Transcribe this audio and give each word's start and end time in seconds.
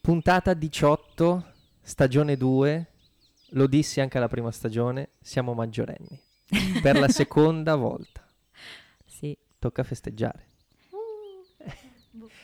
Puntata 0.00 0.54
18, 0.54 1.44
stagione 1.82 2.38
2. 2.38 2.86
Lo 3.50 3.66
dissi 3.66 4.00
anche 4.00 4.16
alla 4.16 4.28
prima 4.28 4.50
stagione, 4.50 5.10
siamo 5.20 5.52
maggiorenni. 5.52 6.18
Per 6.80 6.98
la 6.98 7.08
seconda 7.12 7.76
volta. 7.76 8.26
Sì. 9.04 9.36
Tocca 9.58 9.82
festeggiare. 9.82 10.46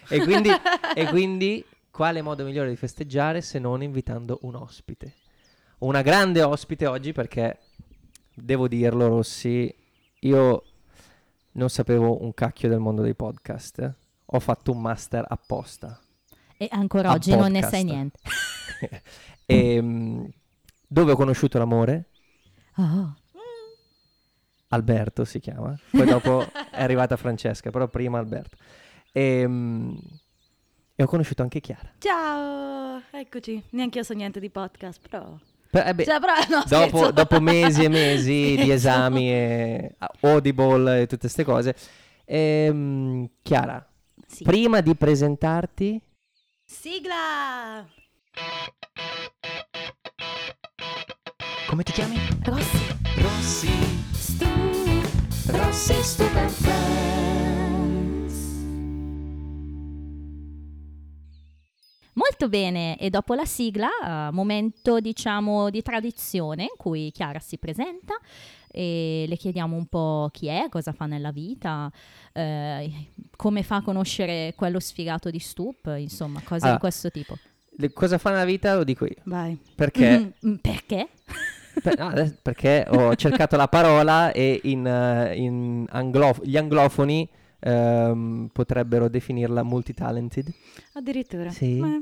E 0.09 0.23
quindi, 0.23 0.51
e 0.95 1.07
quindi, 1.09 1.65
quale 1.91 2.21
modo 2.21 2.45
migliore 2.45 2.69
di 2.69 2.77
festeggiare 2.77 3.41
se 3.41 3.59
non 3.59 3.83
invitando 3.83 4.39
un 4.43 4.55
ospite? 4.55 5.15
Una 5.79 6.03
grande 6.03 6.43
ospite 6.43 6.87
oggi 6.87 7.13
perché, 7.13 7.59
devo 8.35 8.69
dirlo 8.69 9.09
Rossi, 9.09 9.75
io 10.21 10.63
non 11.53 11.71
sapevo 11.71 12.23
un 12.23 12.35
cacchio 12.35 12.69
del 12.69 12.81
mondo 12.81 13.01
dei 13.01 13.15
podcast. 13.15 13.95
Ho 14.27 14.41
fatto 14.41 14.73
un 14.73 14.83
master 14.83 15.25
apposta. 15.27 15.99
E 16.59 16.69
ancora 16.71 17.13
oggi 17.13 17.31
non 17.31 17.53
ne 17.53 17.61
podcast. 17.61 17.71
sai 17.75 17.85
niente. 17.85 18.19
Ehm, 19.49 20.29
dove 20.89 21.13
ho 21.13 21.17
conosciuto 21.17 21.57
l'amore? 21.59 22.07
Oh. 22.79 23.15
Alberto 24.69 25.25
si 25.25 25.39
chiama. 25.39 25.79
Poi 25.91 26.05
dopo 26.05 26.41
è 26.73 26.83
arrivata 26.83 27.17
Francesca, 27.17 27.71
però 27.71 27.87
prima 27.89 28.19
Alberto. 28.19 28.57
Ehm, 29.13 29.97
E, 30.97 31.03
ho 31.03 31.07
conosciuto 31.07 31.43
anche 31.43 31.61
Chiara. 31.61 31.93
Ciao, 31.99 33.03
eccoci. 33.13 33.63
Neanche 33.71 33.99
io 33.99 34.05
so 34.05 34.15
niente 34.15 34.41
di 34.41 34.51
podcast, 34.51 35.01
però... 35.09 35.39
Eh 35.71 35.95
beh, 35.95 36.05
Cioè, 36.05 36.19
però 36.21 36.33
no, 36.49 36.65
dopo, 36.67 37.13
dopo 37.13 37.39
mesi 37.41 37.85
e 37.85 37.89
mesi 37.89 38.57
di 38.61 38.71
esami 38.73 39.31
e 39.31 39.95
ah, 39.99 40.11
Audible 40.23 41.03
e 41.03 41.07
tutte 41.07 41.19
queste 41.21 41.45
cose. 41.45 41.77
Ehm, 42.25 43.29
Chiara, 43.43 43.87
Sì. 44.27 44.43
prima 44.43 44.81
di 44.81 44.97
presentarti, 44.97 46.01
Sigla! 46.79 47.87
come 51.67 51.83
ti 51.83 51.93
chiami? 51.93 52.17
Rossi. 52.45 52.79
Rossi. 53.17 53.69
Rossi 55.47 55.95
Stupid 56.03 56.51
Molto 62.13 62.49
bene, 62.49 62.99
e 62.99 63.11
dopo 63.11 63.35
la 63.35 63.45
sigla, 63.45 63.89
eh, 63.89 64.31
momento 64.33 65.01
diciamo 65.01 65.71
di 65.71 65.83
tradizione 65.83 66.63
in 66.63 66.77
cui 66.77 67.11
Chiara 67.11 67.41
si 67.41 67.59
presenta 67.59 68.19
e 68.77 69.25
le 69.27 69.37
chiediamo 69.37 69.75
un 69.75 69.87
po' 69.87 70.29
chi 70.31 70.49
è, 70.49 70.67
cosa 70.69 70.93
fa 70.93 71.07
nella 71.07 71.33
vita, 71.33 71.91
eh, 72.35 73.09
come 73.35 73.63
fa 73.63 73.77
a 73.77 73.83
conoscere 73.83 74.53
quello 74.55 74.79
sfigato 74.81 75.31
di 75.31 75.39
Stup, 75.39 75.95
insomma, 75.97 76.41
cose 76.43 76.61
Allora, 76.65 76.73
di 76.75 76.79
questo 76.81 77.11
tipo. 77.11 77.39
Le- 77.79 77.93
cosa 77.95 78.19
fa 78.19 78.31
nella 78.31 78.45
vita 78.45 78.75
lo 78.77 78.85
dico 78.85 79.07
io. 79.07 79.17
Vai. 79.25 79.59
Perché, 79.75 80.35
Mm, 80.47 80.55
Perché? 80.57 81.09
per- 81.83 81.99
no, 81.99 82.13
perché 82.43 82.85
ho 82.89 83.15
cercato 83.17 83.57
la 83.57 83.69
parola 83.69 84.33
e 84.33 84.61
in, 84.65 84.87
eh, 84.87 85.35
in 85.37 85.87
anglof- 85.89 86.45
gli 86.45 86.59
anglofoni 86.59 87.27
ehm, 87.61 88.51
potrebbero 88.53 89.09
definirla 89.09 89.63
multitalented. 89.63 90.53
Addirittura. 90.93 91.51
Sì. 91.51 91.79
Eh, 91.79 92.01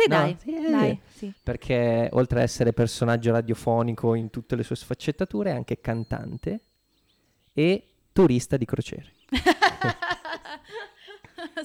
Sì, 0.00 0.08
No, 0.08 0.16
dai. 0.16 0.36
sì, 0.40 0.54
eh. 0.54 0.70
dai, 0.70 1.00
sì. 1.12 1.32
Perché 1.42 2.08
oltre 2.12 2.38
a 2.38 2.42
essere 2.44 2.72
personaggio 2.72 3.32
radiofonico 3.32 4.14
in 4.14 4.30
tutte 4.30 4.54
le 4.54 4.62
sue 4.62 4.76
sfaccettature, 4.76 5.50
è 5.50 5.54
anche 5.54 5.80
cantante 5.80 6.60
e 7.52 7.88
turista 8.12 8.56
di 8.56 8.64
crociere. 8.64 9.12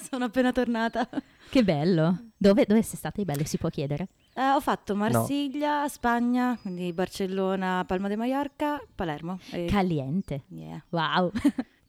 Sono 0.10 0.26
appena 0.26 0.52
tornata. 0.52 1.08
Che 1.50 1.64
bello. 1.64 2.30
Dove, 2.36 2.66
dove 2.68 2.82
sei 2.82 2.98
stata 2.98 3.16
di 3.18 3.26
bello, 3.26 3.46
si 3.46 3.58
può 3.58 3.70
chiedere? 3.70 4.08
Eh, 4.34 4.50
ho 4.50 4.60
fatto 4.60 4.96
Marsiglia, 4.96 5.88
Spagna, 5.88 6.58
quindi 6.60 6.92
Barcellona, 6.94 7.84
Palma 7.86 8.08
de 8.08 8.16
Mallorca, 8.16 8.82
Palermo. 8.96 9.40
E- 9.52 9.66
Caliente. 9.66 10.44
Yeah. 10.50 10.84
Wow. 10.90 11.32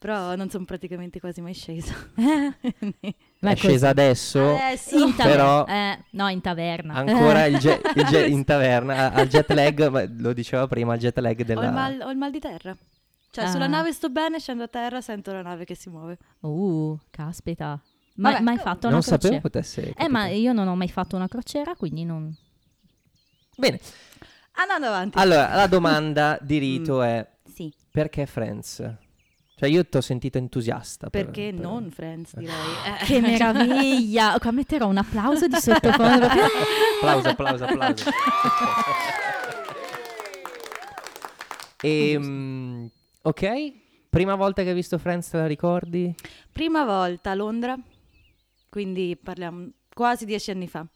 Però 0.04 0.34
non 0.36 0.50
sono 0.50 0.66
praticamente 0.66 1.18
quasi 1.18 1.40
mai 1.40 1.54
scesa. 1.54 1.94
Ma 3.40 3.50
è 3.52 3.54
scesa 3.56 3.88
adesso, 3.88 4.54
Adesso. 4.54 4.98
In 5.02 5.14
taverna. 5.16 5.64
però 5.64 5.64
Eh, 5.66 5.98
no, 6.10 6.28
in 6.28 6.40
taverna. 6.42 6.94
ancora 6.94 7.46
il 7.46 7.56
je- 7.56 7.80
il 7.96 8.04
je- 8.04 8.26
in 8.26 8.44
taverna, 8.44 9.14
al 9.14 9.26
jet 9.28 9.50
lag, 9.52 9.86
ma 9.88 10.04
lo 10.18 10.34
diceva 10.34 10.66
prima, 10.66 10.92
il 10.92 11.00
jet 11.00 11.18
lag 11.20 11.34
Ho, 11.38 11.40
il 11.40 11.46
della... 11.46 11.70
mal, 11.70 12.00
ho 12.02 12.10
il 12.10 12.18
mal 12.18 12.30
di 12.30 12.38
terra. 12.38 12.76
Cioè, 13.30 13.44
Ah. 13.46 13.48
sulla 13.50 13.66
nave 13.66 13.92
sto 13.92 14.10
bene, 14.10 14.38
scendo 14.38 14.64
a 14.64 14.68
terra, 14.68 15.00
sento 15.00 15.32
la 15.32 15.40
nave 15.40 15.64
che 15.64 15.74
si 15.74 15.88
muove. 15.88 16.18
Uh, 16.40 16.98
caspita. 17.10 17.80
Ma 18.16 18.32
Vabbè, 18.32 18.42
mai 18.42 18.58
fatto 18.58 18.86
una 18.88 18.96
non 18.96 19.00
crociera? 19.00 19.22
sapevo 19.22 19.40
potesse... 19.40 19.94
Eh, 19.96 20.08
ma 20.10 20.18
capitare. 20.20 20.34
io 20.36 20.52
non 20.52 20.68
ho 20.68 20.76
mai 20.76 20.88
fatto 20.90 21.16
una 21.16 21.28
crociera, 21.28 21.74
quindi 21.76 22.04
non... 22.04 22.30
Bene, 23.56 23.80
Andando 24.52 24.86
avanti. 24.86 25.16
allora 25.18 25.54
la 25.54 25.66
domanda 25.66 26.36
di 26.42 26.58
rito 26.60 27.00
è 27.02 27.26
Sì, 27.52 27.72
perché 27.90 28.26
Friends? 28.26 28.96
Cioè 29.56 29.68
io 29.68 29.86
ti 29.86 29.96
ho 29.96 30.00
sentito 30.00 30.36
entusiasta. 30.38 31.08
per- 31.10 31.26
perché 31.26 31.52
per- 31.52 31.60
non 31.60 31.90
Friends, 31.90 32.34
direi. 32.36 32.54
Eh. 33.00 33.04
Che 33.04 33.20
meraviglia! 33.20 34.36
Qua 34.40 34.50
metterò 34.50 34.88
un 34.88 34.96
applauso 34.96 35.46
di 35.46 35.56
sottofondo. 35.56 36.26
Applauso, 37.00 37.28
applauso, 37.28 37.64
applauso. 37.64 38.10
Ehm, 41.82 42.88
ok, 43.22 43.72
prima 44.08 44.34
volta 44.36 44.62
che 44.62 44.68
hai 44.70 44.74
visto 44.74 44.96
Friends 44.98 45.28
te 45.28 45.36
la 45.36 45.46
ricordi? 45.46 46.14
Prima 46.50 46.84
volta 46.84 47.32
a 47.32 47.34
Londra, 47.34 47.76
quindi 48.70 49.18
parliamo 49.22 49.68
quasi 49.92 50.24
dieci 50.24 50.50
anni 50.50 50.66
fa. 50.68 50.86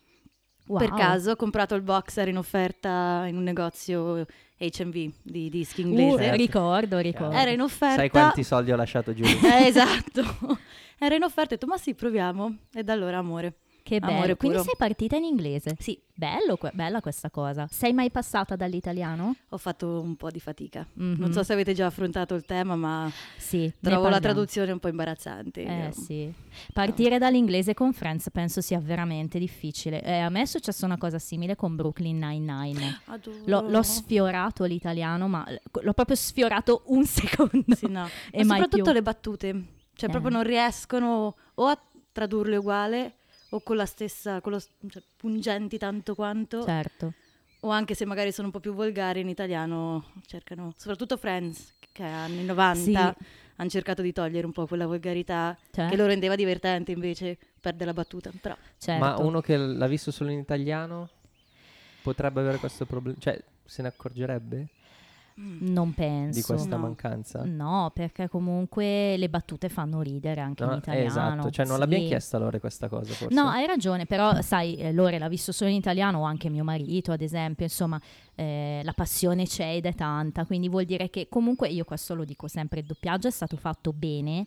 Wow. 0.67 0.79
Per 0.79 0.91
caso 0.95 1.33
ho 1.33 1.37
comprato 1.37 1.75
il 1.75 1.83
boxer 1.83 2.29
in 2.29 2.37
offerta 2.39 3.25
in 3.27 3.37
un 3.37 3.43
negozio 3.43 4.25
H&V 4.59 5.13
di 5.23 5.49
dischi 5.49 5.83
inglese. 5.83 6.15
Uh, 6.15 6.19
Certo. 6.19 6.37
ricordo, 6.37 6.99
ricordo. 6.99 7.35
Era 7.37 7.51
in 7.51 7.61
offerta. 7.61 7.97
Sai 7.97 8.11
quanti 8.11 8.43
soldi 8.43 8.73
ho 8.73 8.77
lasciato 8.77 9.15
giù? 9.15 9.23
Eh, 9.47 9.67
esatto. 9.67 10.59
Era 10.99 11.15
in 11.15 11.23
offerta 11.23 11.53
e 11.53 11.55
ho 11.55 11.59
detto, 11.59 11.67
ma 11.67 11.79
sì, 11.79 11.95
proviamo. 11.95 12.57
E 12.75 12.83
da 12.83 12.93
allora 12.93 13.19
amore. 13.19 13.59
Che 13.89 14.01
bello. 14.01 14.37
Quindi 14.37 14.59
sei 14.59 14.75
partita 14.77 15.17
in 15.17 15.25
inglese? 15.25 15.75
Sì, 15.79 15.99
Bello, 16.19 16.59
bella 16.73 17.01
questa 17.01 17.31
cosa. 17.31 17.69
Sei 17.71 17.93
mai 17.93 18.11
passata 18.11 18.57
dall'italiano? 18.57 19.37
ho 19.51 19.57
fatto 19.57 20.01
un 20.01 20.17
po' 20.17 20.31
di 20.31 20.41
fatica. 20.41 20.85
Mhm. 20.95 21.15
Non 21.19 21.33
so 21.33 21.43
se 21.45 21.53
avete 21.53 21.73
già 21.75 21.87
affrontato 21.87 22.35
il 22.35 22.45
tema, 22.45 22.75
ma 22.77 23.11
Sì. 23.39 23.73
trovo 23.81 24.09
la 24.09 24.19
traduzione 24.21 24.73
un 24.73 24.79
po' 24.81 24.89
imbarazzante. 24.89 25.63
Eh 25.63 25.93
sì, 25.93 26.31
partire 26.75 27.19
dall'inglese 27.19 27.73
con 27.73 27.93
Friends 27.95 28.29
penso 28.33 28.61
sia 28.61 28.79
veramente 28.81 29.39
difficile. 29.39 30.03
Eh, 30.03 30.19
a 30.19 30.29
me 30.29 30.43
è 30.43 30.45
successa 30.45 30.85
una 30.85 30.99
cosa 30.99 31.19
simile 31.21 31.55
con 31.57 31.77
Brooklyn 31.77 32.19
Nine-Nine. 32.19 33.01
L'ho, 33.47 33.61
l'ho 33.69 33.83
sfiorato 33.83 34.65
l'italiano, 34.65 35.29
ma 35.29 35.47
l'ho 35.49 35.93
proprio 35.95 36.17
sfiorato 36.17 36.83
un 36.87 37.05
secondo. 37.07 37.75
Sì, 37.77 37.87
no. 37.89 38.07
E 38.33 38.45
Ma 38.45 38.55
soprattutto 38.57 38.83
più. 38.83 38.93
le 38.93 39.03
battute. 39.03 39.63
Cioè, 39.95 40.09
Eh. 40.09 40.13
proprio 40.13 40.31
non 40.33 40.43
riescono 40.43 41.37
o 41.55 41.67
a 41.67 41.81
tradurle 42.13 42.57
uguale 42.57 43.13
o 43.51 43.61
con 43.63 43.77
la 43.77 43.87
stessa, 43.87 44.41
con 44.41 44.53
lo, 44.53 44.61
cioè, 44.89 45.03
pungenti 45.17 45.79
tanto 45.79 46.15
quanto, 46.15 46.63
Certo. 46.65 47.13
o 47.61 47.71
anche 47.71 47.95
se 47.95 48.05
magari 48.05 48.31
sono 48.33 48.49
un 48.49 48.53
po' 48.53 48.61
più 48.61 48.73
volgari 48.75 49.21
in 49.21 49.29
italiano, 49.29 50.13
cercano, 50.27 50.73
soprattutto 50.77 51.17
Friends, 51.17 51.75
che 51.93 52.03
anni 52.05 52.45
90 52.45 53.15
Sì. 53.19 53.25
hanno 53.57 53.69
cercato 53.71 54.03
di 54.03 54.13
togliere 54.13 54.47
un 54.47 54.53
po' 54.53 54.67
quella 54.67 54.87
volgarità 54.87 55.57
Certo. 55.71 55.91
che 55.91 56.01
lo 56.01 56.07
rendeva 56.07 56.35
divertente, 56.37 56.93
invece 56.93 57.39
perde 57.61 57.85
la 57.85 57.93
battuta. 57.93 58.31
Però 58.41 58.57
certo. 58.77 59.05
Ma 59.05 59.17
uno 59.19 59.41
che 59.41 59.57
l'ha 59.57 59.87
visto 59.87 60.11
solo 60.11 60.31
in 60.31 60.39
italiano 60.39 61.09
potrebbe 62.03 62.41
avere 62.41 62.59
questo 62.59 62.87
problema, 62.87 63.17
cioè 63.19 63.43
se 63.65 63.83
ne 63.83 63.89
accorgerebbe 63.89 64.69
Non 65.41 65.95
penso. 65.95 66.39
di 66.41 66.45
questa 66.45 66.75
No. 66.77 66.83
mancanza? 66.83 67.43
No, 67.45 67.91
perché 67.95 68.29
comunque 68.29 69.17
le 69.17 69.29
battute 69.29 69.69
fanno 69.69 70.01
ridere 70.01 70.41
anche 70.41 70.65
No, 70.65 70.73
in 70.73 70.79
italiano. 70.79 71.07
esatto, 71.07 71.51
cioè 71.51 71.65
non 71.65 71.75
sì. 71.75 71.81
l'abbiamo 71.81 72.07
chiesto 72.07 72.37
a 72.37 72.39
Lore 72.41 72.59
questa 72.59 72.89
cosa 72.89 73.13
forse? 73.13 73.35
No, 73.35 73.49
hai 73.49 73.65
ragione, 73.67 74.05
però 74.07 74.41
sai, 74.43 74.75
eh, 74.77 74.93
Lore 74.93 75.19
l'ha 75.19 75.29
visto 75.29 75.53
solo 75.53 75.71
in 75.71 75.77
italiano, 75.77 76.19
o 76.19 76.23
anche 76.25 76.49
mio 76.49 76.65
marito, 76.65 77.13
ad 77.13 77.21
esempio, 77.21 77.65
insomma, 77.65 78.01
eh, 78.35 78.81
la 78.83 78.93
passione 78.93 79.45
c'è 79.45 79.77
ed 79.77 79.87
è 79.87 79.95
tanta, 79.95 80.45
quindi 80.45 80.69
vuol 80.69 80.85
dire 80.85 81.09
che 81.09 81.29
comunque 81.29 81.69
io 81.69 81.85
questo 81.85 82.15
lo 82.17 82.25
dico 82.25 82.49
sempre, 82.49 82.81
il 82.81 82.87
doppiaggio 82.87 83.29
è 83.29 83.33
stato 83.33 83.57
fatto 83.57 83.93
bene 83.93 84.47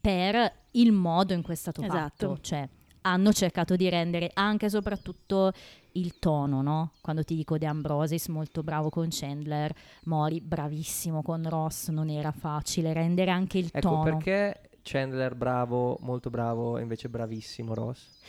per 0.00 0.52
il 0.72 0.92
modo 0.92 1.32
in 1.32 1.42
cui 1.42 1.54
è 1.54 1.56
stato 1.56 1.80
Esatto. 1.82 1.96
fatto, 2.28 2.38
cioè 2.40 2.68
hanno 3.02 3.32
cercato 3.32 3.76
di 3.76 3.88
rendere 3.88 4.30
anche 4.34 4.66
e 4.66 4.70
soprattutto 4.70 5.52
il 5.92 6.18
tono, 6.18 6.62
no? 6.62 6.92
Quando 7.00 7.22
ti 7.22 7.34
dico 7.34 7.58
De 7.58 7.66
Ambrosis, 7.66 8.28
molto 8.28 8.62
bravo 8.62 8.88
con 8.88 9.08
Chandler, 9.10 9.74
Mori 10.04 10.40
bravissimo 10.40 11.22
con 11.22 11.48
Ross, 11.48 11.88
non 11.88 12.08
era 12.08 12.32
facile 12.32 12.92
rendere 12.92 13.30
anche 13.30 13.58
il 13.58 13.68
Ecco, 13.72 13.80
tono. 13.88 14.02
perché 14.02 14.70
Chandler 14.82 15.34
bravo, 15.34 15.98
molto 16.00 16.30
bravo 16.30 16.78
e 16.78 16.82
invece 16.82 17.08
bravissimo 17.08 17.74
Ross? 17.74 18.20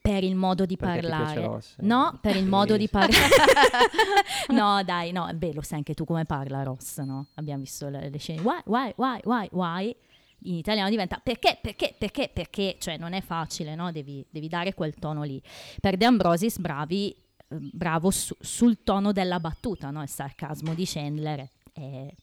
Per 0.00 0.22
il 0.22 0.36
modo 0.36 0.66
di 0.66 0.76
Perché 0.76 1.00
parlare. 1.00 1.40
Ross? 1.44 1.74
No, 1.78 2.16
per 2.20 2.36
il 2.36 2.46
modo 2.46 2.76
di 2.76 2.88
parlare. 2.88 3.26
no, 4.54 4.80
dai, 4.84 5.10
no, 5.10 5.28
beh, 5.34 5.52
lo 5.52 5.62
sai 5.62 5.78
anche 5.78 5.94
tu 5.94 6.04
come 6.04 6.24
parla 6.24 6.62
Ross, 6.62 7.00
no? 7.00 7.26
Abbiamo 7.34 7.62
visto 7.62 7.88
le, 7.88 8.08
le 8.08 8.18
scene. 8.18 8.40
Why, 8.40 8.60
why, 8.66 8.92
why, 8.96 9.18
why, 9.24 9.48
why? 9.50 9.96
In 10.40 10.54
italiano 10.54 10.88
diventa 10.90 11.18
perché, 11.22 11.58
perché, 11.60 11.94
perché, 11.98 12.30
perché, 12.32 12.76
cioè 12.78 12.96
non 12.96 13.12
è 13.12 13.20
facile, 13.20 13.74
no? 13.74 13.90
Devi, 13.92 14.24
devi 14.30 14.48
dare 14.48 14.74
quel 14.74 14.94
tono 14.94 15.22
lì. 15.22 15.42
Per 15.80 15.96
De 15.96 16.04
Ambrosis, 16.04 16.58
bravi, 16.58 17.10
eh, 17.10 17.58
bravo 17.72 18.10
su- 18.10 18.36
sul 18.38 18.82
tono 18.82 19.12
della 19.12 19.40
battuta, 19.40 19.90
no? 19.90 20.02
Il 20.02 20.08
sarcasmo 20.08 20.74
di 20.74 20.84
Chandler 20.86 21.48
è 21.72 22.14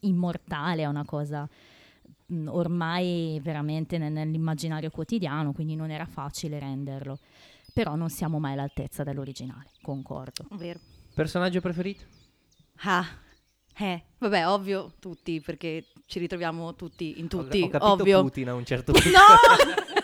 immortale, 0.00 0.82
è 0.82 0.86
una 0.86 1.04
cosa 1.04 1.48
mh, 2.26 2.48
ormai 2.48 3.40
veramente 3.42 3.98
nel- 3.98 4.12
nell'immaginario 4.12 4.90
quotidiano, 4.90 5.52
quindi 5.52 5.74
non 5.76 5.90
era 5.90 6.06
facile 6.06 6.58
renderlo. 6.58 7.18
Però 7.72 7.94
non 7.94 8.10
siamo 8.10 8.40
mai 8.40 8.54
all'altezza 8.54 9.04
dell'originale, 9.04 9.70
concordo. 9.82 10.46
Vero. 10.52 10.80
Personaggio 11.14 11.60
preferito? 11.60 12.04
Ah, 12.82 13.06
eh, 13.76 14.02
vabbè, 14.18 14.48
ovvio 14.48 14.94
tutti, 14.98 15.40
perché 15.40 15.84
ci 16.08 16.18
ritroviamo 16.18 16.74
tutti 16.74 17.18
in 17.18 17.26
Ho- 17.26 17.28
tutti, 17.28 17.60
ho 17.60 17.68
capito 17.68 17.92
ovvio. 17.92 18.22
Putin 18.22 18.48
a 18.48 18.54
un 18.54 18.64
certo 18.64 18.92
punto. 18.96 19.08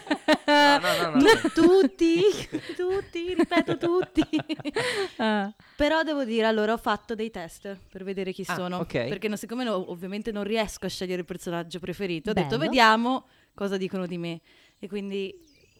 No! 0.46 0.78
no, 0.78 0.78
no, 0.78 1.10
no, 1.10 1.20
no. 1.20 1.50
tutti, 1.52 2.20
tutti, 2.76 3.34
ripeto 3.34 3.76
tutti. 3.78 4.22
Però 5.76 6.02
devo 6.02 6.24
dire, 6.24 6.46
allora 6.46 6.72
ho 6.72 6.76
fatto 6.78 7.14
dei 7.14 7.30
test 7.30 7.76
per 7.90 8.04
vedere 8.04 8.32
chi 8.32 8.42
Ah, 8.46 8.54
sono. 8.54 8.78
ok. 8.78 9.08
Perché 9.08 9.28
non- 9.28 9.36
siccome 9.36 9.64
no- 9.64 9.90
ovviamente 9.90 10.32
non 10.32 10.44
riesco 10.44 10.86
a 10.86 10.88
scegliere 10.88 11.20
il 11.20 11.26
personaggio 11.26 11.78
preferito, 11.78 12.30
ho 12.30 12.32
detto 12.32 12.48
Bello. 12.56 12.62
vediamo 12.62 13.26
cosa 13.54 13.76
dicono 13.76 14.06
di 14.06 14.18
me. 14.18 14.40
E 14.78 14.88
quindi 14.88 15.34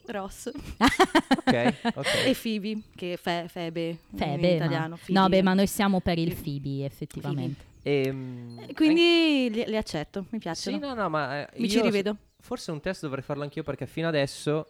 Ross 0.07 0.47
Ok, 0.79 1.75
ok. 1.95 2.07
e 2.27 2.37
Phoebe, 2.41 2.81
che 2.95 3.13
è 3.15 3.17
Fe- 3.17 3.47
Febe, 3.49 3.99
Febe, 4.15 4.33
in 4.35 4.41
ma- 4.41 4.65
italiano. 4.65 4.89
no, 4.89 4.99
Phoebe. 5.23 5.29
beh, 5.37 5.43
ma 5.43 5.55
noi 5.55 5.67
siamo 5.67 6.01
per 6.01 6.19
il 6.19 6.35
Phoebe. 6.35 6.61
Phoebe, 6.61 6.85
effettivamente. 6.85 7.61
Ehm, 7.61 7.73
E 7.87 8.73
Quindi 8.75 9.51
li, 9.51 9.65
li 9.67 9.77
accetto, 9.77 10.25
mi 10.31 10.39
piacciono. 10.39 10.79
Sì, 10.79 10.83
no, 10.83 10.95
no, 10.95 11.09
ma 11.11 11.41
eh, 11.43 11.61
Mi 11.61 11.69
ci 11.69 11.81
rivedo. 11.83 12.17
Forse 12.41 12.71
un 12.71 12.81
test 12.81 13.03
dovrei 13.03 13.23
farlo 13.23 13.43
anch'io 13.43 13.63
perché 13.63 13.87
fino 13.87 14.09
adesso 14.09 14.67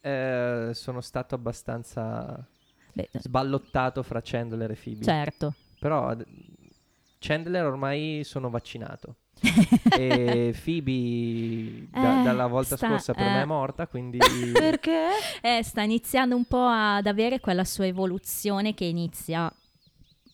eh, 0.00 0.70
sono 0.72 1.00
stato 1.00 1.34
abbastanza 1.34 2.46
Beh, 2.92 3.08
sballottato 3.12 4.02
fra 4.02 4.20
Chandler 4.22 4.70
e 4.70 4.78
Phoebe. 4.80 5.04
certo. 5.04 5.54
Però 5.80 6.14
Chandler 7.18 7.64
ormai 7.64 8.22
sono 8.24 8.50
vaccinato. 8.50 9.16
e 9.96 10.52
Phoebe 10.64 11.86
da- 11.90 12.20
Eh, 12.20 12.22
dalla 12.24 12.46
volta 12.48 12.76
sta- 12.76 12.88
scorsa 12.88 13.14
per 13.14 13.26
eh. 13.26 13.30
me 13.30 13.42
è 13.42 13.44
morta, 13.44 13.86
quindi 13.86 14.18
Perché? 14.52 15.10
Eh, 15.40 15.62
sta 15.62 15.82
iniziando 15.82 16.34
un 16.34 16.44
po' 16.44 16.66
ad 16.66 17.06
avere 17.06 17.38
quella 17.40 17.64
sua 17.64 17.86
evoluzione 17.86 18.74
che 18.74 18.84
inizia 18.84 19.52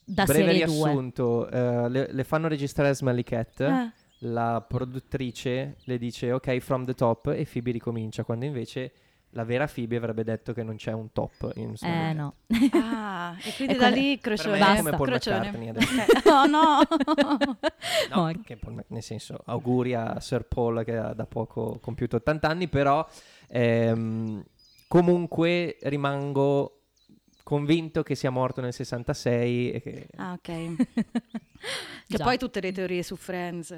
da 0.04 0.24
breve 0.24 0.44
serie 0.52 0.64
2. 0.66 0.74
riassunto, 0.74 1.48
eh, 1.50 1.88
le, 1.88 2.12
le 2.12 2.24
fanno 2.24 2.48
registrare 2.48 2.94
Smelly 2.94 3.22
Cat, 3.22 3.60
Eh. 3.60 3.92
la 4.20 4.64
produttrice 4.66 5.76
le 5.84 5.98
dice 5.98 6.32
ok 6.32 6.58
from 6.58 6.84
the 6.84 6.94
top 6.94 7.26
e 7.28 7.46
Phoebe 7.50 7.70
ricomincia, 7.72 8.24
quando 8.24 8.44
invece 8.44 8.92
la 9.30 9.42
vera 9.44 9.66
Phoebe 9.66 9.96
avrebbe 9.96 10.22
detto 10.22 10.52
che 10.52 10.62
non 10.62 10.76
c'è 10.76 10.92
un 10.92 11.10
top 11.12 11.50
in 11.56 11.76
Smelly 11.76 11.94
Eh 11.94 12.06
Cat. 12.06 12.16
no. 12.16 12.34
Ah, 12.80 13.36
e 13.42 13.52
quindi 13.56 13.74
Ecco, 13.74 13.82
da 13.82 13.88
lì 13.90 14.18
crocione. 14.20 14.58
Basta. 14.60 14.76
come 14.76 14.90
Paul 14.96 15.06
crocione. 15.08 15.36
McCartney 15.38 15.68
adesso. 15.70 15.92
No! 16.48 16.78
No, 18.10 18.22
Morto. 18.22 18.40
che 18.44 18.56
Paul- 18.56 18.84
nel 18.88 19.02
senso, 19.02 19.40
auguri 19.46 19.94
a 19.94 20.20
Sir 20.20 20.44
Paul 20.46 20.84
che 20.84 20.96
ha 20.96 21.12
da 21.14 21.26
poco 21.26 21.78
compiuto 21.80 22.14
80 22.16 22.48
anni, 22.48 22.68
però 22.68 23.04
ehm, 23.48 24.44
comunque 24.86 25.78
rimango 25.82 26.83
convinto 27.44 28.02
che 28.02 28.16
sia 28.16 28.30
morto 28.30 28.60
nel 28.60 28.72
66 28.72 29.70
e 29.72 29.80
che... 29.80 30.08
Ah, 30.16 30.32
ok. 30.32 30.74
Che 32.06 32.16
Già. 32.18 32.24
poi 32.24 32.36
tutte 32.36 32.60
le 32.60 32.72
teorie 32.72 33.02
su 33.02 33.16
Friends 33.16 33.74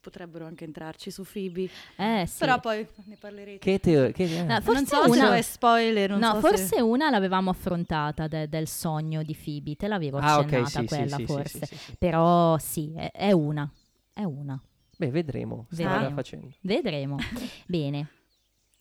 potrebbero 0.00 0.44
anche 0.44 0.64
entrarci 0.64 1.10
su 1.10 1.24
Phoebe. 1.24 1.68
Eh, 1.96 2.24
sì. 2.26 2.38
Però 2.40 2.60
poi 2.60 2.86
ne 3.04 3.16
parlerete. 3.18 3.58
Che 3.58 3.78
teo- 3.80 4.10
che- 4.12 4.42
No, 4.42 4.60
forse 4.60 4.72
non 4.72 4.86
so 4.86 5.02
se 5.12 5.18
una- 5.20 5.34
è 5.36 5.40
spoiler, 5.42 6.10
non 6.10 6.18
no, 6.18 6.32
so 6.34 6.40
forse 6.40 6.66
se... 6.66 6.80
una 6.82 7.08
l'avevamo 7.08 7.48
affrontata 7.50 8.28
de- 8.28 8.48
del 8.48 8.68
sogno 8.68 9.22
di 9.22 9.34
Phoebe, 9.34 9.76
te 9.76 9.88
l'avevo 9.88 10.18
Ah, 10.18 10.34
accennata 10.34 10.58
ok, 10.58 10.68
sì, 10.68 10.78
sì, 10.80 10.86
quella 10.86 11.16
sì, 11.16 11.26
forse. 11.26 11.58
sì, 11.58 11.64
sì, 11.66 11.76
sì. 11.76 11.96
Però 11.98 12.58
sì, 12.58 12.92
è, 12.94 13.10
è 13.12 13.32
una. 13.32 13.68
È 14.12 14.22
una. 14.22 14.62
Beh, 14.98 15.10
vedremo, 15.10 15.66
strada 15.70 15.92
Vedremo. 15.94 16.14
facendo. 16.14 16.48
Vedremo. 16.60 17.16
Bene. 17.66 18.08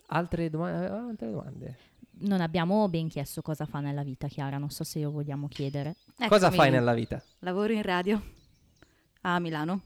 Altre, 0.07 0.49
doma- 0.49 1.07
altre 1.07 1.31
domande? 1.31 1.77
Non 2.17 2.39
abbiamo 2.41 2.87
ben 2.87 3.07
chiesto 3.09 3.41
cosa 3.41 3.65
fa 3.65 3.79
nella 3.81 4.03
vita, 4.03 4.27
Chiara. 4.27 4.57
Non 4.57 4.69
so 4.69 4.83
se 4.83 4.99
io 4.99 5.11
vogliamo 5.11 5.47
chiedere. 5.47 5.95
Cosa 6.27 6.45
Eccomi. 6.47 6.55
fai 6.55 6.71
nella 6.71 6.93
vita? 6.93 7.21
Lavoro 7.39 7.73
in 7.73 7.81
radio 7.81 8.21
a 9.21 9.39
Milano. 9.39 9.81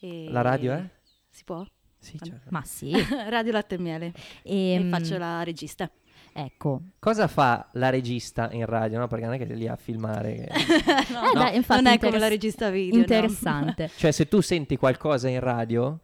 E- 0.00 0.26
La 0.30 0.40
radio, 0.40 0.72
eh? 0.74 0.88
Si 1.30 1.44
può? 1.44 1.64
Sì, 1.98 2.18
certo. 2.20 2.48
Ma 2.50 2.62
sì. 2.64 2.92
radio 3.28 3.52
Latte 3.52 3.76
e 3.76 3.78
Miele. 3.78 4.12
Ehm, 4.42 4.86
E 4.86 4.90
faccio 4.90 5.16
la 5.18 5.42
regista. 5.44 5.88
Ecco. 6.34 6.80
Cosa 6.98 7.28
fa 7.28 7.68
la 7.74 7.90
regista 7.90 8.50
in 8.52 8.64
radio? 8.66 8.98
No? 8.98 9.06
Perché 9.06 9.24
non 9.26 9.34
è 9.34 9.38
che 9.38 9.46
è 9.46 9.54
lì 9.54 9.68
a 9.68 9.76
filmare. 9.76 10.48
No, 11.12 11.30
Eh, 11.30 11.34
dai, 11.34 11.56
infatti 11.56 11.82
non 11.82 11.92
è 11.92 11.94
interess- 11.94 12.00
come 12.00 12.18
la 12.18 12.28
regista 12.28 12.70
video. 12.70 12.94
no. 12.96 13.00
Interessante. 13.00 13.90
Cioè, 13.96 14.10
se 14.10 14.26
tu 14.26 14.40
senti 14.40 14.76
qualcosa 14.76 15.28
in 15.28 15.38
radio, 15.40 15.98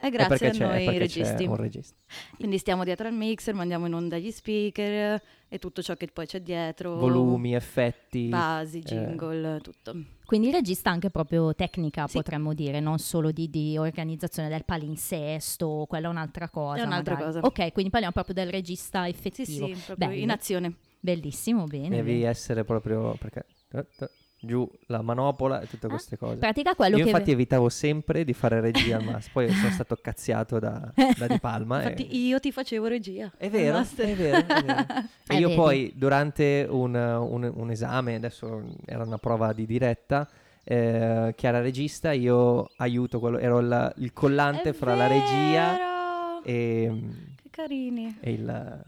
È 0.00 0.06
è 0.06 0.10
grazie 0.10 0.48
a 0.50 0.52
noi 0.68 0.98
registi. 0.98 1.44
c'è 1.44 1.46
un 1.46 1.56
regista. 1.56 1.94
Quindi 2.36 2.56
stiamo 2.58 2.84
dietro 2.84 3.06
al 3.06 3.12
mixer, 3.14 3.54
mandiamo 3.54 3.86
in 3.86 3.94
onda 3.94 4.16
gli 4.18 4.30
speaker 4.30 5.20
e 5.48 5.58
tutto 5.58 5.82
ciò 5.82 5.94
che 5.94 6.06
poi 6.08 6.26
c'è 6.26 6.40
dietro. 6.40 6.96
Volumi, 6.96 7.54
effetti. 7.54 8.28
Basi, 8.28 8.78
eh. 8.78 8.82
jingle, 8.82 9.60
tutto. 9.60 9.94
Quindi 10.24 10.50
regista 10.50 10.90
anche 10.90 11.10
proprio 11.10 11.54
tecnica, 11.54 12.06
Sì. 12.06 12.16
potremmo 12.16 12.54
dire, 12.54 12.80
non 12.80 12.98
solo 12.98 13.30
di, 13.32 13.50
di 13.50 13.76
organizzazione 13.76 14.48
del 14.48 14.64
palinsesto, 14.64 15.86
quella 15.88 16.06
è 16.06 16.10
un'altra 16.10 16.48
cosa. 16.48 16.82
È 16.82 16.86
un'altra 16.86 17.14
magari. 17.14 17.32
cosa. 17.34 17.46
Ok, 17.46 17.72
quindi 17.72 17.90
parliamo 17.90 18.12
proprio 18.14 18.34
del 18.34 18.48
regista 18.50 19.04
Sì, 19.04 19.10
effettivo. 19.10 19.66
sì, 19.66 19.72
proprio 19.84 19.96
Bello. 20.08 20.20
in 20.22 20.30
azione. 20.30 20.74
Bellissimo, 21.00 21.64
bene. 21.66 21.88
Devi 21.96 22.12
bene. 22.18 22.28
essere 22.28 22.64
proprio 22.64 23.14
perché 23.18 23.44
eh, 23.72 23.84
eh, 24.00 24.10
giù 24.42 24.68
la 24.86 25.02
manopola 25.02 25.60
e 25.60 25.66
tutte 25.66 25.86
Ah, 25.86 25.90
queste 25.90 26.16
cose. 26.16 26.36
Pratica 26.36 26.74
quello 26.74 26.96
Io 26.96 27.04
che... 27.04 27.10
infatti 27.10 27.30
evitavo 27.30 27.68
sempre 27.68 28.24
di 28.24 28.32
fare 28.32 28.60
regia 28.60 28.96
al 28.96 29.04
massimo, 29.04 29.32
poi 29.44 29.50
sono 29.50 29.70
stato 29.70 29.96
cazziato 30.00 30.58
da, 30.58 30.92
da 31.18 31.26
Di 31.26 31.38
Palma. 31.38 31.80
e- 31.82 31.90
Infatti 31.90 32.16
io 32.26 32.40
ti 32.40 32.50
facevo 32.50 32.86
regia. 32.86 33.30
È 33.36 33.50
vero, 33.50 33.78
è 33.78 34.14
vero, 34.14 34.36
è 34.46 34.62
vero. 34.62 34.86
E 35.30 35.36
Eh, 35.36 35.38
io 35.38 35.54
poi 35.54 35.92
durante 35.94 36.66
un, 36.68 36.94
un- 36.94 37.52
un 37.54 37.70
esame, 37.70 38.14
adesso 38.16 38.64
era 38.86 39.04
una 39.04 39.18
prova 39.18 39.52
di 39.52 39.64
diretta, 39.66 40.28
eh, 40.64 41.32
Chiara 41.36 41.60
regista, 41.60 42.12
io 42.12 42.70
aiuto 42.76 43.20
quello, 43.20 43.38
ero 43.38 43.58
il, 43.60 43.92
il 43.98 44.12
collante 44.12 44.70
È 44.70 44.72
fra 44.72 44.94
la 44.94 45.06
regia 45.06 45.72
vero! 45.76 46.42
e, 46.44 47.02
Che 47.42 47.48
carini. 47.50 48.16
e 48.20 48.30
il- 48.32 48.82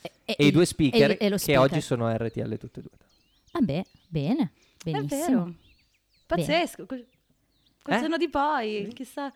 e, 0.00 0.34
e 0.36 0.46
i 0.46 0.50
due 0.50 0.66
speaker 0.66 1.12
e- 1.12 1.16
e 1.18 1.28
lo 1.28 1.36
che 1.36 1.40
speaker. 1.42 1.62
oggi 1.64 1.80
sono 1.80 2.08
RTL 2.14 2.56
tutte 2.58 2.80
e 2.80 2.82
due. 2.82 2.92
Vabbè, 3.52 3.82
bene, 4.08 4.50
È 4.54 4.67
benissimo. 4.92 5.44
vero. 5.44 5.54
Pazzesco. 6.26 6.86
Col, 6.86 7.06
col 7.82 7.94
Eh? 7.94 7.98
senno 7.98 8.16
di 8.16 8.28
poi, 8.28 8.84
Sì. 8.88 8.94
chissà. 8.94 9.32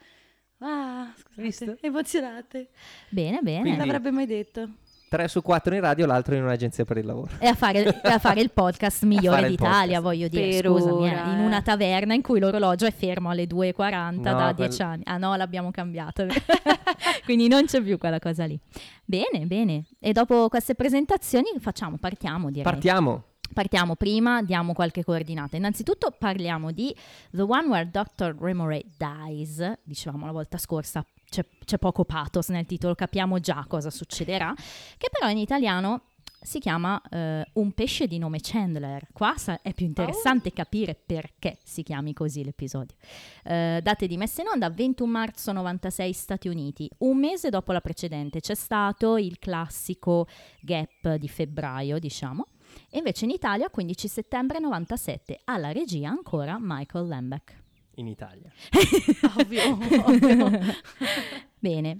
Ah, 0.64 1.12
scusate, 1.16 1.42
Visto? 1.42 1.76
emozionate. 1.80 2.68
Bene, 3.08 3.40
bene. 3.42 3.60
Quindi- 3.62 3.78
Non 3.78 3.86
l'avrebbe 3.86 4.10
mai 4.10 4.26
detto. 4.26 4.68
3 5.08 5.28
su 5.28 5.42
4 5.42 5.74
in 5.74 5.80
radio, 5.82 6.06
l'altro 6.06 6.34
in 6.36 6.42
un'agenzia 6.42 6.86
per 6.86 6.96
il 6.96 7.04
lavoro. 7.04 7.32
E 7.38 7.46
a 7.46 7.54
fare, 7.54 7.82
e 8.02 8.08
a 8.08 8.18
fare 8.18 8.40
il 8.40 8.50
podcast 8.50 9.02
migliore 9.04 9.46
d'Italia, 9.48 10.00
podcast. 10.00 10.02
voglio 10.02 10.28
dire, 10.28 10.60
Per 10.62 10.70
scusami, 10.70 11.06
eh, 11.08 11.10
ora, 11.12 11.32
in 11.34 11.40
eh. 11.40 11.44
una 11.44 11.60
taverna 11.60 12.14
in 12.14 12.22
cui 12.22 12.40
l'orologio 12.40 12.86
è 12.86 12.92
fermo 12.92 13.28
alle 13.28 13.46
2.40 13.46 14.30
No, 14.30 14.38
da 14.38 14.54
quel- 14.54 14.68
10 14.68 14.82
anni. 14.82 15.02
Ah 15.04 15.18
no, 15.18 15.34
l'abbiamo 15.36 15.70
cambiato. 15.70 16.26
Quindi 17.26 17.48
non 17.48 17.66
c'è 17.66 17.82
più 17.82 17.98
quella 17.98 18.18
cosa 18.20 18.44
lì. 18.46 18.58
Bene, 19.04 19.44
bene. 19.46 19.84
E 19.98 20.12
dopo 20.12 20.48
queste 20.48 20.74
presentazioni 20.74 21.48
facciamo, 21.58 21.96
partiamo 21.98 22.48
direi. 22.48 22.62
Partiamo. 22.62 23.24
Partiamo 23.52 23.96
prima, 23.96 24.42
diamo 24.42 24.72
qualche 24.72 25.04
coordinata. 25.04 25.56
Innanzitutto 25.56 26.14
parliamo 26.16 26.72
di 26.72 26.94
The 27.30 27.42
One 27.42 27.68
Where 27.68 27.90
Dr. 27.90 28.34
Remoray 28.38 28.84
Dies, 28.96 29.72
dicevamo 29.82 30.26
la 30.26 30.32
volta 30.32 30.58
scorsa, 30.58 31.04
c'è, 31.28 31.44
c'è 31.64 31.78
poco 31.78 32.04
pathos 32.04 32.48
nel 32.48 32.66
titolo, 32.66 32.94
capiamo 32.94 33.40
già 33.40 33.64
cosa 33.68 33.90
succederà, 33.90 34.54
che 34.96 35.08
però 35.10 35.30
in 35.30 35.38
italiano 35.38 36.02
si 36.42 36.58
chiama 36.58 37.00
eh, 37.08 37.46
Un 37.52 37.72
pesce 37.72 38.06
di 38.06 38.18
nome 38.18 38.38
Chandler. 38.40 39.06
Qua 39.12 39.34
sa- 39.36 39.60
è 39.62 39.72
più 39.72 39.86
interessante 39.86 40.52
capire 40.52 40.94
perché 40.94 41.58
si 41.62 41.82
chiami 41.82 42.12
così 42.12 42.44
l'episodio. 42.44 42.96
Eh, 43.44 43.80
date 43.82 44.06
di 44.06 44.16
messa 44.16 44.42
in 44.42 44.48
onda 44.48 44.68
21 44.68 45.10
marzo 45.10 45.52
96 45.52 46.12
Stati 46.12 46.48
Uniti, 46.48 46.90
un 46.98 47.18
mese 47.18 47.48
dopo 47.48 47.72
la 47.72 47.80
precedente 47.80 48.40
c'è 48.40 48.54
stato 48.54 49.16
il 49.16 49.38
classico 49.38 50.26
gap 50.60 51.14
di 51.14 51.28
febbraio, 51.28 51.98
diciamo. 51.98 52.46
E 52.90 52.98
invece 52.98 53.24
in 53.24 53.30
Italia 53.30 53.68
15 53.70 54.08
settembre 54.08 54.58
97 54.58 55.40
alla 55.44 55.72
regia 55.72 56.08
ancora 56.08 56.56
Michael 56.60 57.06
Lembeck. 57.08 57.60
In 57.96 58.06
Italia. 58.06 58.50
Ovvio, 59.38 59.62
ovvio. 59.70 60.50
Bene, 61.58 61.98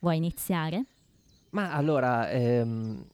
vuoi 0.00 0.16
iniziare? 0.16 0.84
Ma 1.50 1.72
allora, 1.72 2.30
ehm, 2.30 3.04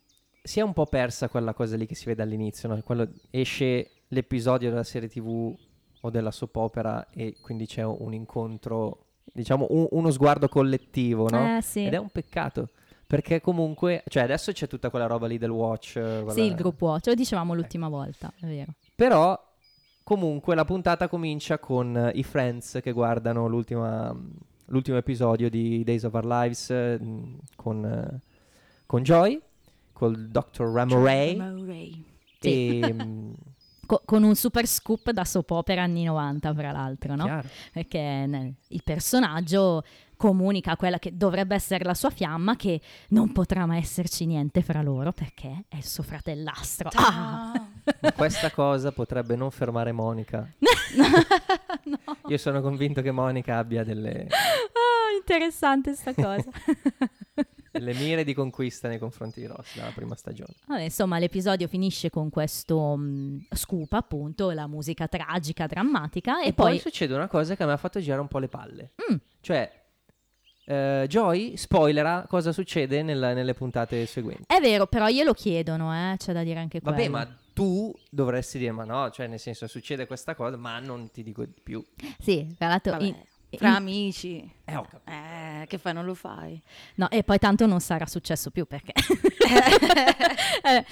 si 0.43 0.61
è 0.61 0.63
un 0.63 0.73
po' 0.73 0.87
persa 0.87 1.29
quella 1.29 1.53
cosa 1.53 1.77
lì 1.77 1.87
che 1.87 1.95
si 1.95 2.07
vede 2.07 2.23
all'inizio, 2.23 2.69
no? 2.69 2.81
Quello- 2.83 3.09
esce 3.31 3.91
l'episodio 4.09 4.71
della 4.71 4.83
serie 4.85 5.09
tv 5.09 5.55
o 6.03 6.11
della 6.11 6.31
soap 6.31 6.57
opera 6.57 7.09
e 7.11 7.37
quindi 7.41 7.67
c'è 7.67 7.85
un 7.85 8.15
incontro 8.15 9.05
diciamo, 9.33 9.67
un- 9.71 9.87
uno 9.91 10.11
sguardo 10.11 10.49
collettivo, 10.49 11.29
no? 11.29 11.59
Eh, 11.59 11.63
sì. 11.63 11.85
Ed 11.85 11.93
è 11.95 11.99
un 11.99 12.09
peccato. 12.11 12.71
Perché 13.11 13.41
comunque, 13.41 14.05
cioè 14.07 14.23
adesso 14.23 14.53
c'è 14.53 14.69
tutta 14.69 14.89
quella 14.89 15.07
roba 15.07 15.27
lì 15.27 15.37
del 15.37 15.51
watch. 15.51 15.97
eh, 15.97 16.19
Sì, 16.19 16.25
quella- 16.25 16.45
il 16.45 16.55
group 16.55 16.81
watch, 16.81 17.07
lo 17.09 17.15
dicevamo 17.15 17.55
l'ultima 17.55 17.89
volta, 17.89 18.33
è 18.39 18.47
vero. 18.47 18.75
Però 18.95 19.37
comunque 20.05 20.55
la 20.55 20.65
puntata 20.65 21.09
comincia 21.09 21.59
con 21.59 21.97
eh, 21.97 22.13
i 22.15 22.23
friends 22.23 22.79
che 22.81 22.93
guardano 22.93 23.49
l'ultima- 23.49 24.15
l'ultimo 24.67 24.97
episodio 24.97 25.51
di 25.51 25.83
Days 25.83 26.05
of 26.05 26.15
Our 26.15 26.25
Lives 26.25 26.71
mh, 26.71 27.39
con, 27.57 27.85
eh, 27.85 28.21
con 28.87 29.03
Joy, 29.03 29.41
col 29.93 30.29
Dr. 30.29 30.63
Ramoray 30.71 31.37
Murray. 31.37 32.05
Sì. 32.39 32.79
e... 32.79 32.93
mh, 32.93 33.35
Co- 33.91 34.03
con 34.05 34.23
un 34.23 34.37
super 34.37 34.69
scoop 34.69 35.11
da 35.11 35.25
soap 35.25 35.51
opera 35.51 35.83
anni 35.83 36.05
90, 36.05 36.55
fra 36.55 36.71
l'altro, 36.71 37.17
no? 37.17 37.25
chiaro. 37.25 37.49
Perché 37.73 38.55
il 38.69 38.83
personaggio 38.85 39.83
comunica 40.21 40.73
a 40.73 40.77
quella 40.77 40.99
che 40.99 41.17
dovrebbe 41.17 41.55
essere 41.55 41.83
la 41.83 41.95
sua 41.95 42.11
fiamma 42.11 42.55
che 42.55 42.79
non 43.09 43.33
potrà 43.33 43.65
mai 43.65 43.79
esserci 43.79 44.27
niente 44.27 44.61
fra 44.61 44.83
loro 44.83 45.13
perché 45.13 45.65
è 45.67 45.77
il 45.77 45.85
suo 45.85 46.03
fratellastro. 46.03 46.91
Ah! 46.93 47.69
Ma 48.01 48.13
questa 48.13 48.51
cosa 48.51 48.93
potrebbe 48.93 49.35
non 49.35 49.51
fermare 49.51 49.93
Monica. 49.93 50.47
No. 51.83 51.97
Io 52.27 52.37
sono 52.37 52.61
convinto 52.61 53.01
che 53.01 53.13
Monica 53.13 53.57
abbia 53.57 53.85
delle, 53.85 54.27
Ah, 54.27 55.17
interessante 55.17 55.95
sta 55.95 56.13
cosa. 56.13 56.51
delle 57.71 57.95
mire 57.95 58.25
di 58.25 58.35
conquista 58.35 58.89
nei 58.89 58.99
confronti 58.99 59.41
di 59.41 59.47
Ross 59.47 59.77
dalla 59.77 59.93
prima 59.95 60.17
stagione. 60.17 60.53
Vabbè, 60.67 60.83
insomma, 60.83 61.19
l'episodio 61.19 61.69
finisce 61.69 62.11
con 62.11 62.29
questo 62.29 62.97
mh, 62.97 63.47
scoop, 63.53 63.93
appunto, 63.93 64.51
la 64.51 64.67
musica 64.67 65.07
tragica, 65.07 65.67
drammatica, 65.67 66.43
e, 66.43 66.49
E, 66.49 66.53
poi, 66.53 66.71
poi... 66.71 66.79
succede 66.81 67.15
una 67.15 67.29
cosa 67.29 67.55
che 67.55 67.65
mi 67.65 67.71
ha 67.71 67.77
fatto 67.77 68.01
girare 68.01 68.21
un 68.21 68.29
po' 68.29 68.39
le 68.39 68.49
palle. 68.49 68.93
Mm. 69.11 69.17
Cioè, 69.41 69.80
eh, 70.71 71.07
Joy 71.09 71.57
spoilerà 71.57 72.25
cosa 72.29 72.53
succede 72.53 73.03
nella- 73.03 73.33
nelle 73.33 73.55
puntate 73.55 74.07
seguenti. 74.07 74.45
È 74.47 74.61
vero, 74.61 74.87
però 74.87 75.09
glielo 75.09 75.33
chiedono, 75.33 75.93
eh? 75.93 76.15
c'è 76.17 76.33
da 76.33 76.43
dire 76.45 76.61
anche 76.61 76.81
quello. 76.81 76.97
Vabbè, 76.97 77.09
ma 77.09 77.29
tu 77.53 77.93
dovresti 78.09 78.59
dire, 78.59 78.71
ma 78.71 78.85
no, 78.85 79.11
cioè 79.11 79.27
nel 79.27 79.41
senso 79.41 79.67
succede 79.67 80.07
questa 80.07 80.35
cosa, 80.35 80.57
ma 80.57 80.79
non 80.79 81.11
ti 81.11 81.23
dico 81.23 81.45
di 81.45 81.55
più. 81.63 81.85
Sì, 82.19 82.55
tra 82.57 82.69
l'altro... 82.69 82.93
Vabbè, 82.93 83.05
in- 83.05 83.17
Fra 83.59 83.69
in- 83.71 83.75
amici. 83.75 84.49
Eh, 84.65 84.77
ho 84.77 84.83
capito. 84.83 85.11
Eh, 85.11 85.67
che 85.67 85.79
fai, 85.79 85.93
non 85.93 86.05
lo 86.05 86.15
fai? 86.15 86.63
No, 86.95 87.11
e 87.11 87.25
poi 87.25 87.39
tanto 87.39 87.67
non 87.67 87.81
sarà 87.81 88.07
successo 88.07 88.51
più 88.51 88.65
perché... 88.67 88.93
Eh, 90.63 90.85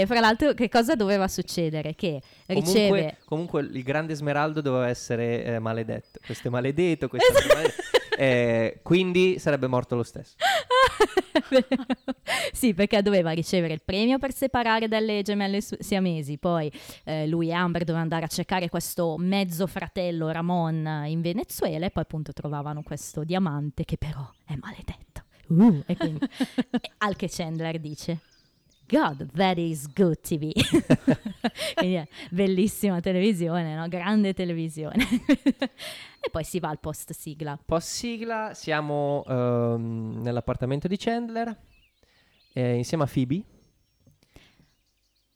e 0.00 0.04
fra 0.06 0.20
l'altro 0.20 0.52
che 0.52 0.68
cosa 0.68 0.94
doveva 0.94 1.28
succedere? 1.28 1.94
Che 1.94 2.20
riceve... 2.46 2.88
Comunque, 2.88 3.16
comunque 3.24 3.60
il 3.62 3.82
grande 3.82 4.14
Smeraldo 4.14 4.60
doveva 4.60 4.88
essere 4.88 5.44
eh, 5.44 5.58
maledetto. 5.60 6.18
Questo 6.24 6.48
è 6.48 6.50
maledetto, 6.50 7.08
questo 7.08 7.32
è 7.38 7.46
maledetto. 7.54 7.82
Eh, 8.16 8.80
quindi 8.82 9.38
sarebbe 9.38 9.66
morto 9.66 9.96
lo 9.96 10.02
stesso. 10.02 10.36
sì, 12.52 12.74
perché 12.74 13.02
doveva 13.02 13.30
ricevere 13.30 13.74
il 13.74 13.82
premio 13.84 14.18
per 14.18 14.34
separare 14.34 14.88
dalle 14.88 15.22
gemelle 15.22 15.60
su- 15.60 15.76
siamesi. 15.78 16.38
Poi 16.38 16.70
eh, 17.04 17.26
lui 17.26 17.48
e 17.48 17.52
Amber 17.52 17.80
dovevano 17.80 18.04
andare 18.04 18.24
a 18.24 18.28
cercare 18.28 18.68
questo 18.68 19.16
mezzo 19.18 19.66
fratello 19.66 20.30
Ramon 20.30 21.04
in 21.06 21.20
Venezuela 21.20 21.86
e 21.86 21.90
poi 21.90 22.02
appunto 22.02 22.32
trovavano 22.32 22.82
questo 22.82 23.24
diamante 23.24 23.84
che 23.84 23.96
però 23.96 24.28
è 24.44 24.54
maledetto. 24.56 25.24
Uh, 25.48 25.82
e 25.86 25.96
quindi 25.96 26.26
al 26.98 27.16
che 27.16 27.28
Chandler 27.28 27.78
dice 27.78 28.20
God, 28.92 29.30
that 29.32 29.56
is 29.56 29.90
good 29.90 30.20
TV. 30.20 30.52
Quindi 31.74 32.06
bellissima 32.30 33.00
televisione, 33.00 33.74
no? 33.74 33.88
Grande 33.88 34.34
televisione. 34.34 35.02
e 36.20 36.28
poi 36.30 36.44
si 36.44 36.60
va 36.60 36.68
al 36.68 36.78
post 36.78 37.12
sigla. 37.12 37.58
Post 37.64 37.88
sigla, 37.88 38.52
siamo 38.52 39.24
ehm, 39.26 40.20
nell'appartamento 40.20 40.88
di 40.88 40.98
Chandler 40.98 41.58
eh, 42.52 42.74
insieme 42.74 43.04
a 43.04 43.06
Phoebe. 43.10 43.42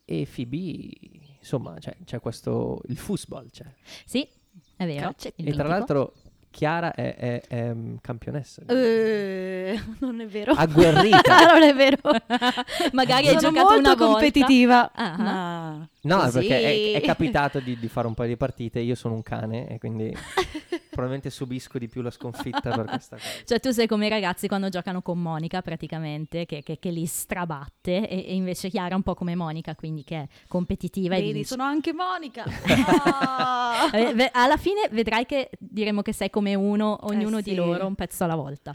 E 0.05 0.29
Phoebe, 0.31 0.91
insomma, 1.39 1.77
c'è, 1.79 1.97
c'è 2.05 2.21
questo. 2.21 2.83
il 2.89 2.99
football. 2.99 3.49
C'è. 3.49 3.65
Sì, 4.05 4.29
è 4.77 4.85
vero. 4.85 5.15
Il 5.37 5.49
E 5.49 5.53
tra 5.53 5.67
l'altro, 5.67 6.13
Chiara 6.57 6.95
è, 6.95 7.15
è- 7.17 7.43
è, 7.47 7.75
mm, 7.75 7.97
campionessa. 8.01 8.63
Eh, 8.67 9.79
non 10.01 10.21
è 10.23 10.27
vero. 10.27 10.53
Agguerrita. 10.53 11.21
Ah, 11.37 11.53
non 11.53 11.63
è 11.63 11.75
vero. 11.75 11.99
Magari 12.93 13.29
hai 13.29 13.37
giocato 13.37 13.61
molto 13.75 13.79
una 13.79 13.95
volta. 13.95 14.07
competitiva. 14.07 14.91
Ah. 14.95 15.17
Ma 15.19 15.89
No, 16.01 16.19
così. 16.21 16.39
perché 16.39 16.93
è, 16.95 16.97
è 16.97 17.01
capitato 17.03 17.61
di, 17.61 17.79
di 17.79 17.89
fare 17.89 18.07
un 18.07 18.15
paio 18.15 18.29
di 18.31 18.37
partite. 18.39 18.79
Io 18.81 18.95
sono 18.95 19.13
un 19.17 19.23
cane 19.23 19.69
e 19.69 19.79
quindi 19.79 20.17
probabilmente 20.97 21.31
subisco 21.31 21.79
di 21.79 21.88
più 21.88 22.00
la 22.00 22.11
sconfitta 22.11 22.71
per 22.71 22.85
questa 22.87 23.17
cosa. 23.17 23.29
Cioè 23.45 23.61
tu 23.61 23.71
sei 23.71 23.87
come 23.87 24.07
i 24.07 24.09
ragazzi 24.09 24.49
quando 24.49 24.69
giocano 24.71 25.03
con 25.03 25.21
Monica 25.21 25.61
praticamente, 25.62 26.47
che, 26.47 26.62
che- 26.62 26.79
che 26.79 26.91
li 26.91 27.05
strabatte, 27.07 28.09
e, 28.09 28.25
e 28.29 28.35
invece 28.35 28.71
Chiara 28.71 28.91
è 28.93 28.95
un 28.95 29.03
po' 29.03 29.15
come 29.15 29.35
Monica, 29.35 29.75
quindi 29.75 30.03
che 30.05 30.17
è 30.17 30.26
competitiva 30.49 31.15
e 31.15 31.19
Vedi, 31.21 31.33
vince. 31.33 31.49
sono 31.49 31.62
anche 31.65 31.93
Monica. 31.93 32.45
Ve- 34.15 34.31
alla 34.33 34.57
fine 34.57 34.88
vedrai 34.91 35.26
che 35.26 35.50
diremo 35.59 36.03
che 36.03 36.12
sei 36.12 36.31
come 36.31 36.55
uno, 36.55 36.99
ognuno 37.03 37.38
Eh 37.38 37.43
di 37.43 37.50
sì. 37.50 37.57
loro, 37.57 37.87
un 37.87 37.95
pezzo 37.95 38.25
alla 38.25 38.35
volta. 38.37 38.75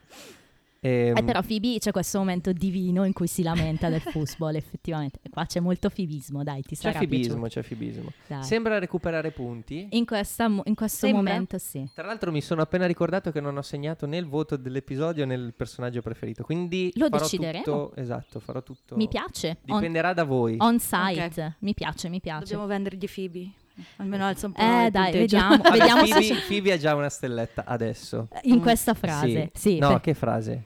Ehm, 0.84 1.16
E 1.16 1.24
però 1.24 1.42
Phoebe 1.44 1.78
c'è 1.78 1.92
questo 1.92 2.18
momento 2.18 2.52
divino 2.52 3.04
in 3.06 3.14
cui 3.14 3.28
si 3.28 3.44
lamenta 3.44 3.88
del 3.88 4.02
football, 4.02 4.56
effettivamente. 4.58 5.20
E 5.22 5.30
qua 5.30 5.46
c'è 5.46 5.60
molto 5.60 5.90
fibismo, 5.90 6.44
dai, 6.44 6.64
ti 6.64 6.76
c'è 6.76 6.82
sarà 6.82 6.98
fibismo, 7.00 7.40
piaciuto. 7.42 7.50
c'è 7.50 7.62
fibismo. 7.62 8.12
Dai. 8.26 8.44
Sembra 8.44 8.80
recuperare 8.80 9.30
punti. 9.32 9.88
In, 9.92 10.06
questa 10.06 10.46
in 10.46 10.74
questo 10.76 11.06
Sembra. 11.06 11.22
momento 11.22 11.60
sì. 11.60 11.88
Tra 11.94 12.08
l'altro 12.08 12.32
mi 12.32 12.42
sono 12.42 12.64
appena 12.64 12.88
ricordato 12.88 13.32
che 13.32 13.40
non 13.40 13.58
ho 13.58 13.62
segnato 13.62 14.08
né 14.08 14.18
il 14.18 14.26
voto 14.28 14.58
dell'episodio 14.58 15.24
né 15.28 15.36
il 15.36 15.54
personaggio 15.56 16.02
preferito, 16.02 16.44
quindi 16.44 16.92
Lo 16.96 17.10
farò 17.10 17.24
decideremo. 17.24 17.64
tutto, 17.64 17.96
esatto, 17.96 18.40
farò 18.40 18.64
tutto. 18.64 18.96
Mi 18.96 19.08
piace. 19.08 19.58
On, 19.68 19.76
Dipenderà 19.76 20.14
da 20.14 20.24
voi. 20.24 20.56
on 20.60 20.80
site. 20.80 21.58
Mi 21.60 21.76
piace, 21.76 22.10
mi 22.10 22.20
piace. 22.20 22.40
Dobbiamo 22.46 22.66
vendergli 22.66 23.06
Phoebe. 23.14 23.50
Almeno 23.98 24.26
alza 24.26 24.48
un 24.48 24.54
po' 24.54 24.62
Eh, 24.62 24.90
dai, 24.92 25.12
vediamo. 25.14 25.58
Vediamo 25.58 26.02
Phoebe, 26.04 26.20
c'è- 26.28 26.46
Phoebe 26.48 26.72
ha 26.74 26.78
già 26.78 26.96
una 26.96 27.10
stelletta 27.10 27.66
adesso. 27.66 28.28
In 28.44 28.56
Mm. 28.58 28.62
questa 28.62 28.94
frase, 28.96 29.52
sì. 29.54 29.78
no, 29.78 29.90
per- 29.90 30.02
che 30.02 30.14
frase? 30.16 30.64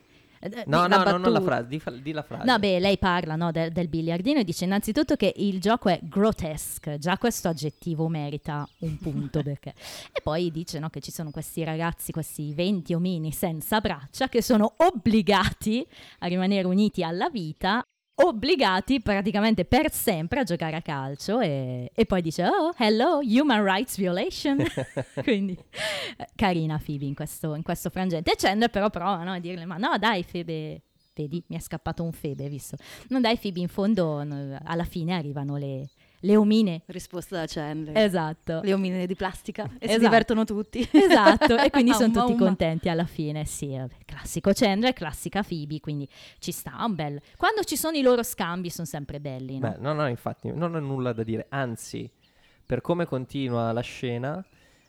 Eh, 0.54 0.64
No, 0.68 0.88
no, 0.88 1.04
no, 1.04 1.18
non 1.18 1.32
la 1.32 1.42
frase, 1.42 1.68
di, 1.68 1.82
di 2.02 2.12
la 2.12 2.24
frase. 2.24 2.46
No, 2.46 2.60
beh, 2.60 2.80
lei 2.80 2.98
parla 2.98 3.36
no, 3.36 3.52
del, 3.52 3.72
del 3.72 3.88
biliardino 3.88 4.40
e 4.40 4.44
dice 4.44 4.66
innanzitutto 4.66 5.16
che 5.16 5.34
il 5.36 5.60
gioco 5.60 5.90
è 5.90 6.00
grotesque, 6.02 6.98
già 6.98 7.18
questo 7.18 7.48
aggettivo 7.48 8.08
merita 8.08 8.68
un 8.80 8.98
punto 8.98 9.42
perché... 9.44 9.74
E 10.12 10.22
poi 10.22 10.52
dice 10.52 10.80
no, 10.80 10.90
che 10.90 11.02
ci 11.02 11.12
sono 11.12 11.32
questi 11.32 11.64
ragazzi, 11.64 12.12
questi 12.12 12.54
20 12.54 12.94
omini 12.94 13.32
senza 13.32 13.80
braccia 13.80 14.28
che 14.28 14.42
sono 14.42 14.74
obbligati 14.78 15.86
a 16.20 16.28
rimanere 16.28 16.68
uniti 16.68 17.04
alla 17.04 17.30
vita, 17.30 17.86
obbligati 18.16 19.02
praticamente 19.02 19.66
per 19.66 19.92
sempre 19.92 20.40
a 20.40 20.44
giocare 20.44 20.78
a 20.78 20.82
calcio 20.82 21.40
e, 21.42 21.92
e 21.94 22.06
poi 22.06 22.22
dice 22.22 22.46
oh, 22.46 22.74
hello, 22.78 23.20
human 23.22 23.64
rights 23.64 23.98
violation. 23.98 24.64
Quindi 25.24 25.58
eh, 26.18 26.28
carina 26.36 26.82
Phoebe 26.84 27.06
in 27.06 27.16
questo, 27.16 27.56
in 27.56 27.64
questo 27.64 27.90
frangente. 27.90 28.32
E 28.32 28.36
Chandler 28.38 28.70
però 28.70 28.90
prova 28.90 29.24
no, 29.24 29.34
a 29.34 29.40
dirle 29.40 29.66
ma 29.66 29.78
no 29.78 29.98
dai 29.98 30.24
Phoebe... 30.24 30.82
Vedi, 31.18 31.42
mi 31.48 31.56
è 31.56 31.62
scappato 31.62 32.04
un 32.04 32.12
Febe, 32.12 32.50
visto. 32.50 32.76
Non 33.08 33.22
dai 33.22 33.38
Phoebe, 33.38 33.62
in 33.62 33.70
fondo 33.70 34.22
no, 34.26 34.60
alla 34.66 34.84
fine 34.84 35.14
arrivano 35.14 35.56
le, 35.56 35.88
le 36.25 36.36
omine. 36.36 36.82
Risposta 36.88 37.38
da 37.38 37.46
Chandler. 37.48 37.96
Esatto. 37.98 38.60
Le 38.63 38.74
omine 38.74 39.05
di 39.05 39.15
plastica. 39.15 39.63
E 39.63 39.67
si 39.70 39.86
Esatto. 39.86 40.00
divertono 40.00 40.44
tutti. 40.44 40.88
Esatto, 40.91 41.58
e 41.58 41.70
quindi 41.70 41.91
sono 41.94 42.08
Umma, 42.12 42.22
tutti 42.25 42.38
contenti 42.38 42.89
alla 42.89 43.05
fine. 43.05 43.46
Sì, 43.46 43.75
vabbè, 43.77 43.96
classico 44.05 44.51
Chandler, 44.53 44.94
classica 44.94 45.44
Phoebe, 45.44 45.79
quindi 45.79 46.08
ci 46.39 46.51
sta 46.51 46.84
un 46.86 46.96
bel. 46.96 47.22
Quando 47.38 47.63
ci 47.63 47.77
sono 47.77 47.96
i 47.96 48.01
loro 48.01 48.24
scambi 48.24 48.70
sono 48.70 48.88
sempre 48.88 49.20
belli, 49.20 49.60
no? 49.60 49.70
Beh, 49.70 49.77
no, 49.79 49.94
no, 49.94 50.08
infatti, 50.08 50.51
non 50.51 50.74
ho 50.75 50.79
nulla 50.79 51.13
da 51.13 51.24
dire. 51.24 51.46
Anzi, 51.50 52.10
per 52.65 52.82
come 52.82 53.05
continua 53.05 53.72
la 53.72 53.82
scena, 53.82 54.44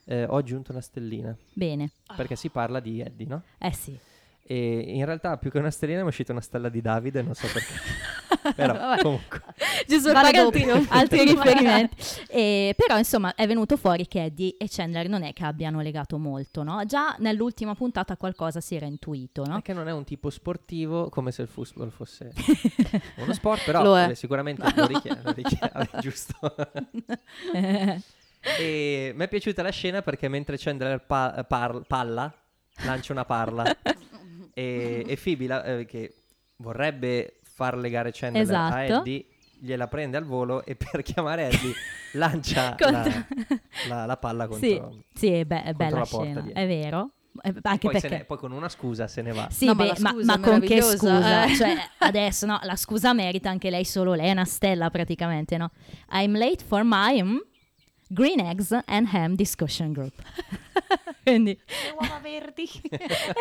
eh, 0.06 0.24
ho 0.24 0.36
aggiunto 0.36 0.72
una 0.72 0.80
stellina. 0.80 1.36
Bene. 1.52 1.90
Perché 2.16 2.34
si 2.36 2.48
parla 2.48 2.80
di 2.80 3.00
Eddie, 3.00 3.26
no? 3.26 3.42
Eh 3.58 3.72
sì. 3.72 3.98
E 4.48 4.78
in 4.94 5.04
realtà 5.04 5.36
più 5.38 5.50
che 5.50 5.58
una 5.58 5.70
stellina 5.72 5.98
mi 5.98 6.04
è 6.04 6.08
uscita 6.08 6.30
una 6.30 6.40
stella 6.40 6.68
di 6.68 6.80
Davide, 6.80 7.20
non 7.20 7.34
so 7.34 7.48
perché. 7.52 7.72
Però 8.54 8.74
Vabbè. 8.74 9.02
comunque. 9.02 9.42
Giusto 9.88 10.12
per 10.12 10.22
Vale 10.22 10.30
fare 10.52 10.86
altri, 10.90 11.24
riferimenti. 11.24 11.96
E, 12.28 12.74
però, 12.76 12.96
insomma, 12.96 13.34
è 13.34 13.44
venuto 13.44 13.76
fuori 13.76 14.06
che 14.06 14.24
Eddie 14.26 14.54
e 14.56 14.66
Chandler 14.68 15.08
non 15.08 15.24
è 15.24 15.32
che 15.32 15.44
abbiano 15.44 15.80
legato 15.80 16.16
molto, 16.16 16.62
no? 16.62 16.84
Già 16.84 17.16
nell'ultima 17.18 17.74
puntata 17.74 18.16
qualcosa 18.16 18.60
si 18.60 18.76
era 18.76 18.86
intuito, 18.86 19.44
no? 19.44 19.54
Perché 19.54 19.72
non 19.72 19.88
è 19.88 19.92
un 19.92 20.04
tipo 20.04 20.30
sportivo 20.30 21.08
come 21.08 21.32
se 21.32 21.42
il 21.42 21.48
football 21.48 21.90
fosse 21.90 22.32
uno 23.18 23.32
sport, 23.32 23.64
però 23.64 23.82
Lo 23.82 23.98
è. 23.98 24.10
eh, 24.10 24.14
sicuramente 24.14 24.62
lo 24.76 24.86
richiede, 24.86 25.20
lo 25.24 25.32
richiede, 25.32 25.88
giusto. 26.00 26.38
e 28.58 29.12
mi 29.14 29.24
è 29.24 29.28
piaciuta 29.28 29.62
la 29.62 29.70
scena 29.70 30.02
perché 30.02 30.28
mentre 30.28 30.56
Chandler 30.56 31.00
pa- 31.04 31.44
par- 31.48 31.82
palla, 31.86 32.32
lancia 32.84 33.12
una 33.12 33.24
parla 33.24 33.76
e, 34.58 35.04
e 35.06 35.18
Phoebe, 35.22 35.46
la- 35.46 35.64
eh, 35.64 35.84
che 35.84 36.14
vorrebbe 36.56 37.40
far 37.42 37.76
legare 37.76 38.10
Chandler 38.12 38.42
a 38.54 38.82
Esatto. 38.84 39.00
Eddie, 39.00 39.26
gliela 39.58 39.86
prende 39.88 40.16
al 40.16 40.25
volo 40.25 40.64
e 40.64 40.76
per 40.76 41.02
chiamare 41.02 41.48
Eddie 41.48 41.72
lancia 42.14 42.75
Contro- 42.78 42.90
la, 42.90 43.25
la- 43.88 44.06
la 44.06 44.16
palla 44.16 44.46
contro... 44.46 44.68
Sì, 44.68 45.04
sì, 45.14 45.26
è, 45.32 45.44
be- 45.44 45.62
è 45.62 45.75
contro 45.75 45.84
bella 45.84 45.98
la 45.98 46.06
porta 46.06 46.40
scena, 46.40 46.52
è 46.52 46.66
vero. 46.66 47.10
Eh, 47.42 47.52
Anche 47.62 47.88
poi, 47.88 47.94
se 48.00 48.00
perché... 48.00 48.16
ne- 48.16 48.25
poi 48.25 48.38
con 48.38 48.52
una 48.52 48.68
scusa 48.70 49.06
se 49.08 49.20
ne 49.20 49.32
va. 49.32 49.48
Sì, 49.50 49.66
No, 49.66 49.75
ma 49.75 49.84
beh, 49.92 50.00
ma, 50.00 50.14
ma 50.25 50.40
con 50.40 50.60
che 50.60 50.80
scusa? 50.80 51.44
eh. 51.44 51.54
Cioè, 51.54 51.75
adesso 51.98 52.46
no, 52.46 52.58
la 52.62 52.76
scusa 52.76 53.12
merita 53.12 53.50
anche 53.50 53.68
lei 53.68 53.84
solo, 53.84 54.14
lei 54.14 54.28
è 54.28 54.32
una 54.32 54.46
stella 54.46 54.88
praticamente, 54.88 55.58
no? 55.58 55.70
I'm 56.12 56.34
late 56.36 56.64
for 56.64 56.80
my 56.82 57.22
mm, 57.22 57.36
Green 58.08 58.40
Eggs 58.40 58.72
and 58.84 59.08
Ham 59.12 59.34
Discussion 59.34 59.92
Group. 59.92 60.22
Quindi, 61.26 61.58
Le 61.66 61.92
uova 61.98 62.20
verdi. 62.22 62.68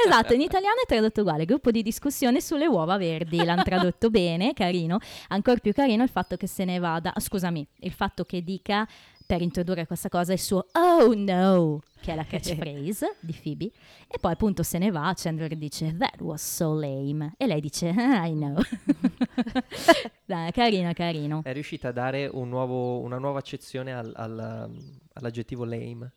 esatto, 0.06 0.34
in 0.34 0.42
italiano 0.42 0.78
è 0.84 0.88
tradotto 0.88 1.22
uguale, 1.22 1.46
gruppo 1.46 1.70
di 1.70 1.84
discussione 1.84 2.42
sulle 2.42 2.66
uova 2.66 2.98
verdi, 2.98 3.44
l'hanno 3.44 3.62
tradotto 3.62 4.10
bene, 4.12 4.54
carino. 4.54 4.98
Ancora 5.28 5.60
più 5.60 5.72
carino 5.72 6.02
il 6.02 6.10
fatto 6.10 6.36
che 6.36 6.48
se 6.48 6.66
ne 6.66 6.80
vada, 6.80 7.14
scusami, 7.16 7.66
il 7.82 7.92
fatto 7.92 8.26
che 8.26 8.44
dica 8.44 8.88
per 9.26 9.42
introdurre 9.42 9.88
questa 9.88 10.10
cosa 10.10 10.34
il 10.34 10.40
suo 10.40 10.66
oh 10.74 11.14
no, 11.16 11.82
che 12.02 12.12
è 12.12 12.16
la 12.16 12.24
catchphrase 12.30 13.16
di 13.20 13.34
Phoebe, 13.42 13.72
e 14.08 14.18
poi 14.20 14.32
appunto 14.34 14.62
se 14.64 14.78
ne 14.78 14.92
va, 14.92 15.12
Chandler 15.16 15.56
dice 15.56 15.96
that 15.98 16.22
was 16.22 16.42
so 16.44 16.74
lame, 16.80 17.34
e 17.38 17.48
lei 17.48 17.60
dice 17.62 17.90
"Ah, 17.90 18.26
I 18.28 18.34
know. 18.34 18.58
Dai, 20.26 20.52
carino, 20.52 20.92
carino. 20.94 21.42
È 21.44 21.54
riuscita 21.54 21.90
a 21.90 21.92
dare 21.92 22.30
un 22.32 22.50
nuovo- 22.50 23.00
una 23.02 23.18
nuova 23.18 23.40
accezione 23.40 23.94
al- 23.94 24.14
al- 24.16 24.72
all'aggettivo 25.14 25.66
lame. 25.66 26.14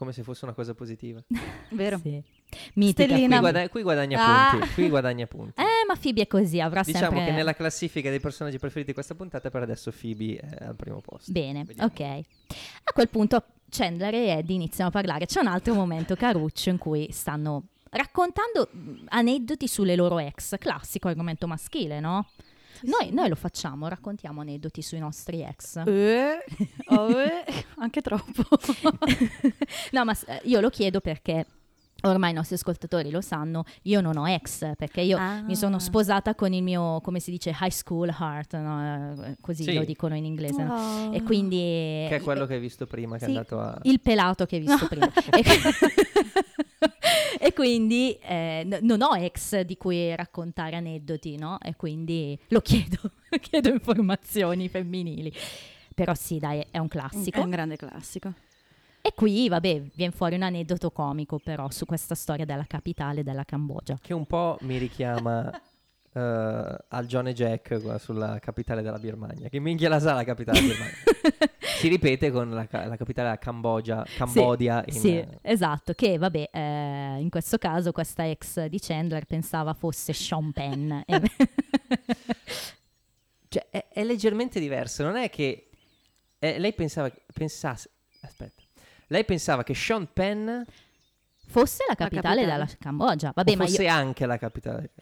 Come 0.00 0.12
se 0.12 0.22
fosse 0.22 0.46
una 0.46 0.54
cosa 0.54 0.72
positiva. 0.72 1.22
Vero. 1.72 1.98
Sì. 1.98 2.22
Mitica. 2.74 3.04
Stellina. 3.06 3.38
Qui, 3.38 3.50
guada- 3.50 3.68
qui 3.68 3.82
guadagna 3.82 4.18
Ah. 4.18 4.50
punti. 4.52 4.68
Qui 4.72 4.88
guadagna 4.88 5.26
punti. 5.26 5.60
Eh, 5.60 5.84
ma 5.86 5.94
Phoebe 5.94 6.22
è 6.22 6.26
così, 6.26 6.58
avrà 6.58 6.80
Diciamo 6.82 7.04
sempre... 7.10 7.24
che 7.26 7.30
nella 7.32 7.52
classifica 7.54 8.08
dei 8.08 8.18
personaggi 8.20 8.56
preferiti 8.58 8.88
di 8.88 8.94
questa 8.94 9.14
puntata, 9.14 9.50
per 9.50 9.60
adesso 9.62 9.90
Phoebe 9.92 10.36
è 10.38 10.64
al 10.64 10.74
primo 10.76 11.00
posto. 11.02 11.30
Bene, 11.30 11.64
Vediamo. 11.64 11.90
ok. 11.92 12.00
A 12.84 12.92
quel 12.94 13.08
punto 13.10 13.44
Chandler 13.68 14.14
e 14.14 14.26
Eddie 14.38 14.54
iniziano 14.56 14.88
a 14.88 14.92
parlare. 14.92 15.26
C'è 15.26 15.40
un 15.40 15.48
altro 15.48 15.74
momento 15.74 16.14
caruccio 16.16 16.70
in 16.70 16.78
cui 16.78 17.08
stanno 17.12 17.64
raccontando 17.90 18.68
mh, 18.70 19.04
aneddoti 19.08 19.68
sulle 19.68 19.96
loro 19.96 20.18
ex, 20.18 20.56
classico 20.58 21.08
argomento 21.08 21.46
maschile, 21.46 22.00
no? 22.00 22.26
Noi, 22.82 23.12
noi 23.12 23.28
lo 23.28 23.34
facciamo, 23.34 23.88
raccontiamo 23.88 24.40
aneddoti 24.40 24.82
sui 24.82 24.98
nostri 24.98 25.42
ex. 25.42 25.76
Eh, 25.86 26.44
oh, 26.88 27.20
eh, 27.20 27.44
anche 27.78 28.00
troppo. 28.00 28.44
no, 29.92 30.04
ma 30.04 30.16
eh, 30.26 30.40
io 30.44 30.60
lo 30.60 30.70
chiedo 30.70 31.00
perché 31.00 31.46
ormai 32.02 32.30
i 32.30 32.34
nostri 32.34 32.54
ascoltatori 32.54 33.10
lo 33.10 33.20
sanno, 33.20 33.64
io 33.82 34.00
non 34.00 34.16
ho 34.16 34.26
ex, 34.26 34.74
perché 34.76 35.02
io 35.02 35.18
Ah. 35.18 35.42
mi 35.42 35.54
sono 35.54 35.78
sposata 35.78 36.34
con 36.34 36.52
il 36.54 36.62
mio, 36.62 37.00
come 37.02 37.20
si 37.20 37.30
dice, 37.30 37.50
high 37.60 37.68
school 37.70 38.08
heart, 38.08 38.56
no? 38.56 39.22
Eh, 39.24 39.36
così 39.42 39.64
Sì. 39.64 39.74
lo 39.74 39.84
dicono 39.84 40.16
in 40.16 40.24
inglese. 40.24 40.62
no? 40.62 40.74
Oh. 40.74 41.14
E 41.14 41.22
quindi... 41.22 42.06
Che 42.08 42.16
è 42.16 42.20
quello 42.22 42.46
che 42.46 42.54
hai 42.54 42.60
visto 42.60 42.86
prima, 42.86 43.18
che 43.18 43.26
sì, 43.26 43.32
è 43.32 43.34
andato 43.34 43.60
a... 43.60 43.78
il 43.82 44.00
pelato 44.00 44.46
che 44.46 44.56
hai 44.56 44.62
visto 44.62 44.86
prima. 44.88 45.12
E, 45.12 45.42
e 47.38 47.52
quindi 47.52 48.18
eh, 48.22 48.62
n- 48.64 48.78
non 48.82 49.02
ho 49.02 49.14
ex 49.16 49.60
di 49.60 49.76
cui 49.76 50.14
raccontare 50.16 50.76
aneddoti, 50.76 51.36
no? 51.36 51.58
E 51.60 51.76
quindi 51.76 52.38
lo 52.48 52.60
chiedo, 52.60 52.98
chiedo 53.40 53.68
informazioni 53.68 54.68
femminili. 54.68 55.32
Però 55.94 56.14
sì, 56.14 56.38
dai, 56.38 56.64
è 56.70 56.78
un 56.78 56.86
È 56.86 56.88
classico. 56.88 57.40
un 57.42 57.50
grande 57.50 57.76
classico. 57.76 58.32
E 59.02 59.12
qui, 59.14 59.48
vabbè, 59.48 59.82
viene 59.94 60.12
fuori 60.12 60.34
un 60.34 60.42
aneddoto 60.42 60.90
comico 60.90 61.38
però 61.38 61.70
su 61.70 61.86
questa 61.86 62.14
storia 62.14 62.44
della 62.44 62.64
capitale 62.66 63.22
della 63.22 63.44
Cambogia. 63.44 63.98
Che 64.00 64.12
un 64.12 64.26
po' 64.26 64.58
mi 64.62 64.76
richiama 64.76 65.50
eh, 66.12 66.76
al 66.88 67.06
John 67.06 67.28
e 67.28 67.32
Jack 67.32 67.98
sulla 67.98 68.38
capitale 68.40 68.82
della 68.82 68.98
Birmania. 68.98 69.48
Che 69.48 69.58
minchia 69.58 69.88
la 69.88 70.00
sa 70.00 70.14
la 70.14 70.24
capitale 70.24 70.60
della 70.60 70.72
Birmania? 70.72 70.96
si 71.80 71.88
ripete 71.88 72.30
con 72.30 72.50
la, 72.50 72.66
la 72.70 72.96
capitale 72.96 73.28
della 73.28 73.38
Cambogia, 73.38 74.04
Cambodia. 74.16 74.82
in, 74.86 74.94
Sì, 74.94 75.16
eh, 75.16 75.38
esatto, 75.42 75.94
che 75.94 76.18
vabbè, 76.18 76.50
eh, 76.52 77.16
in 77.20 77.28
questo 77.30 77.58
caso 77.58 77.92
questa 77.92 78.28
ex 78.28 78.66
di 78.66 78.78
Chandler 78.78 79.24
pensava 79.24 79.72
fosse 79.74 80.12
Sean 80.12 80.52
Penn. 80.52 80.92
Cioè, 83.50 83.66
è, 83.68 83.88
è 83.88 84.04
leggermente 84.04 84.60
diverso. 84.60 85.02
Non 85.02 85.16
è 85.16 85.28
che 85.28 85.70
eh, 86.38 86.60
lei 86.60 86.72
pensava, 86.72 87.12
pensasse, 87.34 87.90
aspetta, 88.20 88.62
lei 89.08 89.24
pensava 89.24 89.64
che 89.64 89.74
Sean 89.74 90.08
Penn 90.12 90.62
fosse 91.48 91.84
la 91.88 91.96
capitale, 91.96 92.42
capitale. 92.42 92.46
della 92.46 92.68
Cambogia. 92.78 93.32
Vabbè, 93.34 93.50
o 93.50 93.56
ma 93.56 93.66
fosse 93.66 93.82
io 93.82 93.90
anche 93.90 94.24
la 94.24 94.38
capitale. 94.38 94.92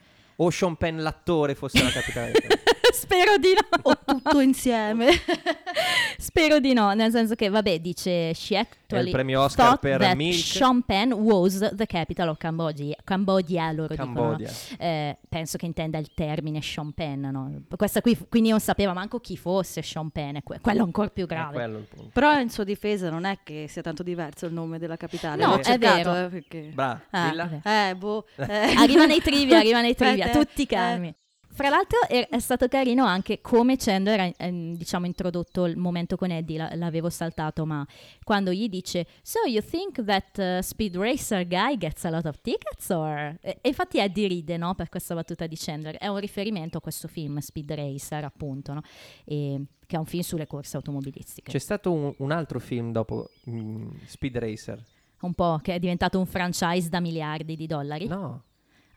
O 0.40 0.50
Sean 0.50 0.76
Penn 0.76 1.00
l'attore 1.00 1.54
fosse 1.54 1.82
la 1.82 1.90
capitale. 1.90 2.32
spero 2.92 3.36
di 3.38 3.52
no. 3.54 3.78
O 3.82 3.98
tutto 4.04 4.40
insieme. 4.40 5.08
spero 6.18 6.58
di 6.60 6.72
no, 6.72 6.92
nel 6.94 7.10
senso 7.10 7.34
che 7.34 7.48
vabbè, 7.48 7.78
dice 7.80 8.32
she 8.34 8.56
È 8.86 8.96
il 8.96 9.10
premio 9.10 9.42
Oscar 9.42 9.78
per 9.78 10.14
Milk. 10.16 10.34
Sean 10.38 10.82
Penn 10.82 11.12
was 11.12 11.58
the 11.74 11.86
capital 11.86 12.28
of 12.28 12.38
Cambodia. 12.38 12.96
Cambodia 13.04 13.70
loro 13.72 13.88
dicono. 13.94 14.14
Cambodia. 14.14 14.50
Eh, 14.78 15.16
penso 15.28 15.56
che 15.58 15.66
intenda 15.66 15.98
il 15.98 16.10
termine 16.14 16.60
Sean 16.62 16.92
Penn, 16.92 17.26
no? 17.26 17.62
Questa 17.76 18.00
qui, 18.00 18.16
quindi 18.28 18.50
non 18.50 18.60
sapeva 18.60 18.92
manco 18.92 19.18
chi 19.20 19.36
fosse 19.36 19.82
Sean 19.82 20.10
Penn, 20.10 20.36
è 20.36 20.42
que- 20.42 20.60
quello 20.60 20.82
ancora 20.84 21.08
più 21.08 21.26
grave. 21.26 21.54
quello 21.54 21.78
il 21.78 21.84
punto. 21.84 22.10
Però 22.12 22.38
in 22.40 22.50
sua 22.50 22.64
difesa 22.64 23.10
non 23.10 23.24
è 23.24 23.38
che 23.44 23.66
sia 23.68 23.82
tanto 23.82 24.02
diverso 24.02 24.46
il 24.46 24.52
nome 24.52 24.78
della 24.78 24.96
capitale. 24.96 25.44
No, 25.44 25.52
L'ho 25.54 25.58
è 25.60 25.64
cercato, 25.64 26.10
vero. 26.12 26.26
eh, 26.26 26.28
perché... 26.30 26.70
Brava, 26.72 27.00
Ah, 27.10 27.70
eh, 27.88 27.94
boh. 27.96 28.24
eh. 28.36 28.74
Arriva 28.76 29.04
nei 29.06 29.20
trivia, 29.20 29.58
arriva 29.58 29.80
nei 29.82 29.94
trivia, 29.94 30.28
tutti 30.30 30.62
eh. 30.62 30.66
calmi. 30.66 31.14
Fra 31.58 31.70
l'altro 31.70 32.06
è, 32.06 32.28
è 32.28 32.38
stato 32.38 32.68
carino 32.68 33.04
anche 33.04 33.40
come 33.40 33.76
Chandler 33.76 34.20
ha 34.20 34.32
ehm, 34.36 34.76
diciamo 34.76 35.06
introdotto 35.06 35.64
il 35.64 35.76
momento 35.76 36.14
con 36.14 36.30
Eddie, 36.30 36.56
la- 36.56 36.70
l'avevo 36.76 37.10
saltato, 37.10 37.66
ma 37.66 37.84
quando 38.22 38.52
gli 38.52 38.68
dice 38.68 39.08
So 39.22 39.40
you 39.44 39.60
think 39.60 40.04
that 40.04 40.38
uh, 40.38 40.60
Speed 40.60 40.96
Racer 40.96 41.44
guy 41.48 41.76
gets 41.76 42.04
a 42.04 42.10
lot 42.10 42.26
of 42.26 42.40
tickets? 42.42 42.90
Or... 42.90 43.36
E, 43.40 43.58
e 43.60 43.68
infatti 43.70 43.98
Eddie 43.98 44.28
ride 44.28 44.56
no, 44.56 44.76
per 44.76 44.88
questa 44.88 45.16
battuta 45.16 45.48
di 45.48 45.56
Chandler, 45.58 45.96
è 45.96 46.06
un 46.06 46.20
riferimento 46.20 46.78
a 46.78 46.80
questo 46.80 47.08
film 47.08 47.38
Speed 47.38 47.72
Racer 47.72 48.22
appunto, 48.22 48.74
no? 48.74 48.82
E- 49.24 49.60
che 49.84 49.96
è 49.96 49.98
un 49.98 50.06
film 50.06 50.22
sulle 50.22 50.46
corse 50.46 50.76
automobilistiche, 50.76 51.50
C'è 51.50 51.58
stato 51.58 51.90
un, 51.90 52.14
un 52.18 52.30
altro 52.30 52.60
film 52.60 52.92
dopo 52.92 53.30
mm, 53.50 53.88
Speed 54.04 54.38
Racer. 54.38 54.80
un 55.22 55.34
po' 55.34 55.58
che 55.60 55.74
è 55.74 55.78
diventato 55.80 56.20
un 56.20 56.26
franchise 56.26 56.88
da 56.88 57.00
miliardi 57.00 57.56
di 57.56 57.66
dollari. 57.66 58.06
No. 58.06 58.44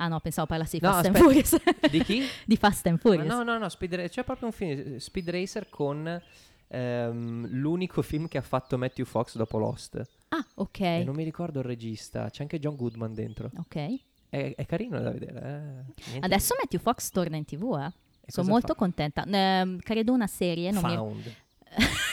Ah 0.04 0.08
no, 0.08 0.20
pensavo 0.20 0.48
parlassi 0.48 0.80
di 0.80 0.86
No, 0.86 0.94
Fast 0.94 1.06
and 1.06 1.16
aspetta. 1.16 1.32
Furious. 1.32 1.90
Di 1.92 2.04
chi? 2.04 2.24
di 2.46 2.58
Fast 2.58 2.88
and 2.88 2.96
Ma 2.96 3.02
Furious. 3.02 3.28
no, 3.28 3.44
no, 3.44 3.58
no, 3.60 3.70
Speed 3.70 3.94
Ra- 3.96 4.08
c'è 4.08 4.24
proprio 4.24 4.48
un 4.48 4.54
film, 4.54 4.96
eh, 4.96 5.00
Speed 5.00 5.30
Racer 5.30 5.70
con 5.70 6.22
ehm, 6.68 7.48
l'unico 7.52 8.02
film 8.02 8.28
che 8.28 8.38
ha 8.40 8.42
fatto 8.42 8.78
Matthew 8.80 9.06
Fox 9.06 9.36
dopo 9.36 9.60
Lost. 9.60 10.02
Ah, 10.30 10.44
ok. 10.56 10.80
E 10.80 11.04
non 11.06 11.14
mi 11.14 11.24
ricordo 11.24 11.60
il 11.60 11.66
regista, 11.66 12.30
c'è 12.32 12.42
anche 12.42 12.58
John 12.60 12.76
Goodman 12.76 13.14
dentro. 13.14 13.52
Ok. 13.58 14.00
È, 14.30 14.54
è 14.56 14.66
carino 14.66 15.00
da 15.00 15.12
vedere. 15.12 15.86
eh. 16.14 16.18
Adesso 16.22 16.56
Matthew 16.60 16.80
Fox 16.80 17.10
torna 17.12 17.36
in 17.38 17.46
tv, 17.46 17.78
eh. 17.80 17.92
E 18.26 18.32
Sono 18.32 18.48
molto 18.50 18.74
fa? 18.74 18.76
contenta. 18.80 19.24
Ehm, 19.26 19.78
credo 19.82 20.14
una 20.14 20.28
serie, 20.28 20.72
non 20.72 20.84
mi... 20.84 20.96
Found. 20.96 21.36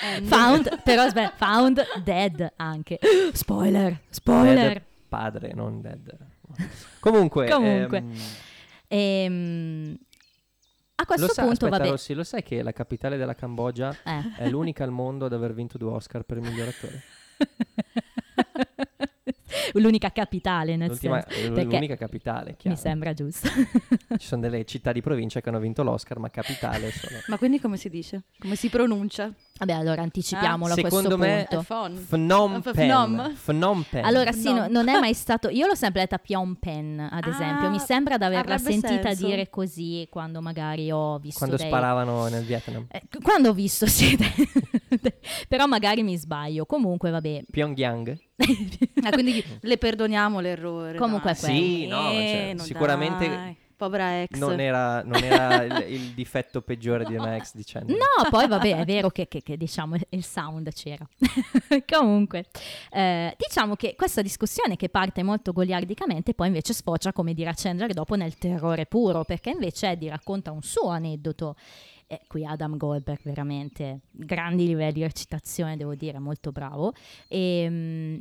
End. 0.00 0.26
Found, 0.28 0.82
però 0.82 1.02
aspetta, 1.02 1.32
Found 1.36 1.84
Dead 2.04 2.52
anche. 2.56 2.98
Spoiler, 3.32 4.00
spoiler. 4.10 4.54
Dead 4.72 4.82
padre, 5.16 5.52
non 5.54 5.80
Dead. 5.80 6.16
Comunque, 7.00 7.48
Comunque. 7.48 7.98
ehm, 7.98 8.12
Ehm, 8.88 9.98
a 10.96 11.04
questo 11.06 11.26
lo 11.26 11.32
sa- 11.32 11.42
punto, 11.42 11.64
aspetta, 11.66 11.78
vabbè. 11.78 11.90
Rossi, 11.90 12.14
lo 12.14 12.22
sai 12.24 12.42
che 12.42 12.62
la 12.62 12.72
capitale 12.72 13.16
della 13.16 13.34
Cambogia 13.34 13.94
Eh. 14.04 14.22
è 14.44 14.48
l'unica 14.48 14.84
al 14.84 14.90
mondo 14.90 15.24
ad 15.26 15.32
aver 15.32 15.52
vinto 15.54 15.76
due 15.78 15.90
Oscar 15.90 16.22
per 16.22 16.36
il 16.38 16.42
miglior 16.44 16.68
attore? 16.68 17.02
L'unica 19.74 20.10
capitale, 20.10 20.76
nel 20.76 20.88
L'ultima- 20.88 21.20
senso. 21.28 21.52
perché 21.52 21.74
l'unica 21.74 21.96
capitale, 21.96 22.50
Mi 22.50 22.56
chiaro. 22.56 22.76
sembra 22.76 23.12
giusto. 23.12 23.48
Ci 24.16 24.26
sono 24.26 24.40
delle 24.40 24.64
città 24.64 24.92
di 24.92 25.02
provincia 25.02 25.40
che 25.42 25.48
hanno 25.50 25.58
vinto 25.58 25.82
l'Oscar, 25.82 26.18
ma 26.18 26.30
capitale 26.30 26.90
sono... 26.92 27.18
Ma 27.26 27.36
quindi 27.36 27.60
come 27.60 27.76
si 27.76 27.90
dice? 27.90 28.22
Come 28.38 28.56
si 28.56 28.70
pronuncia? 28.70 29.30
Vabbè, 29.58 29.72
allora 29.72 30.02
anticipiamolo 30.02 30.72
a 30.72 30.76
questo 30.76 30.96
Secondo 31.00 31.16
me- 31.18 31.46
punto. 31.48 31.62
È 31.62 31.64
Fon. 31.64 32.06
Phnom 32.08 32.60
Penh. 32.60 33.34
Phnom. 33.44 33.84
Penh. 33.88 34.04
Allora 34.06 34.32
sì, 34.32 34.52
no- 34.52 34.60
No. 34.62 34.66
non 34.68 34.88
è 34.88 34.98
mai 34.98 35.14
stato... 35.14 35.48
Io 35.48 35.66
l'ho 35.66 35.74
sempre 35.74 36.02
detta 36.02 36.18
Phnom 36.18 36.54
Penh, 36.60 37.08
ad 37.10 37.26
esempio. 37.26 37.70
Mi 37.70 37.76
Ah, 37.76 37.80
sembra 37.80 38.18
di 38.18 38.24
averla 38.24 38.58
sentita 38.58 39.08
senso. 39.08 39.26
dire 39.26 39.48
così 39.48 40.06
quando 40.10 40.40
magari 40.42 40.90
ho 40.90 41.18
visto 41.18 41.38
quando 41.38 41.56
dei... 41.56 41.66
sparavano 41.68 42.26
nel 42.28 42.44
Vietnam. 42.44 42.86
Eh, 42.90 43.02
quando 43.22 43.48
ho 43.50 43.52
visto, 43.54 43.86
sì. 43.88 44.16
Però 45.48 45.66
magari 45.66 46.02
mi 46.02 46.16
sbaglio. 46.16 46.66
Comunque, 46.66 47.10
vabbè. 47.10 47.44
Pyongyang? 47.50 48.18
Ah, 49.06 49.10
quindi 49.10 49.42
le 49.60 49.78
perdoniamo 49.78 50.40
l'errore. 50.40 50.98
Comunque 50.98 51.32
dai. 51.32 51.40
è 51.40 51.44
quello. 51.44 51.58
Sì, 51.60 51.86
no, 51.86 52.02
cioè, 52.10 52.52
non 52.56 52.64
sicuramente 52.66 53.28
dai. 53.28 53.56
Povera 53.76 54.22
ex. 54.22 54.38
non 54.38 54.58
era, 54.58 55.02
non 55.02 55.22
era 55.22 55.62
il, 55.62 55.92
il 55.92 56.00
difetto 56.12 56.62
peggiore 56.62 57.04
di 57.04 57.14
una 57.14 57.36
ex 57.36 57.54
dicendo. 57.54 57.92
No, 57.92 58.28
poi 58.30 58.48
vabbè, 58.48 58.78
è 58.78 58.84
vero 58.84 59.10
che, 59.10 59.28
che- 59.28 59.42
che, 59.42 59.56
diciamo 59.56 59.96
il 60.08 60.24
sound 60.24 60.72
c'era. 60.72 61.06
Comunque, 61.86 62.46
eh, 62.90 63.34
diciamo 63.36 63.76
che 63.76 63.94
questa 63.94 64.22
discussione 64.22 64.76
che 64.76 64.88
parte 64.88 65.22
molto 65.22 65.52
goliardicamente 65.52 66.32
poi 66.34 66.46
invece 66.46 66.72
sfocia, 66.72 67.12
come 67.12 67.34
dirà 67.34 67.52
Chandler 67.54 67.92
dopo, 67.92 68.14
nel 68.14 68.36
terrore 68.38 68.86
puro, 68.86 69.24
perché 69.24 69.50
invece 69.50 69.90
Eddie 69.90 70.08
racconta 70.10 70.52
un 70.52 70.62
suo 70.62 70.88
aneddoto 70.88 71.54
E 72.08 72.20
qui 72.28 72.46
Adam 72.46 72.76
Goldberg 72.76 73.20
veramente 73.24 74.02
grandi 74.10 74.66
livelli 74.66 74.92
di 74.92 75.02
recitazione, 75.02 75.76
devo 75.76 75.94
dire, 75.96 76.18
molto 76.20 76.52
bravo. 76.52 76.92
E, 77.28 77.66
mm, 77.68 78.16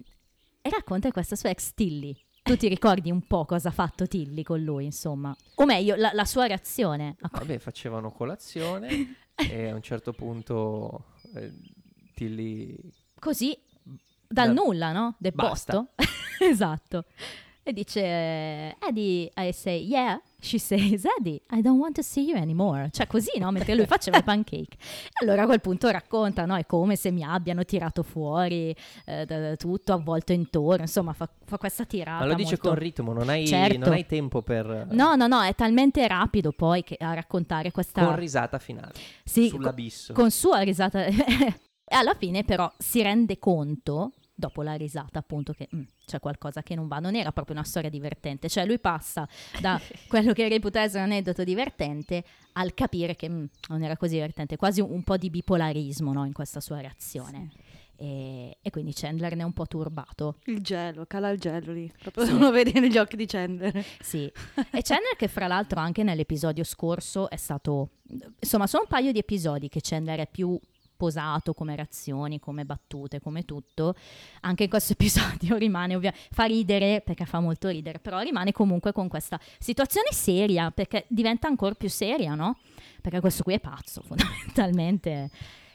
e 0.62 0.70
racconta 0.70 1.12
questa 1.12 1.36
sua 1.36 1.50
ex 1.50 1.72
Tilly. 1.76 2.25
Tu 2.48 2.58
ti 2.58 2.68
ricordi 2.68 3.10
un 3.10 3.22
po' 3.26 3.44
cosa 3.44 3.70
ha 3.70 3.72
fatto 3.72 4.06
Tilly 4.06 4.44
con 4.44 4.62
lui, 4.62 4.86
insomma? 4.86 5.36
O 5.56 5.66
meglio, 5.66 5.96
la, 5.96 6.12
la 6.14 6.26
sua 6.26 6.46
reazione. 6.46 7.16
a- 7.22 7.30
Vabbè, 7.32 7.58
facevano 7.58 8.12
colazione 8.12 9.16
e 9.34 9.70
a 9.70 9.74
un 9.74 9.82
certo 9.82 10.14
punto 10.14 11.06
eh, 11.34 11.52
Tilly... 12.14 12.78
Così, 13.18 13.58
dal 14.28 14.54
Da- 14.54 14.62
nulla, 14.62 14.92
no? 14.92 15.16
Del 15.18 15.32
Basta. 15.34 15.74
posto. 15.74 15.94
esatto. 16.46 17.06
E 17.64 17.74
dice, 17.74 18.76
Eddie, 18.80 19.32
I 19.36 19.52
say, 19.52 19.84
yeah. 19.84 20.22
She 20.46 20.60
says, 20.60 21.04
Eddie, 21.18 21.42
I 21.50 21.62
don't 21.62 21.80
want 21.80 21.96
to 21.96 22.04
see 22.04 22.24
you 22.28 22.38
anymore. 22.38 22.90
Cioè 22.92 23.08
così, 23.08 23.40
no? 23.40 23.50
Mentre 23.52 23.74
lui 23.74 23.86
faceva 23.88 24.18
i 24.18 24.24
pancake. 24.24 24.78
E 24.78 25.24
allora 25.24 25.42
a 25.44 25.46
quel 25.46 25.60
punto 25.62 25.90
racconta, 25.90 26.46
no? 26.46 26.56
È 26.56 26.66
come 26.68 26.96
se 26.96 27.10
mi 27.12 27.24
abbiano 27.24 27.64
tirato 27.66 28.04
fuori 28.04 28.76
eh, 29.06 29.26
da- 29.26 29.40
da 29.40 29.56
tutto, 29.56 29.94
avvolto 29.94 30.34
intorno. 30.34 30.82
Insomma, 30.84 31.14
fa, 31.14 31.28
fa 31.46 31.58
questa 31.58 31.86
tirata 31.86 32.20
Ma 32.20 32.26
lo 32.28 32.36
dice 32.36 32.50
molto- 32.52 32.70
con 32.70 32.78
ritmo, 32.78 33.12
non 33.14 33.30
hai, 33.30 33.48
Certo. 33.48 33.78
non 33.80 33.92
hai 33.94 34.06
tempo 34.06 34.42
per... 34.44 34.88
No, 34.92 35.16
no, 35.16 35.26
no, 35.28 35.42
è 35.42 35.56
talmente 35.56 36.08
rapido 36.08 36.52
poi 36.52 36.84
che 36.84 36.96
a 37.00 37.14
raccontare 37.16 37.72
questa... 37.72 38.06
Con 38.06 38.16
risata 38.16 38.60
finale, 38.60 38.94
Sì, 39.24 39.48
sull'abisso. 39.50 40.14
con 40.14 40.30
sua 40.30 40.60
risata. 40.60 41.06
e 41.88 41.96
alla 41.96 42.14
fine 42.14 42.44
però 42.44 42.72
si 42.78 43.02
rende 43.02 43.40
conto, 43.40 44.12
dopo 44.34 44.62
la 44.62 44.74
risata 44.74 45.20
appunto, 45.20 45.54
che 45.54 45.68
mm, 45.76 45.82
c'è 46.06 46.20
qualcosa 46.20 46.64
che 46.64 46.76
non 46.76 46.88
va. 46.88 47.00
Non 47.00 47.16
era 47.16 47.32
proprio 47.32 47.56
una 47.56 47.66
storia 47.66 47.90
divertente. 47.90 48.50
Cioè 48.50 48.66
lui 48.66 48.80
passa 48.80 49.28
da 49.60 49.80
quello 50.08 50.34
che 50.34 50.48
reputa 50.48 50.82
essere 50.82 51.04
un 51.04 51.12
aneddoto 51.12 51.44
divertente 51.44 52.24
al 52.54 52.74
capire 52.74 53.16
che 53.16 53.30
mm, 53.30 53.46
non 53.70 53.84
era 53.84 53.98
così 53.98 54.14
divertente. 54.14 54.56
Quasi 54.58 54.82
un, 54.82 54.92
un 54.92 55.04
po' 55.04 55.18
di 55.18 55.30
bipolarismo 55.30 56.14
no, 56.14 56.26
in 56.26 56.34
questa 56.34 56.60
sua 56.60 56.80
reazione. 56.82 57.50
E, 57.98 58.58
e 58.62 58.70
quindi 58.72 58.94
Chandler 58.94 59.36
ne 59.36 59.44
è 59.44 59.46
un 59.46 59.54
po' 59.54 59.66
turbato. 59.68 60.40
Il 60.46 60.62
gelo, 60.62 61.06
cala 61.06 61.30
il 61.30 61.40
gelo 61.40 61.72
lì. 61.72 61.92
Proprio 61.98 62.26
Sì. 62.26 62.32
uno 62.34 62.52
vede 62.52 62.80
negli 62.80 62.98
occhi 62.98 63.16
di 63.16 63.26
Chandler. 63.26 63.84
Sì, 64.00 64.26
e 64.72 64.82
Chandler 64.82 65.16
che 65.18 65.28
fra 65.28 65.48
l'altro 65.48 65.80
anche 65.80 66.04
nell'episodio 66.04 66.64
scorso 66.64 67.30
è 67.30 67.38
stato, 67.38 67.92
insomma 68.40 68.68
sono 68.68 68.84
un 68.84 68.90
paio 68.90 69.12
di 69.12 69.20
episodi 69.20 69.70
che 69.70 69.80
Chandler 69.82 70.20
è 70.20 70.28
più 70.28 70.60
posato 70.96 71.54
come 71.54 71.76
reazioni, 71.76 72.40
come 72.40 72.66
battute, 72.66 73.20
come 73.20 73.44
tutto, 73.46 73.96
anche 74.42 74.64
in 74.64 74.70
questo 74.70 74.94
episodio 74.98 75.56
rimane 75.58 75.96
ovviamente, 75.96 76.28
fa 76.32 76.46
ridere 76.46 77.02
perché 77.02 77.26
fa 77.26 77.40
molto 77.40 77.70
ridere, 77.70 78.00
però 78.00 78.20
rimane 78.20 78.52
comunque 78.52 78.92
con 78.92 79.08
questa 79.08 79.40
situazione 79.60 80.08
seria 80.12 80.72
perché 80.72 81.06
diventa 81.08 81.48
ancora 81.48 81.74
più 81.76 81.90
seria, 81.90 82.36
no? 82.36 82.58
Perché 83.02 83.20
questo 83.20 83.44
qui 83.44 83.54
è 83.54 83.60
pazzo 83.60 84.02
fondamentalmente, 84.06 85.30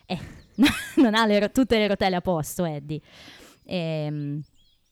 eh, 0.07 0.19
non 0.97 1.15
ha 1.15 1.27
le 1.27 1.51
tutte 1.51 1.79
le 1.79 1.89
rotelle 1.89 2.17
a 2.17 2.21
posto 2.21 2.65
Eddie. 2.65 3.01
Ehm, 3.65 4.43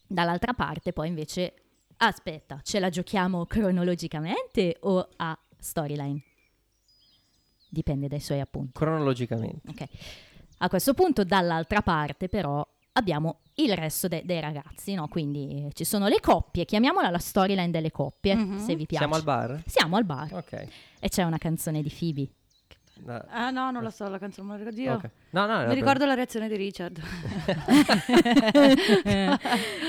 dall'altra 0.06 0.54
parte 0.54 0.92
poi 0.92 1.08
invece 1.08 1.54
Aspetta, 2.00 2.60
ce 2.62 2.78
la 2.78 2.90
giochiamo 2.90 3.44
cronologicamente 3.46 4.76
o 4.80 5.08
a 5.16 5.36
storyline? 5.58 6.22
Dipende 7.68 8.08
dai 8.08 8.20
suoi 8.20 8.40
appunti. 8.40 8.72
Cronologicamente. 8.72 9.68
Ok. 9.68 9.84
A 10.58 10.68
questo 10.68 10.94
punto, 10.94 11.22
dall'altra 11.24 11.82
parte, 11.82 12.28
però, 12.28 12.66
abbiamo 12.92 13.40
il 13.54 13.74
resto 13.76 14.08
de- 14.08 14.22
dei 14.24 14.40
ragazzi, 14.40 14.94
no? 14.94 15.06
Quindi 15.08 15.66
eh, 15.66 15.72
ci 15.72 15.84
sono 15.84 16.08
le 16.08 16.18
coppie, 16.20 16.64
chiamiamola 16.64 17.10
la 17.10 17.18
storyline 17.18 17.70
delle 17.70 17.90
coppie, 17.92 18.34
Mhm. 18.34 18.58
se 18.58 18.74
vi 18.74 18.86
piace. 18.86 19.04
Siamo 19.04 19.14
al 19.14 19.22
bar? 19.22 19.62
Siamo 19.66 19.96
al 19.96 20.04
bar 20.04 20.32
Ok. 20.34 20.66
e 20.98 21.08
c'è 21.08 21.22
una 21.22 21.38
canzone 21.38 21.82
di 21.82 21.90
Phoebe. 21.96 22.28
No, 23.04 23.24
Ah 23.30 23.50
no, 23.50 23.70
non 23.70 23.82
la 23.82 23.90
so, 23.90 24.08
la 24.08 24.18
canzone, 24.18 24.48
non 24.48 24.56
la 24.58 24.64
ricordo 24.64 24.80
io. 24.80 24.94
ok. 24.94 25.10
No, 25.30 25.46
no, 25.46 25.66
Mi 25.66 25.74
ricordo 25.74 26.04
la 26.06 26.14
reazione 26.14 26.48
di 26.48 26.56
Richard. 26.56 27.00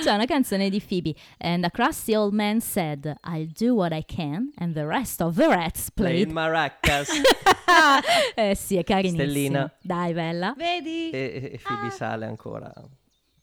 C'è 0.02 0.14
una 0.14 0.26
canzone 0.26 0.70
di 0.70 0.82
Phoebe. 0.82 1.14
And 1.38 1.64
a 1.64 1.70
crusty 1.70 2.16
old 2.16 2.34
man 2.34 2.60
said, 2.62 3.16
I'll 3.26 3.48
do 3.58 3.74
what 3.74 3.92
I 3.94 4.04
can, 4.04 4.52
and 4.58 4.74
the 4.74 4.86
rest 4.86 5.22
of 5.22 5.36
the 5.36 5.48
rats 5.48 5.90
Play 5.90 6.24
played. 6.24 6.32
maracas. 6.32 7.10
eh 8.36 8.56
sì, 8.56 8.78
è 8.78 8.84
carinissima. 8.84 9.24
Stellina. 9.30 9.72
Dai, 9.82 10.14
bella. 10.14 10.54
Vedi? 10.56 11.10
e, 11.10 11.52
e 11.54 11.60
Phoebe 11.62 11.90
sale 11.90 12.26
ancora. 12.26 12.72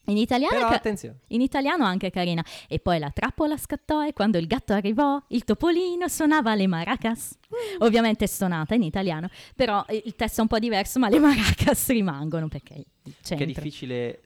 In 0.09 0.16
italiano, 0.19 0.55
Però 0.55 0.69
attenzione. 0.69 1.19
in 1.29 1.40
italiano 1.40 1.85
anche 1.85 2.11
carina. 2.11 2.45
E 2.69 2.79
poi 2.79 2.99
la 2.99 3.11
trappola 3.11 3.57
scattò 3.57 4.07
e 4.07 4.12
quando 4.12 4.38
il 4.38 4.47
gatto 4.47 4.73
arrivò, 4.73 5.21
il 5.29 5.45
topolino 5.45 6.07
suonava 6.09 6.55
le 6.55 6.66
maracas. 6.66 7.37
Ovviamente 7.79 8.25
è 8.25 8.29
suonata 8.29 8.75
in 8.75 8.83
italiano, 8.83 9.29
però 9.55 9.85
il 9.88 10.14
testo 10.14 10.38
è 10.38 10.42
un 10.42 10.49
po' 10.49 10.59
diverso, 10.59 10.99
ma 10.99 11.09
le 11.09 11.19
maracas 11.19 11.88
rimangono 11.90 12.49
perché 12.49 12.85
Che 13.23 13.35
è 13.35 13.45
difficile 13.47 14.23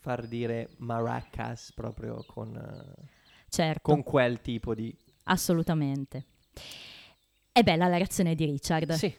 far 0.00 0.26
dire 0.26 0.70
maracas 0.78 1.72
proprio 1.74 2.24
con, 2.26 2.58
Certo, 3.48 3.80
con 3.82 4.02
quel 4.02 4.40
tipo 4.40 4.74
di... 4.74 4.94
assolutamente. 5.24 6.24
È 7.52 7.62
bella 7.62 7.86
la 7.88 7.96
reazione 7.96 8.34
di 8.34 8.44
Richard, 8.46 8.92
Sì, 8.92 9.12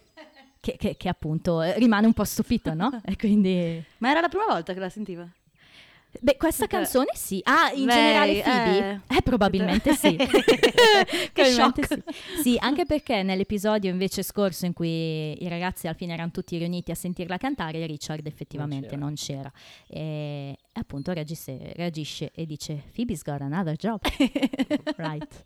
che, 0.59 0.75
che- 0.77 0.95
che 0.97 1.09
appunto 1.09 1.61
eh, 1.61 1.77
rimane 1.77 2.05
un 2.07 2.13
po' 2.13 2.23
stupito, 2.23 2.73
no? 2.73 3.01
E 3.05 3.15
quindi... 3.15 3.83
Ma 3.99 4.09
era 4.09 4.21
la 4.21 4.29
prima 4.29 4.45
volta 4.45 4.73
che 4.73 4.79
la 4.79 4.89
sentiva? 4.89 5.29
Beh, 6.19 6.35
questa 6.37 6.67
canzone 6.67 7.11
sì. 7.13 7.39
Ah, 7.45 7.71
in 7.73 7.85
Lei, 7.85 7.95
generale 7.95 8.41
Phoebe? 8.41 9.01
eh. 9.07 9.17
Eh, 9.17 9.21
probabilmente 9.21 9.93
sì. 9.95 10.15
Che 10.19 11.29
Probabilmente 11.33 11.85
shock. 11.87 12.03
sì. 12.35 12.41
Sì, 12.41 12.57
anche 12.59 12.85
perché 12.85 13.23
nell'episodio 13.23 13.89
invece 13.89 14.21
scorso 14.23 14.65
in 14.65 14.73
cui 14.73 15.41
i 15.41 15.47
ragazzi 15.47 15.87
alla 15.87 15.95
fine 15.95 16.13
erano 16.13 16.31
tutti 16.31 16.57
riuniti 16.57 16.91
a 16.91 16.95
sentirla 16.95 17.37
cantare, 17.37 17.85
Richard 17.85 18.25
effettivamente 18.27 18.95
non 18.95 19.13
c'era. 19.15 19.51
E 19.87 20.57
appunto 20.73 21.11
reagisce, 21.13 21.71
reagisce 21.75 22.31
e 22.33 22.45
dice 22.45 22.83
Phoebe's 22.93 23.23
got 23.23 23.41
another 23.41 23.75
job. 23.75 23.99
right. 24.97 25.45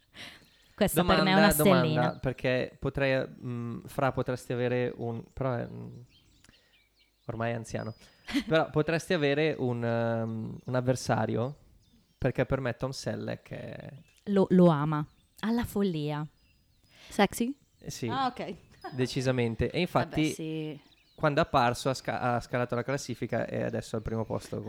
Questa 0.75 1.04
per 1.06 1.21
me 1.23 1.30
è 1.32 1.34
una 1.36 1.54
domanda, 1.54 1.54
stellina. 1.54 1.80
domanda, 2.01 2.19
perché 2.19 2.75
potrei... 2.80 3.17
mh, 3.25 3.84
Fra 3.86 4.12
potresti 4.12 4.51
avere 4.51 4.91
un... 4.97 5.23
Però 5.32 5.54
è... 5.56 5.63
mh, 5.65 6.06
ormai 7.25 7.51
è 7.51 7.55
anziano. 7.55 7.93
Però 8.47 8.69
potresti 8.71 9.13
avere 9.13 9.55
un, 9.57 9.83
um, 9.83 10.57
un 10.63 10.75
avversario, 10.75 11.55
perché 12.17 12.45
per 12.45 12.59
me 12.59 12.75
Tom 12.75 12.91
Selleck 12.91 13.49
è... 13.51 13.93
Lo, 14.25 14.47
lo 14.49 14.67
ama. 14.67 15.05
Alla 15.39 15.65
follia. 15.65 16.25
Sexy? 17.09 17.55
eh, 17.79 17.91
Sì, 17.91 18.07
Ah, 18.07 18.27
ok. 18.27 18.55
decisamente. 18.93 19.69
E 19.69 19.79
infatti... 19.79 20.21
Vabbè, 20.21 20.33
sì. 20.33 20.79
Quando 21.15 21.39
è 21.39 21.43
apparso 21.43 21.89
ha, 21.89 21.93
sca- 21.93 22.19
ha 22.19 22.39
scalato 22.41 22.75
la 22.75 22.84
classifica 22.84 23.45
e 23.47 23.63
adesso 23.63 23.95
è 23.95 23.97
al 23.97 24.04
primo 24.04 24.25
posto. 24.25 24.62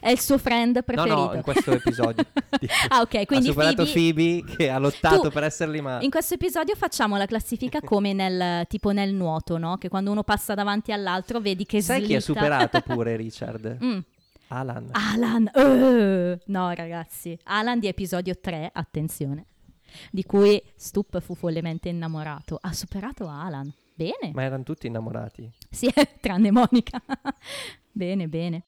È 0.00 0.10
il 0.10 0.18
suo 0.18 0.36
friend 0.36 0.74
No, 0.76 0.82
preferito. 0.82 1.14
no, 1.26 1.34
in 1.34 1.42
questo 1.42 1.70
episodio. 1.72 2.24
Ah, 2.88 3.00
ok, 3.02 3.24
quindi 3.26 3.48
ha 3.48 3.52
superato 3.52 3.84
Phoebe- 3.84 4.42
Phoebe, 4.42 4.56
che 4.56 4.70
ha 4.70 4.78
lottato 4.78 5.20
Tu- 5.22 5.30
per 5.30 5.44
essere 5.44 5.70
lì, 5.70 5.80
ma 5.80 6.00
In 6.00 6.10
questo 6.10 6.34
episodio 6.34 6.74
facciamo 6.74 7.16
la 7.16 7.26
classifica 7.26 7.80
come 7.80 8.12
nel 8.12 8.66
tipo 8.66 8.90
nel 8.90 9.14
nuoto, 9.14 9.58
no? 9.58 9.76
Che 9.76 9.88
quando 9.88 10.10
uno 10.10 10.24
passa 10.24 10.54
davanti 10.54 10.90
all'altro 10.90 11.38
vedi 11.40 11.64
che 11.64 11.80
sai 11.80 12.02
chi 12.02 12.14
ha 12.16 12.20
slitta. 12.20 12.40
superato 12.40 12.80
pure 12.80 13.14
Richard? 13.16 13.78
Mm. 13.82 13.98
Alan. 14.48 14.88
Alan. 14.92 15.50
eh, 15.54 16.38
no, 16.46 16.72
ragazzi. 16.72 17.38
Alan 17.44 17.78
di 17.78 17.86
episodio 17.86 18.34
3, 18.40 18.70
attenzione. 18.72 19.44
Di 20.10 20.24
cui 20.24 20.60
Stup 20.74 21.20
fu 21.20 21.34
follemente 21.34 21.88
innamorato. 21.88 22.58
Ha 22.60 22.72
superato 22.72 23.28
Alan. 23.28 23.72
Bene. 23.98 24.30
Ma 24.32 24.44
erano 24.44 24.62
tutti 24.62 24.86
innamorati. 24.86 25.50
Sì, 25.68 25.92
tranne 26.20 26.52
Monica. 26.52 27.02
bene, 27.90 28.28
bene. 28.28 28.66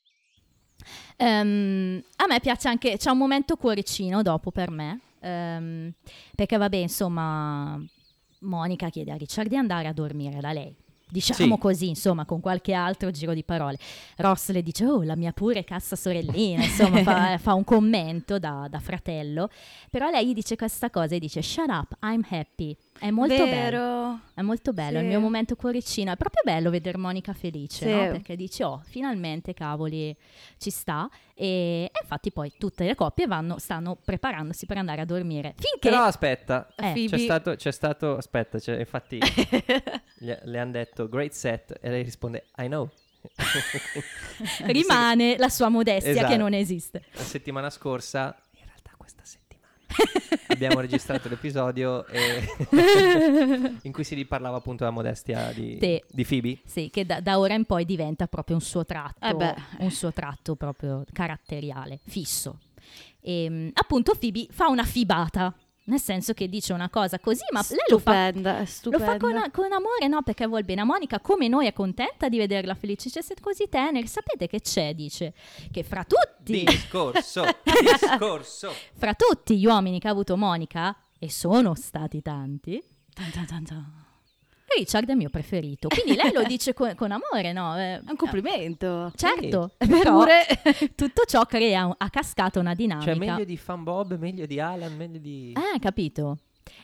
Ehm, 1.17 2.03
a 2.17 2.27
me 2.27 2.41
piace 2.41 2.67
anche, 2.67 2.97
c'è 2.97 3.11
un 3.11 3.19
momento 3.19 3.55
cuoricino 3.55 4.23
dopo 4.23 4.51
per 4.51 4.71
me, 4.71 5.01
ehm, 5.21 5.93
perché 6.35 6.57
vabbè, 6.57 6.79
insomma, 6.79 7.81
Monica 8.41 8.89
chiede 8.89 9.13
a 9.13 9.17
Richard 9.17 9.49
di 9.49 9.57
andare 9.57 9.87
a 9.87 9.93
dormire 9.93 10.41
da 10.41 10.51
lei. 10.51 10.75
Diciamo 11.11 11.55
Sì. 11.55 11.61
così, 11.61 11.89
insomma, 11.89 12.25
con 12.25 12.41
qualche 12.41 12.73
altro 12.73 13.11
giro 13.11 13.35
di 13.35 13.43
parole. 13.45 13.79
Ross 14.17 14.51
le 14.51 14.63
dice, 14.63 14.85
oh, 14.87 15.03
la 15.03 15.17
mia 15.17 15.33
pure 15.33 15.65
cassa 15.65 15.97
sorellina, 15.97 16.63
insomma, 16.65 17.03
fa, 17.03 17.39
fa 17.39 17.55
un 17.55 17.65
commento 17.65 18.39
da, 18.39 18.67
da 18.71 18.79
fratello. 18.79 19.49
Però 19.91 20.09
lei 20.11 20.27
gli 20.29 20.33
dice 20.35 20.57
questa 20.57 20.91
cosa 20.91 21.15
e 21.15 21.19
dice, 21.19 21.43
shut 21.43 21.69
up, 21.69 21.97
I'm 22.03 22.25
happy. 22.29 22.77
È 22.99 23.11
molto 23.11 23.35
bello. 23.35 23.51
Vero. 23.51 24.21
È 24.35 24.43
molto 24.43 24.73
bello, 24.73 24.97
è 24.99 25.01
il 25.01 25.05
Sì. 25.07 25.11
mio 25.11 25.21
momento 25.21 25.57
cuoricino. 25.57 26.13
È 26.13 26.17
proprio 26.17 26.43
bello 26.45 26.71
vedere 26.71 26.99
Monica 26.99 27.33
felice, 27.33 27.87
Sì. 27.87 27.91
no? 27.93 27.99
Perché 28.13 28.37
dici, 28.37 28.63
oh, 28.63 28.81
finalmente, 28.85 29.55
cavoli, 29.55 30.15
ci 30.59 30.71
sta. 30.71 31.09
E, 31.35 31.85
e 31.85 31.99
infatti 32.03 32.31
poi 32.31 32.53
tutte 32.59 32.85
le 32.85 32.95
coppie 32.95 33.27
vanno, 33.27 33.59
stanno 33.59 33.97
preparandosi 34.05 34.67
per 34.67 34.77
andare 34.77 35.01
a 35.01 35.05
dormire. 35.07 35.55
Finché... 35.57 35.89
Però 35.89 36.03
aspetta, 36.03 36.69
Eh. 36.77 36.93
Phoebe- 36.93 37.07
c'è 37.09 37.19
stato, 37.19 37.55
c'è 37.57 37.71
stato, 37.73 38.17
aspetta, 38.19 38.59
c'è- 38.59 38.79
infatti 38.79 39.19
gli- 40.23 40.33
le 40.45 40.59
hanno 40.59 40.73
detto 40.73 41.09
great 41.09 41.33
set 41.33 41.79
e 41.81 41.89
lei 41.91 42.03
risponde 42.03 42.45
I 42.59 42.67
know. 42.67 42.89
rimane 44.65 45.37
la 45.39 45.49
sua 45.49 45.69
modestia 45.69 46.11
Esatto. 46.11 46.29
che 46.29 46.37
non 46.37 46.53
esiste. 46.55 47.05
La 47.13 47.23
settimana 47.23 47.71
scorsa, 47.71 48.35
in 48.53 48.65
realtà 48.65 48.93
questa 48.97 49.23
settimana. 49.25 49.69
abbiamo 50.49 50.81
registrato 50.81 51.29
l'episodio 51.29 52.07
e- 52.07 52.47
in 53.83 53.93
cui 53.93 54.05
si 54.05 54.25
parlava 54.25 54.57
appunto 54.59 54.85
della 54.85 54.95
modestia 54.95 55.53
di, 55.53 55.79
Sì. 55.81 56.03
di 56.11 56.25
Phoebe. 56.25 56.59
Sì, 56.65 56.91
che 56.91 57.05
da, 57.05 57.21
da 57.21 57.39
ora 57.39 57.55
in 57.55 57.65
poi 57.65 57.85
diventa 57.85 58.27
proprio 58.27 58.57
un 58.57 58.63
suo 58.63 58.85
tratto, 58.85 59.27
Eh 59.27 59.35
beh. 59.35 59.55
un 59.81 59.91
suo 59.91 60.13
tratto 60.13 60.55
proprio 60.57 61.05
caratteriale, 61.13 62.01
fisso. 62.07 62.59
E, 63.23 63.71
appunto 63.75 64.15
Phoebe 64.19 64.47
fa 64.51 64.69
una 64.69 64.85
fibata, 64.85 65.55
nel 65.85 66.01
senso 66.01 66.35
che 66.35 66.49
dice 66.49 66.73
una 66.73 66.89
cosa 66.89 67.19
così, 67.19 67.43
ma 67.53 67.65
lei 67.69 67.79
lo 67.89 67.99
fa 67.99 68.29
Stupenda, 68.29 68.59
Lo 68.61 68.65
stupenda. 68.65 69.05
fa 69.07 69.17
con, 69.19 69.51
con 69.51 69.73
amore, 69.73 70.07
no? 70.09 70.23
Perché 70.23 70.47
vuol 70.47 70.65
bene 70.65 70.83
a 70.83 70.85
Monica, 70.85 71.21
come 71.21 71.49
noi 71.49 71.67
è 71.67 71.73
contenta 71.73 72.29
di 72.29 72.39
vederla 72.39 72.75
felice. 72.75 73.11
Cioè, 73.11 73.23
siete 73.23 73.41
così 73.41 73.69
teneri. 73.69 74.07
Sapete 74.07 74.47
che 74.47 74.61
c'è? 74.61 74.95
Dice 74.95 75.35
che 75.71 75.83
fra 75.83 76.05
tutti, 76.05 76.65
Discorso, 76.65 77.45
discorso. 77.65 78.73
fra 78.95 79.15
tutti 79.15 79.59
gli 79.59 79.67
uomini 79.67 79.99
che 79.99 80.09
ha 80.09 80.11
avuto 80.13 80.37
Monica, 80.37 80.97
e 81.19 81.31
sono 81.31 81.75
stati 81.75 82.23
tanti, 82.23 82.83
Tan 83.13 83.31
tan 83.33 83.47
tan 83.47 83.65
tan. 83.65 84.00
Richard 84.77 85.09
è 85.09 85.13
il 85.13 85.17
mio 85.17 85.31
preferito. 85.31 85.89
Quindi 85.89 86.15
lei 86.15 86.33
lo 86.33 86.43
dice 86.47 86.75
con, 86.75 86.95
con 86.95 87.11
amore, 87.11 87.53
no? 87.53 87.77
Eh, 87.77 87.97
È 87.97 88.03
un 88.09 88.17
complimento. 88.17 89.13
Certo, 89.17 89.73
però 89.77 90.19
Pure. 90.19 90.47
tutto 90.95 91.23
ciò 91.27 91.45
crea 91.47 91.95
a 91.97 92.11
cascata 92.11 92.61
una 92.61 92.75
dinamica. 92.75 93.13
Cioè 93.13 93.19
meglio 93.19 93.45
di 93.45 93.57
Fan 93.57 93.83
Bob, 93.83 94.17
meglio 94.19 94.47
di 94.47 94.61
Alan, 94.61 94.95
meglio 94.97 95.19
di... 95.19 95.53
Eh, 95.57 95.79
capito. 95.79 96.39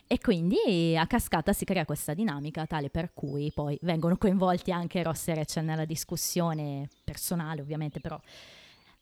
E 0.05 0.19
quindi 0.19 0.95
a 0.97 1.07
cascata 1.07 1.53
si 1.53 1.65
crea 1.65 1.85
questa 1.85 2.13
dinamica 2.13 2.65
tale 2.65 2.89
per 2.89 3.11
cui 3.13 3.51
poi 3.53 3.77
vengono 3.81 4.17
coinvolti 4.17 4.71
anche 4.71 5.03
Ross 5.03 5.27
e 5.29 5.35
Rachel 5.35 5.63
nella 5.65 5.85
discussione 5.85 6.89
personale, 7.03 7.61
ovviamente, 7.61 7.99
però 7.99 8.19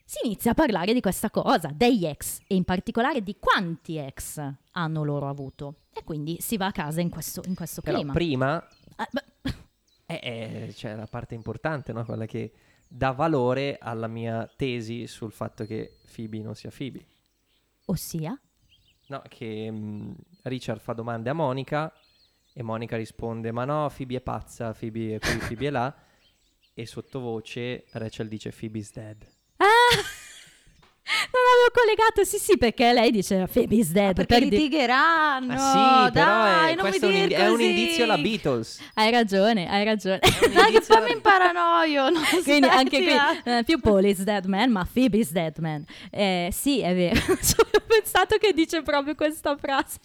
si 0.03 0.19
inizia 0.25 0.51
a 0.51 0.53
parlare 0.53 0.93
di 0.93 1.01
questa 1.01 1.31
cosa, 1.31 1.71
degli 1.73 2.05
ex 2.05 2.39
e 2.47 2.55
in 2.55 2.63
particolare 2.63 3.21
di 3.23 3.35
quanti 3.39 3.97
ex 3.97 4.39
hanno 4.73 5.03
loro 5.03 5.27
avuto. 5.27 5.75
E 5.97 6.03
quindi 6.03 6.37
si 6.41 6.57
va 6.57 6.67
a 6.67 6.71
casa 6.71 6.99
in 7.01 7.09
questo, 7.09 7.41
in 7.45 7.55
questo 7.55 7.81
Però 7.81 7.95
clima. 7.97 8.13
prima 8.13 8.67
Ah, 8.97 9.07
è, 10.05 10.19
è- 10.19 10.73
cioè, 10.73 10.95
la 10.95 11.07
parte 11.07 11.35
importante, 11.35 11.93
no? 11.93 12.03
Quella 12.05 12.25
che 12.25 12.51
dà 12.87 13.11
valore 13.11 13.77
alla 13.79 14.07
mia 14.07 14.45
tesi 14.55 15.07
sul 15.07 15.31
fatto 15.31 15.65
che 15.65 15.97
Phoebe 16.13 16.39
non 16.39 16.53
sia 16.55 16.71
Phoebe. 16.75 17.05
ossia? 17.85 18.39
No, 19.07 19.21
che 19.27 19.69
mm, 19.71 20.11
Richard 20.43 20.79
fa 20.81 20.93
domande 20.93 21.29
a 21.29 21.33
Monica 21.33 21.93
e 22.53 22.63
Monica 22.63 22.97
risponde 22.97 23.51
ma 23.51 23.63
no, 23.65 23.89
Phoebe 23.95 24.17
è 24.17 24.21
pazza, 24.21 24.73
Phoebe 24.73 25.15
è 25.15 25.19
qui, 25.19 25.37
Phoebe 25.37 25.67
è 25.67 25.69
là 25.69 25.95
e 26.73 26.85
sottovoce 26.85 27.85
Rachel 27.91 28.27
dice 28.27 28.51
Phoebe's 28.51 28.91
dead. 28.91 29.25
Ah! 29.57 29.65
Non 31.35 31.43
avevo 31.53 31.71
collegato, 31.73 32.23
sì 32.23 32.37
sì, 32.37 32.57
perché 32.57 32.93
lei 32.93 33.11
dice 33.11 33.47
Phoebe's 33.51 33.89
dead. 33.89 34.15
Perché 34.15 34.39
per 34.39 34.47
di- 34.47 34.49
litigheranno. 34.49 35.53
ah 35.53 36.05
sì, 36.05 36.11
però 36.13 36.25
dai, 36.25 36.71
è, 36.71 36.75
non 36.75 36.85
mi 36.85 36.89
questo 36.89 37.09
è 37.09 37.23
un, 37.23 37.29
è 37.31 37.47
un 37.49 37.61
indizio 37.61 38.03
alla 38.05 38.17
Beatles. 38.17 38.79
Hai 38.93 39.11
ragione, 39.11 39.69
hai 39.69 39.83
ragione. 39.83 40.19
Dai, 40.53 40.71
che 40.71 40.81
poi 40.81 40.97
alla- 40.97 41.05
mi 41.07 41.11
imparanoio. 41.11 42.09
Non 42.09 42.23
Quindi 42.43 42.67
anche 42.67 43.03
qui 43.03 43.51
eh, 43.51 43.63
più 43.65 43.79
Paul 43.79 44.13
dead 44.13 44.45
man, 44.45 44.71
ma 44.71 44.87
Phoebe's 44.91 45.31
dead 45.31 45.57
man. 45.57 45.83
Eh, 46.09 46.49
sì, 46.53 46.79
è 46.79 46.95
vero. 46.95 47.19
Ci 47.41 47.55
ho 47.59 47.81
pensato 47.85 48.37
che 48.37 48.53
dice 48.53 48.81
proprio 48.81 49.13
questa 49.15 49.57
frase. 49.57 49.97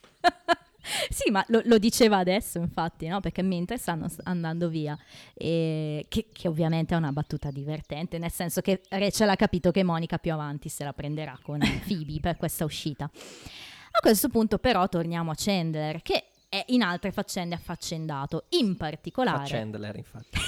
sì, 1.10 1.30
ma 1.30 1.44
lo, 1.48 1.60
lo 1.64 1.78
diceva 1.78 2.18
adesso, 2.18 2.58
infatti, 2.58 3.06
no? 3.06 3.20
Perché 3.20 3.42
mentre 3.42 3.78
stanno 3.78 4.08
andando 4.24 4.68
via, 4.68 4.98
e 5.34 6.06
che, 6.08 6.26
che 6.32 6.48
ovviamente 6.48 6.94
è 6.94 6.96
una 6.96 7.12
battuta 7.12 7.50
divertente, 7.50 8.18
nel 8.18 8.30
senso 8.30 8.60
che 8.60 8.82
Rachel 8.88 9.28
ha 9.28 9.36
capito 9.36 9.70
che 9.70 9.82
Monica 9.82 10.18
più 10.18 10.32
avanti 10.32 10.68
se 10.68 10.84
la 10.84 10.92
prenderà 10.92 11.38
con 11.42 11.60
Phoebe 11.86 12.20
per 12.20 12.36
questa 12.36 12.64
uscita. 12.64 13.04
A 13.92 14.00
questo 14.00 14.28
punto, 14.28 14.58
però, 14.58 14.88
torniamo 14.88 15.30
a 15.30 15.34
Chandler, 15.36 16.00
che 16.02 16.24
è 16.48 16.64
in 16.68 16.82
altre 16.82 17.12
faccende 17.12 17.54
affaccendato, 17.54 18.46
in 18.50 18.76
particolare 18.76 19.48
Chandler, 19.48 19.96
infatti. 19.96 20.38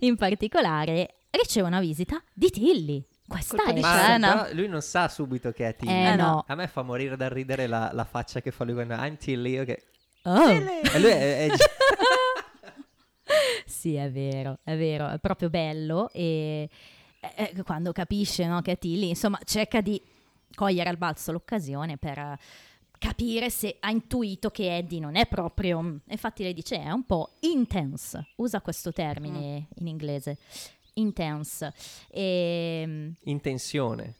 in 0.00 0.16
particolare 0.16 1.14
riceve 1.30 1.66
una 1.66 1.80
visita 1.80 2.22
di 2.32 2.50
Tilly. 2.50 3.04
Questa 3.26 3.64
è 3.64 3.72
di 3.72 3.82
scena. 3.82 4.42
però 4.42 4.54
lui 4.54 4.68
non 4.68 4.82
sa 4.82 5.08
subito 5.08 5.50
che 5.52 5.68
è 5.68 5.76
Tilly. 5.76 5.92
Eh, 5.92 6.16
no. 6.16 6.44
A 6.46 6.54
me 6.54 6.66
fa 6.68 6.82
morire 6.82 7.16
dal 7.16 7.30
ridere 7.30 7.66
la, 7.66 7.90
la 7.92 8.04
faccia 8.04 8.40
che 8.40 8.50
fa 8.50 8.64
lui 8.64 8.74
quando 8.74 8.94
I'm 8.94 9.16
Tilly. 9.16 9.58
ok. 9.58 9.76
Oh. 10.24 10.50
E 10.50 10.98
lui 10.98 11.10
è, 11.10 11.46
è- 11.46 11.54
sì, 13.66 13.94
è 13.94 14.10
vero, 14.10 14.58
è 14.62 14.76
vero, 14.76 15.08
è 15.08 15.18
proprio 15.18 15.50
bello 15.50 16.08
e 16.12 16.68
eh, 17.20 17.52
eh, 17.54 17.62
quando 17.62 17.92
capisce 17.92 18.46
no, 18.46 18.60
che 18.62 18.72
è 18.72 18.78
Tilly, 18.78 19.08
insomma, 19.08 19.38
cerca 19.44 19.80
di 19.80 20.00
cogliere 20.54 20.88
al 20.88 20.96
balzo 20.96 21.32
l'occasione 21.32 21.96
per 21.96 22.18
eh, 22.18 22.38
capire 22.98 23.50
se 23.50 23.76
ha 23.80 23.90
intuito 23.90 24.50
che 24.50 24.76
Eddie 24.76 25.00
non 25.00 25.16
è 25.16 25.26
proprio, 25.26 25.80
mm, 25.80 25.96
infatti 26.08 26.42
lei 26.42 26.54
dice 26.54 26.80
è 26.80 26.90
un 26.90 27.04
po' 27.04 27.32
intense, 27.40 28.28
usa 28.36 28.60
questo 28.60 28.92
termine 28.92 29.66
in 29.76 29.86
inglese, 29.86 30.38
intense. 30.96 31.72
E, 32.08 33.12
in 33.22 33.40
tensione. 33.40 34.14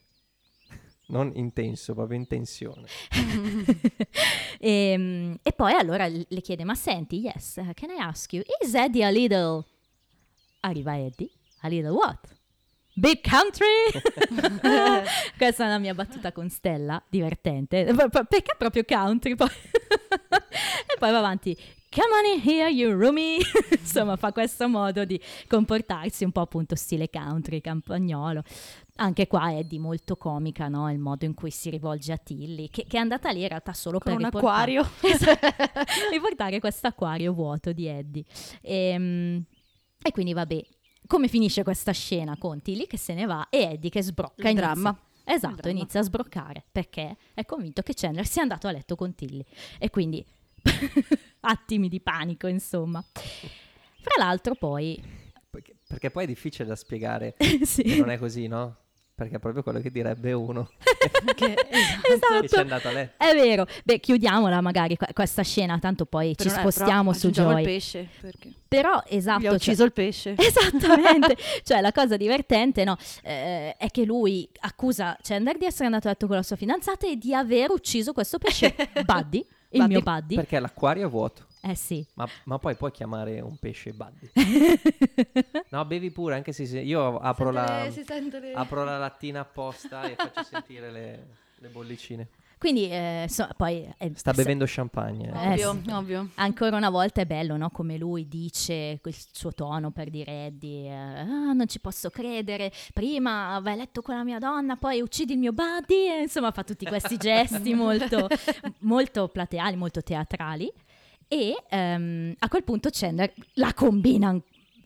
Non 1.09 1.31
intenso, 1.35 1.95
proprio 1.95 2.19
in 2.19 2.27
tensione. 2.27 2.89
e, 4.59 4.95
mm, 4.99 5.35
e 5.43 5.53
poi 5.53 5.73
allora 5.73 6.09
le 6.09 6.41
chiede, 6.41 6.65
ma 6.65 6.75
senti, 6.75 7.21
yes, 7.21 7.61
can 7.75 7.91
I 7.91 7.99
ask 8.01 8.33
you, 8.33 8.43
is 8.63 8.75
Eddie 8.75 9.05
a 9.05 9.11
little... 9.11 9.65
Arriva 10.61 10.99
Eddie, 10.99 11.31
a 11.61 11.69
little 11.69 11.91
what? 11.91 12.19
Big 12.99 13.21
country? 13.21 13.67
Questa 15.37 15.65
è 15.65 15.67
una 15.67 15.79
mia 15.79 15.95
battuta 15.95 16.33
con 16.33 16.49
Stella, 16.49 17.01
divertente, 17.09 17.85
perché 17.85 18.55
proprio 18.57 18.85
country 18.85 19.37
poi? 19.37 19.47
e 19.53 20.97
poi 20.99 21.11
va 21.13 21.19
avanti, 21.19 21.57
come 21.91 22.09
on 22.13 22.35
in 22.35 22.41
here 22.49 22.69
you 22.71 22.93
roomie, 22.99 23.39
insomma 23.79 24.17
fa 24.17 24.33
questo 24.33 24.69
modo 24.69 25.05
di 25.05 25.21
comportarsi 25.47 26.25
un 26.25 26.33
po' 26.33 26.41
appunto 26.41 26.75
stile 26.75 27.09
country, 27.11 27.61
campagnolo. 27.61 28.43
Anche 28.99 29.27
qua 29.27 29.51
è 29.51 29.63
di 29.65 29.79
molto 29.79 30.17
comica, 30.17 30.69
no? 30.69 30.91
Il 30.91 30.99
modo 30.99 31.25
in 31.27 31.35
cui 31.35 31.51
si 31.51 31.69
rivolge 31.69 32.13
a 32.13 32.17
Tilly, 32.17 32.69
che, 32.71 32.87
che 32.89 32.97
è 32.97 33.01
andata 33.01 33.31
lì 33.31 33.43
in 33.43 33.49
realtà 33.49 33.73
solo 33.75 33.99
Con 33.99 34.15
per 34.17 34.23
un 34.25 34.31
riportare- 34.31 34.77
acquario. 34.77 34.91
Esatto, 35.15 35.47
riportare 36.11 36.61
questo 36.61 36.87
acquario 36.87 37.33
vuoto 37.35 37.73
di 37.73 37.87
Eddie. 37.87 38.25
Ehm, 38.63 39.45
E, 40.03 40.11
quindi 40.13 40.33
vabbè, 40.33 40.65
come 41.07 41.29
finisce 41.29 41.63
questa 41.63 41.93
scena 41.93 42.37
con 42.39 42.63
Tilly 42.63 42.87
che 42.87 42.97
se 42.97 43.13
ne 43.15 43.27
va 43.27 43.49
e 43.51 43.59
Eddie 43.73 43.91
che 43.91 44.03
sbrocca. 44.03 44.43
Il 44.49 44.57
inizia- 44.57 44.67
dramma. 44.73 45.01
Esatto, 45.29 45.69
inizia 45.69 46.01
a 46.01 46.03
sbroccare 46.05 46.65
perché 46.71 47.17
è 47.35 47.45
convinto 47.45 47.83
che 47.83 47.95
Chandler 47.95 48.25
sia 48.27 48.43
andato 48.43 48.69
a 48.69 48.71
letto 48.71 48.95
con 48.95 49.13
Tilly. 49.15 49.45
E 49.79 49.91
quindi 49.91 50.25
attimi 51.41 51.89
di 51.89 52.01
panico, 52.01 52.47
insomma. 52.47 53.05
Fra 53.13 54.25
l'altro 54.25 54.55
poi... 54.55 55.01
Perché, 55.51 55.75
perché 55.87 56.11
poi 56.11 56.25
è 56.25 56.27
difficile 56.27 56.69
da 56.69 56.77
spiegare 56.77 57.37
sì. 57.65 57.83
che 57.83 57.97
non 57.97 58.11
è 58.11 58.19
così, 58.19 58.47
no? 58.47 58.77
Perché 59.17 59.37
è 59.37 59.39
proprio 59.39 59.63
quello 59.63 59.81
che 59.81 59.91
direbbe 59.91 60.35
uno 60.35 60.69
Che- 60.77 61.35
che 61.35 61.57
ci 61.57 62.13
esatto. 62.13 62.57
è 62.57 62.61
andato 62.61 62.89
a 62.89 62.93
letto. 62.93 63.25
È 63.25 63.33
vero. 63.35 63.67
Beh, 63.83 63.99
chiudiamola 63.99 64.61
magari 64.61 64.97
que- 64.99 65.09
questa 65.15 65.43
scena, 65.43 65.79
tanto 65.79 66.05
poi 66.05 66.35
Però 66.35 66.51
ci 66.51 66.55
spostiamo 66.55 67.13
però 67.13 67.19
su 67.19 67.31
Joy. 67.31 67.59
il 67.61 67.65
pesce. 67.65 68.09
Perché 68.21 68.53
Però, 68.69 69.03
esatto. 69.09 69.41
gli 69.41 69.47
ha 69.47 69.49
cioè- 69.49 69.57
ucciso 69.59 69.85
il 69.85 69.93
pesce. 69.95 70.35
Esattamente, 70.37 71.35
cioè 71.63 71.81
la 71.81 71.93
cosa 71.93 72.19
divertente 72.19 72.85
no, 72.85 72.99
eh, 73.23 73.75
è 73.79 73.91
che 73.91 74.05
lui 74.05 74.47
accusa 74.61 75.17
Chandler 75.23 75.57
di 75.57 75.65
essere 75.65 75.87
andato 75.87 76.09
a 76.09 76.11
letto 76.11 76.27
con 76.27 76.37
la 76.37 76.43
sua 76.43 76.57
fidanzata 76.57 77.07
e 77.09 77.17
di 77.17 77.33
aver 77.33 77.71
ucciso 77.71 78.13
questo 78.13 78.37
pesce 78.37 78.75
Buddy, 79.03 79.47
il 79.71 79.79
Buddy. 79.81 79.93
mio 79.93 80.01
Buddy. 80.03 80.35
Perché 80.35 80.59
l'acquario 80.61 81.07
è 81.07 81.11
vuoto. 81.11 81.45
Eh 81.63 81.75
sì. 81.75 82.07
Ma, 82.15 82.29
ma 82.45 82.59
poi 82.59 82.77
puoi 82.77 82.93
chiamare 82.93 83.41
un 83.41 83.57
pesce 83.59 83.93
Buddy. 83.93 84.31
No, 85.71 85.85
bevi 85.85 86.11
pure, 86.11 86.35
anche 86.37 86.53
se 86.53 86.65
se- 86.67 86.81
io 86.81 87.19
apro 87.19 87.51
la, 87.51 87.89
Si 87.91 88.05
sente 88.05 88.39
le- 88.39 88.53
apro 88.53 88.85
la 88.85 88.99
lattina 88.99 89.41
apposta 89.41 90.03
e 90.03 90.15
faccio 90.15 90.43
sentire 90.45 90.91
le, 90.91 91.27
le 91.57 91.69
bollicine. 91.69 92.29
Quindi, 92.59 92.89
eh, 92.91 93.25
insomma, 93.25 93.53
poi... 93.55 93.87
eh, 93.99 94.13
Sta 94.15 94.33
se- 94.33 94.43
bevendo 94.43 94.65
champagne. 94.67 95.29
Eh, 95.29 95.51
Ovvio, 95.67 95.83
sì. 95.85 95.91
ovvio. 95.91 96.29
Ancora 96.37 96.77
una 96.77 96.89
volta 96.89 97.21
è 97.21 97.27
bello, 97.27 97.57
no? 97.59 97.69
Come 97.71 97.99
lui 97.99 98.27
dice 98.29 98.99
il 99.05 99.15
suo 99.33 99.53
tono 99.53 99.91
per 99.91 100.09
dire 100.09 100.47
Eddie, 100.47 100.89
eh, 100.91 100.95
ah, 101.21 101.53
non 101.53 101.67
ci 101.69 101.81
posso 101.81 102.09
credere, 102.09 102.73
prima 102.95 103.61
vai 103.61 103.75
a 103.75 103.77
letto 103.77 104.01
con 104.01 104.17
la 104.17 104.25
mia 104.25 104.39
donna, 104.39 104.77
poi 104.77 105.01
uccidi 105.03 105.35
il 105.35 105.39
mio 105.39 105.53
buddy, 105.53 106.07
e 106.09 106.23
insomma 106.23 106.51
fa 106.51 106.65
tutti 106.65 106.87
questi 106.87 107.17
gesti 107.19 107.75
molto, 107.75 108.27
molto 108.81 109.29
plateali, 109.29 109.77
molto 109.77 110.03
teatrali. 110.03 110.73
E 111.29 111.63
ehm, 111.69 112.35
a 112.39 112.49
quel 112.49 112.65
punto 112.65 112.89
Chandler 112.91 113.33
la 113.55 113.75
combina, 113.75 114.35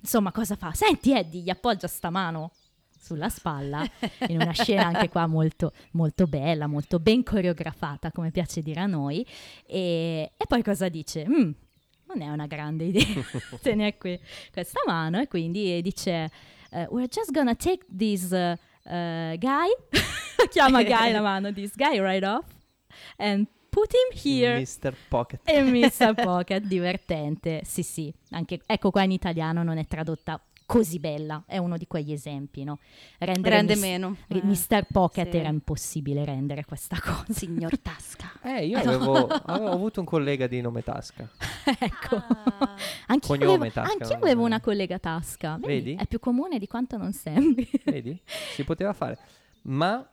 insomma 0.01 0.33
cosa 0.33 0.57
fa? 0.57 0.73
Senti 0.73 1.13
Eddie, 1.17 1.43
gli 1.43 1.51
appoggia 1.51 1.87
sta 1.87 2.11
mano 2.11 2.51
sulla 3.01 3.29
spalla 3.29 3.85
in 4.29 4.41
una 4.41 4.53
scena 4.53 4.87
anche 4.87 5.09
qua 5.09 5.27
molto, 5.27 5.73
molto 5.93 6.27
bella, 6.27 6.67
molto 6.67 6.99
ben 6.99 7.23
coreografata, 7.23 8.13
come 8.13 8.31
piace 8.31 8.61
dire 8.63 8.81
a 8.81 8.87
noi. 8.87 9.27
E, 9.67 10.33
e 10.37 10.47
poi 10.47 10.63
cosa 10.63 10.89
dice? 10.89 11.27
"Mm, 11.29 11.51
non 12.07 12.23
è 12.23 12.29
una 12.29 12.47
grande 12.47 12.85
idea 12.85 13.05
tenere 13.63 13.97
qui 13.97 14.19
questa 14.53 14.81
mano 14.87 15.21
e 15.21 15.29
quindi 15.29 15.81
dice 15.81 16.31
eh, 16.71 16.87
we're 16.91 17.09
just 17.09 17.31
gonna 17.31 17.55
take 17.55 17.87
this 17.89 18.31
uh, 18.31 18.57
uh, 18.85 19.37
guy 19.39 19.69
chiama 20.51 20.83
guy 20.83 21.13
la 21.13 21.21
mano 21.21 21.53
this 21.53 21.75
guy 21.77 22.01
right 22.01 22.25
off 22.25 22.47
and 23.17 23.47
put 23.71 23.93
him 23.93 24.19
here. 24.21 24.59
Mr. 24.61 24.95
Pocket. 25.09 25.41
E 25.45 25.63
Mr. 25.63 26.15
Pocket, 26.21 26.65
divertente. 26.65 27.63
Sì, 27.65 27.83
sì. 27.83 28.13
Anche, 28.31 28.61
ecco 28.67 28.91
qua 28.91 29.05
in 29.05 29.13
italiano 29.13 29.63
non 29.63 29.79
è 29.79 29.87
tradotta 29.87 30.43
così 30.71 31.01
bella. 31.01 31.43
È 31.47 31.59
uno 31.59 31.77
di 31.77 31.89
quegli 31.89 32.13
esempi, 32.13 32.63
no? 32.63 32.79
Rendere 33.19 33.57
Rende 33.57 33.73
mis- 33.75 33.83
meno. 33.83 34.17
Eh, 34.29 34.41
Mr. 34.41 34.87
Pocket 34.93 35.29
sì. 35.29 35.37
era 35.37 35.49
impossibile 35.49 36.25
rendere 36.25 36.65
questa 36.65 36.97
cosa. 37.03 37.33
Signor 37.33 37.77
Tasca. 37.81 38.31
Eh, 38.43 38.67
io 38.67 38.79
avevo, 38.79 39.27
avevo 39.27 39.71
avuto 39.71 39.99
un 39.99 40.07
collega 40.07 40.47
di 40.47 40.61
nome 40.61 40.85
Tasca. 40.85 41.29
ecco. 41.65 42.17
Ah. 42.17 42.77
Anch'io 43.07 43.37
Cognome 43.37 43.55
avevo, 43.55 43.73
Tasca, 43.73 43.93
anch'io 43.93 44.17
avevo 44.17 44.45
una 44.45 44.61
collega 44.61 44.99
tasca. 45.01 45.59
Vedi? 45.61 45.91
Vedi? 45.91 45.95
È 45.97 46.07
più 46.07 46.21
comune 46.21 46.61
di 46.61 46.69
quanto 46.69 46.97
non 46.97 47.13
sembri. 47.13 47.69
Vedi? 47.85 48.21
Si 48.55 48.63
poteva 48.63 48.93
fare. 48.93 49.19
Ma, 49.63 50.09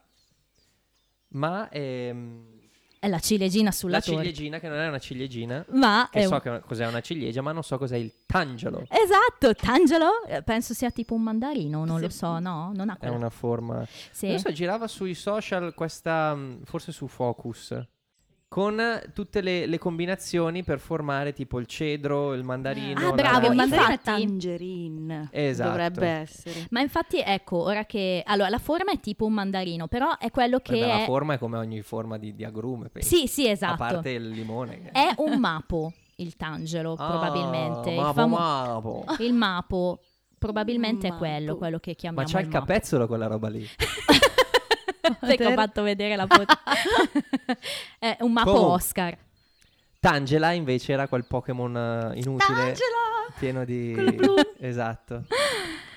ma 1.28 1.68
ehm, 1.70 2.57
È 3.00 3.06
la 3.08 3.18
ciliegina 3.20 3.70
sulla 3.70 3.98
la 3.98 4.02
torta. 4.02 4.20
ciliegina, 4.20 4.58
che 4.58 4.68
non 4.68 4.78
è 4.78 4.88
una 4.88 4.98
ciliegina, 4.98 5.64
Ma 5.70 6.08
che 6.10 6.18
è 6.20 6.26
so 6.26 6.34
un- 6.34 6.40
che 6.40 6.60
cos'è 6.66 6.86
una 6.86 7.00
ciliegia, 7.00 7.42
ma 7.42 7.52
non 7.52 7.62
so 7.62 7.78
cos'è 7.78 7.96
il 7.96 8.12
tangelo. 8.26 8.84
Esatto, 8.88 9.54
tangelo, 9.54 10.24
eh, 10.26 10.42
penso 10.42 10.74
sia 10.74 10.90
tipo 10.90 11.14
un 11.14 11.22
mandarino, 11.22 11.84
non 11.84 12.00
lo 12.00 12.08
Sì. 12.10 12.16
so, 12.18 12.38
no? 12.40 12.72
Non 12.74 12.88
ha 12.90 12.94
È 12.94 12.98
quella. 12.98 13.14
una 13.14 13.30
forma. 13.30 13.86
Sì. 14.10 14.28
Non 14.28 14.38
so, 14.40 14.50
girava 14.52 14.88
sui 14.88 15.14
social 15.14 15.74
questa, 15.74 16.34
mh, 16.34 16.64
forse 16.64 16.90
su 16.90 17.06
Focus, 17.06 17.80
con 18.48 18.80
tutte 19.12 19.42
le, 19.42 19.66
le 19.66 19.78
combinazioni 19.78 20.62
per 20.64 20.78
formare 20.80 21.34
tipo 21.34 21.58
il 21.58 21.66
cedro, 21.66 22.32
il 22.32 22.44
mandarino. 22.44 22.98
Ah, 22.98 23.02
la 23.02 23.12
bravo, 23.12 23.38
il 23.38 23.44
arancia. 23.44 23.54
mandarino 23.54 23.86
è 23.88 23.90
infatti- 23.92 24.04
tangerine. 24.26 25.28
Esatto. 25.30 25.68
Dovrebbe 25.68 26.06
essere. 26.08 26.66
Ma 26.70 26.80
infatti, 26.80 27.20
ecco, 27.20 27.58
ora 27.58 27.84
che... 27.84 28.22
Allora, 28.26 28.48
la 28.48 28.58
forma 28.58 28.90
è 28.92 29.00
tipo 29.00 29.26
un 29.26 29.34
mandarino, 29.34 29.86
però 29.86 30.16
è 30.16 30.30
quello 30.30 30.60
che 30.60 30.80
Vabbè, 30.80 30.92
la 30.92 31.02
è... 31.02 31.04
forma 31.04 31.34
è 31.34 31.38
come 31.38 31.58
ogni 31.58 31.82
forma 31.82 32.16
di, 32.16 32.34
di 32.34 32.44
agrume, 32.44 32.88
penso. 32.88 33.14
Sì, 33.14 33.26
sì, 33.26 33.46
A 33.46 33.50
esatto. 33.50 33.76
parte 33.76 34.10
il 34.10 34.28
limone. 34.30 34.90
È 34.92 35.12
un 35.18 35.38
mapo, 35.38 35.92
il 36.16 36.34
tangelo, 36.36 36.94
Ah, 36.98 37.06
probabilmente. 37.06 37.90
Il, 37.90 37.96
Mapo, 38.00 38.12
famo- 38.14 38.36
mapo. 38.38 39.04
il 39.18 39.34
mapo, 39.34 40.00
probabilmente 40.38 41.06
è 41.06 41.10
Mapo. 41.10 41.22
quello, 41.22 41.56
quello 41.56 41.78
che 41.78 41.90
Ma 41.90 41.96
chiamiamo 41.96 42.26
c'ha 42.28 42.40
il 42.40 42.48
mapo. 42.48 42.58
capezzolo 42.64 43.06
quella 43.06 43.26
roba 43.26 43.48
lì. 43.50 43.66
Perché 45.20 45.46
ho 45.46 45.52
fatto 45.52 45.82
vedere 45.82 46.16
la 46.16 46.26
foto. 46.26 46.54
è 47.98 48.16
un 48.20 48.32
mapo 48.32 48.50
Comunque. 48.50 48.74
Oscar. 48.74 49.16
Tangela 50.00 50.52
invece 50.52 50.92
era 50.92 51.08
quel 51.08 51.24
Pokémon 51.24 51.76
eh, 51.76 52.18
inutile. 52.18 52.54
Tangela! 52.54 53.32
Pieno 53.38 53.64
di... 53.64 53.92
Quello 53.94 54.12
blu. 54.12 54.34
esatto. 54.58 55.24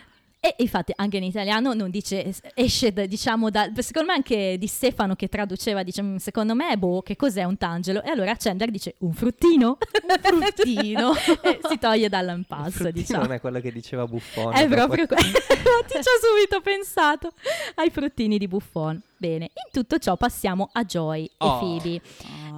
E 0.43 0.55
infatti 0.57 0.91
anche 0.95 1.17
in 1.17 1.23
italiano 1.23 1.73
non 1.75 1.91
dice, 1.91 2.33
esce 2.55 2.91
da- 2.91 3.05
diciamo 3.05 3.51
da, 3.51 3.69
secondo 3.77 4.07
me 4.09 4.15
anche 4.15 4.57
di 4.57 4.65
Stefano 4.65 5.13
che 5.13 5.27
traduceva, 5.27 5.83
dice, 5.83 6.01
"Mm, 6.01 6.15
secondo 6.15 6.55
me, 6.55 6.75
boh, 6.79 7.03
che 7.03 7.15
cos'è 7.15 7.43
un 7.43 7.57
tangelo? 7.57 8.01
E 8.01 8.09
allora 8.09 8.35
Chandler 8.35 8.71
dice, 8.71 8.95
un 9.01 9.13
fruttino? 9.13 9.77
Un 9.77 10.17
fruttino. 10.19 11.13
e 11.43 11.59
si 11.69 11.77
toglie 11.77 12.09
dall'impasto, 12.09 12.89
diciamo. 12.89 13.21
non 13.21 13.33
è 13.33 13.39
quello 13.39 13.59
che 13.59 13.71
diceva 13.71 14.07
Buffon. 14.07 14.51
È 14.55 14.67
proprio 14.67 15.05
quello. 15.05 15.27
Infatti 15.29 15.93
ci 15.93 15.99
ho 15.99 16.35
subito 16.35 16.59
pensato 16.61 17.33
ai 17.75 17.91
fruttini 17.91 18.39
di 18.39 18.47
Buffon. 18.47 18.99
Bene, 19.17 19.43
in 19.45 19.71
tutto 19.71 19.99
ciò 19.99 20.17
passiamo 20.17 20.69
a 20.73 20.83
Joy 20.83 21.29
Oh. 21.37 21.55
e 21.55 21.59
Phoebe. 21.59 22.01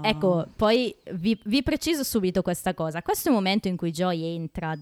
Ecco, 0.03 0.47
poi 0.55 0.95
vi, 1.15 1.37
vi 1.43 1.61
preciso 1.61 2.05
subito 2.05 2.41
questa 2.41 2.73
cosa. 2.73 3.01
Questo 3.01 3.27
è 3.27 3.31
il 3.31 3.37
momento 3.37 3.67
in 3.67 3.75
cui 3.75 3.91
Joy 3.91 4.23
entra 4.35 4.73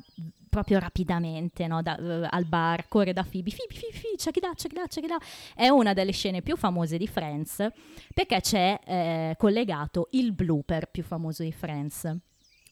proprio 0.51 0.79
rapidamente 0.79 1.65
no, 1.65 1.81
da- 1.81 1.97
eh, 1.97 2.27
al 2.29 2.45
bar, 2.45 2.87
corre 2.89 3.13
da 3.13 3.23
Phoebe, 3.23 3.51
Phoebe, 3.51 3.73
Phoebe, 3.73 3.97
Phoebe, 3.99 4.17
check 4.17 4.35
it 4.35 4.43
out, 4.43 4.55
check 4.61 4.73
it 4.73 4.79
out, 4.79 4.89
check 4.89 5.05
it 5.05 5.11
out. 5.11 5.23
È 5.55 5.69
una 5.69 5.93
delle 5.93 6.11
scene 6.11 6.41
più 6.41 6.57
famose 6.57 6.97
di 6.97 7.07
Friends 7.07 7.65
perché 8.13 8.41
c'è 8.41 8.79
eh, 8.83 9.35
collegato 9.37 10.09
il 10.11 10.33
blooper 10.33 10.89
più 10.91 11.03
famoso 11.03 11.41
di 11.41 11.53
Friends. 11.53 12.15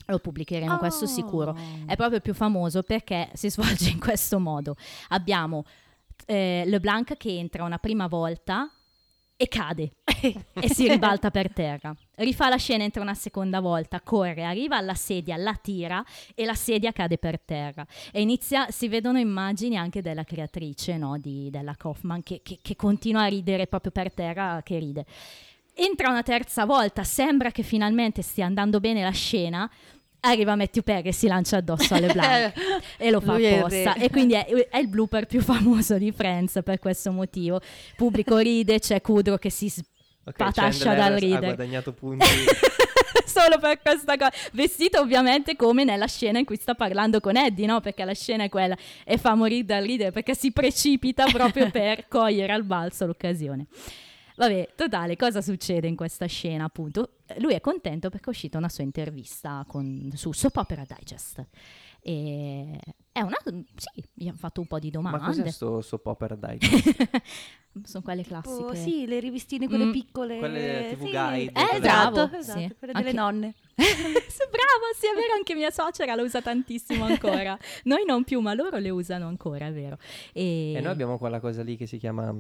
Lo 0.08 0.20
pubblicheremo, 0.20 0.78
questo 0.78 1.06
sicuro. 1.06 1.56
È 1.86 1.96
proprio 1.96 2.20
più 2.20 2.34
famoso 2.34 2.84
perché 2.84 3.30
si 3.34 3.50
svolge 3.50 3.89
in 3.89 4.00
questo 4.00 4.39
modo. 4.39 4.76
Abbiamo 5.10 5.63
eh, 6.26 6.63
LeBlanc 6.65 7.15
che 7.15 7.38
entra 7.38 7.63
una 7.63 7.78
prima 7.78 8.08
volta 8.08 8.70
e 9.41 9.47
cade 9.47 9.91
e 10.54 10.67
si 10.67 10.89
ribalta 10.89 11.32
per 11.32 11.54
terra. 11.54 11.95
Rifà 12.15 12.49
la 12.49 12.58
scena, 12.58 12.84
entra 12.84 13.02
una 13.02 13.13
seconda 13.13 13.62
volta, 13.62 14.02
corre, 14.02 14.43
arriva 14.43 14.75
alla 14.75 14.95
sedia, 14.95 15.38
la 15.38 15.54
tira 15.54 16.04
e 16.36 16.43
la 16.43 16.56
sedia 16.56 16.91
cade 16.91 17.17
per 17.17 17.39
terra. 17.39 17.88
E 18.12 18.19
inizia, 18.19 18.69
si 18.69 18.89
vedono 18.89 19.17
immagini 19.17 19.78
anche 19.78 20.02
della 20.02 20.25
creatrice 20.25 20.97
no, 20.97 21.17
di, 21.17 21.49
della 21.49 21.73
Kaufman 21.75 22.21
che, 22.21 22.41
che- 22.43 22.60
che 22.62 22.75
continua 22.75 23.23
a 23.23 23.28
ridere 23.28 23.65
proprio 23.67 23.91
per 23.91 24.13
terra, 24.13 24.60
che 24.62 24.78
ride. 24.78 25.06
Entra 25.73 26.10
una 26.10 26.23
terza 26.23 26.65
volta, 26.65 27.06
sembra 27.06 27.52
che 27.52 27.63
finalmente 27.63 28.21
stia 28.21 28.45
andando 28.45 28.82
bene 28.82 29.02
la 29.04 29.12
scena. 29.12 29.71
Arriva 30.22 30.56
Matthew 30.56 30.84
Perry 30.84 31.10
e 31.10 31.14
si 31.14 31.28
lancia 31.28 31.58
addosso 31.58 31.94
alle 31.94 32.12
Blanc 32.12 32.54
e 32.98 33.10
lo 33.10 33.22
fa 33.22 33.34
Lui 33.34 33.48
apposta. 33.48 33.94
E 33.96 34.10
quindi 34.10 34.34
è, 34.34 34.46
è 34.46 34.78
il 34.78 34.88
blooper 34.88 35.26
più 35.26 35.42
famoso 35.42 35.98
di 35.98 36.12
Friends 36.12 36.60
per 36.64 36.80
questo 36.80 37.12
motivo. 37.12 37.58
Il 37.58 37.94
pubblico 37.96 38.38
ride, 38.40 38.80
c'è 38.80 39.02
Kudrow 39.02 39.38
che 39.38 39.50
si 39.50 39.72
Ok, 40.26 40.36
patascia 40.36 40.84
Chandler 40.94 40.96
dal 40.98 41.14
Ha 41.14 41.18
ridere. 41.18 41.46
guadagnato 41.56 41.94
punti. 41.94 42.26
Solo 43.26 43.58
per 43.60 43.80
questa 43.82 44.18
cosa. 44.18 44.32
Vestito 44.52 45.00
ovviamente 45.00 45.56
come 45.56 45.84
nella 45.84 46.08
scena 46.08 46.40
in 46.40 46.46
cui 46.46 46.58
sta 46.58 46.76
parlando 46.76 47.20
con 47.20 47.38
Eddie, 47.38 47.66
no? 47.66 47.80
Perché 47.80 48.04
la 48.04 48.14
scena 48.14 48.44
è 48.44 48.50
quella 48.50 48.76
e 49.06 49.18
fa 49.18 49.36
morire 49.36 49.64
dal 49.66 49.84
ridere 49.84 50.12
perché 50.12 50.36
si 50.36 50.52
precipita 50.52 51.26
proprio 51.32 51.70
per 51.72 52.08
cogliere 52.08 52.52
al 52.52 52.64
balzo 52.64 53.06
l'occasione. 53.06 53.68
Vabbè, 54.39 54.69
totale, 54.75 55.17
cosa 55.17 55.41
succede 55.41 55.88
in 55.88 55.97
questa 55.97 56.25
scena 56.25 56.63
appunto? 56.63 57.15
Lui 57.39 57.54
è 57.54 57.60
contento 57.60 58.10
perché 58.10 58.28
è 58.28 58.30
uscita 58.30 58.58
una 58.58 58.69
sua 58.69 58.86
intervista 58.86 59.65
con- 59.67 60.10
su 60.15 60.32
Soap 60.32 60.56
Opera 60.56 60.86
Digest. 60.88 61.45
E 62.02 62.80
è 63.12 63.19
una... 63.19 63.36
sì, 63.75 64.02
gli 64.13 64.30
hanno 64.30 64.38
fatto 64.38 64.62
un 64.62 64.67
po' 64.67 64.80
di 64.80 64.89
Ma 64.93 65.12
cos'è 65.12 65.19
domande. 65.19 65.52
sto 65.52 65.82
soap 65.82 66.06
opera 66.06 66.36
dai? 66.36 66.58
Sono 67.84 68.02
quelle 68.04 68.23
classiche. 68.23 68.63
Oh, 68.63 68.73
sì, 68.73 69.06
le 69.06 69.19
rivistine, 69.19 69.67
quelle 69.67 69.86
Mm. 69.86 69.91
piccole. 69.91 70.38
Quelle 70.39 70.88
TV 70.93 71.04
sì. 71.06 71.12
guide, 71.12 71.52
Eh, 71.52 71.80
bravo, 71.82 72.15
Esatto, 72.23 72.38
esatto, 72.38 72.60
sì. 72.60 72.75
quelle 72.80 72.93
Anche- 72.93 73.04
delle 73.12 73.12
nonne. 73.12 73.54
Brava, 73.75 74.88
sì, 74.97 75.06
è 75.08 75.13
vero, 75.15 75.34
anche 75.36 75.54
mia 75.56 75.69
suocera 75.69 76.15
la 76.15 76.21
usa 76.23 76.41
tantissimo 76.41 77.04
ancora. 77.04 77.58
Noi 77.84 78.06
non 78.06 78.23
più, 78.23 78.39
ma 78.39 78.54
loro 78.54 78.78
le 78.78 78.89
usano 78.89 79.28
ancora, 79.28 79.67
è 79.67 79.73
vero. 79.73 79.97
E, 80.34 80.73
E 80.78 80.80
noi 80.80 80.91
abbiamo 80.91 81.17
quella 81.17 81.41
cosa 81.41 81.62
lì 81.63 81.75
che 81.75 81.86
si 81.86 81.97
chiama 81.97 82.34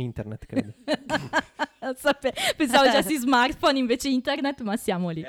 internet, 0.00 0.46
credo. 0.46 0.72
Pensavo 2.56 2.90
già 2.90 3.02
si 3.02 3.16
smartphone 3.16 3.78
invece 3.78 4.08
internet, 4.08 4.60
ma 4.62 4.76
siamo 4.76 5.10
lì. 5.10 5.22
È, 5.22 5.28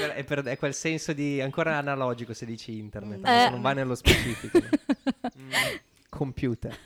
per- 0.00 0.10
è 0.12 0.24
per- 0.24 0.44
è 0.44 0.58
quel 0.58 0.74
senso 0.74 1.12
di 1.12 1.40
ancora 1.40 1.76
analogico 1.76 2.32
se 2.34 2.46
dici 2.46 2.78
internet, 2.78 3.24
Eh. 3.24 3.30
adesso 3.30 3.50
non 3.50 3.60
va 3.62 3.72
nello 3.72 3.94
specifico. 3.94 4.58
Mm, 5.38 5.50
computer. 6.08 6.76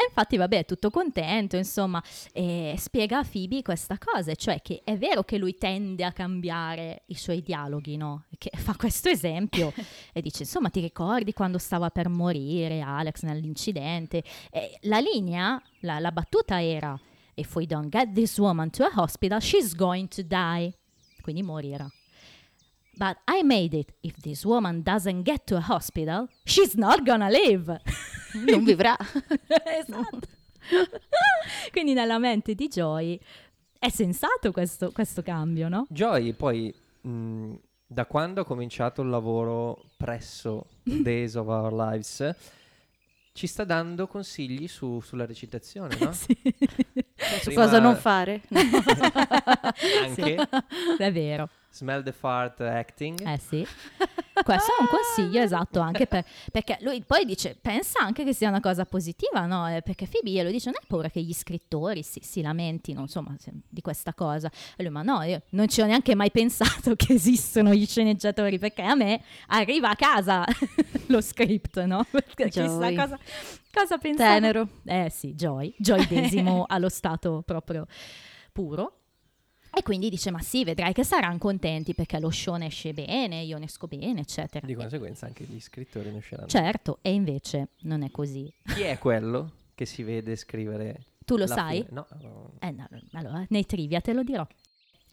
E 0.00 0.06
infatti, 0.08 0.38
vabbè, 0.38 0.60
è 0.60 0.64
tutto 0.64 0.88
contento, 0.88 1.58
insomma, 1.58 2.02
e 2.32 2.74
spiega 2.78 3.18
a 3.18 3.24
Phoebe 3.30 3.60
questa 3.60 3.98
cosa, 3.98 4.34
cioè 4.34 4.62
che 4.62 4.80
è 4.82 4.96
vero 4.96 5.24
che 5.24 5.36
lui 5.36 5.56
tende 5.56 6.06
a 6.06 6.12
cambiare 6.12 7.02
i 7.08 7.14
suoi 7.14 7.42
dialoghi, 7.42 7.98
no? 7.98 8.24
Che 8.38 8.50
fa 8.56 8.74
questo 8.76 9.10
esempio 9.10 9.74
e 10.14 10.22
dice, 10.22 10.44
insomma, 10.44 10.70
ti 10.70 10.80
ricordi 10.80 11.34
quando 11.34 11.58
stava 11.58 11.90
per 11.90 12.08
morire 12.08 12.80
Alex 12.80 13.24
nell'incidente? 13.24 14.24
E 14.50 14.78
la 14.84 15.00
linea, 15.00 15.62
la, 15.80 15.98
la 15.98 16.12
battuta 16.12 16.62
era, 16.62 16.98
if 17.34 17.54
we 17.54 17.66
don't 17.66 17.90
get 17.90 18.14
this 18.14 18.38
woman 18.38 18.70
to 18.70 18.84
a 18.84 18.90
hospital, 18.94 19.38
she's 19.38 19.74
going 19.74 20.08
to 20.08 20.22
die. 20.22 20.74
Quindi 21.20 21.42
morirà. 21.42 21.86
But 23.00 23.16
I 23.26 23.42
made 23.42 23.72
it. 23.74 23.94
If 24.02 24.16
this 24.20 24.44
woman 24.44 24.82
doesn't 24.82 25.22
get 25.24 25.46
to 25.46 25.56
a 25.56 25.64
hospital, 25.66 26.28
she's 26.44 26.74
not 26.74 27.02
gonna 27.02 27.30
live. 27.30 27.80
Non 28.46 28.62
vivrà. 28.62 28.94
esatto. 29.80 30.28
Quindi 31.72 31.94
nella 31.94 32.18
mente 32.18 32.54
di 32.54 32.68
Joy 32.68 33.18
è 33.78 33.88
sensato 33.88 34.52
questo, 34.52 34.92
questo 34.92 35.22
cambio, 35.22 35.68
no? 35.70 35.86
Joy 35.88 36.34
poi 36.34 36.72
mh, 37.00 37.54
da 37.86 38.04
quando 38.04 38.42
ha 38.42 38.44
cominciato 38.44 39.00
il 39.00 39.08
lavoro 39.08 39.82
presso 39.96 40.66
Days 40.82 41.34
of 41.36 41.46
Our 41.46 41.72
Lives 41.72 42.34
ci 43.32 43.46
sta 43.46 43.64
dando 43.64 44.06
consigli 44.06 44.68
su- 44.68 45.00
sulla 45.00 45.24
recitazione, 45.24 45.96
no? 45.98 46.12
Sì. 46.12 46.36
Su 46.44 47.44
Prima- 47.46 47.64
cosa 47.64 47.78
non 47.78 47.96
fare. 47.96 48.42
Anche 50.04 50.36
È 50.98 51.10
vero. 51.10 51.48
Smell 51.72 52.02
the 52.02 52.12
fart 52.12 52.60
acting. 52.62 53.20
Eh 53.26 53.38
sì, 53.38 53.64
questo 54.42 54.72
è 54.72 54.80
un 54.80 54.88
consiglio 54.88 55.40
esatto 55.44 55.78
anche 55.78 56.06
per, 56.08 56.24
perché 56.50 56.78
lui 56.80 57.00
poi 57.04 57.24
dice, 57.24 57.56
pensa 57.60 58.00
anche 58.00 58.24
che 58.24 58.34
sia 58.34 58.48
una 58.48 58.58
cosa 58.60 58.84
positiva, 58.84 59.46
no? 59.46 59.68
Eh, 59.68 59.80
Perché 59.80 60.08
Phoebe 60.08 60.30
glielo 60.30 60.50
dice, 60.50 60.70
non 60.70 60.78
hai 60.80 60.86
paura 60.88 61.08
che 61.08 61.20
gli 61.20 61.32
scrittori 61.32 62.02
si, 62.02 62.20
si 62.24 62.42
lamentino, 62.42 63.00
insomma, 63.02 63.36
se- 63.38 63.52
di 63.68 63.80
questa 63.82 64.12
cosa. 64.14 64.50
E 64.76 64.82
lui, 64.82 64.90
ma 64.90 65.02
no, 65.02 65.22
io 65.22 65.42
non 65.50 65.68
ci 65.68 65.80
ho 65.80 65.86
neanche 65.86 66.16
mai 66.16 66.32
pensato 66.32 66.94
che 66.96 67.12
esistono 67.12 67.72
gli 67.72 67.86
sceneggiatori, 67.86 68.58
perché 68.58 68.82
a 68.82 68.96
me 68.96 69.22
arriva 69.48 69.90
a 69.90 69.94
casa 69.96 70.44
lo 71.06 71.20
script, 71.20 71.80
no? 71.84 72.04
Perché 72.10 72.48
chissà 72.48 72.78
Joy. 72.78 72.96
cosa, 72.96 73.18
cosa 73.72 73.98
pensavo. 73.98 74.32
Tenero. 74.34 74.68
Eh 74.84 75.08
sì, 75.10 75.34
Joy, 75.34 75.72
Joydesimo 75.78 76.64
allo 76.66 76.88
stato 76.88 77.42
proprio 77.46 77.86
puro. 78.52 78.94
E 79.72 79.82
quindi 79.82 80.10
dice, 80.10 80.30
ma 80.30 80.40
sì, 80.40 80.64
vedrai 80.64 80.92
che 80.92 81.04
saranno 81.04 81.38
contenti 81.38 81.94
perché 81.94 82.18
lo 82.18 82.30
show 82.30 82.56
ne 82.56 82.66
esce 82.66 82.92
bene, 82.92 83.42
io 83.42 83.56
ne 83.58 83.66
esco 83.66 83.86
bene, 83.86 84.20
eccetera. 84.20 84.66
Di 84.66 84.74
conseguenza 84.74 85.26
anche 85.26 85.44
gli 85.44 85.60
scrittori 85.60 86.10
ne 86.10 86.18
usciranno. 86.18 86.48
Certo, 86.48 86.98
e 87.02 87.12
invece 87.12 87.68
non 87.82 88.02
è 88.02 88.10
così. 88.10 88.52
Chi 88.74 88.82
è 88.82 88.98
quello 88.98 89.52
che 89.74 89.86
si 89.86 90.02
vede 90.02 90.34
scrivere? 90.36 91.04
Tu 91.24 91.36
lo 91.36 91.44
la 91.46 91.54
sai? 91.54 91.76
fine? 91.78 91.88
No, 91.92 92.06
no. 92.20 92.52
Eh, 92.58 92.70
no, 92.72 92.88
allora, 93.12 93.44
nei 93.48 93.64
trivia 93.64 94.00
te 94.00 94.12
lo 94.12 94.22
dirò. 94.22 94.46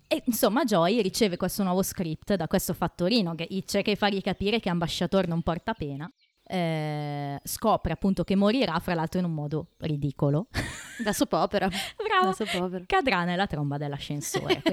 E 0.07 0.23
insomma, 0.25 0.63
Joy 0.63 1.01
riceve 1.01 1.37
questo 1.37 1.63
nuovo 1.63 1.83
script 1.83 2.33
da 2.35 2.47
questo 2.47 2.73
fattorino 2.73 3.35
che 3.35 3.47
cerca 3.65 3.91
di 3.91 3.97
fargli 3.97 4.21
capire 4.21 4.59
che 4.59 4.69
ambasciatore 4.69 5.27
non 5.27 5.41
porta 5.41 5.73
pena. 5.73 6.11
Eh, 6.49 7.39
scopre 7.43 7.91
appunto 7.91 8.23
che 8.23 8.35
morirà, 8.35 8.79
fra 8.79 8.93
l'altro 8.93 9.19
in 9.19 9.25
un 9.25 9.33
modo 9.33 9.67
ridicolo. 9.77 10.47
Da 10.97 11.13
soap 11.13 11.33
opera. 11.33 11.67
Bravo! 11.95 12.29
Da 12.29 12.33
soap 12.33 12.59
opera. 12.59 12.83
cadrà 12.87 13.23
nella 13.23 13.45
tromba 13.45 13.77
dell'ascensore. 13.77 14.63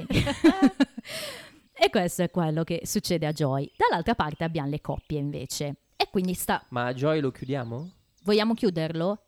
e 1.74 1.90
questo 1.90 2.22
è 2.22 2.30
quello 2.30 2.64
che 2.64 2.80
succede 2.84 3.26
a 3.26 3.32
Joy. 3.32 3.70
Dall'altra 3.76 4.14
parte 4.14 4.42
abbiamo 4.42 4.70
le 4.70 4.80
coppie 4.80 5.18
invece. 5.18 5.76
E 5.96 6.08
quindi 6.10 6.32
sta. 6.32 6.64
Ma 6.70 6.94
Joy 6.94 7.20
lo 7.20 7.30
chiudiamo? 7.30 7.90
Vogliamo 8.22 8.54
chiuderlo? 8.54 9.18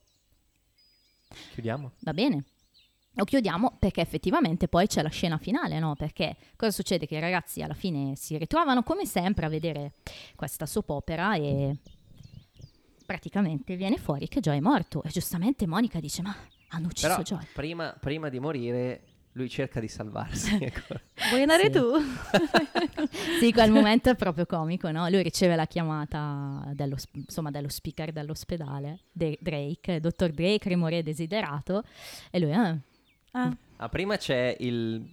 Chiudiamo? 1.53 1.93
Va 1.99 2.15
bene. 2.15 2.45
Lo 3.13 3.25
chiudiamo 3.25 3.77
perché 3.79 4.01
effettivamente 4.01 4.69
poi 4.69 4.87
c'è 4.87 5.03
la 5.03 5.09
scena 5.09 5.39
finale, 5.39 5.79
no? 5.79 5.95
Perché 5.97 6.37
cosa 6.55 6.71
succede? 6.71 7.07
Che 7.07 7.17
i 7.17 7.21
ragazzi 7.21 7.63
alla 7.63 7.75
fine 7.75 8.15
si 8.17 8.37
ritrovano 8.39 8.83
come 8.83 9.07
sempre 9.07 9.47
a 9.47 9.49
vedere 9.49 9.93
questa 10.35 10.67
soap 10.67 10.91
opera 10.91 11.35
e 11.35 11.77
praticamente 13.07 13.77
viene 13.77 13.97
fuori 13.97 14.29
che 14.29 14.41
Joy 14.41 14.59
è 14.59 14.61
morto. 14.61 15.03
E 15.03 15.09
giustamente 15.09 15.67
Monica 15.67 16.01
dice: 16.01 16.21
Ma 16.23 16.35
hanno 16.69 16.89
ucciso 16.89 17.09
Però 17.09 17.23
Joy. 17.23 17.47
prima, 17.55 17.97
prima 17.99 18.29
di 18.29 18.39
morire 18.41 19.03
lui 19.33 19.49
cerca 19.49 19.81
di 19.81 19.89
salvarsi. 19.89 20.57
ecco. 20.61 20.95
Vuoi 21.29 21.43
andare 21.43 21.65
Sì. 21.65 21.71
tu? 21.71 21.85
Sì, 23.39 23.53
quel 23.53 23.71
momento 23.71 24.11
è 24.11 24.15
proprio 24.17 24.47
comico, 24.47 24.91
no? 24.91 25.09
Lui 25.09 25.23
riceve 25.23 25.57
la 25.57 25.67
chiamata 25.67 26.71
dello, 26.75 26.97
insomma, 27.13 27.51
dello 27.51 27.69
speaker 27.69 28.13
dell'ospedale, 28.13 29.01
De- 29.13 29.39
Drake, 29.41 30.01
dottor 30.01 30.31
Drake, 30.31 30.69
rimore 30.69 31.03
desiderato, 31.03 31.83
e 32.31 32.39
lui, 32.39 32.53
ah, 32.53 32.77
Ah, 33.33 33.55
Ah, 33.77 33.89
prima 33.91 34.17
c'è 34.17 34.57
il 34.61 35.13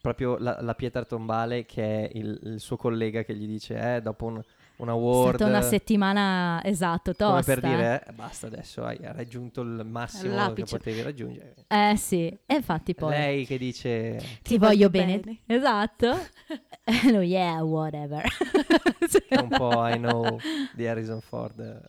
proprio 0.00 0.38
la, 0.38 0.58
la 0.62 0.74
pietra 0.74 1.04
tombale 1.04 1.66
che 1.66 2.08
è 2.08 2.10
il, 2.16 2.38
il 2.44 2.60
suo 2.60 2.76
collega 2.76 3.24
che 3.24 3.34
gli 3.34 3.46
dice 3.46 3.96
eh, 3.96 4.00
dopo 4.00 4.26
un, 4.26 4.40
un 4.80 4.88
è 4.88 4.90
award 4.90 5.34
stata 5.36 5.50
una 5.50 5.62
settimana, 5.62 6.60
esatto, 6.64 7.14
tosta. 7.14 7.26
come 7.26 7.42
per 7.42 7.60
dire 7.60 8.04
eh, 8.06 8.12
basta 8.12 8.46
adesso 8.46 8.84
hai 8.84 8.98
raggiunto 9.00 9.60
il 9.60 9.84
massimo 9.84 10.30
che 10.32 10.36
L'apice. 10.36 10.76
potevi 10.78 11.02
raggiungere 11.02 11.54
Eh 11.68 11.94
sì, 11.96 12.26
e 12.46 12.54
infatti 12.54 12.94
poi... 12.94 13.10
lei 13.10 13.46
che 13.46 13.58
dice 13.58 14.16
Ti, 14.18 14.38
Ti 14.42 14.58
voglio 14.58 14.88
voglio 14.88 14.90
bene. 14.90 15.18
bene. 15.20 15.38
Esatto. 15.46 16.18
E 16.82 17.12
lui, 17.12 17.28
yeah, 17.28 17.62
whatever. 17.62 18.24
è 19.28 19.36
un 19.38 19.48
po' 19.48 19.86
I 19.86 19.96
know 19.98 20.40
di 20.72 20.86
Harrison 20.88 21.20
Ford 21.20 21.60
eh, 21.60 21.80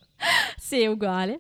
sì, 0.58 0.86
uguale. 0.86 1.34
E 1.34 1.40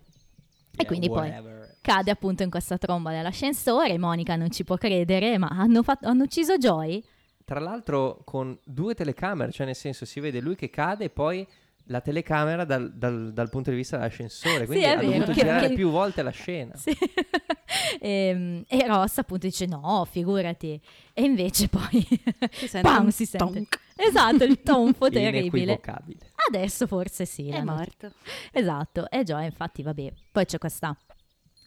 yeah, 0.77 0.87
quindi 0.87 1.07
poi 1.07 1.27
whatever. 1.29 1.75
cade 1.81 2.09
appunto 2.09 2.41
in 2.43 2.49
questa 2.49 2.77
tromba 2.79 3.11
dell'ascensore, 3.11 3.97
Monica 3.99 4.35
non 4.35 4.49
ci 4.49 4.63
può 4.63 4.77
credere, 4.77 5.37
ma 5.37 5.47
hanno, 5.47 5.83
fatto- 5.83 6.07
hanno 6.07 6.23
ucciso 6.23 6.57
Joy? 6.57 7.03
Tra 7.51 7.59
l'altro 7.59 8.21
con 8.23 8.57
due 8.63 8.93
telecamere 8.93 9.51
cioè 9.51 9.65
nel 9.65 9.75
senso 9.75 10.05
si 10.05 10.21
vede 10.21 10.39
lui 10.39 10.55
che 10.55 10.69
cade 10.69 11.03
e 11.05 11.09
poi 11.09 11.45
la 11.85 11.99
telecamera 11.99 12.63
dal, 12.63 12.93
dal- 12.93 13.33
dal 13.33 13.49
punto 13.49 13.71
di 13.71 13.75
vista 13.75 13.97
dell'ascensore 13.97 14.65
quindi 14.65 14.85
è 14.85 14.89
ha 14.91 14.95
vero, 14.95 15.11
dovuto 15.11 15.31
che- 15.33 15.39
girare 15.41 15.67
che- 15.67 15.73
più 15.73 15.89
volte 15.89 16.21
la 16.21 16.29
scena 16.29 16.73
Sì. 16.77 16.95
Ehm, 17.99 18.63
e 18.67 18.85
Ross 18.87 19.17
appunto 19.17 19.47
dice 19.47 19.65
no, 19.65 20.05
figurati. 20.09 20.79
E 21.13 21.23
invece 21.23 21.67
poi 21.69 22.05
si 22.51 22.67
sente 22.67 22.87
Pam, 22.87 23.05
un 23.05 23.11
si 23.11 23.25
sente. 23.25 23.53
tonk. 23.53 23.79
esatto, 23.95 24.43
il 24.43 24.61
tonfo 24.61 25.07
terribile. 25.09 25.63
inequivocabile 25.73 26.31
Adesso 26.49 26.87
forse 26.87 27.25
sì. 27.25 27.47
È 27.49 27.61
morto. 27.63 28.11
Esatto, 28.51 29.09
e 29.09 29.23
Joy 29.23 29.45
infatti 29.45 29.83
vabbè, 29.83 30.13
poi 30.31 30.45
c'è 30.45 30.57
questa 30.57 30.95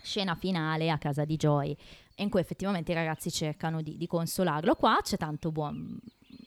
scena 0.03 0.35
finale 0.35 0.91
a 0.91 0.99
casa 0.99 1.25
di 1.25 1.37
Joy 1.37 1.77
in 2.17 2.31
cui 2.31 2.41
effettivamente 2.41 2.93
i 2.93 2.95
ragazzi 2.95 3.31
cercano 3.31 3.83
di, 3.83 3.97
di 3.97 4.07
consolarlo. 4.07 4.75
Qua 4.75 4.99
c'è 5.03 5.17
tanto 5.17 5.51
buon... 5.51 5.99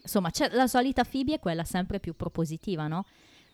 Insomma, 0.02 0.30
c'è 0.30 0.50
la 0.54 0.68
solita 0.68 1.04
Phoebe 1.04 1.36
è 1.36 1.40
quella 1.40 1.64
sempre 1.64 2.00
più 2.00 2.16
propositiva, 2.16 2.88
no? 2.88 3.06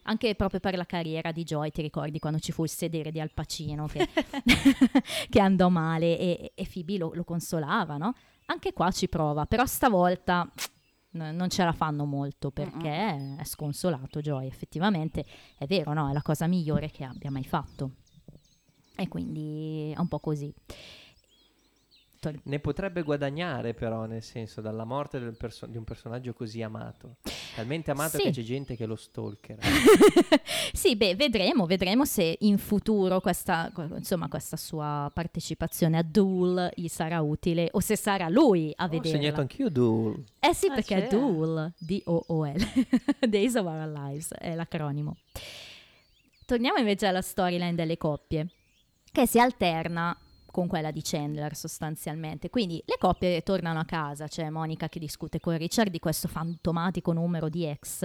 Anche 0.03 0.35
proprio 0.35 0.59
per 0.59 0.75
la 0.75 0.85
carriera 0.85 1.31
di 1.31 1.43
Joy, 1.43 1.71
ti 1.71 1.81
ricordi 1.81 2.19
quando 2.19 2.39
ci 2.39 2.51
fu 2.51 2.63
il 2.63 2.69
sedere 2.69 3.09
di 3.09 3.19
Al 3.19 3.31
Pacino 3.31 3.87
che, 3.87 4.07
che 5.29 5.39
andò 5.39 5.69
male 5.69 6.19
e, 6.19 6.51
e 6.53 6.69
Phoebe 6.71 6.97
lo, 6.97 7.11
lo 7.13 7.23
consolava, 7.23 7.97
no? 7.97 8.13
Anche 8.45 8.73
qua 8.73 8.91
ci 8.91 9.07
prova, 9.07 9.45
però 9.45 9.65
stavolta 9.65 10.51
no- 11.11 11.31
non 11.31 11.49
ce 11.49 11.63
la 11.63 11.71
fanno 11.71 12.05
molto 12.05 12.51
perché 12.51 13.37
è 13.39 13.43
sconsolato 13.43 14.19
Joy, 14.19 14.45
effettivamente 14.45 15.25
è 15.57 15.65
vero, 15.65 15.93
no? 15.93 16.09
È 16.09 16.13
la 16.13 16.21
cosa 16.21 16.47
migliore 16.47 16.91
che 16.91 17.03
abbia 17.03 17.31
mai 17.31 17.45
fatto. 17.45 17.91
E 18.95 19.07
quindi 19.07 19.91
è 19.95 19.99
un 19.99 20.07
po' 20.07 20.19
così. 20.19 20.53
Tor- 22.23 22.39
Ne 22.43 22.59
potrebbe 22.59 23.01
guadagnare 23.01 23.73
però, 23.73 24.05
nel 24.05 24.23
senso, 24.23 24.61
dalla 24.61 24.85
morte 24.85 25.19
del 25.19 25.35
perso- 25.35 25.65
di 25.65 25.75
un 25.75 25.83
personaggio 25.83 26.33
così 26.33 26.61
amato. 26.61 27.17
Talmente 27.53 27.91
amato 27.91 28.15
Sì. 28.17 28.23
che 28.23 28.31
c'è 28.31 28.41
gente 28.43 28.77
che 28.77 28.85
lo 28.85 28.95
stalker. 28.95 29.57
sì, 30.71 30.95
beh, 30.95 31.15
vedremo, 31.15 31.65
vedremo 31.65 32.05
se 32.05 32.37
in 32.39 32.57
futuro 32.57 33.19
questa, 33.19 33.69
insomma, 33.95 34.29
questa 34.29 34.55
sua 34.55 35.11
partecipazione 35.13 35.97
a 35.97 36.03
Duel 36.03 36.71
gli 36.75 36.87
sarà 36.87 37.19
utile 37.21 37.67
o 37.73 37.81
se 37.81 37.97
sarà 37.97 38.29
lui 38.29 38.71
a 38.75 38.85
Ho 38.85 38.87
vederla. 38.87 39.17
segnato 39.17 39.41
anch'io 39.41 39.69
Duel. 39.69 40.23
Eh 40.39 40.53
sì, 40.53 40.67
Ah, 40.67 40.75
perché 40.75 41.05
è. 41.05 41.09
Duel, 41.09 41.73
D-O-O-L, 41.77 42.55
Days 43.27 43.55
of 43.55 43.65
Our 43.65 43.87
Lives, 43.87 44.31
è 44.33 44.55
l'acronimo. 44.55 45.17
Torniamo 46.45 46.77
invece 46.77 47.05
alla 47.07 47.21
storyline 47.21 47.75
delle 47.75 47.97
coppie, 47.97 48.47
che 49.11 49.25
si 49.27 49.39
alterna 49.39 50.15
con 50.53 50.67
quella 50.67 50.91
di 50.91 51.01
Chandler 51.01 51.55
sostanzialmente. 51.55 52.51
Quindi 52.51 52.79
le 52.85 52.95
coppie 52.99 53.41
tornano 53.41 53.79
a 53.79 53.85
casa, 53.85 54.27
c'è 54.27 54.49
Monica 54.51 54.87
che 54.87 54.99
discute 54.99 55.39
con 55.39 55.57
Richard 55.57 55.89
di 55.89 55.97
questo 55.97 56.27
fantomatico 56.27 57.11
numero 57.11 57.49
di 57.49 57.65
ex. 57.65 58.03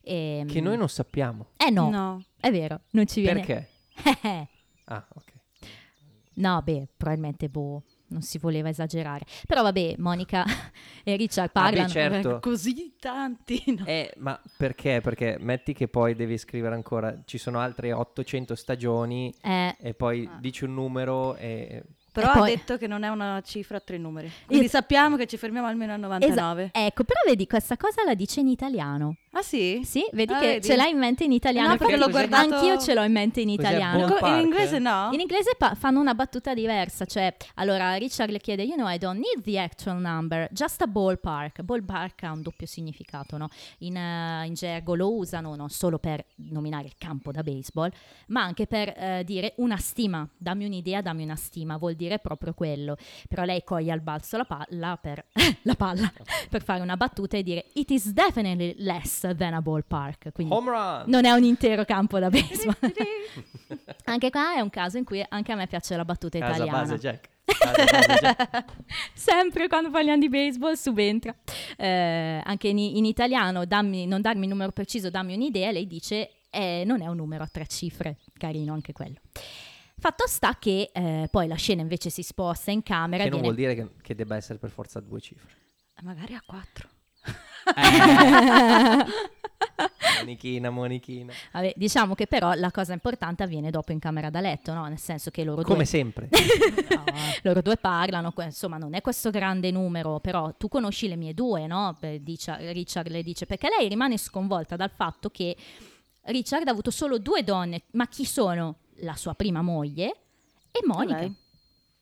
E, 0.00 0.44
Che 0.46 0.60
noi 0.60 0.76
non 0.76 0.88
sappiamo. 0.88 1.48
Eh 1.56 1.70
no, 1.70 1.90
No. 1.90 2.22
è 2.38 2.52
vero, 2.52 2.82
non 2.90 3.06
ci 3.08 3.20
viene... 3.20 3.44
Perché? 3.44 3.68
Eh, 4.22 4.48
Ah, 4.84 5.06
ok. 5.14 5.32
no, 6.34 6.62
beh, 6.62 6.88
probabilmente 6.96 7.48
boh, 7.48 7.82
non 8.12 8.22
si 8.22 8.38
voleva 8.38 8.68
esagerare. 8.68 9.24
Però 9.46 9.62
vabbè, 9.62 9.94
Monica 9.98 10.44
e 11.02 11.16
Richard 11.16 11.50
Ah, 11.54 11.60
beh, 11.62 11.66
parlano... 11.70 11.88
certo. 11.88 12.36
Eh, 12.36 12.40
Così 12.40 12.94
tanti. 13.00 13.62
no. 13.76 13.84
Eh, 13.86 14.12
ma 14.18 14.40
perché? 14.56 15.00
Perché 15.02 15.36
metti 15.40 15.72
che 15.72 15.88
poi 15.88 16.14
devi 16.14 16.38
scrivere 16.38 16.74
ancora, 16.74 17.22
ci 17.24 17.38
sono 17.38 17.58
altre 17.58 17.92
800 17.92 18.54
stagioni 18.54 19.34
Eh, 19.42 19.76
e 19.80 19.94
poi 19.94 20.28
Ah. 20.30 20.38
dici 20.40 20.64
un 20.64 20.74
numero 20.74 21.34
e... 21.36 21.82
Però 22.12 22.28
E 22.28 22.32
poi- 22.32 22.52
ha 22.52 22.54
detto 22.56 22.76
che 22.76 22.86
non 22.86 23.04
è 23.04 23.08
una 23.08 23.40
cifra 23.42 23.78
a 23.78 23.80
tre 23.80 23.96
numeri. 23.96 24.30
Quindi 24.44 24.68
sappiamo 24.68 25.16
che 25.16 25.26
ci 25.26 25.38
fermiamo 25.38 25.66
almeno 25.66 25.94
a 25.94 25.96
99. 25.96 26.70
Ecco, 26.72 27.04
però 27.04 27.18
vedi, 27.26 27.46
questa 27.46 27.78
cosa 27.78 28.04
la 28.04 28.14
dice 28.14 28.40
in 28.40 28.48
italiano. 28.48 29.16
Ah 29.34 29.40
sì? 29.40 29.80
Sì, 29.82 30.04
vedi 30.12 30.30
Ah, 30.34 30.38
che 30.40 30.46
vedi? 30.46 30.66
ce 30.66 30.76
l'hai 30.76 30.90
in 30.90 30.98
mente 30.98 31.24
in 31.24 31.32
italiano. 31.32 31.68
No, 31.68 31.76
perché 31.78 31.96
l'ho 31.96 32.10
guardato- 32.10 32.54
Anch'io 32.54 32.76
ce 32.78 32.92
l'ho 32.92 33.02
in 33.02 33.12
mente 33.12 33.40
in 33.40 33.48
italiano. 33.48 34.06
Co- 34.06 34.26
in 34.26 34.40
inglese 34.40 34.78
no? 34.78 35.08
In 35.12 35.20
inglese 35.20 35.54
pa- 35.56 35.74
fanno 35.74 36.00
una 36.00 36.14
battuta 36.14 36.52
diversa, 36.52 37.06
cioè, 37.06 37.34
allora 37.54 37.94
Richard 37.94 38.30
le 38.30 38.40
chiede, 38.40 38.62
you 38.64 38.74
know, 38.76 38.86
I 38.88 38.98
don't 38.98 39.16
need 39.18 39.42
the 39.42 39.58
actual 39.58 39.96
number, 40.00 40.48
just 40.52 40.82
a 40.82 40.86
ballpark. 40.86 41.62
Ballpark 41.62 42.24
ha 42.24 42.32
un 42.32 42.42
doppio 42.42 42.66
significato, 42.66 43.38
no? 43.38 43.48
In, 43.78 43.96
eh, 43.96 44.44
in 44.44 44.52
gergo 44.52 44.94
lo 44.94 45.14
usano 45.16 45.54
non 45.56 45.70
solo 45.70 45.98
per 45.98 46.22
nominare 46.50 46.84
il 46.88 46.94
campo 46.98 47.32
da 47.32 47.42
baseball, 47.42 47.90
ma 48.26 48.42
anche 48.42 48.66
per 48.66 48.88
eh, 48.94 49.22
dire 49.24 49.54
una 49.56 49.78
stima. 49.78 50.28
Dammi 50.36 50.66
un'idea, 50.66 51.00
dammi 51.00 51.22
una 51.22 51.36
stima, 51.36 51.78
vuol 51.78 51.94
dire 51.94 52.18
proprio 52.18 52.52
quello. 52.52 52.96
Però 53.30 53.44
lei 53.44 53.64
coglie 53.64 53.92
al 53.92 54.02
balzo 54.02 54.36
la 54.36 54.44
palla 54.44 54.98
per, 55.00 55.24
la 55.62 55.74
palla, 55.74 56.12
per 56.50 56.62
fare 56.62 56.82
una 56.82 56.98
battuta 56.98 57.38
e 57.38 57.42
dire, 57.42 57.64
it 57.72 57.90
is 57.90 58.12
definitely 58.12 58.74
less 58.76 59.20
than 59.36 59.54
a 59.54 59.62
ballpark. 59.62 60.32
Quindi 60.32 60.52
Home 60.52 60.70
run! 60.70 61.04
non 61.06 61.24
è 61.24 61.30
un 61.30 61.42
intero 61.44 61.84
campo 61.84 62.18
da 62.18 62.28
baseball. 62.30 62.76
anche 64.04 64.30
qua 64.30 64.54
è 64.54 64.60
un 64.60 64.70
caso 64.70 64.98
in 64.98 65.04
cui 65.04 65.24
anche 65.28 65.52
a 65.52 65.56
me 65.56 65.66
piace 65.66 65.96
la 65.96 66.04
battuta 66.04 66.38
Casa 66.38 66.64
italiana. 66.64 66.78
base 66.82 66.98
Jack. 66.98 67.30
Sempre 69.14 69.68
quando 69.68 69.90
parliamo 69.90 70.18
di 70.18 70.28
baseball 70.28 70.74
subentra. 70.74 71.34
Eh, 71.76 72.40
anche 72.44 72.68
in, 72.68 72.78
in 72.78 73.04
italiano, 73.04 73.64
dammi, 73.64 74.06
non 74.06 74.20
darmi 74.20 74.42
il 74.42 74.48
numero 74.48 74.72
preciso, 74.72 75.10
dammi 75.10 75.34
un'idea, 75.34 75.70
lei 75.70 75.86
dice 75.86 76.30
eh, 76.50 76.84
non 76.84 77.00
è 77.00 77.06
un 77.06 77.16
numero 77.16 77.44
a 77.44 77.48
tre 77.48 77.66
cifre, 77.66 78.18
carino 78.36 78.72
anche 78.72 78.92
quello. 78.92 79.18
Fatto 79.98 80.26
sta 80.26 80.56
che 80.58 80.90
eh, 80.92 81.28
poi 81.30 81.46
la 81.46 81.54
scena 81.54 81.80
invece 81.80 82.10
si 82.10 82.22
sposta 82.22 82.70
in 82.70 82.82
camera. 82.82 83.22
Che 83.22 83.30
non 83.30 83.40
viene- 83.40 83.54
vuol 83.54 83.54
dire 83.54 83.74
che, 83.74 84.02
che 84.02 84.14
debba 84.14 84.36
essere 84.36 84.58
per 84.58 84.70
forza 84.70 85.00
due 85.00 85.20
cifre. 85.20 85.48
Magari 86.02 86.34
a 86.34 86.42
quattro. 86.44 86.88
Monichina, 90.18 90.70
Monichina. 90.70 91.32
Vabbè, 91.52 91.72
diciamo 91.76 92.14
che 92.14 92.26
però 92.26 92.52
la 92.54 92.70
cosa 92.70 92.92
importante 92.92 93.42
avviene 93.42 93.70
dopo 93.70 93.92
in 93.92 93.98
camera 93.98 94.30
da 94.30 94.40
letto, 94.40 94.72
no? 94.72 94.86
Nel 94.86 94.98
senso 94.98 95.30
che 95.30 95.44
loro 95.44 95.62
Come 95.62 95.76
due, 95.78 95.84
sempre. 95.84 96.28
loro 97.42 97.62
due 97.62 97.76
parlano, 97.76 98.32
insomma 98.38 98.78
non 98.78 98.94
è 98.94 99.00
questo 99.00 99.30
grande 99.30 99.70
numero, 99.70 100.20
però 100.20 100.52
tu 100.54 100.68
conosci 100.68 101.08
le 101.08 101.16
mie 101.16 101.34
due, 101.34 101.66
no? 101.66 101.96
Dice- 102.20 102.72
Richard 102.72 103.08
le 103.08 103.22
dice, 103.22 103.46
perché 103.46 103.68
lei 103.76 103.88
rimane 103.88 104.18
sconvolta 104.18 104.76
dal 104.76 104.90
fatto 104.90 105.30
che 105.30 105.56
Richard 106.22 106.66
ha 106.68 106.70
avuto 106.70 106.90
solo 106.90 107.18
due 107.18 107.42
donne, 107.42 107.82
ma 107.92 108.06
chi 108.06 108.24
sono? 108.24 108.76
La 108.96 109.16
sua 109.16 109.34
prima 109.34 109.62
moglie 109.62 110.14
e 110.70 110.80
Monica. 110.84 111.18
lei. 111.18 111.34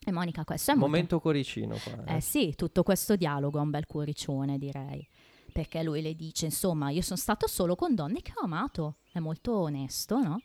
E 0.02 0.12
Monica, 0.12 0.44
questo 0.44 0.72
è 0.72 0.74
molto... 0.74 0.90
Momento 0.90 1.20
cuoricino 1.20 1.76
qua. 1.82 2.04
eh. 2.06 2.16
Eh 2.16 2.20
sì, 2.20 2.54
tutto 2.56 2.82
questo 2.82 3.16
dialogo 3.16 3.58
è 3.58 3.62
un 3.62 3.70
bel 3.70 3.86
cuoricione, 3.86 4.58
direi. 4.58 5.06
Perché 5.52 5.82
lui 5.82 6.00
le 6.02 6.14
dice, 6.14 6.46
insomma, 6.46 6.90
io 6.90 7.02
sono 7.02 7.18
stato 7.18 7.46
solo 7.46 7.74
con 7.76 7.94
donne 7.94 8.22
che 8.22 8.32
ho 8.36 8.44
amato. 8.44 8.96
È 9.12 9.18
molto 9.18 9.56
onesto, 9.58 10.18
no? 10.20 10.40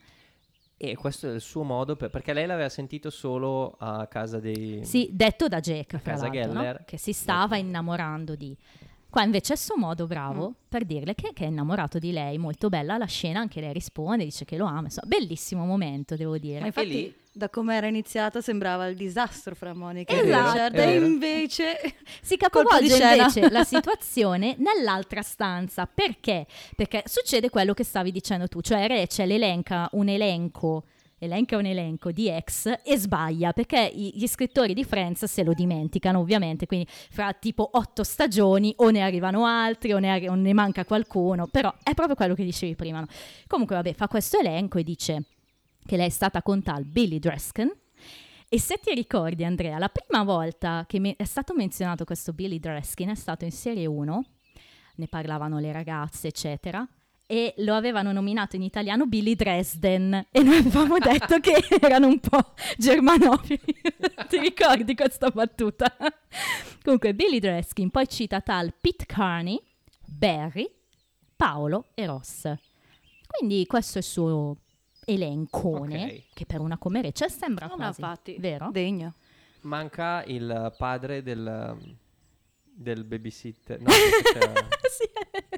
E 0.78 0.96
questo 0.96 1.30
è 1.30 1.34
il 1.34 1.42
suo 1.42 1.64
modo, 1.64 1.96
per- 1.96 2.10
perché 2.10 2.34
lei 2.34 2.46
l'aveva 2.46 2.68
sentito 2.70 3.10
solo 3.10 3.76
a 3.80 4.08
casa 4.08 4.40
dei... 4.40 4.84
Sì, 4.84 5.10
detto 5.12 5.48
da 5.48 5.60
Jack, 5.62 5.94
A 5.94 6.00
fra 6.00 6.12
casa 6.12 6.28
l'altro, 6.28 6.52
no? 6.54 6.60
Geller. 6.60 6.84
che 6.86 6.98
si 6.98 7.14
stava 7.14 7.56
innamorando 7.58 8.36
di... 8.36 8.56
Qua 9.10 9.24
invece 9.24 9.54
è 9.54 9.56
il 9.56 9.62
suo 9.62 9.78
modo 9.78 10.08
bravo 10.08 10.50
Mm. 10.50 10.54
per 10.68 10.84
dirle 10.84 11.16
che, 11.16 11.32
che 11.34 11.46
è 11.46 11.48
innamorato 11.48 12.00
di 12.00 12.12
lei, 12.12 12.38
molto 12.38 12.68
bella 12.68 12.98
la 12.98 13.06
scena, 13.06 13.40
anche 13.40 13.62
lei 13.62 13.72
risponde, 13.72 14.26
dice 14.26 14.44
che 14.44 14.58
lo 14.58 14.66
ama, 14.66 14.82
insomma, 14.84 15.08
bellissimo 15.08 15.64
momento, 15.66 16.18
devo 16.18 16.32
Ma 16.32 16.38
dire. 16.38 16.66
infatti, 16.66 16.88
lì- 16.90 17.16
da 17.36 17.50
come 17.50 17.76
era 17.76 17.88
iniziata, 17.88 18.40
sembrava 18.40 18.88
il 18.88 18.96
disastro 18.96 19.56
fra 19.56 19.74
Monica 19.74 20.14
e 20.14 20.20
Esatto. 20.20 20.52
Richard. 20.52 20.78
E 20.78 20.96
invece... 20.96 21.96
Si 22.26 22.38
capovolge 22.38 22.96
invece 22.96 23.50
la 23.50 23.64
situazione 23.66 24.56
nell'altra 24.58 25.22
stanza. 25.22 25.86
Perché? 25.86 26.48
Perché 26.76 27.04
succede 27.06 27.50
quello 27.50 27.74
che 27.74 27.84
stavi 27.84 28.12
dicendo 28.12 28.48
tu, 28.48 28.62
cioè 28.62 28.88
Rachel 28.88 29.32
elenca 29.32 29.90
un 29.92 30.08
elenco 30.08 30.86
elenca 31.18 31.56
un 31.56 31.66
elenco 31.66 32.12
di 32.12 32.30
ex 32.30 32.72
e 32.84 32.98
sbaglia 32.98 33.54
perché 33.54 33.90
gli 33.94 34.28
scrittori 34.28 34.74
di 34.74 34.84
Friends 34.84 35.24
se 35.26 35.44
lo 35.44 35.54
dimenticano 35.54 36.20
ovviamente 36.20 36.66
quindi 36.66 36.86
fra 36.90 37.32
tipo 37.32 37.70
otto 37.72 38.04
stagioni 38.04 38.74
o 38.78 38.90
ne 38.90 39.02
arrivano 39.02 39.46
altri 39.46 39.94
o 39.94 40.00
ne, 40.00 40.10
arri- 40.10 40.28
o 40.28 40.36
ne 40.36 40.54
manca 40.54 40.84
qualcuno 40.84 41.48
però 41.48 41.74
è 41.84 41.94
proprio 41.94 42.16
quello 42.16 42.36
che 42.36 42.44
dicevi 42.44 42.76
prima 42.76 43.00
no? 43.00 43.08
comunque 43.48 43.76
vabbè 43.78 43.94
fa 43.94 44.10
questo 44.10 44.40
elenco 44.40 44.78
e 44.78 44.84
dice 44.84 45.24
che 45.86 45.98
lei 45.98 46.08
è 46.08 46.10
stata 46.10 46.42
con 46.42 46.62
tal 46.62 46.84
Billy 46.84 47.20
Dresken 47.20 47.72
e 48.48 48.60
se 48.60 48.80
ti 48.80 48.94
ricordi, 48.94 49.44
Andrea, 49.44 49.78
la 49.80 49.90
prima 49.90 50.24
volta 50.24 50.86
che 50.88 51.16
è 51.18 51.24
stato 51.26 51.54
menzionato 51.56 52.06
questo 52.06 52.32
Billy 52.32 52.60
Dreskin 52.60 53.10
è 53.10 53.16
stato 53.16 53.44
in 53.44 53.52
serie 53.52 53.86
1, 53.86 54.26
ne 54.96 55.08
parlavano 55.08 55.60
le 55.60 55.72
ragazze, 55.72 56.28
eccetera, 56.28 56.88
e 57.28 57.56
lo 57.58 57.74
avevano 57.74 58.12
nominato 58.12 58.56
in 58.56 58.62
italiano 58.62 59.08
Billy 59.08 59.36
Dresden 59.36 60.28
e 60.32 60.44
noi 60.44 60.58
avevamo 60.58 61.00
detto 61.00 61.40
che 61.40 61.56
erano 61.82 62.08
un 62.08 62.20
po' 62.20 62.54
germanofili. 62.78 63.60
ti 64.30 64.38
ricordi 64.38 64.94
questa 64.94 65.30
battuta? 65.30 65.94
Comunque, 66.84 67.16
Billy 67.16 67.40
Dreskin 67.40 67.90
poi 67.90 68.08
cita 68.08 68.42
tal 68.42 68.74
Pete 68.80 69.06
Carney, 69.08 69.60
Barry, 70.06 70.70
Paolo 71.36 71.88
e 71.96 72.06
Ross. 72.06 72.54
Quindi 73.28 73.66
questo 73.66 73.98
è 73.98 74.02
il 74.02 74.08
suo 74.08 74.58
elencone, 75.06 76.04
Ok. 76.04 76.22
che 76.34 76.46
per 76.46 76.60
una 76.60 76.78
come 76.78 77.02
Rachel 77.02 77.30
sembra 77.32 77.68
No, 77.68 77.76
quasi, 77.76 78.02
infatti. 78.02 78.36
vero? 78.40 78.70
Degno. 78.72 79.14
Manca 79.62 80.24
il 80.26 80.74
padre 80.78 81.24
del, 81.24 81.76
del 82.64 83.04
babysitter. 83.04 83.80
No, 83.82 83.90
sì, 84.90 85.10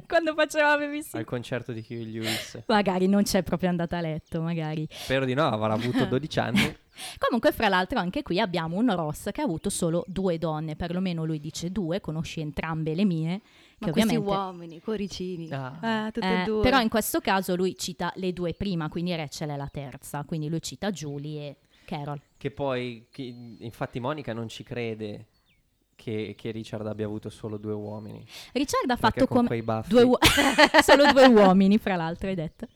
quando 0.08 0.34
faceva 0.34 0.78
babysitter. 0.78 1.20
al 1.20 1.26
concerto 1.26 1.72
di 1.74 1.86
Huey 1.90 2.10
Lewis. 2.12 2.64
Magari 2.68 3.08
non 3.08 3.24
c'è 3.24 3.44
proprio 3.44 3.70
andata 3.70 3.98
a 3.98 4.02
letto, 4.02 4.42
magari. 4.42 4.88
Spero 4.90 5.26
di 5.26 5.34
no, 5.34 5.48
avrà 5.48 5.74
avuto 5.74 6.06
12 6.08 6.40
anni. 6.40 6.78
Comunque, 7.18 7.52
fra 7.52 7.68
l'altro, 7.68 8.00
anche 8.00 8.24
qui 8.24 8.40
abbiamo 8.40 8.78
un 8.78 8.96
Ross 8.96 9.30
che 9.32 9.42
ha 9.42 9.44
avuto 9.44 9.70
solo 9.70 10.04
due 10.08 10.38
donne, 10.38 10.76
perlomeno 10.76 11.26
lui 11.26 11.40
dice 11.40 11.72
due, 11.72 12.00
conosce 12.02 12.40
entrambe 12.42 12.96
le 12.96 13.04
mie. 13.06 13.42
Ma 13.80 13.88
che 13.88 13.92
questi 13.92 14.16
ovviamente... 14.16 14.42
uomini, 14.44 14.82
cuoricini. 14.82 15.50
Ah. 15.52 15.78
Ah, 16.06 16.12
tutte 16.12 16.28
Eh, 16.28 16.42
e 16.42 16.44
due. 16.46 16.62
però 16.62 16.80
in 16.82 16.90
questo 16.90 17.20
caso 17.20 17.56
lui 17.56 17.76
cita 17.78 18.12
le 18.16 18.34
due 18.34 18.54
prima, 18.54 18.90
quindi 18.90 19.16
Rachel 19.16 19.50
è 19.50 19.56
la 19.56 19.70
terza, 19.72 20.24
quindi 20.24 20.50
lui 20.50 20.62
cita 20.62 20.90
Julie 20.92 21.42
e 21.50 21.56
Carol. 21.86 22.20
Che 22.38 22.52
poi, 22.52 23.08
chi- 23.12 23.58
infatti, 23.60 24.00
Monica 24.00 24.34
non 24.34 24.48
ci 24.48 24.64
crede 24.64 25.28
che, 25.96 26.34
che 26.38 26.52
Richard 26.52 26.86
abbia 26.88 27.06
avuto 27.06 27.30
solo 27.30 27.58
due 27.58 27.74
uomini. 27.74 28.26
Richard 28.54 28.90
ha 28.90 28.96
fatto 28.98 29.26
con 29.28 29.38
come... 29.38 29.48
quei 29.48 29.62
baffi, 29.62 29.90
Due 29.90 30.04
uo- 30.04 30.18
solo 30.82 31.12
due 31.12 31.28
uomini, 31.28 31.78
fra 31.78 31.96
l'altro, 31.96 32.30
hai 32.30 32.36
detto. 32.36 32.68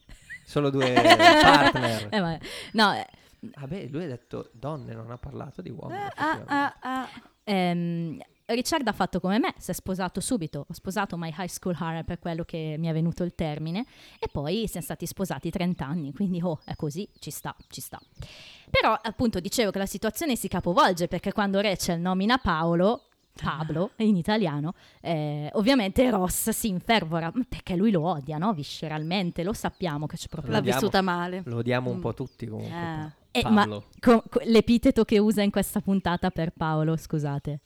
solo 0.46 0.70
due 0.70 0.92
partner. 1.42 2.08
Eh, 2.12 2.20
vabbè. 2.20 2.40
no, 2.74 2.94
eh, 2.94 3.08
Vabbè, 3.44 3.88
lui 3.88 4.04
ha 4.04 4.08
detto 4.08 4.52
donne, 4.54 4.94
non 4.94 5.10
ha 5.10 5.18
parlato 5.18 5.64
di 5.64 5.72
uomini. 5.72 6.00
Ah, 6.00 6.14
ah, 6.16 6.44
ah, 6.46 6.76
ah. 6.80 7.10
Ehm, 7.44 8.20
Richard 8.52 8.88
ha 8.88 8.92
fatto 8.94 9.20
come 9.20 9.40
me, 9.40 9.54
si 9.58 9.72
è 9.72 9.74
sposato 9.74 10.20
subito, 10.20 10.66
ho 10.70 10.74
sposato 10.74 11.18
My 11.18 11.34
High 11.38 11.48
School 11.48 11.76
Heart 11.80 12.06
per 12.06 12.20
quello 12.20 12.44
che 12.44 12.76
mi 12.78 12.88
è 12.88 12.94
venuto 12.94 13.24
il 13.24 13.34
termine 13.36 13.86
e 14.20 14.28
poi 14.32 14.68
siamo 14.68 14.86
stati 14.86 15.06
sposati 15.06 15.50
30 15.50 15.86
anni, 15.86 16.14
quindi 16.14 16.40
oh, 16.42 16.60
è 16.66 16.76
così, 16.76 17.08
ci 17.20 17.32
sta, 17.32 17.56
ci 17.68 17.82
sta. 17.82 18.00
Però 18.70 18.94
appunto 18.94 19.40
dicevo 19.40 19.72
che 19.72 19.80
la 19.80 19.86
situazione 19.86 20.36
si 20.36 20.48
capovolge 20.48 21.08
perché 21.08 21.32
quando 21.34 21.60
Rachel 21.60 22.00
nomina 22.00 22.38
Paolo, 22.38 23.04
Pablo 23.34 23.92
in 23.98 24.16
italiano, 24.18 24.74
eh, 25.02 25.50
ovviamente 25.54 26.10
Ross 26.10 26.50
si 26.50 26.68
infervora 26.68 27.32
perché 27.48 27.76
lui 27.76 27.90
lo 27.92 28.02
odia, 28.06 28.38
no? 28.38 28.54
Visceralmente, 28.54 29.44
lo 29.44 29.54
sappiamo 29.54 30.06
che 30.06 30.18
c'è 30.18 30.28
proprio... 30.28 30.52
L'ha 30.54 30.62
vissuta 30.62 31.02
male. 31.02 31.42
Lo 31.46 31.58
odiamo 31.58 31.90
un 31.90 31.98
Mm. 31.98 32.02
po' 32.02 32.14
tutti 32.14 32.46
comunque. 32.48 33.14
Eh. 33.32 33.40
Eh, 33.40 33.50
ma 33.50 33.66
co- 33.66 34.24
co- 34.30 34.42
l'epiteto 34.44 35.06
che 35.06 35.18
usa 35.18 35.42
in 35.42 35.52
questa 35.52 35.80
puntata 35.80 36.30
per 36.32 36.52
Paolo, 36.52 36.98
scusate. 36.98 37.62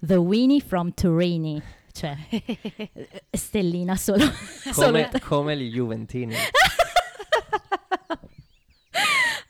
The 0.00 0.16
Weenie 0.16 0.60
from 0.60 0.92
Turini. 0.94 1.62
Cioè, 1.92 2.16
stellina 3.30 3.96
solo. 3.96 4.24
solo 4.72 4.86
Come, 4.86 5.10
come 5.20 5.56
gli 5.56 5.70
Juventini. 5.70 6.34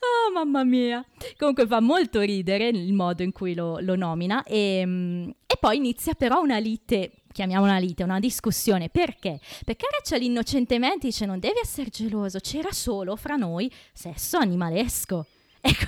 Oh, 0.03 0.33
mamma 0.33 0.65
mia. 0.65 1.05
Comunque 1.37 1.67
fa 1.67 1.81
molto 1.81 2.21
ridere 2.21 2.69
il 2.69 2.93
modo 2.93 3.23
in 3.23 3.33
cui 3.33 3.55
lo, 3.55 3.79
lo 3.81 3.97
nomina. 3.97 4.43
E, 4.45 4.83
mm, 4.85 5.29
e 5.47 5.57
poi 5.59 5.77
inizia 5.77 6.15
però 6.15 6.41
una 6.41 6.59
lite, 6.59 7.13
chiamiamola 7.33 7.79
lite, 7.79 8.03
una 8.03 8.19
discussione. 8.19 8.89
Perché? 8.89 9.41
Perché 9.65 9.87
Rachel 9.91 10.23
innocentemente 10.23 11.07
dice 11.09 11.27
non 11.27 11.39
devi 11.39 11.59
essere 11.63 11.91
geloso, 11.91 12.39
c'era 12.39 12.73
solo 12.73 13.17
fra 13.17 13.37
noi 13.37 13.71
sesso 13.93 14.39
animalesco. 14.39 15.27
Ecco. 15.61 15.87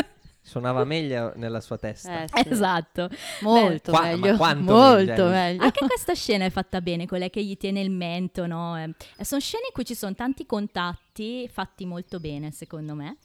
Suonava 0.48 0.84
meglio 0.84 1.32
nella 1.36 1.60
sua 1.60 1.76
testa. 1.76 2.22
Eh, 2.24 2.28
sì. 2.32 2.48
esatto. 2.48 3.08
Molto 3.42 3.90
Qua- 3.92 4.00
ma 4.02 4.16
meglio. 4.16 4.36
quanto 4.36 4.72
Molto 4.72 4.96
meglio? 5.04 5.28
meglio. 5.28 5.62
Anche 5.62 5.86
questa 5.86 6.14
scena 6.14 6.44
è 6.46 6.50
fatta 6.50 6.80
bene, 6.80 7.06
quella 7.06 7.28
che 7.28 7.44
gli 7.44 7.56
tiene 7.56 7.80
il 7.80 7.90
mento, 7.90 8.46
no? 8.46 8.76
Eh, 8.82 9.24
sono 9.24 9.40
scene 9.40 9.64
in 9.66 9.72
cui 9.72 9.84
ci 9.84 9.94
sono 9.94 10.14
tanti 10.14 10.46
contatti 10.46 11.48
fatti 11.52 11.84
molto 11.84 12.18
bene, 12.18 12.50
secondo 12.50 12.94
me. 12.94 13.16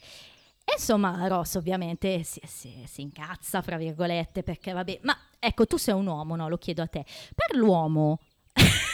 E 0.66 0.74
insomma, 0.78 1.28
Ross 1.28 1.56
ovviamente 1.56 2.24
si, 2.24 2.40
si- 2.46 2.84
si 2.88 3.02
incazza, 3.02 3.62
fra 3.62 3.78
virgolette, 3.78 4.44
perché 4.44 4.72
vabbè, 4.74 5.00
ma 5.04 5.18
ecco, 5.40 5.66
tu 5.66 5.78
sei 5.78 5.94
un 5.94 6.08
uomo, 6.08 6.36
no? 6.36 6.48
Lo 6.50 6.58
chiedo 6.58 6.82
a 6.82 6.88
te. 6.88 7.04
Per 7.36 7.56
l'uomo, 7.58 8.20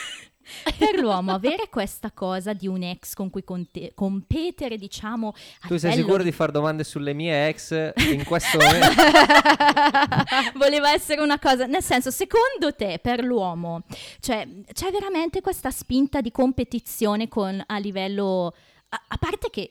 per 0.78 1.00
l'uomo 1.00 1.34
avere 1.34 1.70
questa 1.70 2.12
cosa 2.12 2.54
di 2.54 2.68
un 2.68 2.84
ex 2.84 3.14
con 3.14 3.30
cui 3.30 3.43
conte- 3.43 3.91
competere, 3.95 4.78
diciamo, 4.78 5.34
Tu 5.68 5.78
sei 5.78 5.93
sicuro 5.93 6.24
di 6.24 6.32
far 6.32 6.52
domande 6.52 6.84
sulle 6.84 7.14
mie 7.14 7.47
ex 7.50 7.91
in 8.12 8.24
questo 8.24 8.58
momento? 8.58 8.88
Voleva 10.56 10.91
essere 10.91 11.22
una 11.22 11.39
cosa, 11.39 11.66
nel 11.66 11.84
senso, 11.84 12.12
secondo 12.12 12.74
te 12.76 13.00
per 13.02 13.24
l'uomo, 13.24 13.84
cioè, 14.20 14.47
c'è 14.74 14.91
veramente 14.91 15.41
questa 15.41 15.72
spinta 15.72 16.22
di 16.22 16.32
competizione 16.32 17.28
con, 17.28 17.62
a 17.66 17.78
livello, 17.78 18.54
a, 18.89 19.02
a 19.08 19.18
parte 19.18 19.50
che, 19.50 19.70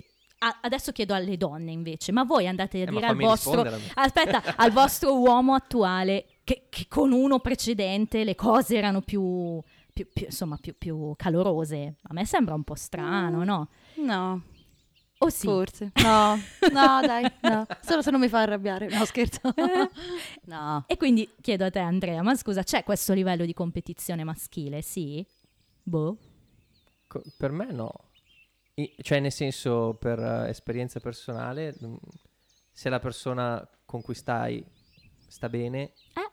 adesso 0.60 0.92
chiedo 0.92 1.14
alle 1.14 1.36
donne 1.36 1.72
invece, 1.72 2.12
ma 2.12 2.24
voi 2.24 2.46
andate 2.46 2.78
a 2.78 2.82
Eh, 2.82 2.86
dire 2.86 3.06
al 3.06 3.16
vostro, 3.16 3.66
aspetta, 3.94 4.42
al 4.56 4.70
vostro 4.70 5.18
uomo 5.18 5.54
attuale 5.54 6.26
che, 6.44 6.66
che 6.70 6.86
con 6.88 7.12
uno 7.12 7.40
precedente 7.40 8.24
le 8.24 8.34
cose 8.34 8.76
erano 8.76 9.00
più, 9.00 9.60
più- 10.04 10.08
più, 10.12 10.26
insomma, 10.26 10.56
più, 10.58 10.76
più 10.78 11.14
calorose. 11.16 11.96
A 12.02 12.12
me 12.12 12.24
sembra 12.24 12.54
un 12.54 12.62
po' 12.64 12.74
strano, 12.76 13.42
no? 13.44 13.68
No. 13.96 14.42
O 15.20 15.28
sì? 15.30 15.46
Forse. 15.46 15.90
No, 16.02 16.36
no, 16.72 17.00
dai, 17.00 17.24
no. 17.42 17.66
Solo 17.80 18.02
se 18.02 18.10
non 18.12 18.20
mi 18.20 18.28
fa 18.28 18.40
arrabbiare. 18.42 18.88
No, 18.88 19.04
scherzo. 19.04 19.40
no. 20.46 20.84
E 20.86 20.96
quindi 20.96 21.28
chiedo 21.40 21.64
a 21.64 21.70
te, 21.70 21.80
Andrea, 21.80 22.22
ma 22.22 22.36
scusa, 22.36 22.62
c'è 22.62 22.84
questo 22.84 23.12
livello 23.14 23.44
di 23.44 23.52
competizione 23.54 24.22
maschile? 24.22 24.80
Sì? 24.82 25.26
Boh. 25.82 26.16
Co- 27.08 27.22
per 27.36 27.50
me 27.50 27.72
no. 27.72 27.90
I- 28.74 28.94
cioè, 29.02 29.18
nel 29.18 29.32
senso, 29.32 29.96
per 29.98 30.20
eh, 30.20 30.48
esperienza 30.50 31.00
personale, 31.00 31.74
mm, 31.84 31.94
se 32.70 32.88
la 32.88 33.00
persona 33.00 33.68
con 33.84 34.02
cui 34.02 34.14
stai 34.14 34.64
sta 35.26 35.48
bene, 35.48 35.92
Eh. 36.14 36.27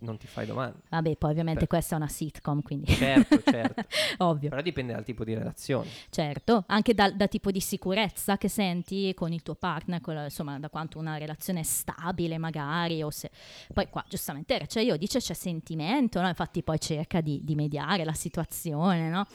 Non 0.00 0.16
ti 0.18 0.26
fai 0.26 0.46
domande. 0.46 0.78
Vabbè, 0.88 1.16
poi 1.16 1.30
ovviamente 1.30 1.60
Beh. 1.60 1.66
questa 1.66 1.94
è 1.94 1.96
una 1.98 2.08
sitcom, 2.08 2.62
quindi 2.62 2.92
Certo, 2.92 3.40
certo. 3.48 3.84
ovvio. 4.18 4.48
Però 4.50 4.60
dipende 4.62 4.92
dal 4.92 5.04
tipo 5.04 5.24
di 5.24 5.34
relazione. 5.34 5.88
Certo, 6.10 6.64
anche 6.66 6.94
dal 6.94 7.14
da 7.16 7.26
tipo 7.28 7.50
di 7.50 7.60
sicurezza 7.60 8.36
che 8.38 8.48
senti 8.48 9.12
con 9.14 9.32
il 9.32 9.42
tuo 9.42 9.54
partner, 9.54 10.00
la- 10.06 10.24
insomma, 10.24 10.58
da 10.58 10.68
quanto 10.70 10.98
una 10.98 11.16
relazione 11.16 11.60
è 11.60 11.64
stabile 11.64 12.38
magari, 12.38 13.02
o 13.02 13.10
se... 13.10 13.30
Poi 13.72 13.88
qua, 13.88 14.04
giustamente, 14.08 14.66
cioè 14.66 14.82
io 14.82 14.96
dice 14.96 15.18
c'è 15.20 15.34
sentimento, 15.34 16.20
no? 16.20 16.28
Infatti 16.28 16.62
poi 16.62 16.78
cerca 16.80 17.20
di, 17.20 17.40
di 17.44 17.54
mediare 17.54 18.04
la 18.04 18.14
situazione, 18.14 19.08
no? 19.08 19.26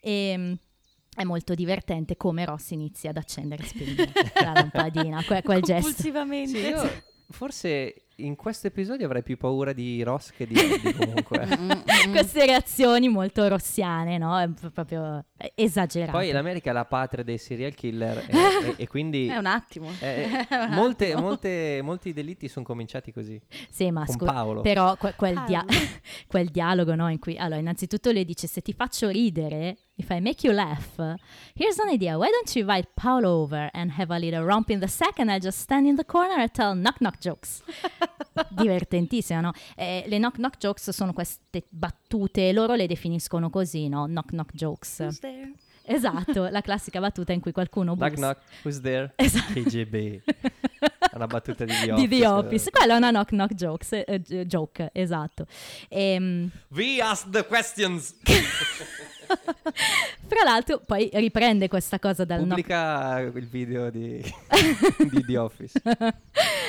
E... 0.00 0.58
È 1.12 1.24
molto 1.24 1.54
divertente 1.54 2.16
come 2.16 2.44
Ross 2.44 2.70
inizia 2.70 3.10
ad 3.10 3.16
accendere 3.16 3.64
e 3.64 3.66
spegnere 3.66 4.12
la 4.42 4.52
lampadina, 4.54 5.22
que- 5.24 5.42
quel 5.42 5.60
gesto. 5.60 5.82
Compulsivamente. 5.86 6.50
Sì, 6.62 6.68
io 6.68 7.02
forse 7.30 7.94
in 8.24 8.36
questo 8.36 8.66
episodio 8.68 9.06
avrei 9.06 9.22
più 9.22 9.36
paura 9.36 9.72
di 9.72 10.02
Ross 10.02 10.30
che 10.30 10.46
di 10.46 10.54
Eddie 10.58 10.92
comunque. 10.96 11.46
Mm, 11.46 11.50
mm, 11.64 11.70
mm. 12.08 12.10
Queste 12.12 12.46
reazioni 12.46 13.08
molto 13.08 13.46
rossiane, 13.48 14.18
no? 14.18 14.38
È 14.38 14.48
proprio 14.72 15.24
esagerate. 15.54 16.12
Poi 16.12 16.30
l'America 16.30 16.70
è 16.70 16.72
la 16.72 16.84
patria 16.84 17.24
dei 17.24 17.38
serial 17.38 17.74
killer 17.74 18.18
e, 18.28 18.36
e- 18.68 18.74
e 18.82 18.88
quindi 18.88 19.26
È 19.28 19.36
un 19.36 19.46
attimo. 19.46 19.88
È 19.98 20.46
un 20.50 20.74
molte- 20.74 21.12
attimo. 21.12 21.20
molte- 21.26 21.80
molti 21.82 22.12
delitti 22.12 22.48
sono 22.48 22.64
cominciati 22.64 23.12
così, 23.12 23.40
Sì, 23.70 23.90
ma 23.90 24.04
con 24.04 24.14
scusa, 24.16 24.32
Paolo. 24.32 24.60
Però 24.62 24.96
que- 24.96 25.14
quel, 25.16 25.42
dia- 25.46 25.64
quel 26.26 26.48
dialogo 26.48 26.94
no, 26.94 27.08
in 27.10 27.18
cui 27.18 27.36
allora 27.36 27.58
innanzitutto 27.60 28.10
le 28.10 28.24
dice 28.24 28.46
se 28.46 28.60
ti 28.60 28.72
faccio 28.72 29.08
ridere 29.08 29.76
if 30.00 30.10
I 30.10 30.20
make 30.20 30.42
you 30.42 30.52
laugh 30.52 30.96
here's 31.54 31.78
an 31.78 31.88
idea 31.90 32.16
why 32.16 32.30
don't 32.30 32.54
you 32.56 32.62
invite 32.62 32.88
Paolo 32.96 33.42
over 33.42 33.70
and 33.72 33.92
have 33.92 34.10
a 34.10 34.18
little 34.18 34.42
romp 34.44 34.70
in 34.70 34.80
the 34.80 34.88
sack 34.88 35.18
and 35.20 35.30
I'll 35.30 35.38
just 35.40 35.58
stand 35.60 35.86
in 35.86 35.96
the 35.96 36.04
corner 36.04 36.40
and 36.40 36.50
tell 36.50 36.74
knock 36.74 37.00
knock 37.00 37.18
jokes 37.20 37.62
divertentissimo 38.50 39.40
no? 39.40 39.52
Eh, 39.76 40.04
le 40.08 40.18
knock 40.18 40.36
knock 40.36 40.56
jokes 40.58 40.90
sono 40.90 41.12
queste 41.12 41.64
battute 41.68 42.52
loro 42.52 42.74
le 42.74 42.86
definiscono 42.86 43.50
così 43.50 43.88
no 43.88 44.06
knock 44.06 44.30
knock 44.30 44.52
jokes 44.54 44.98
Who's 45.00 45.18
there? 45.20 45.52
esatto 45.82 46.48
la 46.48 46.60
classica 46.60 47.00
battuta 47.00 47.32
in 47.32 47.40
cui 47.40 47.52
qualcuno 47.52 47.94
Knock 47.94 48.10
bussa 48.14 48.26
knock, 48.34 48.42
who's 48.64 48.80
there? 48.80 49.12
Esatto. 49.18 49.52
KGB. 49.54 50.22
Una 51.14 51.26
battuta 51.26 51.64
di 51.64 51.72
The 51.72 51.84
di 51.84 51.90
Office. 51.90 52.08
The 52.08 52.26
Office 52.26 52.70
quella 52.70 52.94
è 52.94 52.96
una 52.98 53.08
knock 53.10 53.30
knock 53.30 53.54
jokes, 53.54 53.92
eh, 53.92 54.04
eh, 54.06 54.46
joke 54.46 54.90
esatto 54.92 55.46
Ehm, 55.88 56.48
We 56.68 57.00
ask 57.00 57.28
the 57.30 57.44
questions. 57.44 58.14
Fra 60.26 60.42
l'altro, 60.44 60.80
poi 60.84 61.08
riprende 61.14 61.68
questa 61.68 61.98
cosa 61.98 62.24
dal 62.24 62.40
no- 62.40 62.46
Pubblica 62.48 63.18
il 63.20 63.46
video 63.46 63.90
di, 63.90 64.20
di 65.10 65.24
The 65.24 65.36
Office. 65.38 65.80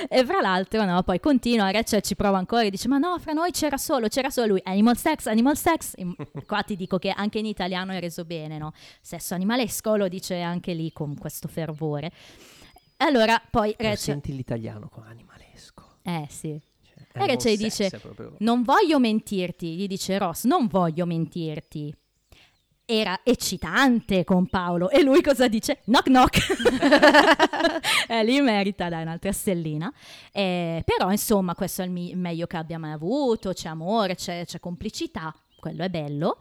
e 0.08 0.26
fra 0.26 0.42
l'altro, 0.42 0.84
no, 0.86 1.04
poi 1.04 1.20
continua, 1.20 1.70
Rachel 1.72 2.02
ci 2.02 2.16
prova 2.16 2.38
ancora 2.38 2.64
e 2.64 2.70
dice: 2.70 2.88
Ma 2.88 2.98
no, 2.98 3.18
fra 3.20 3.34
noi 3.34 3.52
c'era 3.52 3.78
solo, 3.78 4.08
c'era 4.08 4.30
solo 4.30 4.48
lui. 4.48 4.62
Animal 4.64 4.98
sex, 4.98 5.26
animal 5.28 5.58
sex. 5.58 5.94
In- 5.98 6.16
Qua 6.46 6.64
ti 6.64 6.76
dico 6.76 6.98
che 6.98 7.10
anche 7.10 7.40
in 7.40 7.46
italiano 7.46 7.92
è 7.92 8.00
reso 8.00 8.26
bene, 8.26 8.58
no? 8.58 8.74
Sesso 9.02 9.34
animalesco 9.34 9.96
lo 9.96 10.08
dice 10.08 10.40
anche 10.42 10.74
lì 10.74 10.92
con 10.92 11.16
questo 11.18 11.48
fervore. 11.48 12.12
Allora, 12.98 13.42
poi 13.50 13.74
Rachel. 13.78 13.98
senti 13.98 14.36
l'italiano 14.36 14.88
con 14.90 15.04
animalesco. 15.08 15.98
Eh 16.04 16.28
sì. 16.30 16.60
Cioè, 16.84 17.24
E 17.24 17.28
Rachel 17.28 17.58
dice, 17.58 17.90
proprio- 18.00 18.36
Non 18.40 18.62
voglio 18.64 19.00
mentirti, 19.00 19.76
gli 19.76 19.88
dice 19.88 20.18
Ross, 20.20 20.46
non 20.46 20.68
voglio 20.68 21.06
mentirti. 21.06 21.94
Era 22.86 23.22
eccitante 23.24 24.24
con 24.26 24.48
Paolo 24.48 24.90
e 24.90 25.02
lui 25.02 25.22
cosa 25.22 25.48
dice? 25.48 25.80
Knock 25.86 26.06
knock. 26.08 26.40
e 28.10 28.24
lì 28.24 28.42
merita 28.42 28.90
dai 28.90 29.04
un'altra 29.04 29.32
stellina. 29.32 29.92
Eh, 30.32 30.82
però 30.86 31.10
insomma 31.12 31.56
questo 31.56 31.84
è 31.84 31.86
il 31.86 31.92
mi- 31.92 32.14
meglio 32.16 32.48
che 32.48 32.58
abbia 32.58 32.78
mai 32.80 32.92
avuto, 32.92 33.54
c'è 33.54 33.70
amore, 33.70 34.16
c'è, 34.16 34.46
c'è 34.46 34.60
complicità, 34.60 35.34
quello 35.58 35.84
è 35.84 35.90
bello. 35.90 36.40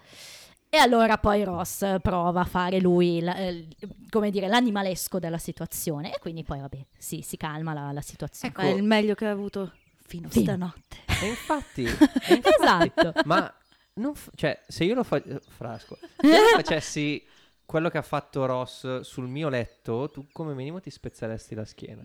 E 0.68 0.76
allora 0.78 1.18
poi 1.18 1.42
Ross 1.44 2.00
prova 2.00 2.40
a 2.40 2.44
fare 2.44 2.80
lui, 2.80 3.16
il- 3.18 3.28
eh, 3.28 3.68
come 4.08 4.30
dire, 4.30 4.48
l'animalesco 4.48 5.18
della 5.20 5.38
situazione 5.38 6.12
e 6.14 6.18
quindi 6.18 6.42
poi 6.42 6.60
vabbè, 6.60 6.78
si, 6.98 7.22
si 7.22 7.36
calma 7.36 7.72
la, 7.74 7.92
la 7.92 8.00
situazione. 8.02 8.52
Ecco, 8.54 8.62
è 8.66 8.70
il 8.72 8.82
meglio 8.82 9.14
che 9.14 9.26
ha 9.26 9.30
avuto 9.30 9.72
fino 10.06 10.26
a 10.26 10.30
Fino. 10.30 10.44
stanotte. 10.44 10.96
E 11.22 11.26
infatti, 11.28 11.82
e 12.26 12.34
infatti- 12.34 12.92
Esatto. 12.94 13.12
ma 13.24 13.52
f- 14.14 14.30
cioè, 14.34 14.60
se 14.66 14.84
io 14.84 14.94
lo 14.94 15.02
fa- 15.04 15.22
frasco, 15.48 15.98
facessi 16.54 17.24
quello 17.64 17.88
che 17.88 17.98
ha 17.98 18.02
fatto 18.02 18.46
Ross 18.46 19.00
sul 19.00 19.28
mio 19.28 19.48
letto, 19.48 20.10
tu 20.10 20.26
come 20.32 20.54
minimo 20.54 20.80
ti 20.80 20.90
spezzeresti 20.90 21.54
la 21.54 21.64
schiena. 21.64 22.04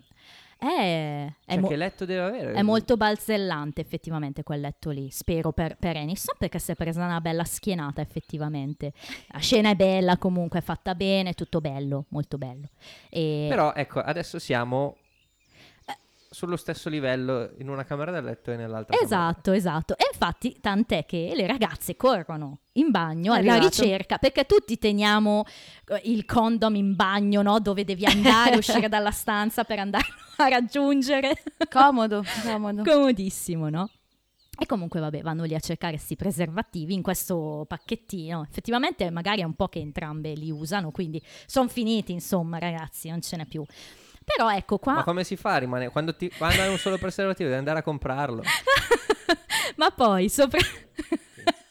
Eh, 0.57 1.25
è, 1.25 1.33
Cioè, 1.47 1.57
mo- 1.59 1.67
che 1.67 1.75
letto 1.75 2.05
deve 2.05 2.21
avere? 2.21 2.53
è 2.53 2.61
molto 2.61 2.95
balzellante 2.95 3.81
effettivamente 3.81 4.41
quel 4.43 4.61
letto 4.61 4.89
lì, 4.89 5.09
spero 5.11 5.51
per, 5.51 5.75
per 5.77 5.97
Aniston 5.97 6.35
perché 6.39 6.59
si 6.59 6.71
è 6.71 6.75
presa 6.75 7.03
una 7.03 7.19
bella 7.19 7.43
schienata 7.43 8.01
effettivamente. 8.01 8.93
La 9.29 9.39
scena 9.39 9.71
è 9.71 9.75
bella 9.75 10.17
comunque, 10.17 10.59
è 10.59 10.61
fatta 10.61 10.95
bene, 10.95 11.33
tutto 11.33 11.59
bello, 11.59 12.05
molto 12.09 12.37
bello. 12.37 12.69
E... 13.09 13.47
Però 13.49 13.73
ecco, 13.73 13.99
adesso 13.99 14.39
siamo 14.39 14.97
sullo 16.35 16.57
stesso 16.57 16.89
livello 16.89 17.51
in 17.59 17.69
una 17.69 17.85
camera 17.85 18.11
da 18.11 18.19
letto 18.19 18.51
e 18.51 18.57
nell'altra. 18.57 18.97
camera. 18.97 19.05
Esatto, 19.05 19.53
esatto. 19.53 19.97
E 19.97 20.03
infatti 20.11 20.57
tant'è 20.59 21.05
che 21.05 21.31
le 21.33 21.47
ragazze 21.47 21.95
corrono 21.95 22.59
in 22.73 22.91
bagno 22.91 23.31
alla 23.31 23.53
Arrivato. 23.53 23.81
ricerca, 23.81 24.17
perché 24.17 24.43
tutti 24.43 24.77
teniamo 24.77 25.45
eh, 25.87 26.01
il 26.03 26.25
condom 26.25 26.75
in 26.75 26.93
bagno, 26.93 27.41
no? 27.41 27.61
Dove 27.61 27.85
devi 27.85 28.05
andare, 28.05 28.57
uscire 28.59 28.89
dalla 28.89 29.11
stanza 29.11 29.63
per 29.63 29.79
andare 29.79 30.03
a 30.35 30.49
raggiungere. 30.49 31.41
Comodo, 31.69 32.21
comodo. 32.43 32.83
Comodissimo, 32.83 33.69
no? 33.69 33.89
E 34.59 34.65
comunque, 34.65 34.99
vabbè, 34.99 35.21
vanno 35.21 35.45
lì 35.45 35.55
a 35.55 35.59
cercare 35.59 35.93
questi 35.93 36.17
preservativi 36.17 36.93
in 36.93 37.01
questo 37.01 37.63
pacchettino. 37.65 38.45
Effettivamente, 38.49 39.09
magari 39.09 39.39
è 39.39 39.45
un 39.45 39.53
po' 39.53 39.69
che 39.69 39.79
entrambe 39.79 40.33
li 40.33 40.51
usano, 40.51 40.91
quindi 40.91 41.21
sono 41.45 41.69
finiti, 41.69 42.11
insomma, 42.11 42.59
ragazzi, 42.59 43.07
non 43.07 43.21
ce 43.21 43.37
n'è 43.37 43.45
più. 43.45 43.63
Però 44.25 44.51
ecco 44.51 44.79
qua. 44.79 44.95
Ma 44.95 45.03
come 45.03 45.23
si 45.23 45.35
fa 45.35 45.53
a 45.53 45.57
rimanere? 45.57 45.91
Quando, 45.91 46.15
ti, 46.15 46.29
quando 46.35 46.61
hai 46.61 46.69
un 46.69 46.77
solo 46.77 46.97
preservativo 46.97 47.47
devi 47.47 47.59
andare 47.59 47.79
a 47.79 47.83
comprarlo. 47.83 48.41
Ma 49.77 49.91
poi 49.91 50.27
sopra... 50.29 50.59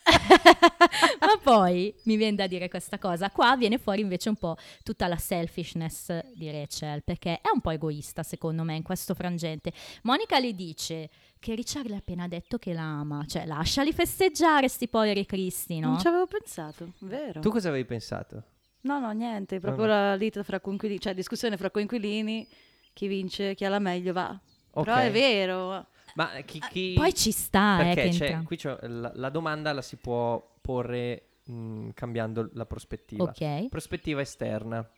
Ma 1.20 1.38
poi 1.42 1.94
mi 2.04 2.16
viene 2.16 2.36
da 2.36 2.46
dire 2.46 2.68
questa 2.68 2.98
cosa. 2.98 3.30
Qua 3.30 3.56
viene 3.56 3.78
fuori 3.78 4.02
invece 4.02 4.28
un 4.28 4.36
po' 4.36 4.56
tutta 4.82 5.08
la 5.08 5.16
selfishness 5.16 6.20
di 6.34 6.50
Rachel, 6.50 7.02
perché 7.02 7.40
è 7.40 7.48
un 7.52 7.60
po' 7.60 7.70
egoista 7.70 8.22
secondo 8.22 8.62
me 8.62 8.76
in 8.76 8.82
questo 8.82 9.14
frangente. 9.14 9.72
Monica 10.02 10.38
le 10.38 10.54
dice 10.54 11.10
che 11.38 11.54
Richard 11.54 11.88
le 11.88 11.94
ha 11.94 11.98
appena 11.98 12.28
detto 12.28 12.58
che 12.58 12.72
la 12.72 12.82
ama, 12.82 13.24
cioè 13.26 13.46
lasciali 13.46 13.92
festeggiare 13.92 14.68
sti 14.68 14.88
poveri 14.88 15.26
cristi, 15.26 15.78
no? 15.80 15.88
Non 15.88 16.00
ci 16.00 16.06
avevo 16.06 16.26
pensato, 16.26 16.92
vero? 17.00 17.40
Tu 17.40 17.50
cosa 17.50 17.68
avevi 17.68 17.84
pensato? 17.84 18.42
No, 18.84 19.00
no, 19.00 19.12
niente, 19.12 19.60
proprio 19.60 19.86
no. 19.86 19.92
la 19.92 20.14
lite 20.14 20.42
fra 20.44 20.60
coinquilini, 20.60 21.00
cioè 21.00 21.14
discussione 21.14 21.56
fra 21.56 21.70
coinquilini, 21.70 22.46
chi 22.92 23.06
vince, 23.06 23.54
chi 23.54 23.64
ha 23.64 23.70
la 23.70 23.78
meglio 23.78 24.12
va. 24.12 24.38
Ok. 24.72 24.84
Però 24.84 24.96
è 24.96 25.10
vero. 25.10 25.86
Ma 26.16 26.28
chi... 26.44 26.60
chi... 26.70 26.92
Poi 26.94 27.14
ci 27.14 27.30
sta, 27.30 27.80
eh, 27.80 27.94
Perché 27.94 28.08
c'è, 28.10 28.24
entra. 28.26 28.42
qui 28.44 28.56
c'è 28.56 28.76
la, 28.82 29.10
la 29.14 29.28
domanda 29.30 29.72
la 29.72 29.82
si 29.82 29.96
può 29.96 30.42
porre 30.60 31.28
mh, 31.44 31.90
cambiando 31.94 32.50
la 32.52 32.66
prospettiva. 32.66 33.24
Ok. 33.24 33.68
Prospettiva 33.68 34.20
esterna. 34.20 34.88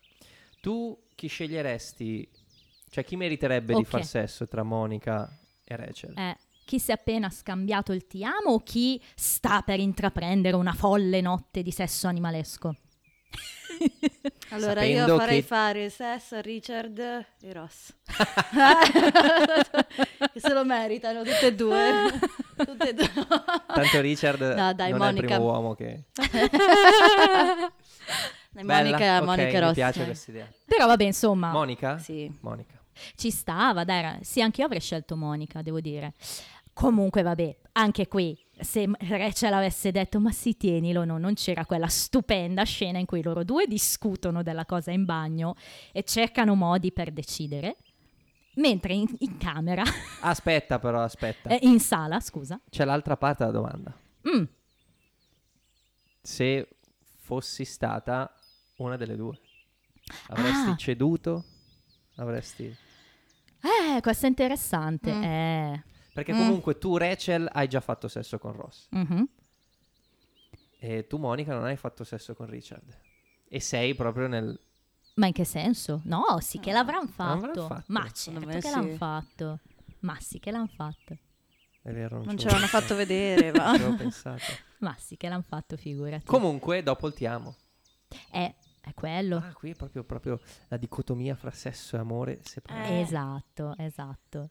Tu 0.61 0.99
chi 1.15 1.29
sceglieresti? 1.29 2.29
Cioè 2.91 3.05
chi 3.05 3.17
meriterebbe 3.17 3.75
di 3.75 3.81
Ok. 3.81 3.87
far 3.87 4.05
sesso 4.05 4.49
tra 4.49 4.63
Monica 4.63 5.39
e 5.65 5.77
Rachel? 5.77 6.13
Eh, 6.19 6.37
chi 6.65 6.81
si 6.81 6.91
è 6.91 6.95
appena 6.95 7.31
scambiato 7.31 7.93
il 7.93 8.07
ti 8.07 8.25
amo 8.25 8.51
o 8.51 8.63
chi 8.63 9.01
sta 9.15 9.63
per 9.63 9.79
intraprendere 9.79 10.57
una 10.57 10.73
folle 10.73 11.21
notte 11.21 11.63
di 11.63 11.71
sesso 11.71 12.09
animalesco? 12.09 12.75
Allora 14.51 14.81
Sapendo 14.81 15.07
io 15.13 15.19
farei 15.19 15.41
che- 15.41 15.47
fare 15.47 15.91
sesso 15.91 16.37
a 16.37 16.41
Richard 16.41 16.99
e 16.99 17.53
Ross. 17.53 17.93
che 20.33 20.41
se 20.41 20.53
lo 20.53 20.65
meritano 20.65 21.23
tutte 21.25 21.47
e 21.47 21.55
due. 21.55 22.13
tutte 22.57 22.89
e 22.91 22.95
due. 22.95 23.11
Tanto 23.67 24.01
Richard 24.01 24.41
No, 24.41 24.73
dai, 24.73 24.93
non 24.93 25.03
è 25.03 25.09
il 25.09 25.15
Monica. 25.15 25.27
primo 25.27 25.43
uomo 25.43 25.75
che... 25.75 26.05
Monica, 28.53 28.97
Bella, 28.97 29.23
Monica 29.23 29.53
mi 29.53 29.59
Ross. 29.61 29.75
piace 29.75 30.03
eh. 30.03 30.05
questa 30.05 30.31
idea. 30.31 30.49
Però 30.65 30.87
vabbè, 30.87 31.05
insomma, 31.05 31.51
Monica? 31.51 31.99
Sì. 31.99 32.31
Monica. 32.41 32.81
ci 33.17 33.31
stava, 33.31 33.85
dai, 33.85 34.19
sì, 34.23 34.41
anche 34.41 34.61
io 34.61 34.67
avrei 34.67 34.81
scelto 34.81 35.17
Monica, 35.17 35.63
devo 35.63 35.81
dire. 35.81 36.15
Comunque, 36.73 37.23
vabbè, 37.23 37.57
anche 37.73 38.07
qui 38.07 38.39
se 38.59 38.89
Rachel 39.01 39.53
avesse 39.53 39.91
detto 39.91 40.19
ma 40.21 40.31
sì 40.33 40.57
tienilo, 40.57 41.05
no, 41.05 41.19
non 41.19 41.35
c'era 41.35 41.65
quella 41.67 41.89
stupenda 41.89 42.63
scena 42.65 42.99
in 42.99 43.07
cui 43.07 43.23
loro 43.23 43.45
due 43.45 43.67
discutono 43.67 44.43
della 44.43 44.65
cosa 44.65 44.91
in 44.93 45.05
bagno 45.05 45.55
e 45.93 46.03
cercano 46.05 46.55
modi 46.55 46.93
per 46.93 47.11
decidere, 47.13 47.77
mentre 48.55 48.95
in, 48.95 49.07
in 49.19 49.37
camera, 49.39 49.83
Aspetta 50.23 50.79
però, 50.79 51.01
aspetta. 51.03 51.51
eh, 51.51 51.59
in 51.63 51.81
sala, 51.81 52.21
scusa, 52.21 52.59
C'è 52.71 52.85
l'altra 52.85 53.17
parte 53.17 53.45
della 53.45 53.57
domanda. 53.59 53.95
mm, 54.29 54.45
Se 56.23 56.69
fossi 57.19 57.65
stata 57.65 58.33
una 58.77 58.97
delle 58.97 59.17
due, 59.17 59.39
avresti 60.29 60.71
Ah. 60.71 60.77
ceduto? 60.77 61.45
Avresti... 62.17 62.65
eh, 62.65 64.01
questo 64.01 64.27
è 64.27 64.29
interessante, 64.29 65.13
Mm. 65.13 65.23
eh, 65.23 65.85
Perché 66.17 66.33
Mm. 66.33 66.39
comunque 66.39 66.79
tu, 66.79 66.97
Rachel, 66.97 67.47
hai 67.53 67.69
già 67.69 67.81
fatto 67.83 68.09
sesso 68.09 68.39
con 68.39 68.53
Ross. 68.53 68.87
mhm. 68.91 69.29
E 70.79 71.07
tu, 71.07 71.19
Monica, 71.19 71.53
non 71.55 71.65
hai 71.65 71.77
fatto 71.77 72.05
sesso 72.05 72.35
con 72.35 72.47
Richard. 72.47 72.99
E 73.49 73.61
sei 73.61 73.95
proprio 73.95 74.27
nel... 74.27 74.59
ma 75.17 75.27
in 75.27 75.33
che 75.35 75.45
senso? 75.45 76.01
No, 76.05 76.39
sì 76.41 76.59
che 76.59 76.73
l'avranno 76.73 77.11
L'avranno 77.17 77.43
fatto, 77.43 77.67
fatto. 77.67 77.85
ma 77.89 78.11
certo 78.11 78.47
che 78.47 78.61
sì. 78.63 78.71
l'hanno 78.71 78.97
fatto, 78.97 79.61
ma 80.01 80.17
sì 80.21 80.39
che 80.39 80.51
l'hanno 80.51 80.69
fatto, 80.75 81.19
È 81.83 81.93
vero, 81.93 82.23
Non 82.25 82.39
ci 82.39 82.47
ce 82.47 82.51
l'hanno 82.55 82.67
fatto 82.67 82.95
vedere, 82.95 83.51
va. 83.51 83.75
ci 83.75 83.83
avevo 83.83 83.97
pensato. 83.97 84.43
ma 84.81 84.95
sì 84.99 85.17
che 85.19 85.29
l'hanno 85.29 85.45
fatto, 85.47 85.77
figurati. 85.77 86.25
Comunque, 86.25 86.83
dopo 86.83 87.07
il 87.09 87.13
ti 87.15 87.27
amo. 87.27 87.55
è, 88.31 88.55
è 88.81 88.95
quello. 88.95 89.37
Ah, 89.37 89.53
qui 89.53 89.71
è 89.71 89.75
proprio, 89.75 90.03
proprio 90.03 90.41
la 90.69 90.79
dicotomia 90.79 91.35
fra 91.37 91.51
sesso 91.51 91.97
e 91.97 91.99
amore 91.99 92.41
separato. 92.43 92.89
Eh. 92.91 93.01
Esatto, 93.01 93.75
esatto. 93.79 94.51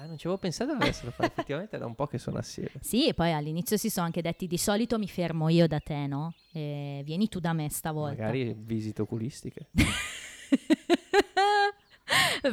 Ah, 0.00 0.06
non 0.06 0.16
ci 0.16 0.26
avevo 0.26 0.40
pensato 0.40 0.74
di 0.74 0.82
averlo 0.82 1.10
fatto. 1.10 1.24
Effettivamente 1.26 1.76
da 1.76 1.84
un 1.84 1.94
po' 1.94 2.06
che 2.06 2.16
sono 2.16 2.38
assieme. 2.38 2.70
Sì, 2.80 3.08
e 3.08 3.12
poi 3.12 3.32
all'inizio 3.32 3.76
si 3.76 3.90
sono 3.90 4.06
anche 4.06 4.22
detti 4.22 4.46
di 4.46 4.56
solito 4.56 4.98
mi 4.98 5.06
fermo 5.08 5.50
io 5.50 5.66
da 5.66 5.78
te, 5.78 6.06
no? 6.06 6.32
E 6.52 7.02
vieni 7.04 7.28
tu 7.28 7.38
da 7.38 7.52
me 7.52 7.68
stavolta. 7.68 8.22
Magari 8.22 8.54
visite 8.56 9.02
oculistiche. 9.02 9.68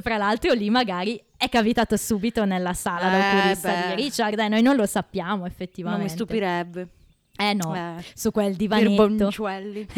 Fra 0.01 0.17
l'altro 0.17 0.53
lì 0.53 0.69
magari 0.69 1.19
è 1.37 1.47
capitato 1.49 1.95
subito 1.97 2.45
nella 2.45 2.73
sala 2.73 3.11
Eh, 3.11 3.35
l'oculista 3.35 3.71
beh. 3.71 3.95
di 3.95 4.01
Richard 4.03 4.37
e 4.39 4.47
noi 4.49 4.61
non 4.61 4.75
lo 4.75 4.85
sappiamo 4.85 5.37
Non 5.37 5.47
effettivamente. 5.47 6.03
mi 6.03 6.09
stupirebbe. 6.09 6.87
Eh 7.37 7.53
no, 7.53 7.75
Eh, 7.75 8.03
su 8.13 8.31
quel 8.31 8.55
divanetto. 8.55 9.29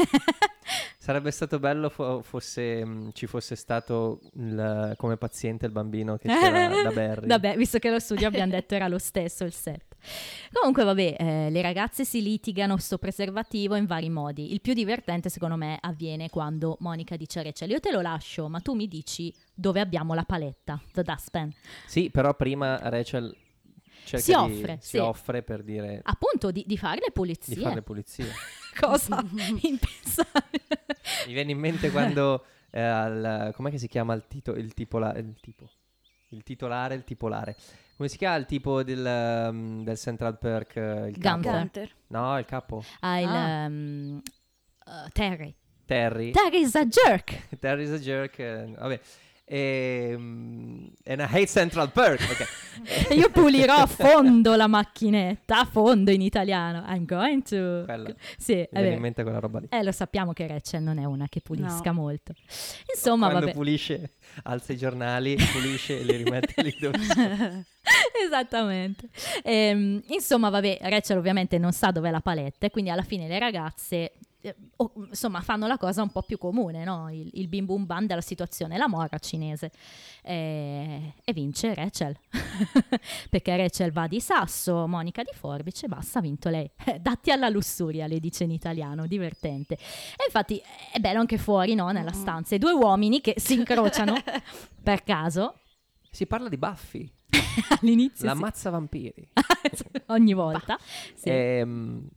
Sarebbe 0.98 1.32
stato 1.32 1.58
bello 1.60 1.90
fo- 1.90 2.22
fosse, 2.22 2.86
mh, 2.86 3.12
ci 3.14 3.26
fosse 3.26 3.56
stato 3.56 4.20
il- 4.36 4.94
come 4.98 5.18
paziente 5.18 5.66
il 5.66 5.72
bambino 5.72 6.18
che 6.18 6.28
c'era 6.28 6.68
da 6.84 6.92
Barry. 6.92 7.28
Vabbè, 7.28 7.56
visto 7.56 7.80
che 7.80 7.90
lo 7.90 8.00
studio 8.00 8.28
abbiamo 8.28 8.52
detto 8.52 8.76
era 8.76 8.88
lo 8.88 9.00
stesso 9.00 9.44
il 9.44 9.54
set. 9.54 9.88
Comunque, 10.52 10.84
vabbè, 10.84 11.16
eh, 11.18 11.50
le 11.50 11.62
ragazze 11.62 12.06
si 12.06 12.22
litigano 12.22 12.78
sto 12.78 12.98
preservativo 12.98 13.76
in 13.76 13.86
vari 13.86 14.10
modi. 14.10 14.52
Il 14.54 14.62
più 14.62 14.74
divertente, 14.74 15.30
secondo 15.30 15.56
me, 15.56 15.78
avviene 15.82 16.30
quando 16.30 16.78
Monica 16.82 17.18
dice 17.18 17.40
a 17.40 17.44
Rachel: 17.44 17.72
Io 17.72 17.80
te 17.80 17.92
lo 17.92 18.02
lascio, 18.02 18.48
ma 18.48 18.60
tu 18.60 18.76
mi 18.76 18.88
dici 18.88 19.34
dove 19.54 19.80
abbiamo 19.80 20.14
la 20.14 20.24
paletta, 20.24 20.80
the 20.94 21.02
dustpan. 21.04 21.52
Sì, 21.88 22.10
però 22.12 22.34
prima 22.36 22.78
Rachel 22.84 23.36
cerca 24.06 24.20
Si 24.26 24.32
di- 24.32 24.38
offre, 24.38 24.78
si 24.82 24.88
sì. 24.90 24.98
offre 24.98 25.44
per 25.44 25.64
dire 25.64 26.02
Appunto, 26.04 26.52
di, 26.52 26.64
di 26.68 26.78
fare 26.78 27.00
le 27.06 27.12
pulizie. 27.12 27.56
di 27.56 27.62
fare 27.62 27.76
le 27.76 27.82
pulizie. 27.82 28.26
Cosa 28.80 29.24
impensabile. 29.62 30.66
Mi 31.28 31.34
viene 31.34 31.52
in 31.52 31.60
mente 31.60 31.92
quando 31.92 32.46
eh, 32.72 32.82
al, 32.82 33.52
com'è 33.56 33.70
che 33.72 33.78
si 33.78 33.88
chiama 33.88 34.14
il, 34.14 34.26
tito, 34.28 34.54
il, 34.54 34.74
tipola- 34.74 35.16
il 35.16 35.36
tipo? 35.42 35.70
Il 36.30 36.44
titolare, 36.44 36.94
il 36.96 37.04
tipolare. 37.04 37.56
Come 37.98 38.08
si 38.08 38.18
chiama 38.18 38.36
il 38.36 38.46
tipo 38.46 38.84
del, 38.84 39.04
um, 39.52 39.84
del 39.84 39.98
Central 39.98 40.38
Perk? 40.38 40.76
eh, 40.78 41.08
Il 41.10 41.18
capo? 41.18 41.36
Gunther. 41.42 41.52
Gunter. 41.60 41.92
No, 42.08 42.38
il 42.38 42.46
capo. 42.46 42.84
Ah, 43.00 43.20
il, 43.20 43.28
Ah. 43.28 43.66
um, 43.66 44.22
uh, 44.86 45.08
Terry. 45.12 45.54
Terry. 45.86 46.30
Terry's 46.32 46.76
a 46.76 46.86
jerk. 46.86 47.48
Terry's 47.60 47.92
a 47.92 47.98
jerk. 47.98 48.38
eh, 48.40 48.72
vabbè. 48.78 49.00
Ehm, 49.52 50.92
And 51.06 51.22
I 51.22 51.24
hate 51.24 51.48
Central 51.48 51.92
Perk. 51.92 52.22
Ok. 52.22 52.48
E 53.10 53.16
io 53.16 53.30
pulirò 53.30 53.76
a 53.76 53.86
fondo 53.88 54.56
la 54.56 54.68
macchinetta, 54.68 55.60
a 55.60 55.66
fondo 55.66 56.12
in 56.12 56.22
italiano. 56.22 56.86
I'm 56.88 57.04
going 57.04 57.44
to... 57.44 57.84
Quella. 57.84 58.14
Sì, 58.38 58.54
Mi 58.56 58.62
è 58.72 58.80
viene 58.80 58.96
in 58.96 59.02
mente 59.02 59.22
quella 59.24 59.40
roba 59.40 59.60
lì. 59.60 59.68
Eh, 59.70 59.84
lo 59.84 59.92
sappiamo 59.92 60.32
che 60.32 60.48
Rachel 60.48 60.82
non 60.82 60.98
è 60.98 61.04
una 61.04 61.28
che 61.28 61.42
pulisca 61.42 61.92
No. 61.92 62.02
molto. 62.02 62.34
Insomma, 62.96 63.28
Quando 63.28 63.48
vabbè. 63.48 63.58
pulisce, 63.58 64.14
alza 64.44 64.72
i 64.72 64.78
giornali, 64.78 65.36
pulisce 65.52 66.00
e 66.00 66.04
li 66.06 66.16
rimette 66.24 66.62
lì 66.62 66.74
dove 66.80 67.00
sono. 67.00 67.66
Esattamente. 68.26 69.10
Ehm, 69.44 70.02
insomma, 70.08 70.50
vabbè, 70.50 70.78
Rachel 70.84 71.18
ovviamente 71.18 71.58
non 71.58 71.74
sa 71.74 71.92
dov'è 71.92 72.12
la 72.12 72.22
paletta 72.22 72.66
e 72.68 72.70
quindi 72.70 72.92
alla 72.92 73.04
fine 73.04 73.28
le 73.28 73.40
ragazze 73.40 74.14
eh, 74.42 74.56
o- 74.78 74.92
insomma 75.10 75.42
fanno 75.42 75.68
la 75.68 75.78
cosa 75.78 76.02
un 76.02 76.10
po' 76.12 76.22
più 76.22 76.38
comune, 76.38 76.84
no? 76.84 77.10
il, 77.12 77.30
il 77.34 77.48
bim 77.48 77.66
bum 77.66 77.86
bam 77.86 78.06
della 78.06 78.22
situazione, 78.22 78.78
la 78.78 78.88
mora 78.88 79.18
cinese. 79.20 79.72
Eh, 80.24 81.14
e 81.24 81.34
vince 81.34 81.74
Rachel. 81.74 82.18
Perché 83.30 83.56
Rachel 83.58 83.92
va 83.92 84.08
di 84.08 84.20
sasso, 84.22 84.88
Monica 84.88 85.24
di 85.24 85.32
forbice, 85.34 85.88
basta, 85.88 86.20
ha 86.20 86.22
vinto 86.22 86.50
lei. 86.50 86.70
Datti 87.00 87.32
alla 87.32 87.50
lussuria, 87.50 88.08
le 88.08 88.20
dice 88.20 88.44
in 88.44 88.52
italiano, 88.52 89.08
divertente. 89.08 89.74
E 89.76 90.24
infatti 90.26 90.62
è 90.92 91.00
bello 91.00 91.20
anche 91.20 91.38
fuori, 91.38 91.76
no? 91.76 91.90
Nella 91.92 92.12
Mm. 92.12 92.20
stanza, 92.22 92.56
i 92.56 92.60
due 92.60 92.72
uomini 92.72 93.22
che 93.22 93.36
si 93.38 93.54
incrociano 93.56 94.16
per 94.82 95.04
caso. 95.04 95.56
Si 96.12 96.26
parla 96.26 96.50
di 96.50 96.58
Buffy, 96.58 97.10
All'inizio 97.82 98.26
la 98.26 98.34
sì. 98.34 98.40
mazza 98.40 98.70
vampiri. 98.72 99.30
ogni 100.08 100.34
volta. 100.34 100.78
Sì. 101.14 101.30
Ehm, 101.30 102.08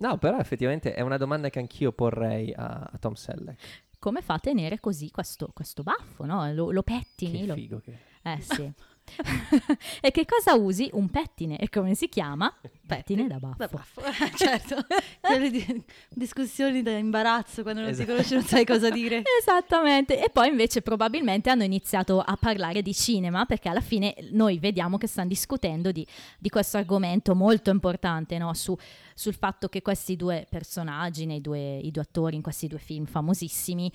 no, 0.00 0.18
però 0.18 0.38
effettivamente 0.38 0.92
è 0.94 1.00
una 1.00 1.16
domanda 1.16 1.48
che 1.48 1.58
anch'io 1.58 1.92
porrei 1.92 2.52
a, 2.52 2.90
a 2.92 2.98
Tom 2.98 3.14
Selleck. 3.14 3.60
Come 3.98 4.20
fa 4.22 4.34
a 4.34 4.38
tenere 4.38 4.80
così 4.80 5.10
questo, 5.10 5.50
questo 5.54 5.82
baffo, 5.82 6.24
no? 6.24 6.50
Lo, 6.52 6.70
lo 6.70 6.82
pettini? 6.82 7.40
Che 7.40 7.46
lo- 7.46 7.54
figo 7.54 7.80
che 7.80 7.98
Eh 8.22 8.40
sì. 8.40 8.70
e 10.00 10.10
che 10.10 10.24
cosa 10.24 10.54
usi? 10.54 10.88
Un 10.92 11.08
pettine. 11.08 11.58
E 11.58 11.68
come 11.68 11.94
si 11.94 12.08
chiama? 12.08 12.54
Pettine 12.86 13.26
da 13.26 13.38
baffo. 13.38 13.56
Da 13.56 13.68
baffo. 13.68 14.00
certo. 14.36 14.76
Quelle 15.20 15.50
di- 15.50 15.84
discussioni 16.08 16.82
da 16.82 16.92
imbarazzo 16.92 17.62
quando 17.62 17.80
non 17.80 17.90
Esatto. 17.90 18.06
ti 18.06 18.10
conosci 18.12 18.34
non 18.34 18.42
sai 18.44 18.64
cosa 18.64 18.90
dire. 18.90 19.22
Esattamente, 19.40 20.22
e 20.22 20.30
poi 20.30 20.48
invece 20.48 20.82
probabilmente 20.82 21.50
hanno 21.50 21.64
iniziato 21.64 22.20
a 22.20 22.36
parlare 22.38 22.82
di 22.82 22.94
cinema 22.94 23.44
perché 23.46 23.68
alla 23.68 23.80
fine 23.80 24.14
noi 24.32 24.58
vediamo 24.58 24.98
che 24.98 25.06
stanno 25.06 25.28
discutendo 25.28 25.92
di, 25.92 26.06
di 26.38 26.48
questo 26.48 26.76
argomento 26.78 27.34
molto 27.34 27.70
importante 27.70 28.38
no? 28.38 28.52
Su- 28.54 28.76
sul 29.14 29.34
fatto 29.34 29.68
che 29.68 29.82
questi 29.82 30.16
due 30.16 30.46
personaggi, 30.48 31.26
nei 31.26 31.40
due, 31.40 31.78
i 31.78 31.90
due 31.90 32.02
attori 32.02 32.36
in 32.36 32.42
questi 32.42 32.66
due 32.66 32.78
film 32.78 33.04
famosissimi, 33.04 33.92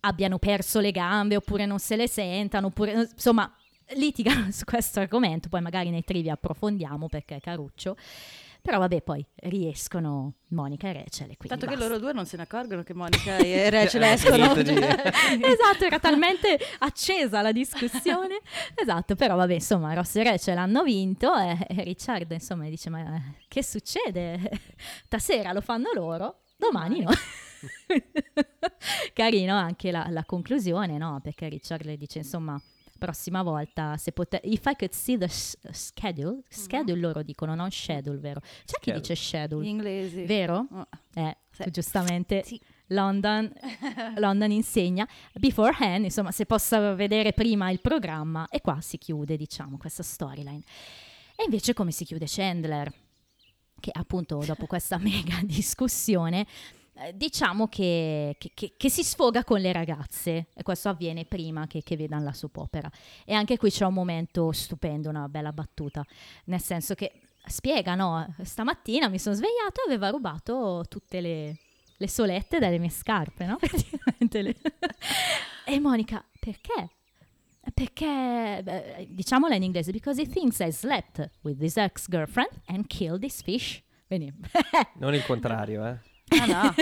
abbiano 0.00 0.38
perso 0.38 0.80
le 0.80 0.90
gambe 0.90 1.36
oppure 1.36 1.64
non 1.64 1.78
se 1.78 1.96
le 1.96 2.08
sentano, 2.08 2.66
oppure 2.66 3.08
insomma 3.14 3.50
litigano 3.94 4.50
su 4.52 4.64
questo 4.64 5.00
argomento, 5.00 5.48
poi 5.48 5.60
magari 5.60 5.90
nei 5.90 6.04
trivia 6.04 6.34
approfondiamo 6.34 7.08
perché 7.08 7.36
è 7.36 7.40
caruccio. 7.40 7.96
Però 8.62 8.78
vabbè, 8.78 9.02
poi 9.02 9.22
riescono 9.42 10.36
Monica 10.48 10.88
e 10.88 10.94
Rachel 10.94 11.36
Tanto 11.36 11.66
che 11.66 11.72
basta. 11.74 11.86
loro 11.86 11.98
due 11.98 12.14
non 12.14 12.24
se 12.24 12.38
ne 12.38 12.44
accorgono 12.44 12.82
che 12.82 12.94
Monica 12.94 13.36
e 13.36 13.68
Rachel 13.68 14.02
Eh, 14.04 14.12
escono. 14.12 14.52
esatto, 14.56 15.84
era 15.84 15.98
talmente 15.98 16.58
accesa 16.78 17.42
la 17.42 17.52
discussione. 17.52 18.40
esatto, 18.74 19.16
però 19.16 19.36
vabbè, 19.36 19.52
insomma, 19.52 19.92
Ross 19.92 20.16
e 20.16 20.22
Rachel 20.22 20.56
hanno 20.56 20.82
vinto 20.82 21.36
e, 21.36 21.58
e 21.68 21.82
Richard, 21.84 22.30
insomma, 22.32 22.66
dice, 22.70 22.88
ma 22.88 23.14
eh, 23.16 23.20
che 23.48 23.62
succede? 23.62 24.40
Stasera 25.04 25.52
lo 25.52 25.60
fanno 25.60 25.90
loro, 25.92 26.44
domani 26.56 27.02
no. 27.02 27.10
Carino 29.12 29.54
anche 29.56 29.90
la, 29.90 30.06
la 30.08 30.24
conclusione, 30.24 30.96
no? 30.96 31.20
Perché 31.22 31.48
Richard 31.50 31.84
le 31.84 31.98
dice, 31.98 32.18
insomma, 32.18 32.58
prossima 33.04 33.42
volta, 33.42 33.96
se 33.96 34.12
pote- 34.12 34.40
if 34.44 34.64
I 34.66 34.74
could 34.76 34.92
see 34.92 35.18
the 35.18 35.28
s- 35.28 35.56
schedule, 35.70 36.42
schedule 36.48 36.98
loro 37.00 37.22
dicono, 37.22 37.54
non 37.54 37.70
schedule, 37.70 38.18
vero? 38.18 38.40
C'è 38.40 38.48
chi 38.64 38.90
Schedule. 38.90 39.00
dice 39.00 39.12
Gli 39.12 39.16
schedule, 39.16 39.66
inglesi. 39.68 40.24
vero? 40.24 40.66
Oh. 40.70 40.86
Eh, 41.14 41.36
Sì. 41.50 41.70
giustamente 41.70 42.42
Sì. 42.44 42.60
London, 42.88 43.50
London 44.16 44.50
insegna 44.50 45.08
beforehand, 45.34 46.04
insomma, 46.04 46.32
se 46.32 46.46
possa 46.46 46.94
vedere 46.94 47.32
prima 47.32 47.70
il 47.70 47.80
programma 47.80 48.46
e 48.48 48.60
qua 48.60 48.80
si 48.80 48.98
chiude, 48.98 49.36
diciamo, 49.36 49.76
questa 49.78 50.02
storyline. 50.02 50.62
E 51.36 51.44
invece 51.44 51.72
come 51.74 51.90
si 51.92 52.04
chiude 52.04 52.26
Chandler? 52.28 52.92
Che 53.80 53.90
appunto 53.92 54.42
dopo 54.46 54.66
questa 54.66 54.96
mega 55.02 55.38
discussione 55.42 56.46
diciamo 57.14 57.66
che, 57.68 58.36
che- 58.38 58.52
che- 58.54 58.74
che 58.76 58.88
si 58.90 59.02
sfoga 59.02 59.42
con 59.44 59.60
le 59.60 59.72
ragazze 59.72 60.46
e 60.54 60.62
questo 60.62 60.88
avviene 60.88 61.24
prima 61.24 61.66
che, 61.66 61.82
vedano 61.96 62.24
la 62.24 62.32
soap 62.32 62.56
opera. 62.58 62.90
E 63.24 63.34
anche 63.34 63.56
qui 63.56 63.70
c'è 63.70 63.84
un 63.84 63.94
momento 63.94 64.52
stupendo, 64.52 65.08
una 65.08 65.28
bella 65.28 65.52
battuta, 65.52 66.04
nel 66.46 66.60
senso 66.60 66.94
che 66.94 67.12
spiega, 67.46 67.94
no, 67.94 68.34
stamattina 68.42 69.08
mi 69.08 69.18
sono 69.18 69.34
svegliato 69.34 69.80
e 69.82 69.86
aveva 69.86 70.08
rubato 70.10 70.84
tutte 70.88 71.20
le, 71.20 71.58
le 71.96 72.08
solette 72.08 72.58
dalle 72.58 72.78
mie 72.78 72.90
scarpe, 72.90 73.44
no? 73.46 73.58
Le- 74.30 74.56
e 75.66 75.80
Monica, 75.80 76.24
perché? 76.38 76.90
Perché, 77.72 78.60
beh, 78.62 79.06
diciamola 79.10 79.54
in 79.54 79.62
inglese, 79.62 79.90
because 79.90 80.20
he 80.20 80.26
thinks 80.26 80.58
I 80.60 80.70
slept 80.70 81.30
with 81.42 81.60
his 81.62 81.76
ex-girlfriend 81.76 82.50
and 82.66 82.86
killed 82.86 83.20
this 83.20 83.40
fish. 83.42 83.82
Quindi, 84.06 84.32
Non 84.98 85.14
il 85.14 85.24
contrario, 85.24 85.84
eh. 85.86 85.98
Ah 86.28 86.46
no. 86.46 86.74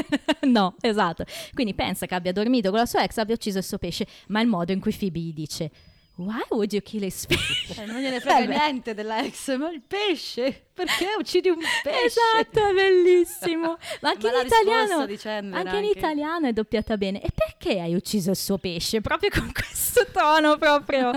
no, 0.51 0.77
esatto. 0.81 1.25
Quindi 1.53 1.75
pensa 1.75 2.07
che 2.07 2.15
abbia 2.15 2.33
dormito 2.33 2.71
con 2.71 2.79
la 2.79 2.87
sua 2.87 3.03
ex, 3.03 3.17
abbia 3.19 3.35
ucciso 3.35 3.59
il 3.59 3.65
suo 3.65 3.79
pesce, 3.79 4.07
ma 4.29 4.41
il 4.41 4.47
modo 4.49 4.73
in 4.73 4.81
cui 4.81 4.93
Phoebe 4.93 5.19
gli 5.19 5.33
dice 5.33 5.71
Why 6.15 6.43
would 6.51 6.71
you 6.73 6.83
kill 6.83 7.03
his 7.05 7.25
fish? 7.27 7.77
Eh, 7.79 7.87
non 7.87 7.99
gliene 8.01 8.21
frega 8.21 8.39
Eh 8.45 8.47
niente 8.73 8.95
della 8.95 9.23
ex, 9.25 9.57
ma 9.57 9.71
il 9.71 9.81
pesce? 9.81 10.67
Perché 10.75 11.07
uccidi 11.19 11.49
un 11.49 11.57
pesce? 11.83 12.05
Esatto, 12.05 12.69
è 12.69 12.73
bellissimo. 12.73 13.79
Ma 14.03 14.11
anche 14.11 14.31
Ma 14.31 14.41
in 14.41 14.47
italiano, 14.47 14.81
risposta 14.83 15.07
di 15.07 15.17
Chandler 15.17 15.67
anche 15.67 15.77
in 15.79 15.85
italiano 15.85 16.47
è 16.49 16.53
doppiata 16.53 16.97
bene. 16.97 17.21
E 17.23 17.31
perché 17.35 17.81
hai 17.81 17.95
ucciso 17.95 18.31
il 18.31 18.37
suo 18.37 18.59
pesce? 18.59 19.01
Proprio 19.01 19.31
con 19.31 19.51
questo 19.53 20.07
tono, 20.13 20.57
proprio. 20.59 21.13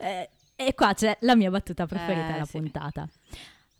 Eh, 0.00 0.28
e 0.56 0.74
qua 0.74 0.94
c'è 0.94 1.16
la 1.20 1.36
mia 1.36 1.50
battuta 1.50 1.86
preferita 1.86 2.28
Eh, 2.28 2.32
della 2.32 2.44
sì. 2.46 2.58
puntata. 2.58 3.06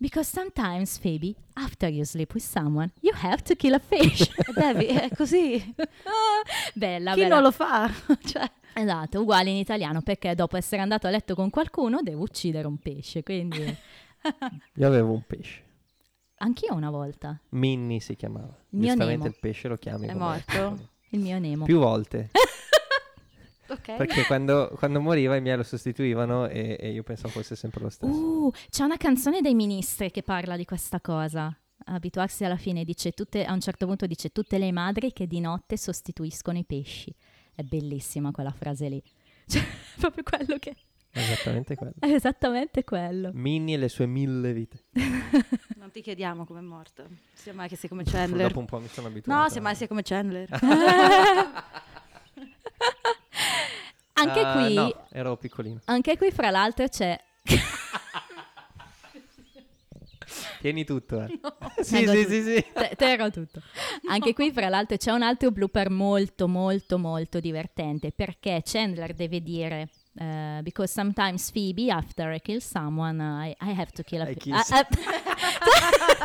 Because 0.00 0.30
sometimes, 0.30 0.96
Phoebe, 0.98 1.34
after 1.54 1.88
you 1.90 2.04
sleep 2.04 2.32
with 2.34 2.44
someone, 2.44 2.92
you 3.00 3.12
have 3.20 3.42
to 3.42 3.54
kill 3.56 3.74
a 3.74 3.80
fish. 3.80 4.28
Eh, 4.38 4.52
Devi, 4.54 4.86
è 4.86 5.08
così. 5.16 5.74
bella, 6.74 7.14
Chi 7.14 7.20
bella. 7.22 7.34
non 7.34 7.42
lo 7.42 7.50
fa? 7.50 7.90
cioè, 8.24 8.48
Esatto, 8.74 9.20
uguale 9.20 9.50
in 9.50 9.56
italiano, 9.56 10.00
perché 10.02 10.34
dopo 10.36 10.56
essere 10.56 10.82
andato 10.82 11.06
a 11.08 11.10
letto 11.10 11.34
con 11.34 11.50
qualcuno 11.50 12.00
devo 12.02 12.22
uccidere 12.22 12.68
un 12.68 12.76
pesce, 12.78 13.24
quindi 13.24 13.58
Io 14.74 14.86
avevo 14.86 15.12
un 15.14 15.22
pesce. 15.26 15.62
anch'io 16.36 16.74
una 16.74 16.90
volta, 16.90 17.36
Minnie 17.50 17.98
si 17.98 18.14
chiamava. 18.14 18.56
Il 18.70 18.78
mio 18.78 18.88
Giustamente 18.88 19.22
Nemo. 19.24 19.34
il 19.34 19.36
pesce 19.40 19.66
lo 19.68 19.78
chiami 19.78 20.06
È 20.06 20.12
come- 20.12 20.24
morto? 20.24 20.88
il 21.10 21.18
mio 21.20 21.38
Nemo. 21.40 21.64
Più 21.64 21.78
volte. 21.78 22.30
Ok. 23.68 23.96
Perché 23.96 24.24
quando, 24.24 24.70
quando 24.76 25.00
moriva 25.00 25.36
i 25.36 25.40
miei 25.40 25.56
lo 25.56 25.62
sostituivano 25.62 26.46
e, 26.48 26.76
e 26.78 26.90
io 26.90 27.02
pensavo 27.02 27.28
fosse 27.28 27.56
sempre 27.56 27.80
lo 27.82 27.88
stesso. 27.90 28.12
Uh, 28.12 28.52
c'è 28.70 28.84
una 28.84 28.96
canzone 28.96 29.40
dei 29.40 29.54
ministri 29.54 30.10
che 30.10 30.22
parla 30.22 30.56
di 30.56 30.64
questa 30.64 31.00
cosa. 31.00 31.56
Abituarsi 31.90 32.44
alla 32.44 32.56
fine 32.56 32.84
dice 32.84 33.12
tutte, 33.12 33.44
a 33.44 33.52
un 33.52 33.60
certo 33.60 33.86
punto 33.86 34.06
dice 34.06 34.30
tutte 34.30 34.58
le 34.58 34.72
madri 34.72 35.12
che 35.12 35.26
di 35.26 35.40
notte 35.40 35.76
sostituiscono 35.76 36.58
i 36.58 36.64
pesci. 36.64 37.14
È 37.54 37.62
bellissima 37.62 38.30
quella 38.30 38.52
frase 38.52 38.88
lì. 38.88 39.02
Cioè, 39.48 39.62
è 39.62 39.98
proprio 40.00 40.22
quello 40.24 40.58
che 40.58 40.76
Esattamente 41.10 41.74
quello. 41.74 41.94
è 41.98 42.12
esattamente 42.12 42.84
quello. 42.84 43.30
Minnie 43.32 43.76
e 43.76 43.78
le 43.78 43.88
sue 43.88 44.04
mille 44.06 44.52
vite. 44.52 44.84
Non 45.78 45.90
ti 45.90 46.02
chiediamo 46.02 46.44
come 46.44 46.58
è 46.58 46.62
morto. 46.62 47.06
Sia 47.32 47.54
mai 47.54 47.66
che 47.68 47.76
sei 47.76 47.88
come 47.88 48.02
Dopo 48.02 48.14
Chandler. 48.16 48.54
un 48.54 48.66
po' 48.66 48.78
mi 48.78 48.88
sono 48.88 49.06
abituato. 49.06 49.40
No, 49.40 49.48
sia 49.48 49.62
mai 49.62 49.74
sia 49.74 49.88
come 49.88 50.02
Chandler. 50.02 50.46
Anche 54.18 54.40
Ah, 54.40 54.52
qui, 54.64 54.74
No, 54.74 55.06
ero 55.10 55.36
piccolino. 55.36 55.80
anche 55.86 56.16
qui 56.16 56.30
fra 56.30 56.50
l'altro 56.50 56.88
c'è 56.88 57.18
Tieni 60.60 60.84
tutto, 60.84 61.22
eh. 61.22 61.38
sì, 61.82 62.04
Tengo 62.04 62.12
sì, 62.12 62.22
tutto. 62.22 62.30
sì, 62.32 62.42
sì. 62.42 62.64
Te, 62.72 62.90
te 62.96 63.10
ero 63.12 63.30
tutto. 63.30 63.62
Anche 64.08 64.34
qui, 64.34 64.50
fra 64.52 64.68
l'altro, 64.68 64.96
c'è 64.96 65.12
un 65.12 65.22
altro 65.22 65.50
blooper 65.52 65.88
molto, 65.90 66.48
molto, 66.48 66.98
molto 66.98 67.38
divertente 67.40 68.10
perché 68.12 68.60
Chandler 68.64 69.14
deve 69.14 69.40
dire. 69.40 69.88
eh, 70.18 70.58
because 70.62 70.92
sometimes 70.92 71.50
Phoebe, 71.52 71.90
after 71.92 72.32
I 72.32 72.40
kill 72.40 72.58
someone, 72.58 73.22
I, 73.22 73.50
I 73.60 73.70
have 73.72 73.92
to 73.92 74.02
kill 74.02 74.22
a 74.22 74.30
I 74.30 74.34
kill 74.34 74.52
Ah, 74.54 74.64
ah, 74.68 74.86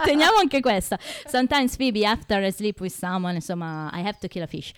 Teniamo 0.04 0.38
anche 0.40 0.60
questa. 0.62 0.98
Sometimes 1.28 1.76
Phoebe, 1.76 2.04
after 2.06 2.42
I 2.44 2.52
sleep 2.52 2.80
with 2.82 2.92
someone, 2.94 3.36
insomma, 3.36 3.90
I 3.94 4.00
have 4.02 4.18
to 4.20 4.28
kill 4.28 4.42
a 4.44 4.48
fish. 4.48 4.72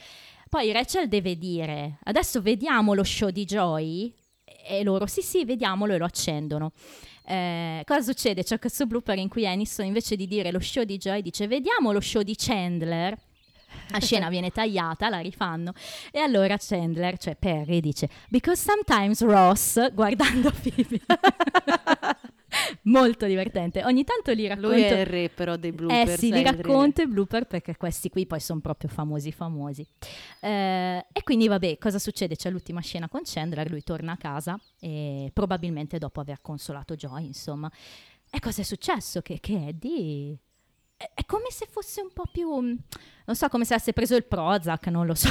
Poi 0.56 0.72
Rachel 0.72 1.10
deve 1.10 1.38
dire: 1.38 1.98
Adesso 2.06 2.42
vediamo 2.42 2.94
lo 2.94 3.04
show 3.04 3.30
di 3.30 3.44
Joy. 3.44 4.14
E 4.66 4.84
loro, 4.84 5.06
sì, 5.06 5.22
sì, 5.22 5.44
vediamolo 5.44 5.92
e 5.92 5.98
lo 5.98 6.06
accendono. 6.06 6.72
Eh, 7.26 7.82
cosa 7.86 8.02
succede? 8.02 8.42
C'è 8.42 8.58
questo 8.58 8.86
blooper 8.86 9.18
in 9.18 9.28
cui 9.28 9.46
Aniston 9.46 9.86
invece 9.86 10.16
di 10.16 10.28
dire 10.28 10.54
lo 10.54 10.62
show 10.62 10.86
di 10.86 10.96
Joy 10.96 11.22
dice 11.22 11.48
vediamo 11.48 11.92
lo 11.92 12.00
show 12.00 12.22
di 12.22 12.36
Chandler. 12.38 13.18
La 13.90 14.00
scena 14.00 14.30
viene 14.30 14.50
tagliata, 14.50 15.10
la 15.10 15.20
rifanno 15.20 15.74
e 16.10 16.20
allora 16.20 16.56
Chandler, 16.58 17.18
cioè 17.18 17.36
Perry, 17.36 17.82
dice 17.82 18.10
Because 18.30 18.64
sometimes 18.64 19.22
Ross, 19.24 19.92
guardando 19.92 20.52
Phoebe, 20.64 21.02
molto 22.86 23.26
divertente. 23.26 23.84
Ogni 23.84 24.04
tanto 24.04 24.32
li 24.32 24.48
racconto. 24.48 24.70
Lui 24.70 24.82
è 24.82 25.00
il 25.00 25.06
re 25.06 25.30
però 25.30 25.56
dei 25.56 25.72
blooper. 25.72 26.10
Eh 26.10 26.18
sì, 26.18 26.32
li 26.32 26.44
racconto 26.44 27.02
i 27.02 27.08
blooper 27.08 27.46
perché 27.46 27.78
questi 27.78 28.10
qui 28.10 28.26
poi 28.26 28.40
sono 28.40 28.60
proprio 28.60 28.90
famosi 28.90 29.32
famosi. 29.32 29.88
Eh, 30.42 31.06
e 31.12 31.24
quindi 31.24 31.48
vabbè, 31.48 31.78
cosa 31.78 32.00
succede? 32.00 32.36
C'è 32.36 32.50
l'ultima 32.50 32.82
scena 32.82 33.08
con 33.08 33.22
Chandler, 33.24 33.70
lui 33.70 33.84
torna 33.84 34.14
a 34.14 34.18
casa 34.18 34.60
e 34.80 35.30
probabilmente 35.34 35.98
dopo 35.98 36.20
aver 36.20 36.40
consolato 36.42 36.96
Joy, 36.96 37.26
insomma. 37.26 37.72
E 38.30 38.40
cosa 38.40 38.62
è 38.62 38.66
successo? 38.66 39.22
Che, 39.22 39.40
che 39.40 39.68
Eddie... 39.68 40.38
È, 40.98 41.10
è 41.14 41.26
come 41.26 41.52
se 41.52 41.68
fosse 41.70 42.02
un 42.02 42.10
po' 42.14 42.26
più... 42.32 42.50
Non 42.50 43.36
so, 43.36 43.50
come 43.50 43.66
se 43.66 43.74
avesse 43.74 43.94
preso 43.94 44.16
il 44.16 44.26
Prozac, 44.26 44.88
non 44.88 45.06
lo 45.06 45.14
so. 45.14 45.30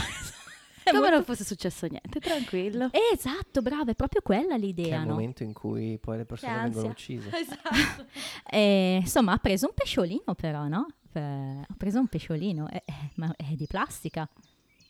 Come 0.84 0.98
molto- 0.98 1.14
non 1.14 1.24
fosse 1.24 1.44
successo 1.44 1.86
niente, 1.86 2.20
tranquillo. 2.20 2.88
Eh, 2.92 3.14
esatto, 3.14 3.62
brava, 3.62 3.90
è 3.90 3.94
proprio 3.94 4.20
quella 4.22 4.48
Che 4.50 4.54
è 4.54 4.58
l'idea, 4.58 5.00
il 5.00 5.06
no? 5.06 5.12
momento 5.12 5.42
in 5.42 5.52
cui 5.52 5.98
poi 5.98 6.18
le 6.18 6.24
persone 6.24 6.60
vengono 6.62 6.88
uccise. 6.88 7.30
Esatto. 7.36 8.06
E, 8.50 8.98
insomma, 9.00 9.32
ha 9.32 9.38
preso 9.38 9.66
un 9.66 9.72
pesciolino 9.74 10.34
però, 10.36 10.66
no? 10.68 10.86
Eh, 11.12 11.20
ha 11.20 11.74
preso 11.76 11.98
un 12.00 12.06
pesciolino, 12.08 12.68
eh, 12.68 12.82
eh, 12.84 13.10
ma 13.16 13.32
è 13.36 13.52
di 13.54 13.66
plastica. 13.66 14.28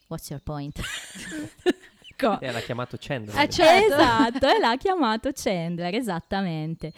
What's 0.09 0.29
your 0.31 0.43
point? 0.43 0.81
Co- 2.17 2.41
E 2.41 2.51
l'ha 2.53 2.61
chiamato 2.61 2.97
Chandler. 2.99 3.37
Eh, 3.43 3.49
certo. 3.49 3.95
Esatto, 3.95 4.47
e 4.49 4.59
l'ha 4.61 4.77
chiamato 4.77 5.31
Chandler, 5.35 5.95
esattamente. 5.95 6.93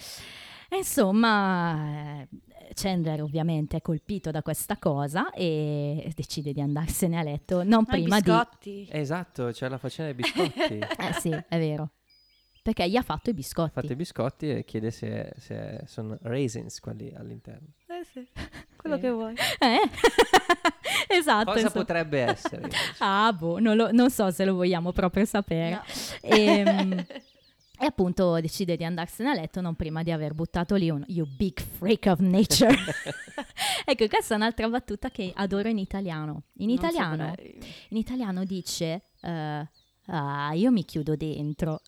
Insomma, 0.70 2.20
eh, 2.22 2.28
Chandler 2.74 3.22
ovviamente 3.22 3.76
è 3.78 3.80
colpito 3.82 4.30
da 4.30 4.42
questa 4.42 4.76
cosa 4.76 5.30
e 5.32 6.12
decide 6.14 6.52
di 6.52 6.60
andarsene 6.60 7.18
a 7.18 7.22
letto, 7.22 7.62
non 7.62 7.84
Ma 7.86 7.96
i 7.96 8.00
prima 8.02 8.20
di... 8.20 8.30
biscotti. 8.30 8.88
Esatto, 8.90 9.46
c'è 9.52 9.68
la 9.68 9.78
faccenda 9.78 10.12
dei 10.12 10.22
biscotti. 10.22 10.78
Eh 11.06 11.12
sì, 11.20 11.30
è 11.30 11.58
vero. 11.58 11.90
Perché 12.62 12.88
gli 12.88 12.96
ha 12.96 13.02
fatto 13.02 13.30
i 13.30 13.32
biscotti. 13.34 13.70
Fate 13.74 13.92
i 13.92 13.96
biscotti 13.96 14.50
e 14.50 14.64
chiede 14.64 14.90
se, 14.90 15.32
se 15.38 15.82
sono 15.86 16.18
raisins 16.22 16.80
quelli 16.80 17.12
all'interno. 17.14 17.68
Eh 17.86 18.04
sì, 18.12 18.26
quello 18.76 18.96
Eh. 18.96 19.00
che 19.00 19.10
vuoi. 19.10 19.34
Eh? 19.60 19.80
esatto. 21.08 21.52
Cosa 21.52 21.60
insomma. 21.66 21.84
potrebbe 21.84 22.20
essere? 22.22 22.68
Ah, 22.98 23.32
boh, 23.32 23.60
non, 23.60 23.76
lo- 23.76 23.92
non 23.92 24.10
so 24.10 24.30
se 24.32 24.44
lo 24.44 24.54
vogliamo 24.54 24.90
proprio 24.92 25.24
sapere. 25.24 25.70
No. 25.70 25.82
Ehm, 26.22 27.06
E, 27.78 27.84
appunto 27.86 28.40
decide 28.40 28.76
di 28.76 28.84
andarsene 28.84 29.30
a 29.30 29.34
letto 29.34 29.60
non 29.60 29.74
prima 29.74 30.02
di 30.02 30.10
aver 30.10 30.32
buttato 30.34 30.74
lì 30.76 30.88
un 30.90 31.04
You 31.08 31.26
big 31.26 31.60
freak 31.60 32.06
of 32.06 32.20
nature. 32.20 32.74
ecco, 33.84 34.06
questa 34.08 34.34
è 34.34 34.36
un'altra 34.36 34.68
battuta 34.68 35.10
che 35.10 35.30
adoro 35.34 35.68
in 35.68 35.78
italiano. 35.78 36.44
In 36.58 36.70
italiano, 36.70 37.34
in 37.90 37.96
italiano 37.96 38.44
dice 38.44 39.02
eh, 39.20 39.68
Ah, 40.08 40.52
io 40.54 40.70
mi 40.70 40.84
chiudo 40.84 41.16
dentro. 41.16 41.80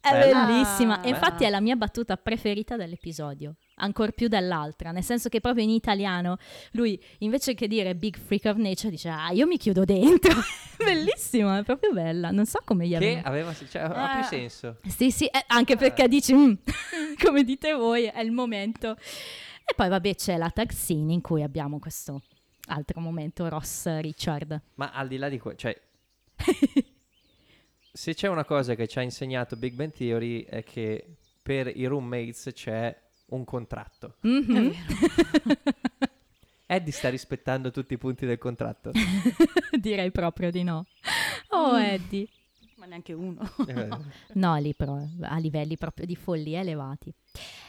È 0.00 0.10
Bella. 0.10 0.44
bellissima. 0.46 1.00
E 1.00 1.06
Ah. 1.06 1.14
infatti 1.14 1.44
è 1.44 1.50
la 1.50 1.60
mia 1.60 1.76
battuta 1.76 2.16
preferita 2.16 2.76
dell'episodio. 2.76 3.54
Ancor 3.78 4.12
più 4.12 4.28
dell'altra. 4.28 4.90
Nel 4.90 5.02
senso 5.04 5.28
che 5.28 5.40
proprio 5.40 5.62
in 5.64 5.70
italiano 5.70 6.38
lui 6.72 6.98
invece 7.18 7.54
che 7.54 7.68
dire 7.68 7.94
big 7.94 8.16
freak 8.16 8.44
of 8.46 8.56
nature 8.56 8.90
dice 8.90 9.08
Ah, 9.10 9.30
io 9.32 9.46
mi 9.46 9.58
chiudo 9.58 9.84
dentro. 9.84 10.32
Bellissima, 10.78 11.58
è 11.58 11.62
proprio 11.62 11.92
bella. 11.92 12.30
Non 12.30 12.46
so 12.46 12.60
come 12.64 12.86
gli 12.86 12.90
Che 12.90 12.96
aveva. 12.96 13.22
aveva, 13.28 13.54
cioè, 13.54 13.82
ha 13.82 14.12
Ah. 14.12 14.18
più 14.20 14.24
senso. 14.28 14.76
Sì, 14.86 15.10
sì, 15.10 15.26
eh, 15.26 15.44
anche 15.48 15.76
perché 15.76 16.08
dici, 16.08 16.34
"Mm", 16.34 16.52
come 17.22 17.44
dite 17.44 17.72
voi, 17.74 18.04
è 18.04 18.20
il 18.20 18.32
momento. 18.32 18.96
E 19.68 19.74
poi 19.74 19.88
vabbè 19.88 20.14
c'è 20.14 20.36
la 20.36 20.48
tag 20.50 20.70
scene 20.70 21.12
in 21.12 21.20
cui 21.20 21.42
abbiamo 21.42 21.78
questo 21.78 22.22
altro 22.68 23.00
momento, 23.00 23.48
Ross 23.48 23.86
Richard. 24.00 24.60
Ma 24.74 24.90
al 24.92 25.08
di 25.08 25.16
là 25.18 25.28
di 25.28 25.38
quello, 25.38 25.56
cioè, 25.56 25.78
se 27.92 28.14
c'è 28.14 28.28
una 28.28 28.44
cosa 28.44 28.74
che 28.74 28.86
ci 28.86 28.98
ha 28.98 29.02
insegnato 29.02 29.56
Big 29.56 29.74
Bang 29.74 29.92
Theory 29.92 30.44
è 30.44 30.62
che 30.62 31.16
per 31.42 31.70
i 31.74 31.84
roommates 31.86 32.50
c'è 32.52 32.94
un 33.28 33.44
contratto. 33.44 34.16
Mhm. 34.20 34.72
Eddie 36.68 36.92
sta 36.92 37.08
rispettando 37.08 37.70
tutti 37.70 37.94
i 37.94 37.98
punti 37.98 38.26
del 38.26 38.38
contratto. 38.38 38.90
Direi 39.78 40.10
proprio 40.10 40.50
di 40.50 40.62
no. 40.64 40.86
Oh 41.50 41.74
Mm. 41.74 41.76
Eddie. 41.80 42.28
Ma 42.76 42.86
neanche 42.86 43.12
uno. 43.12 43.40
Eh, 43.66 43.88
No, 44.34 44.56
lì 44.56 44.74
però, 44.74 45.00
a 45.22 45.38
livelli 45.38 45.76
proprio 45.76 46.06
di 46.06 46.16
follia 46.16 46.60
elevati. 46.60 47.12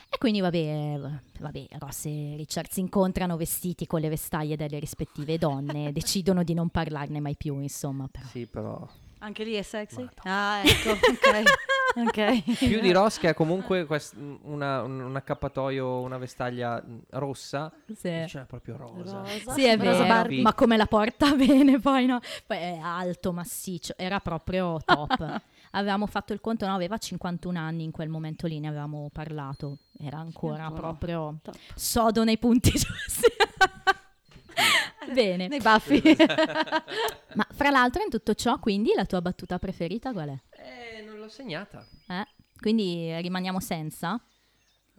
E 0.09 0.17
quindi 0.17 0.39
vabbè, 0.41 0.99
vabbè, 1.39 1.65
Ross 1.79 2.05
e 2.05 2.33
Richard 2.37 2.69
si 2.71 2.79
incontrano 2.79 3.37
vestiti 3.37 3.85
con 3.85 3.99
le 4.01 4.09
vestaglie 4.09 4.55
delle 4.55 4.79
rispettive 4.79 5.37
donne, 5.37 5.91
decidono 5.93 6.43
di 6.43 6.53
non 6.53 6.69
parlarne 6.69 7.19
mai 7.19 7.35
più, 7.35 7.59
insomma. 7.59 8.07
Però. 8.07 8.25
sì, 8.25 8.45
però. 8.47 8.87
Anche 9.19 9.43
lì 9.43 9.53
è 9.53 9.61
sexy? 9.61 10.03
Madonna. 10.03 10.21
Ah, 10.23 10.61
ecco, 10.63 10.91
ok. 12.01 12.03
ok. 12.07 12.57
Più 12.67 12.79
di 12.79 12.91
Ross 12.91 13.17
che 13.17 13.29
ha 13.29 13.33
comunque 13.33 13.85
quest- 13.85 14.15
una- 14.43 14.83
un, 14.83 14.99
un 14.99 15.15
accappatoio, 15.15 15.99
una 16.01 16.17
vestaglia 16.17 16.83
rossa. 17.11 17.71
Sì. 17.87 18.23
C'è 18.25 18.45
proprio 18.45 18.77
rosa. 18.77 19.19
Rosa. 19.21 19.51
Sì, 19.53 19.63
è 19.65 19.75
Rosa 19.77 19.91
vero, 20.03 20.05
Barbie. 20.05 20.41
ma 20.41 20.53
come 20.53 20.77
la 20.77 20.85
porta 20.85 21.33
bene 21.35 21.79
poi, 21.79 22.05
no? 22.05 22.19
Poi 22.45 22.57
è 22.57 22.77
alto, 22.81 23.31
massiccio, 23.33 23.93
era 23.97 24.19
proprio 24.19 24.79
top. 24.85 25.41
avevamo 25.71 26.05
fatto 26.07 26.33
il 26.33 26.39
conto, 26.39 26.65
no, 26.67 26.73
aveva 26.75 26.97
51 26.97 27.57
anni 27.59 27.83
in 27.83 27.91
quel 27.91 28.09
momento 28.09 28.47
lì, 28.47 28.59
ne 28.59 28.67
avevamo 28.67 29.09
parlato, 29.11 29.79
era 29.99 30.17
ancora 30.19 30.63
Ancora. 30.65 30.81
proprio 30.81 31.39
Top. 31.43 31.55
sodo 31.75 32.23
nei 32.23 32.37
punti 32.37 32.69
giusti. 32.71 33.27
Bene, 35.13 35.47
Nei 35.47 35.59
baffi. 35.61 36.01
ma 37.35 37.47
fra 37.51 37.69
l'altro 37.69 38.03
in 38.03 38.09
tutto 38.09 38.33
ciò, 38.33 38.59
quindi 38.59 38.93
la 38.95 39.05
tua 39.05 39.21
battuta 39.21 39.59
preferita 39.59 40.11
qual 40.11 40.29
è? 40.29 40.39
Eh, 40.97 41.01
non 41.01 41.17
l'ho 41.17 41.29
segnata. 41.29 41.85
Eh? 42.07 42.25
Quindi 42.59 43.15
rimaniamo 43.21 43.59
senza? 43.59 44.19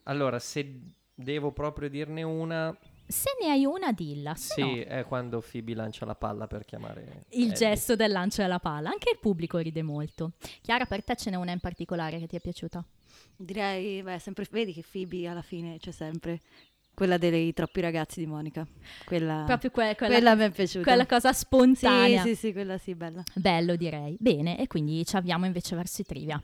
Allora, 0.05 0.39
se 0.39 0.81
devo 1.15 1.53
proprio 1.53 1.89
dirne 1.91 2.23
una, 2.23 2.75
Se 3.07 3.31
ne 3.43 3.51
hai 3.51 3.65
una, 3.65 3.93
dilla. 3.93 4.35
Sì, 4.35 4.61
no, 4.61 4.83
è 4.85 5.05
quando 5.07 5.41
Phoebe 5.41 5.75
lancia 5.75 6.05
la 6.07 6.15
palla 6.15 6.47
per 6.47 6.65
chiamare 6.65 7.25
il 7.31 7.43
Eddie. 7.45 7.53
gesto 7.55 7.97
del 7.97 8.11
lancio 8.13 8.43
della 8.43 8.59
palla. 8.61 8.91
Anche 8.91 9.11
il 9.11 9.19
pubblico 9.19 9.59
ride 9.59 9.83
molto. 9.83 10.33
Chiara, 10.63 10.87
per 10.87 11.03
te 11.05 11.17
ce 11.17 11.31
n'è 11.31 11.37
una 11.37 11.53
in 11.53 11.61
particolare 11.61 12.19
che 12.19 12.27
ti 12.27 12.37
è 12.37 12.41
piaciuta? 12.41 12.85
Direi, 13.37 14.03
beh, 14.03 14.19
sempre, 14.19 14.47
vedi 14.51 14.73
che 14.73 14.85
Phoebe 14.91 15.27
alla 15.29 15.43
fine 15.43 15.79
c'è 15.79 15.91
sempre 15.91 16.41
quella 16.99 17.17
dei 17.17 17.53
troppi 17.53 17.81
ragazzi 17.81 18.19
di 18.19 18.27
Monica. 18.27 18.67
Quella, 19.05 19.45
Proprio 19.47 19.71
que- 19.71 19.95
quella, 19.95 20.15
quella 20.15 20.35
mi 20.35 20.43
è 20.47 20.51
piaciuta. 20.51 20.85
quella 20.85 21.07
cosa 21.07 21.33
sì, 21.33 21.39
spontanea. 21.39 22.23
sì, 22.25 22.35
sì, 22.35 22.53
quella 22.53 22.77
sì, 22.77 22.97
bella. 22.97 23.23
Bello 23.35 23.77
direi. 23.77 24.17
Bene, 24.19 24.59
e 24.59 24.67
quindi 24.67 25.07
ci 25.07 25.15
avviamo 25.15 25.47
invece 25.47 25.77
verso 25.77 26.01
i 26.01 26.05
trivia. 26.05 26.43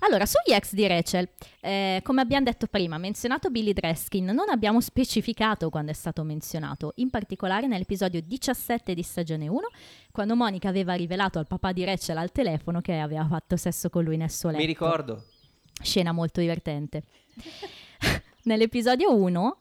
Allora, 0.00 0.26
sugli 0.26 0.54
ex 0.54 0.74
di 0.74 0.86
Rachel, 0.86 1.28
eh, 1.60 2.00
come 2.04 2.20
abbiamo 2.20 2.44
detto 2.44 2.66
prima, 2.66 2.98
menzionato 2.98 3.50
Billy 3.50 3.72
Dreskin, 3.72 4.26
non 4.26 4.48
abbiamo 4.48 4.80
specificato 4.80 5.70
quando 5.70 5.90
è 5.90 5.94
stato 5.94 6.22
menzionato, 6.22 6.92
in 6.96 7.10
particolare 7.10 7.66
nell'episodio 7.66 8.20
17 8.20 8.94
di 8.94 9.02
stagione 9.02 9.48
1, 9.48 9.60
quando 10.12 10.36
Monica 10.36 10.68
aveva 10.68 10.94
rivelato 10.94 11.38
al 11.38 11.46
papà 11.46 11.72
di 11.72 11.84
Rachel 11.84 12.16
al 12.16 12.30
telefono 12.30 12.80
che 12.80 12.98
aveva 12.98 13.26
fatto 13.26 13.56
sesso 13.56 13.90
con 13.90 14.04
lui 14.04 14.16
nel 14.16 14.30
suo 14.30 14.50
letto. 14.50 14.60
Mi 14.60 14.66
ricordo. 14.66 15.24
Scena 15.80 16.12
molto 16.12 16.40
divertente. 16.40 17.02
Nell'episodio 18.44 19.14
1, 19.14 19.58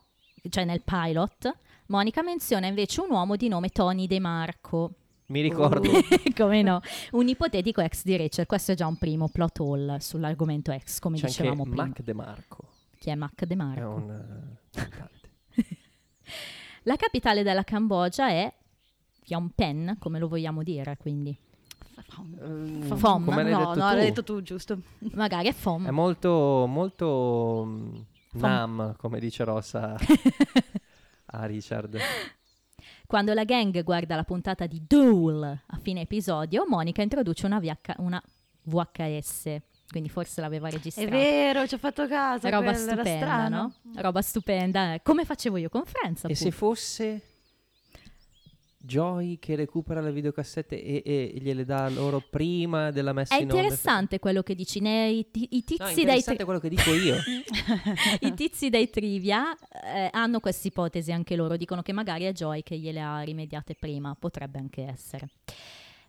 cioè 0.50 0.66
nel 0.66 0.82
pilot, 0.84 1.56
Monica 1.88 2.22
menziona 2.22 2.68
invece 2.68 3.02
un 3.02 3.12
uomo 3.12 3.36
di 3.36 3.48
nome 3.48 3.70
Tony 3.70 4.08
De 4.08 4.20
Marco. 4.20 4.92
Mi 5.28 5.42
ricordo. 5.42 5.90
come 6.36 6.62
no? 6.62 6.80
Un 7.12 7.28
ipotetico 7.28 7.82
ex 7.82 8.04
di 8.04 8.16
Rachel. 8.16 8.46
Questo 8.46 8.72
è 8.72 8.76
già 8.76 8.88
un 8.88 8.98
primo 8.98 9.28
plot 9.28 9.60
hole 9.60 10.00
sull'argomento 10.00 10.72
ex, 10.72 11.00
come 11.00 11.18
C'è 11.18 11.28
dicevamo 11.28 11.64
anche 11.64 11.70
prima. 11.70 11.86
Mac 11.86 12.02
De 12.02 12.14
Marco. 12.14 12.68
Chi 12.98 13.10
è 13.10 13.16
Mac 13.16 13.46
De 13.46 13.54
È 13.54 13.58
Marco? 13.58 13.90
un 13.90 14.10
eh, 14.12 14.58
cantante. 14.72 15.30
La 16.84 16.96
capitale 16.96 17.44
della 17.44 17.64
Cambogia 17.64 18.30
è 18.30 18.54
Phnom 19.26 19.52
Penh, 19.54 19.98
come 20.00 20.20
lo 20.20 20.30
vogliamo 20.30 20.64
dire, 20.64 20.96
quindi. 20.98 21.38
Mm, 22.22 22.84
Fom. 22.94 23.26
come 23.26 23.44
l'hai 23.44 23.52
no, 23.52 23.58
detto 23.58 23.68
no, 23.68 23.74
tu. 23.74 23.96
l'hai 23.96 24.06
detto 24.06 24.24
tu, 24.24 24.42
giusto. 24.42 24.80
Magari 25.14 25.50
è 25.50 25.54
Fom. 25.54 25.86
È 25.88 25.92
molto, 25.92 26.66
molto 26.68 27.64
mm, 27.66 27.96
Fom. 28.30 28.40
nam, 28.40 28.96
come 28.96 29.20
dice 29.20 29.44
Rossa 29.44 29.98
a 31.28 31.46
Richard. 31.46 31.98
Quando 33.08 33.34
la 33.34 33.46
gang 33.46 33.84
guarda 33.84 34.16
la 34.18 34.24
puntata 34.24 34.66
di 34.66 34.84
Duel 34.86 35.42
a 35.66 35.78
fine 35.82 36.02
episodio, 36.02 36.66
Monica 36.68 37.02
introduce 37.02 37.46
una, 37.46 37.58
VH 37.60 37.94
una 38.00 38.22
VHS, 38.64 39.56
quindi 39.90 40.10
forse 40.10 40.42
l'aveva 40.42 40.68
È 40.68 40.72
registrata. 40.72 41.10
vero, 41.10 41.66
ci 41.68 41.76
ho 41.76 41.78
fatto 41.78 42.06
caso. 42.06 42.50
Roba 42.50 42.74
stupenda, 42.74 43.06
strano. 43.06 43.74
no? 43.84 44.02
Roba 44.02 44.22
stupenda, 44.22 45.00
come 45.02 45.24
facevo 45.24 45.56
io 45.56 45.70
con 45.70 45.86
Friends, 45.86 46.26
E 46.26 46.36
se 46.36 46.48
appunto. 46.50 46.58
fosse 46.58 47.22
Joy 48.88 49.38
che 49.38 49.56
recupera 49.56 50.00
le 50.00 50.14
videocassette 50.14 50.82
e, 50.82 51.04
e 51.04 51.34
gliele 51.42 51.66
dà 51.66 51.90
loro 51.90 52.24
prima 52.28 52.90
della 52.90 53.12
messa 53.12 53.36
È 53.36 53.42
in 53.42 53.44
onda? 53.50 53.56
interessante 53.56 54.18
quello 54.20 54.42
che 54.42 54.56
dici, 54.56 54.80
ne- 54.80 55.10
i, 55.10 55.28
i 55.34 55.38
No, 55.52 55.62
tizi 55.66 55.76
dai 55.78 55.90
interessante 55.90 56.36
tri- 56.36 56.46
quello 56.46 56.60
che 56.60 56.70
dico 56.70 56.94
io. 56.94 57.16
I 58.22 58.34
tizi 58.34 58.70
dei 58.70 58.90
trivia 58.90 59.54
eh, 59.84 60.10
hanno 60.12 60.40
questa 60.40 60.68
ipotesi 60.70 61.12
anche 61.12 61.36
loro, 61.36 61.58
dicono 61.58 61.82
che 61.82 61.92
magari 61.92 62.24
è 62.24 62.32
Joy 62.32 62.64
che 62.64 62.78
gliele 62.78 63.02
ha 63.02 63.20
rimediate 63.22 63.76
prima, 63.76 64.16
potrebbe 64.18 64.58
anche 64.58 64.86
essere. 64.86 65.30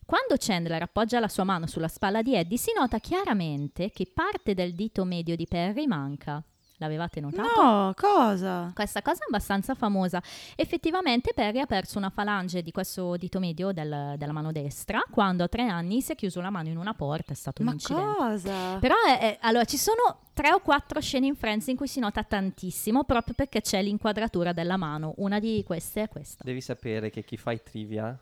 Quando 0.07 0.37
Chandler 0.39 0.81
appoggia 0.81 1.19
la 1.21 1.29
sua 1.29 1.45
mano 1.45 1.67
sulla 1.67 1.89
spalla 1.89 2.23
di 2.23 2.35
Eddie 2.35 2.57
si 2.57 2.71
nota 2.75 2.99
chiaramente 3.01 3.91
che 3.91 4.07
parte 4.13 4.55
del 4.55 4.75
dito 4.75 5.05
medio 5.05 5.37
di 5.37 5.47
Perry 5.47 5.87
manca. 5.87 6.43
L'avevate 6.81 7.21
notato? 7.21 7.61
No, 7.63 7.93
cosa? 7.97 8.71
Questa 8.75 9.03
cosa 9.03 9.23
è 9.25 9.27
abbastanza 9.29 9.75
famosa. 9.75 10.23
Effettivamente 10.55 11.33
Perry 11.35 11.59
ha 11.61 11.67
perso 11.67 11.99
una 11.99 12.11
falange 12.11 12.63
di 12.63 12.71
questo 12.71 13.17
dito 13.17 13.39
medio 13.41 13.73
del- 13.73 14.15
della 14.17 14.33
mano 14.33 14.53
destra 14.53 15.03
quando 15.11 15.43
a 15.45 15.49
tre 15.49 15.67
anni 15.67 16.01
si 16.03 16.13
è 16.13 16.15
chiuso 16.15 16.41
la 16.41 16.51
mano 16.51 16.69
in 16.69 16.77
una 16.77 16.95
porta, 16.95 17.33
è 17.33 17.37
stato 17.37 17.63
un 17.63 17.69
Ma 17.69 17.73
incidente. 17.75 18.15
cosa? 18.17 18.79
Però 18.79 18.95
è- 19.07 19.19
è- 19.19 19.39
allora, 19.43 19.65
ci 19.65 19.77
sono 19.77 20.21
tre 20.33 20.53
o 20.53 20.61
quattro 20.61 21.01
scene 21.01 21.27
in 21.27 21.35
Friends 21.35 21.67
in 21.67 21.77
cui 21.77 21.89
si 21.89 21.99
nota 21.99 22.23
tantissimo 22.23 23.03
proprio 23.05 23.35
perché 23.35 23.61
c'è 23.61 23.83
l'inquadratura 23.83 24.53
della 24.53 24.77
mano. 24.77 25.15
Una 25.17 25.41
di 25.41 25.65
queste 25.67 26.03
è 26.03 26.09
questa. 26.09 26.45
Devi 26.45 26.61
sapere 26.61 27.11
che 27.11 27.25
chi 27.25 27.37
fa 27.37 27.51
i 27.53 27.61
trivia 27.63 28.17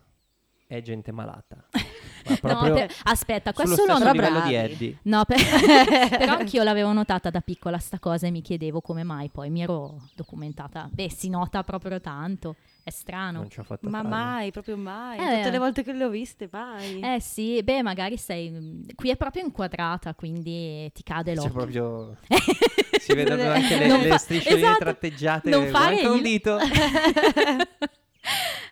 è 0.67 0.83
gente 0.83 1.13
malata. 1.13 1.65
Ma 2.43 2.53
No, 2.55 2.75
per- 2.75 2.93
aspetta, 3.05 3.53
questo 3.53 3.75
stesso 3.77 3.99
lo 4.03 4.11
livello 4.11 4.35
bravi. 4.41 4.49
di 4.49 4.55
Eddie. 4.57 4.99
No, 5.03 5.25
per- 5.25 5.39
però 6.19 6.33
anch'io 6.39 6.65
l'avevo 6.65 6.93
notata 6.93 7.31
da 7.31 7.41
piccola 7.41 7.79
sta 7.79 8.01
cosa 8.01 8.27
e 8.27 8.33
mi 8.33 8.43
chiedevo 8.43 8.81
come 8.81 9.05
mai, 9.05 9.29
poi 9.29 9.49
mi 9.49 9.63
ero 9.63 10.01
documentata. 10.17 10.89
Beh, 10.91 11.09
si 11.09 11.29
nota 11.29 11.63
proprio 11.63 12.01
tanto, 12.01 12.57
è 12.83 12.91
strano. 12.91 13.39
Non 13.39 13.49
ci 13.51 13.61
ho 13.61 13.63
fatto 13.63 13.89
Ma 13.89 13.99
caso. 14.03 14.09
mai, 14.13 14.51
proprio 14.51 14.77
mai. 14.77 15.19
Eh. 15.19 15.37
Tutte 15.37 15.51
le 15.51 15.59
volte 15.59 15.85
che 15.85 15.93
le 15.93 16.05
ho 16.05 16.09
viste, 16.09 16.49
mai. 16.51 16.99
Eh 17.01 17.21
sì, 17.21 17.63
beh, 17.63 17.83
magari 17.83 18.17
sei... 18.17 18.85
Qui 18.97 19.09
è 19.11 19.17
proprio 19.17 19.45
inquadrata, 19.45 20.15
quindi 20.15 20.91
ti 20.93 21.05
cade 21.05 21.31
C'è 21.35 21.37
l'occhio. 21.37 21.53
proprio... 21.53 22.17
si 22.99 23.15
vedono 23.15 23.43
anche 23.53 23.79
le, 23.79 23.87
Non 23.87 24.01
le 24.01 24.09
fa- 24.09 24.19
striscioline 24.19 24.61
esatto, 24.67 24.79
tratteggiate. 24.81 25.49
non 25.49 25.67
fare 25.69 25.95
manca 25.95 26.11
un 26.11 26.17
il- 26.17 26.23
dito. 26.25 26.59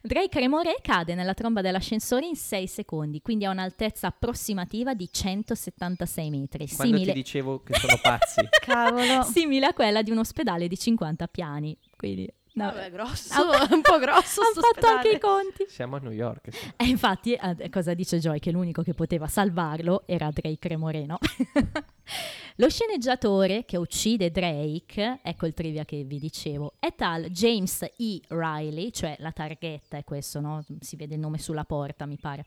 Drake 0.02 0.38
Remore 0.38 0.76
cade 0.82 1.14
nella 1.14 1.34
tromba 1.34 1.62
dell'ascensore 1.62 2.26
in 2.26 2.36
6 2.36 2.66
secondi, 2.66 3.22
quindi 3.22 3.46
ha 3.46 3.50
un'altezza 3.50 4.08
approssimativa 4.08 4.94
di 4.94 5.08
176 5.10 6.30
metri, 6.30 6.68
Quando 6.68 6.96
simile, 6.96 7.12
ti 7.12 7.18
dicevo 7.18 7.62
che 7.62 7.74
sono 7.74 7.98
pazzi. 8.02 8.46
Cavolo. 8.60 9.22
simile 9.22 9.66
a 9.66 9.72
quella 9.72 10.02
di 10.02 10.10
un 10.10 10.18
ospedale 10.18 10.68
di 10.68 10.76
50 10.76 11.26
piani. 11.28 11.76
Quindi, 11.96 12.30
no, 12.54 12.64
Vabbè, 12.66 12.90
grosso, 12.90 13.32
Ha- 13.34 13.68
un 13.70 13.80
po' 13.82 13.98
grosso 13.98 14.40
Hanno 14.42 14.60
fatto 14.72 14.86
anche 14.86 15.10
i 15.10 15.18
conti. 15.20 15.64
Siamo 15.68 15.96
a 15.96 15.98
New 16.00 16.10
York. 16.12 16.52
sì. 16.52 16.72
E 16.76 16.84
infatti, 16.86 17.34
eh, 17.34 17.68
cosa 17.70 17.94
dice 17.94 18.18
Joy? 18.18 18.38
Che 18.40 18.50
l'unico 18.50 18.82
che 18.82 18.94
poteva 18.94 19.28
salvarlo 19.28 20.02
era 20.06 20.30
Drake 20.30 20.68
Remoreno. 20.68 21.18
Lo 22.56 22.68
sceneggiatore 22.68 23.64
che 23.64 23.76
uccide 23.76 24.30
Drake, 24.30 25.18
ecco 25.22 25.46
il 25.46 25.54
trivia 25.54 25.84
che 25.84 26.04
vi 26.04 26.18
dicevo, 26.20 26.74
è 26.78 26.94
tal 26.94 27.24
James 27.24 27.82
E. 27.96 28.20
Riley, 28.28 28.92
cioè 28.92 29.16
la 29.18 29.32
targhetta 29.32 29.96
è 29.96 30.04
questo, 30.04 30.40
no? 30.40 30.64
Si 30.80 30.94
vede 30.94 31.14
il 31.14 31.20
nome 31.20 31.38
sulla 31.38 31.64
porta, 31.64 32.06
mi 32.06 32.16
pare. 32.18 32.44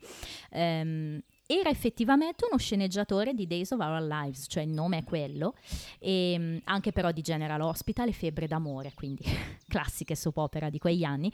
Ehm, 0.51 1.21
era 1.47 1.69
effettivamente 1.69 2.45
uno 2.45 2.57
sceneggiatore 2.59 3.33
di 3.33 3.47
Days 3.47 3.71
of 3.71 3.79
Our 3.79 4.01
Lives, 4.01 4.45
cioè 4.49 4.63
il 4.63 4.69
nome 4.69 4.97
è 4.99 5.03
quello, 5.05 5.55
e 5.97 6.35
mm, 6.37 6.57
anche 6.65 6.91
però 6.91 7.11
di 7.11 7.21
General 7.21 7.61
Hospital 7.61 8.09
e 8.09 8.11
Febbre 8.11 8.47
d'amore, 8.47 8.91
quindi 8.93 9.23
classiche 9.67 10.15
soap 10.15 10.37
opera 10.37 10.69
di 10.69 10.77
quegli 10.77 11.03
anni. 11.03 11.31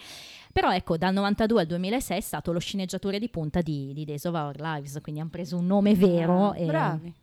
Però 0.51 0.72
ecco, 0.72 0.97
dal 0.97 1.14
92 1.14 1.61
al 1.61 1.68
2006 1.68 2.18
è 2.18 2.22
stato 2.22 2.51
lo 2.51 2.59
sceneggiatore 2.59 3.18
di 3.18 3.28
punta 3.30 3.61
di, 3.61 3.91
di 3.93 4.05
Days 4.05 4.24
of 4.26 4.36
Our 4.36 4.59
Lives, 4.59 4.99
quindi 5.01 5.20
hanno 5.20 5.32
preso 5.32 5.57
un 5.57 5.66
nome 5.66 5.95
vero. 5.95 6.51
Ah, 6.51 6.57
e, 6.57 6.66
Bravi. 6.66 7.14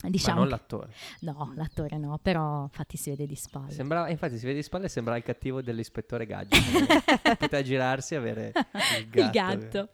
Diciamo 0.00 0.34
Ma 0.34 0.40
non 0.42 0.48
che- 0.52 0.60
l'attore. 0.60 0.92
No, 1.22 1.52
l'attore 1.56 1.98
no, 1.98 2.20
però 2.22 2.62
infatti 2.62 2.96
si 2.96 3.10
vede 3.10 3.26
di 3.26 3.34
spalle. 3.34 3.72
Sembrava, 3.72 4.08
infatti 4.08 4.38
si 4.38 4.44
vede 4.46 4.58
di 4.58 4.62
spalle 4.62 4.84
e 4.86 4.88
sembra 4.88 5.16
il 5.16 5.24
cattivo 5.24 5.60
dell'ispettore 5.60 6.24
Gadget. 6.24 7.34
Poteva 7.36 7.62
girarsi 7.62 8.14
e 8.14 8.16
avere 8.16 8.52
il 9.00 9.08
gatto. 9.08 9.24
Il 9.24 9.30
gatto. 9.30 9.88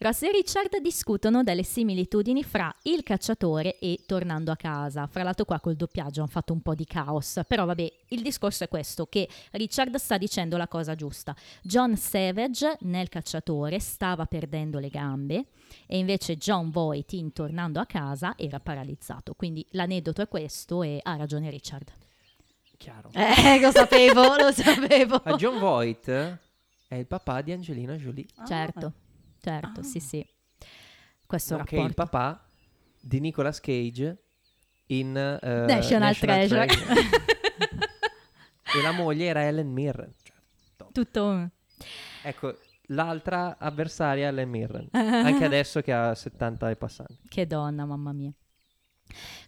Ross 0.00 0.22
e 0.22 0.30
Richard 0.30 0.78
discutono 0.80 1.42
delle 1.42 1.64
similitudini 1.64 2.44
fra 2.44 2.72
il 2.82 3.02
cacciatore 3.02 3.80
e 3.80 4.04
tornando 4.06 4.52
a 4.52 4.56
casa. 4.56 5.08
Fra 5.08 5.24
l'altro 5.24 5.44
qua 5.44 5.58
col 5.58 5.74
doppiaggio 5.74 6.20
hanno 6.20 6.30
fatto 6.30 6.52
un 6.52 6.60
po' 6.60 6.76
di 6.76 6.84
caos, 6.84 7.40
però 7.48 7.64
vabbè, 7.64 7.92
il 8.10 8.22
discorso 8.22 8.62
è 8.62 8.68
questo, 8.68 9.06
che 9.06 9.28
Richard 9.50 9.96
sta 9.96 10.16
dicendo 10.16 10.56
la 10.56 10.68
cosa 10.68 10.94
giusta. 10.94 11.34
John 11.62 11.96
Savage 11.96 12.76
nel 12.82 13.08
cacciatore 13.08 13.80
stava 13.80 14.26
perdendo 14.26 14.78
le 14.78 14.88
gambe 14.88 15.46
e 15.88 15.98
invece 15.98 16.36
John 16.36 16.70
Voight 16.70 17.14
in 17.14 17.32
tornando 17.32 17.80
a 17.80 17.86
casa 17.86 18.34
era 18.36 18.60
paralizzato. 18.60 19.34
Quindi 19.34 19.66
l'aneddoto 19.70 20.22
è 20.22 20.28
questo 20.28 20.84
e 20.84 21.00
ha 21.02 21.16
ragione 21.16 21.50
Richard. 21.50 21.90
Chiaro. 22.76 23.10
Eh, 23.12 23.58
lo 23.58 23.72
sapevo, 23.72 24.36
lo 24.36 24.52
sapevo. 24.52 25.20
Ma 25.24 25.34
John 25.34 25.58
Voight 25.58 26.08
è 26.86 26.94
il 26.94 27.06
papà 27.06 27.42
di 27.42 27.50
Angelina 27.50 27.96
Jolie. 27.96 28.26
Ah. 28.36 29.06
Certo, 29.40 29.80
Ah. 29.80 29.82
sì 29.82 30.00
sì. 30.00 30.26
Questo 31.26 31.56
Nonché 31.56 31.76
rapporto. 31.76 32.02
il 32.02 32.08
papà 32.08 32.48
di 33.00 33.20
Nicolas 33.20 33.60
Cage 33.60 34.22
in 34.86 35.16
eh, 35.16 35.64
National 35.66 36.16
Treasure. 36.16 36.66
e 38.76 38.82
la 38.82 38.92
moglie 38.92 39.26
era 39.26 39.44
Ellen 39.44 39.70
Mirren. 39.70 40.12
Cioè. 40.22 40.86
Tutto... 40.92 41.50
Ecco, 42.22 42.58
l'altra 42.86 43.56
avversaria 43.58 44.26
è 44.26 44.28
Ellen 44.28 44.48
Mirren, 44.48 44.88
anche 44.92 45.44
adesso 45.44 45.80
che 45.82 45.92
ha 45.92 46.14
70 46.14 46.70
e 46.70 46.76
passanti. 46.76 47.18
Che 47.28 47.46
donna, 47.46 47.84
mamma 47.84 48.12
mia. 48.12 48.32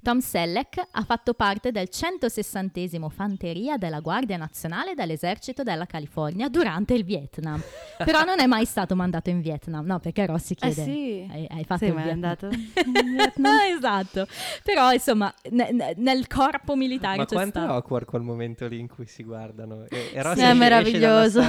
Tom 0.02 0.18
Selleck 0.20 0.82
ha 0.90 1.02
fatto 1.04 1.34
parte 1.34 1.70
del 1.72 1.88
160 1.88 3.08
Fanteria 3.10 3.76
della 3.76 4.00
Guardia 4.00 4.36
Nazionale 4.36 4.94
dell'Esercito 4.94 5.62
della 5.62 5.86
California 5.86 6.48
durante 6.48 6.94
il 6.94 7.04
Vietnam. 7.04 7.60
Però 8.02 8.24
non 8.24 8.40
è 8.40 8.46
mai 8.46 8.64
stato 8.64 8.96
mandato 8.96 9.30
in 9.30 9.40
Vietnam, 9.40 9.84
no, 9.84 9.98
perché 10.00 10.24
Rossi 10.26 10.54
Eh 10.54 10.56
chiede... 10.56 10.82
sì. 10.84 11.28
Hai, 11.30 11.46
hai 11.50 11.64
fatto 11.64 11.78
Sei 11.80 11.88
il 11.88 11.94
mai 11.94 12.04
Vietnam? 12.04 12.30
andato 12.30 12.46
in 12.98 13.12
Vietnam? 13.14 13.58
esatto. 13.76 14.26
Però, 14.64 14.92
insomma, 14.92 15.32
ne- 15.50 15.70
ne- 15.72 15.94
nel 15.96 16.26
corpo 16.26 16.74
militare 16.76 17.18
Ma 17.18 17.24
c'è 17.26 17.34
quanto 17.34 17.58
è 17.58 17.62
stato. 17.62 17.76
awkward 17.76 18.06
quel 18.06 18.22
momento 18.22 18.66
lì 18.66 18.78
in 18.78 18.88
cui 18.88 19.06
si 19.06 19.22
guardano? 19.22 19.84
E, 19.88 20.10
e 20.14 20.22
Rossi 20.22 20.38
Sì, 20.40 20.44
è 20.46 20.54
meraviglioso. 20.54 21.42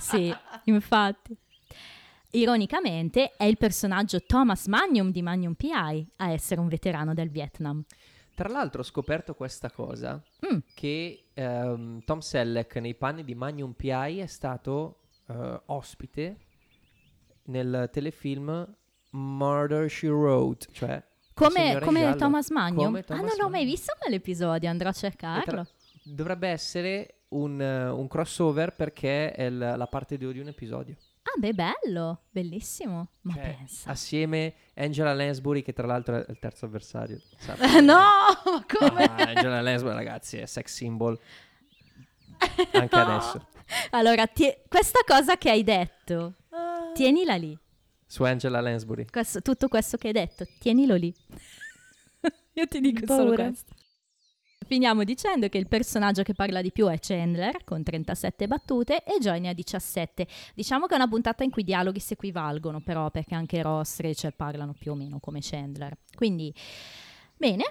sì, 0.00 0.34
infatti. 0.64 1.36
Ironicamente, 2.32 3.32
è 3.36 3.44
il 3.44 3.56
personaggio 3.56 4.20
Thomas 4.24 4.66
Magnum 4.66 5.10
di 5.10 5.22
Magnum 5.22 5.54
PI 5.54 6.06
a 6.16 6.30
essere 6.30 6.60
un 6.60 6.68
veterano 6.68 7.14
del 7.14 7.30
Vietnam. 7.30 7.82
Tra 8.34 8.48
l'altro 8.50 8.80
ho 8.82 8.84
scoperto 8.84 9.34
questa 9.34 9.70
cosa, 9.70 10.22
Mm. 10.46 10.58
che 10.74 11.28
ehm, 11.32 12.02
Tom 12.04 12.18
Selleck 12.18 12.76
nei 12.76 12.94
panni 12.94 13.24
di 13.24 13.34
Magnum 13.34 13.72
P.I. 13.72 14.18
è 14.18 14.26
stato 14.26 14.98
eh, 15.28 15.60
ospite 15.66 16.36
nel 17.44 17.88
telefilm 17.92 18.66
Murder, 19.10 19.88
She 19.90 20.08
Wrote, 20.08 20.66
cioè... 20.72 21.02
Come, 21.32 21.78
come. 21.80 22.14
Thomas 22.16 22.48
Magnum? 22.50 22.84
Come 22.84 22.98
ah, 23.00 23.02
Thomas 23.04 23.22
non 23.24 23.34
l'ho 23.38 23.48
mai 23.50 23.64
visto 23.66 23.92
quell'episodio, 23.98 24.68
andrò 24.70 24.88
a 24.88 24.92
cercarlo. 24.92 25.42
tra- 25.44 25.66
dovrebbe 26.02 26.48
essere 26.48 27.20
un, 27.28 27.60
eh, 27.60 27.88
un 27.90 28.08
crossover 28.08 28.74
perché 28.74 29.32
è 29.32 29.50
l- 29.50 29.74
la 29.76 29.86
parte 29.86 30.16
2 30.18 30.32
di 30.32 30.38
un 30.40 30.48
episodio. 30.48 30.96
Ah, 31.28 31.38
beh, 31.38 31.52
bello, 31.54 32.22
bellissimo. 32.30 33.08
Ma 33.22 33.34
Cioè, 33.34 33.56
pensa. 33.56 33.90
Assieme 33.90 34.54
Angela 34.74 35.12
Lansbury, 35.12 35.62
che 35.62 35.72
tra 35.72 35.86
l'altro 35.86 36.14
è 36.16 36.24
il 36.30 36.38
terzo 36.38 36.66
avversario. 36.66 37.20
Sa- 37.38 37.56
no, 37.80 37.94
ma 38.44 38.64
come? 38.66 39.04
Ah, 39.04 39.28
Angela 39.34 39.60
Lansbury, 39.60 39.94
ragazzi, 39.94 40.36
è 40.36 40.46
sex 40.46 40.72
symbol. 40.72 41.18
Anche 42.72 42.96
adesso. 42.96 43.46
Allora, 43.90 44.26
tie- 44.28 44.62
questa 44.68 45.00
cosa 45.04 45.36
che 45.36 45.50
hai 45.50 45.64
detto, 45.64 46.34
tienila 46.94 47.34
lì. 47.34 47.58
Su 48.06 48.22
Angela 48.22 48.60
Lansbury. 48.60 49.06
Questo- 49.10 49.42
tutto 49.42 49.66
questo 49.68 49.96
che 49.96 50.06
hai 50.08 50.12
detto, 50.12 50.46
tienilo 50.60 50.94
lì. 50.94 51.12
Io 52.54 52.66
ti 52.68 52.80
dico 52.80 53.04
solo 53.06 53.34
questo. 53.34 53.74
Finiamo 54.66 55.04
dicendo 55.04 55.48
che 55.48 55.58
il 55.58 55.68
personaggio 55.68 56.24
che 56.24 56.34
parla 56.34 56.60
di 56.60 56.72
più 56.72 56.88
è 56.88 56.98
Chandler 56.98 57.62
con 57.62 57.84
37 57.84 58.48
battute 58.48 59.04
e 59.04 59.18
Joy 59.20 59.38
ne 59.38 59.50
ha 59.50 59.52
17. 59.52 60.26
Diciamo 60.54 60.86
che 60.86 60.94
è 60.94 60.96
una 60.96 61.06
puntata 61.06 61.44
in 61.44 61.50
cui 61.50 61.62
i 61.62 61.64
dialoghi 61.64 62.00
si 62.00 62.14
equivalgono, 62.14 62.80
però, 62.80 63.10
perché 63.12 63.36
anche 63.36 63.62
Ross 63.62 64.00
e 64.00 64.02
Rachel 64.02 64.34
parlano 64.34 64.74
più 64.76 64.90
o 64.90 64.94
meno 64.96 65.20
come 65.20 65.38
Chandler. 65.40 65.96
Quindi, 66.16 66.52
bene. 67.36 67.64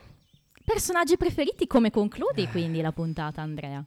Personaggi 0.64 1.18
preferiti, 1.18 1.68
come 1.68 1.92
concludi 1.92 2.48
quindi 2.48 2.80
la 2.82 2.94
puntata, 2.94 3.42
Andrea? 3.42 3.86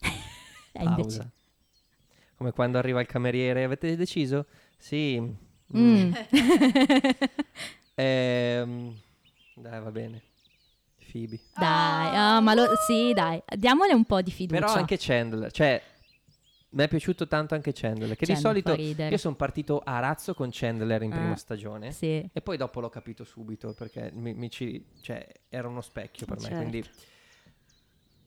Invece- 0.80 0.94
Pausa. 0.94 1.30
Come 2.36 2.52
quando 2.52 2.78
arriva 2.78 3.00
il 3.00 3.06
cameriere, 3.06 3.64
avete 3.64 3.96
deciso? 3.96 4.46
Sì. 4.78 5.20
Mm. 5.20 5.76
Mm. 5.76 6.12
Ehm, 8.00 8.96
dai, 9.56 9.80
va 9.80 9.90
bene. 9.90 10.22
Phoebe. 11.26 11.40
dai, 11.54 12.14
ah, 12.16 12.40
ma 12.40 12.54
lo- 12.54 12.68
sì, 12.86 13.12
dai, 13.12 13.42
diamole 13.56 13.92
un 13.94 14.04
po' 14.04 14.22
di 14.22 14.30
fiducia. 14.30 14.60
Però 14.60 14.72
anche 14.74 14.96
Chandler, 14.98 15.50
cioè 15.52 15.82
mi 16.70 16.82
è 16.82 16.88
piaciuto 16.88 17.26
tanto 17.26 17.54
anche 17.54 17.72
Chandler, 17.72 18.10
che 18.16 18.26
di 18.26 18.32
Chandler 18.32 18.38
solito 18.38 18.70
fa 18.70 18.76
ridere. 18.76 19.10
io 19.10 19.16
sono 19.16 19.34
partito 19.36 19.80
a 19.84 19.98
razzo 20.00 20.34
con 20.34 20.50
Chandler 20.52 21.02
in 21.02 21.10
prima 21.10 21.32
Ah, 21.32 21.36
stagione 21.36 21.92
Sì. 21.92 22.28
e 22.32 22.40
poi 22.42 22.56
dopo 22.58 22.80
l'ho 22.80 22.90
capito 22.90 23.24
subito 23.24 23.72
perché 23.72 24.10
mi, 24.12 24.34
mi 24.34 24.50
ci- 24.50 24.84
cioè, 25.00 25.26
era 25.48 25.66
uno 25.68 25.80
specchio 25.80 26.26
per 26.26 26.36
me, 26.36 26.42
Certo. 26.42 26.56
quindi 26.58 26.84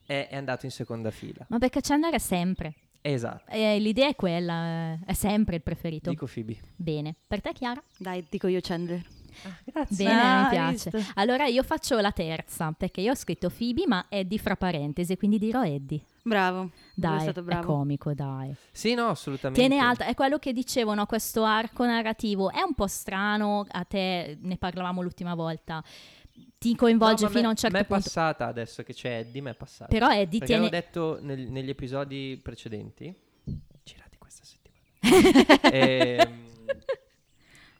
è, 0.06 0.28
è 0.30 0.36
andato 0.36 0.66
in 0.66 0.72
seconda 0.72 1.12
fila. 1.12 1.46
Ma 1.50 1.58
perché 1.60 1.82
Chandler 1.82 2.14
è 2.14 2.20
sempre. 2.20 2.74
Esatto, 3.04 3.50
Eh, 3.52 3.80
l'idea 3.80 4.08
è 4.10 4.16
quella, 4.16 4.94
eh, 4.94 5.00
è 5.06 5.14
sempre 5.14 5.56
il 5.56 5.62
preferito. 5.64 6.10
dico 6.12 6.28
Phoebe. 6.32 6.58
Bene. 6.76 7.16
Per 7.28 7.42
te, 7.42 7.52
Chiara? 7.54 7.82
Dai, 7.98 8.26
dico 8.30 8.48
io 8.48 8.60
Chandler. 8.62 9.04
Grazie. 9.66 10.06
Bene, 10.06 10.22
Ah, 10.22 10.44
mi 10.44 10.50
piace. 10.50 10.90
visto? 10.92 11.12
Allora 11.16 11.46
io 11.46 11.64
faccio 11.64 12.00
la 12.00 12.12
terza, 12.12 12.72
perché 12.78 13.02
io 13.02 13.12
ho 13.12 13.16
scritto 13.16 13.50
Phoebe, 13.50 13.84
ma 13.88 14.06
Eddie 14.10 14.38
fra 14.38 14.56
parentesi, 14.56 15.18
quindi 15.18 15.38
dirò 15.40 15.64
Eddie. 15.64 16.02
Bravo. 16.24 16.70
Dai, 16.94 17.18
è 17.18 17.22
stato 17.22 17.40
è 17.40 17.44
bravo. 17.44 17.66
comico, 17.74 18.14
dai. 18.14 18.54
Sì, 18.72 18.94
no, 18.94 19.08
assolutamente. 19.08 19.66
Tiene 19.68 19.82
alta, 19.84 20.06
è 20.06 20.14
quello 20.14 20.38
che 20.38 20.54
dicevano, 20.54 21.06
questo 21.06 21.44
arco 21.44 21.86
narrativo 21.86 22.52
è 22.52 22.62
un 22.62 22.74
po' 22.76 22.88
strano, 22.88 23.66
a 23.70 23.84
te 23.86 24.38
ne 24.40 24.58
parlavamo 24.58 25.02
l'ultima 25.02 25.34
volta, 25.34 25.84
ti 26.60 26.76
coinvolge 26.76 27.24
No, 27.24 27.30
ma 27.30 27.36
fino 27.36 27.42
me- 27.42 27.48
a 27.48 27.50
un 27.52 27.56
certo 27.56 27.78
punto. 27.78 27.94
passata 28.04 28.46
adesso 28.46 28.84
che 28.84 28.94
c'è 28.94 29.18
Eddie, 29.20 29.42
mi 29.42 29.50
è 29.50 29.56
passata. 29.56 29.90
Però 29.90 30.12
Eddie 30.12 30.40
Perché 30.40 30.46
tiene... 30.46 30.68
avevo 30.68 30.70
detto 30.84 31.18
nel- 31.22 31.50
negli 31.50 31.70
episodi 31.70 32.40
precedenti, 32.42 33.14
girati 33.84 34.18
questa 34.20 34.44
settimana, 34.44 35.62
ehm, 35.72 36.40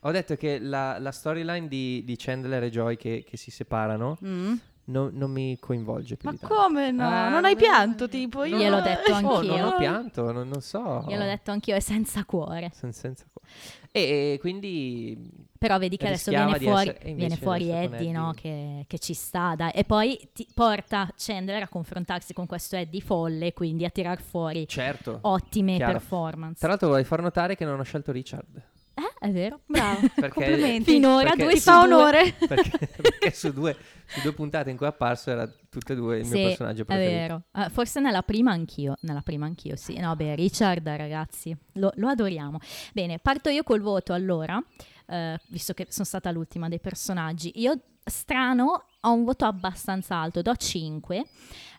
ho 0.04 0.10
detto 0.10 0.36
che 0.36 0.58
la, 0.58 0.98
la 0.98 1.12
storyline 1.12 1.68
di, 1.68 2.02
di 2.04 2.16
Chandler 2.16 2.64
e 2.64 2.70
Joy 2.70 2.96
che, 2.96 3.24
che 3.26 3.36
si 3.36 3.50
separano 3.50 4.18
Mm. 4.24 4.54
non, 4.86 5.10
non 5.14 5.30
mi 5.30 5.56
coinvolge 5.60 6.16
più 6.16 6.28
Ma 6.28 6.34
di 6.34 6.40
tanto. 6.40 6.54
come 6.54 6.90
no? 6.90 7.06
Ah, 7.08 7.28
non 7.28 7.44
hai 7.44 7.54
no, 7.54 7.58
pianto 7.60 8.04
no, 8.04 8.10
tipo 8.10 8.38
no, 8.40 8.44
io? 8.46 8.56
Gliel'ho 8.58 8.80
detto 8.80 9.12
Oh, 9.12 9.14
anch'io. 9.14 9.56
non 9.56 9.64
ho 9.66 9.76
pianto, 9.76 10.32
non, 10.32 10.48
non 10.48 10.60
so. 10.60 11.04
Gliel'ho 11.06 11.24
detto 11.24 11.50
anch'io, 11.52 11.76
è 11.76 11.80
senza 11.80 12.24
cuore. 12.24 12.70
Sen- 12.74 12.92
senza 12.92 13.24
cuore. 13.32 13.48
E, 13.94 14.32
e 14.34 14.38
quindi 14.40 15.30
Però 15.58 15.78
vedi 15.78 15.96
che 15.98 16.06
adesso 16.06 16.30
viene 16.30 16.58
fuori, 16.58 16.88
essere- 16.88 17.14
viene 17.14 17.36
fuori 17.36 17.66
con 17.68 17.76
Eddie, 17.76 18.10
no? 18.10 18.30
Eddie- 18.30 18.40
Che, 18.40 18.84
che 18.88 18.98
ci 18.98 19.12
sta, 19.14 19.54
dai. 19.54 19.70
E 19.72 19.84
poi 19.84 20.18
ti 20.32 20.48
porta 20.52 21.08
Chandler 21.16 21.62
a 21.62 21.68
confrontarsi 21.68 22.32
con 22.32 22.46
questo 22.46 22.74
Eddie 22.74 23.02
folle, 23.02 23.52
quindi 23.52 23.84
a 23.84 23.90
tirar 23.90 24.20
fuori 24.20 24.66
certo. 24.66 25.18
ottime 25.22 25.76
Chiaro. 25.76 25.92
performance. 25.92 26.58
Tra 26.58 26.68
l'altro 26.70 26.88
vorrei 26.88 27.04
far 27.04 27.20
notare 27.22 27.54
che 27.54 27.64
non 27.64 27.78
ho 27.78 27.82
scelto 27.84 28.10
Richard. 28.10 28.70
Eh, 28.94 29.26
è 29.26 29.30
vero. 29.30 29.60
Bravo. 29.66 30.00
Perché- 30.14 30.28
Complimenti. 30.28 30.92
Finora 30.92 31.30
Perché- 31.30 31.42
due 31.44 31.52
Ti 31.54 31.60
fa 31.60 31.80
onore. 31.80 32.34
perché, 32.46 32.78
perché 33.00 33.30
su, 33.32 33.52
due, 33.52 33.76
su 34.06 34.20
due 34.20 34.32
puntate 34.32 34.70
in 34.70 34.76
cui 34.76 34.86
è 34.86 34.90
apparso 34.90 35.30
era 35.30 35.50
tutte 35.70 35.94
e 35.94 35.96
due 35.96 36.18
il 36.18 36.26
Sì, 36.26 36.34
mio 36.38 36.46
personaggio 36.48 36.82
è 36.82 36.84
preferito. 36.84 37.10
vero. 37.52 37.66
Eh, 37.66 37.70
forse 37.70 38.00
nella 38.00 38.22
prima 38.22 38.50
anch'io, 38.52 38.96
nella 39.00 39.22
prima 39.22 39.46
anch'io, 39.46 39.76
sì. 39.76 39.98
No, 39.98 40.14
beh, 40.14 40.34
Richard, 40.34 40.86
ragazzi, 40.86 41.56
lo, 41.74 41.90
lo 41.96 42.08
adoriamo. 42.08 42.58
Bene, 42.92 43.18
parto 43.18 43.48
io 43.48 43.62
col 43.62 43.80
voto 43.80 44.12
allora, 44.12 44.62
eh, 45.06 45.38
visto 45.48 45.72
che 45.72 45.86
sono 45.88 46.04
stata 46.04 46.30
l'ultima 46.30 46.68
dei 46.68 46.80
personaggi. 46.80 47.52
Io, 47.56 47.78
strano, 48.04 48.84
ho 49.00 49.12
un 49.12 49.24
voto 49.24 49.44
abbastanza 49.46 50.16
alto, 50.16 50.42
do 50.42 50.54
5, 50.54 51.24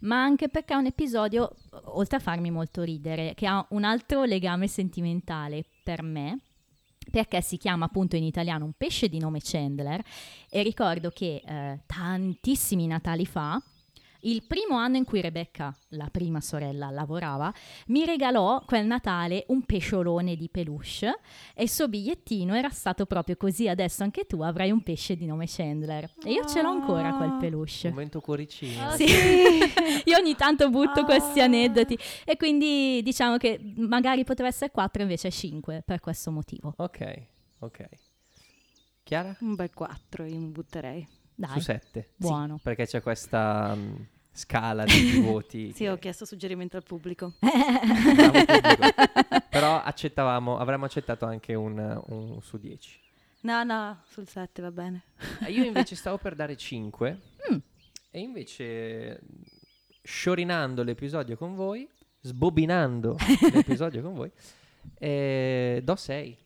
ma 0.01 0.23
anche 0.23 0.49
perché 0.49 0.73
è 0.73 0.77
un 0.77 0.85
episodio, 0.87 1.53
oltre 1.85 2.17
a 2.17 2.19
farmi 2.19 2.49
molto 2.49 2.81
ridere, 2.81 3.33
che 3.35 3.45
ha 3.45 3.63
un 3.71 3.83
altro 3.83 4.23
legame 4.23 4.67
sentimentale 4.67 5.63
per 5.83 6.01
me, 6.01 6.39
perché 7.13 7.43
si 7.43 7.57
chiama 7.57 7.85
appunto 7.85 8.15
in 8.15 8.23
italiano 8.23 8.65
un 8.65 8.73
pesce 8.75 9.07
di 9.07 9.19
nome 9.19 9.37
Chandler 9.39 10.01
e 10.49 10.63
ricordo 10.63 11.11
che 11.11 11.43
eh, 11.45 11.79
tantissimi 11.85 12.87
Natali 12.87 13.27
fa, 13.27 13.61
il 14.23 14.43
primo 14.47 14.75
anno 14.75 14.97
in 14.97 15.03
cui 15.05 15.21
Rebecca, 15.21 15.75
la 15.89 16.07
prima 16.11 16.39
sorella, 16.41 16.89
lavorava, 16.89 17.53
mi 17.87 18.05
regalò 18.05 18.63
quel 18.65 18.85
Natale 18.85 19.45
un 19.47 19.63
pesciolone 19.63 20.35
di 20.35 20.49
peluche 20.49 21.19
e 21.53 21.63
il 21.63 21.69
suo 21.69 21.87
bigliettino 21.87 22.53
era 22.55 22.69
stato 22.69 23.05
proprio 23.05 23.35
così, 23.37 23.67
adesso 23.67 24.03
anche 24.03 24.25
tu 24.25 24.41
avrai 24.41 24.71
un 24.71 24.81
pesce 24.81 25.15
di 25.15 25.25
nome 25.25 25.45
Chandler. 25.47 26.09
E 26.23 26.31
io 26.31 26.45
ce 26.45 26.61
l'ho 26.61 26.69
ancora 26.69 27.13
quel 27.13 27.29
Ah. 27.29 27.37
peluche. 27.37 27.89
Momento 27.89 28.19
cuoricino. 28.21 28.87
Ah, 28.89 28.95
Sì. 28.95 29.05
Io 30.05 30.17
ogni 30.17 30.35
tanto 30.35 30.69
butto 30.69 31.03
questi 31.05 31.39
Ah. 31.39 31.45
aneddoti 31.45 31.97
e 32.25 32.35
quindi 32.37 33.01
diciamo 33.03 33.37
che 33.37 33.59
magari 33.77 34.23
poteva 34.23 34.49
essere 34.49 34.71
4 34.71 35.01
invece 35.01 35.31
5 35.31 35.83
per 35.85 35.99
questo 35.99 36.31
motivo. 36.31 36.73
Ok, 36.77 37.21
ok. 37.59 37.87
Chiara? 39.03 39.35
Un 39.41 39.55
bel 39.55 39.71
4 39.73 40.25
io 40.25 40.37
mi 40.39 40.47
butterei. 40.49 41.07
Dai, 41.35 41.49
Su 41.53 41.59
7. 41.61 42.11
buono. 42.15 42.59
Perché 42.61 42.85
c'è 42.85 43.01
questa 43.01 43.73
mm, 43.75 43.95
scala 44.33 44.83
di 44.83 45.19
voti. 45.23 45.71
Sì, 45.73 45.85
ho 45.87 45.97
chiesto 45.97 46.25
suggerimento 46.25 46.75
al 46.77 46.83
pubblico. 46.83 47.33
Pubblico. 47.39 48.91
Però 49.49 49.81
accettavamo, 49.81 50.57
avremmo 50.57 50.85
accettato 50.85 51.25
anche 51.25 51.53
un, 51.53 52.01
un 52.07 52.41
su 52.41 52.57
10. 52.57 52.99
No, 53.41 53.63
no, 53.63 54.01
sul 54.07 54.27
7 54.27 54.61
va 54.61 54.71
bene. 54.71 55.03
Eh, 55.45 55.51
Io 55.51 55.63
invece 55.63 55.95
stavo 55.95 56.17
per 56.17 56.35
dare 56.35 56.55
5 56.57 57.19
Mm. 57.51 57.57
e 58.11 58.19
invece 58.21 59.19
sciorinando 60.01 60.81
l'episodio 60.81 61.35
con 61.35 61.55
voi, 61.55 61.85
sbobinando 62.21 63.17
l'episodio 63.51 64.01
con 64.01 64.13
voi, 64.13 64.31
eh, 64.97 65.81
do 65.83 65.95
6. 65.95 66.37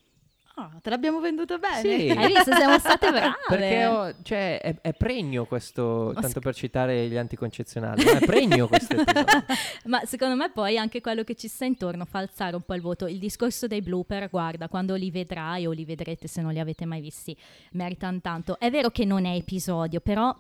Ah, 0.60 0.72
te 0.82 0.90
l'abbiamo 0.90 1.20
venduto 1.20 1.60
bene. 1.60 1.82
Sì. 1.82 2.10
Hai 2.18 2.28
visto? 2.34 2.52
Siamo 2.56 2.80
state 2.80 3.10
brave. 3.12 3.36
Perché 3.48 3.86
ho- 3.86 4.14
cioè, 4.24 4.60
è, 4.60 4.76
è 4.82 4.94
pregno 4.94 5.46
questo, 5.46 6.14
tanto 6.20 6.40
per 6.40 6.56
citare 6.56 7.08
gli 7.08 7.16
anticoncezionali, 7.16 8.04
è 8.04 8.26
pregno 8.26 8.68
questo 8.68 8.96
episodio. 9.00 9.46
Ma 9.86 10.04
secondo 10.06 10.36
me 10.36 10.50
poi 10.50 10.80
anche 10.80 11.00
quello 11.00 11.24
che 11.24 11.36
ci 11.36 11.48
sta 11.48 11.66
intorno 11.66 12.06
fa 12.06 12.20
alzare 12.20 12.56
un 12.56 12.64
po' 12.64 12.74
il 12.74 12.82
voto. 12.82 13.06
Il 13.06 13.20
discorso 13.20 13.68
dei 13.68 13.84
blooper, 13.84 14.30
guarda, 14.32 14.68
quando 14.68 14.96
li 14.96 15.12
vedrai 15.12 15.68
o 15.68 15.72
li 15.72 15.86
vedrete 15.86 16.28
se 16.28 16.42
non 16.42 16.54
li 16.54 16.60
avete 16.60 16.86
mai 16.86 17.02
visti, 17.02 17.38
meritano 17.74 18.20
tanto. 18.20 18.58
È 18.58 18.72
vero 18.72 18.90
che 18.90 19.06
non 19.06 19.26
è 19.26 19.36
episodio, 19.36 20.00
però 20.00 20.36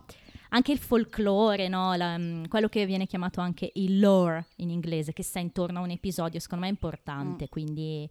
anche 0.49 0.72
il 0.72 0.80
folklore, 0.80 1.68
no? 1.68 1.94
La- 1.94 2.18
mm, 2.18 2.45
quello 2.45 2.69
che 2.69 2.88
viene 2.88 3.06
chiamato 3.06 3.39
anche 3.39 3.69
il 3.76 3.99
lore 3.99 4.48
in 4.56 4.72
inglese, 4.72 5.14
che 5.14 5.22
sta 5.22 5.38
intorno 5.38 5.77
a 5.77 5.84
un 5.84 5.91
episodio, 5.91 6.39
secondo 6.39 6.64
me 6.64 6.69
è 6.72 6.73
importante, 6.73 7.49
quindi 7.49 8.10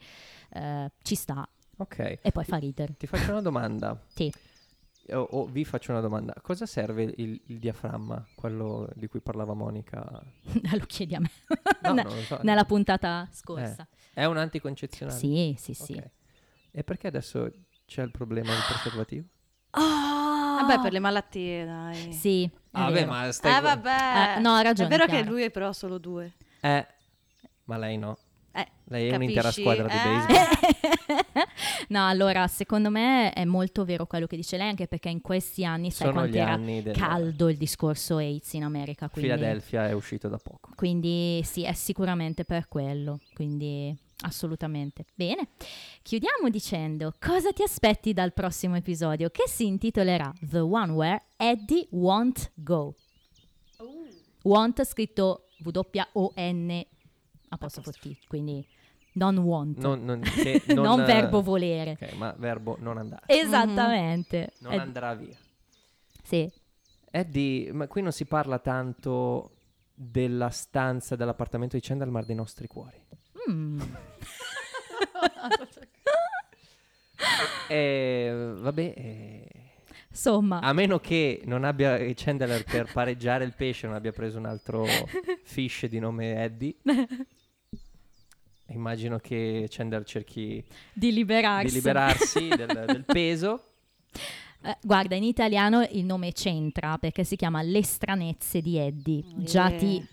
eh, 0.52 0.90
ci 1.02 1.16
sta 1.16 1.48
Ok, 1.78 2.18
e 2.22 2.32
poi 2.32 2.44
fa 2.44 2.56
ridere. 2.56 2.94
ti 2.96 3.06
faccio 3.06 3.30
una 3.32 3.42
domanda. 3.42 3.98
Sì. 4.14 4.32
O, 5.10 5.20
o 5.20 5.44
vi 5.46 5.64
faccio 5.64 5.92
una 5.92 6.00
domanda. 6.00 6.34
Cosa 6.42 6.66
serve 6.66 7.04
il, 7.04 7.40
il 7.46 7.58
diaframma, 7.60 8.26
quello 8.34 8.88
di 8.94 9.06
cui 9.06 9.20
parlava 9.20 9.54
Monica? 9.54 10.04
Lo 10.76 10.84
chiedi 10.86 11.14
a 11.14 11.20
me. 11.20 11.30
No, 11.82 11.92
Ne- 11.94 12.02
non 12.02 12.16
lo 12.16 12.22
so. 12.22 12.40
Nella 12.42 12.64
puntata 12.64 13.28
scorsa. 13.30 13.86
È 14.12 14.24
un 14.24 14.36
anticoncezionale? 14.36 15.16
Sì, 15.16 15.54
sì, 15.58 15.74
sì. 15.74 15.92
Ok. 15.92 16.10
E 16.72 16.82
perché 16.82 17.06
adesso 17.06 17.48
c'è 17.86 18.02
il 18.02 18.10
problema 18.10 18.50
del 18.50 18.62
preservativo? 18.66 19.26
Ah, 19.70 20.58
Vabbè, 20.62 20.80
per 20.80 20.90
le 20.92 20.98
malattie, 20.98 21.64
dai. 21.64 22.12
Sì, 22.12 22.50
Ah, 22.72 22.84
vabbè, 22.90 23.04
ma 23.06 23.30
stai... 23.30 23.56
Eh, 23.56 23.60
vabbè. 23.60 24.34
Eh, 24.36 24.40
no, 24.40 24.54
ha 24.54 24.62
ragione, 24.62 24.88
È 24.88 24.90
vero 24.90 25.06
Chiara. 25.06 25.22
che 25.22 25.28
lui 25.28 25.42
è 25.44 25.50
però 25.50 25.72
solo 25.72 25.98
due. 25.98 26.32
Eh, 26.60 26.86
ma 27.64 27.76
lei 27.78 27.96
no. 27.96 28.18
Eh, 28.56 28.66
Lei 28.84 29.08
è 29.08 29.10
capisci? 29.10 29.14
un'intera 29.14 29.50
squadra 29.50 29.86
di 29.86 29.92
Eh? 29.94 30.26
baseball. 30.26 31.44
no, 31.88 32.06
allora, 32.06 32.46
secondo 32.48 32.90
me 32.90 33.32
è 33.32 33.44
molto 33.44 33.84
vero 33.84 34.06
quello 34.06 34.26
che 34.26 34.36
dice 34.36 34.56
lei, 34.56 34.68
anche 34.68 34.86
perché 34.86 35.08
in 35.08 35.20
questi 35.20 35.64
anni 35.64 35.90
sai 35.90 36.06
Sono 36.08 36.20
quanto 36.20 36.36
gli 36.36 36.40
era 36.40 36.52
anni 36.52 36.82
del... 36.82 36.96
caldo 36.96 37.48
il 37.48 37.56
discorso 37.56 38.16
AIDS 38.16 38.52
in 38.54 38.64
America. 38.64 39.08
Quindi, 39.08 39.30
Philadelphia 39.30 39.88
è 39.88 39.92
uscito 39.92 40.28
da 40.28 40.38
poco. 40.38 40.70
Quindi 40.74 41.42
sì, 41.44 41.64
è 41.64 41.72
sicuramente 41.72 42.44
per 42.44 42.68
quello. 42.68 43.20
Quindi 43.34 43.94
assolutamente. 44.20 45.04
Bene, 45.14 45.48
chiudiamo 46.02 46.48
dicendo 46.48 47.12
cosa 47.20 47.52
ti 47.52 47.62
aspetti 47.62 48.12
dal 48.14 48.32
prossimo 48.32 48.76
episodio 48.76 49.28
che 49.30 49.44
si 49.46 49.66
intitolerà 49.66 50.32
The 50.40 50.60
One 50.60 50.92
Where 50.92 51.22
Eddie 51.36 51.86
Won't 51.90 52.52
Go. 52.54 52.94
Want 54.42 54.82
scritto 54.84 55.48
W-O-N 55.64 56.84
apostrofo 57.56 57.90
T, 57.92 58.16
quindi 58.26 58.64
non 59.14 59.38
want, 59.38 59.78
Non, 59.78 60.04
non, 60.04 60.20
che 60.24 60.62
non, 60.68 60.84
non, 60.84 61.00
eh, 61.00 61.04
verbo 61.04 61.42
volere. 61.42 61.98
Ok, 62.00 62.12
ma 62.12 62.34
verbo 62.38 62.76
non 62.80 62.98
andare. 62.98 63.24
Esattamente. 63.28 64.52
Non 64.60 64.72
Eh, 64.72 64.78
andrà 64.78 65.14
via. 65.14 65.36
sì. 66.22 66.50
Eddie, 67.10 67.72
ma 67.72 67.86
qui 67.86 68.02
non 68.02 68.12
si 68.12 68.26
parla 68.26 68.58
tanto 68.58 69.52
della 69.94 70.50
stanza 70.50 71.16
dell'appartamento 71.16 71.74
di 71.76 71.82
Chandler, 71.82 72.10
ma 72.10 72.22
dei 72.22 72.34
nostri 72.36 72.66
cuori. 72.66 73.00
Mm. 73.50 73.80
E 77.68 78.52
vabbè, 78.58 78.94
eh, 78.96 79.48
Insomma, 80.10 80.60
a 80.60 80.72
meno 80.72 80.98
che 80.98 81.42
non 81.44 81.64
abbia 81.64 81.98
Chandler 82.14 82.64
per 82.64 82.90
pareggiare 82.92 83.44
il 83.44 83.54
pesce, 83.54 83.86
non 83.86 83.96
abbia 83.96 84.12
preso 84.12 84.38
un 84.38 84.46
altro 84.46 84.84
fish 85.44 85.86
di 85.86 85.98
nome 85.98 86.42
Eddie. 86.42 86.76
Immagino 88.68 89.18
che 89.18 89.66
Chandler 89.70 90.04
cerchi 90.04 90.62
di 90.92 91.12
liberarsi. 91.12 91.66
di 91.68 91.72
liberarsi 91.74 92.48
del, 92.48 92.84
del 92.86 93.04
peso. 93.04 93.62
Eh, 94.62 94.76
guarda, 94.82 95.14
in 95.14 95.22
italiano 95.22 95.86
il 95.92 96.04
nome 96.04 96.32
c'entra 96.32 96.98
perché 96.98 97.22
si 97.22 97.36
chiama 97.36 97.62
Le 97.62 97.82
stranezze 97.84 98.60
di 98.60 98.76
Eddie. 98.76 99.22
Già 99.36 99.70
Eh. 99.72 99.76
ti- 99.76 100.06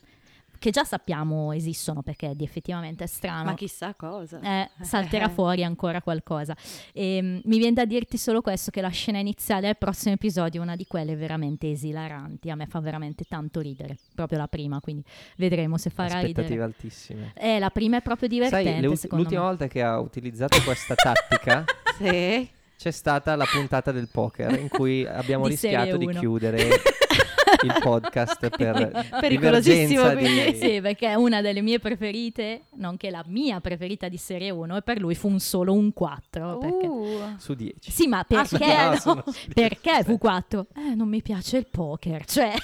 che 0.63 0.69
già 0.71 0.85
sappiamo 0.85 1.51
esistono 1.51 2.01
perché 2.03 2.27
Eddie 2.27 2.45
effettivamente 2.45 3.03
è 3.03 3.07
strano. 3.07 3.43
Ma 3.43 3.53
chissà 3.53 3.93
cosa. 3.95 4.39
Eh, 4.39 4.69
salterà 4.81 5.27
fuori 5.29 5.61
ancora 5.61 6.01
qualcosa. 6.01 6.55
E, 6.93 7.41
mi 7.43 7.57
viene 7.57 7.73
da 7.73 7.83
dirti 7.83 8.17
solo 8.17 8.39
questo: 8.41 8.71
che 8.71 8.79
la 8.79 8.87
scena 8.87 9.17
iniziale 9.19 9.65
del 9.65 9.75
prossimo 9.77 10.13
episodio 10.13 10.61
è 10.61 10.63
una 10.63 10.77
di 10.77 10.85
quelle 10.87 11.17
veramente 11.17 11.69
esilaranti. 11.69 12.49
A 12.49 12.55
me 12.55 12.65
fa 12.65 12.79
veramente 12.79 13.25
tanto 13.27 13.59
ridere. 13.59 13.97
Proprio 14.15 14.37
la 14.37 14.47
prima, 14.47 14.79
quindi 14.79 15.03
vedremo 15.35 15.77
se 15.77 15.89
farà 15.89 16.15
Aspettative 16.19 16.41
ridere. 16.43 16.63
altissime. 16.63 17.33
Eh, 17.35 17.59
la 17.59 17.69
prima 17.69 17.97
è 17.97 18.01
proprio 18.01 18.29
divertente. 18.29 18.71
Sai, 18.71 18.79
le 18.79 18.87
ult- 18.87 18.97
secondo 18.97 19.23
l'ultima 19.23 19.43
me. 19.43 19.47
volta 19.49 19.67
che 19.67 19.81
ha 19.83 19.99
utilizzato 19.99 20.61
questa 20.63 20.95
tattica 20.95 21.65
Sì. 21.99 22.49
c'è 22.77 22.91
stata 22.91 23.35
la 23.35 23.45
puntata 23.51 23.91
del 23.91 24.07
poker 24.09 24.57
in 24.57 24.69
cui 24.69 25.05
abbiamo 25.05 25.43
Di 25.43 25.51
rischiato 25.51 25.97
di 25.97 26.07
chiudere 26.07 26.69
il 27.63 27.75
podcast 27.81 28.49
per 28.55 29.07
Pericolosissimo, 29.19 30.09
di... 30.09 30.15
quindi. 30.15 30.55
Sì, 30.55 30.81
perché 30.81 31.07
è 31.07 31.13
una 31.15 31.41
delle 31.41 31.61
mie 31.61 31.79
preferite, 31.79 32.65
nonché 32.75 33.09
la 33.09 33.23
mia 33.27 33.59
preferita 33.61 34.07
di 34.07 34.17
Serie 34.17 34.49
1 34.51 34.77
e 34.77 34.81
per 34.81 34.99
lui 34.99 35.15
fu 35.15 35.27
un 35.29 35.39
solo 35.39 35.73
un 35.73 35.93
4. 35.93 36.57
perché- 36.57 36.87
Uh. 36.87 37.35
su 37.37 37.53
10. 37.53 37.91
Sì, 37.91 38.07
ma 38.07 38.23
perché? 38.23 38.65
no, 39.05 39.13
no? 39.13 39.23
Perché 39.53 40.03
10. 40.03 40.11
V4? 40.11 40.65
Eh, 40.75 40.95
non 40.95 41.07
mi 41.07 41.21
piace 41.21 41.57
il 41.57 41.67
poker, 41.67 42.25
cioè... 42.25 42.53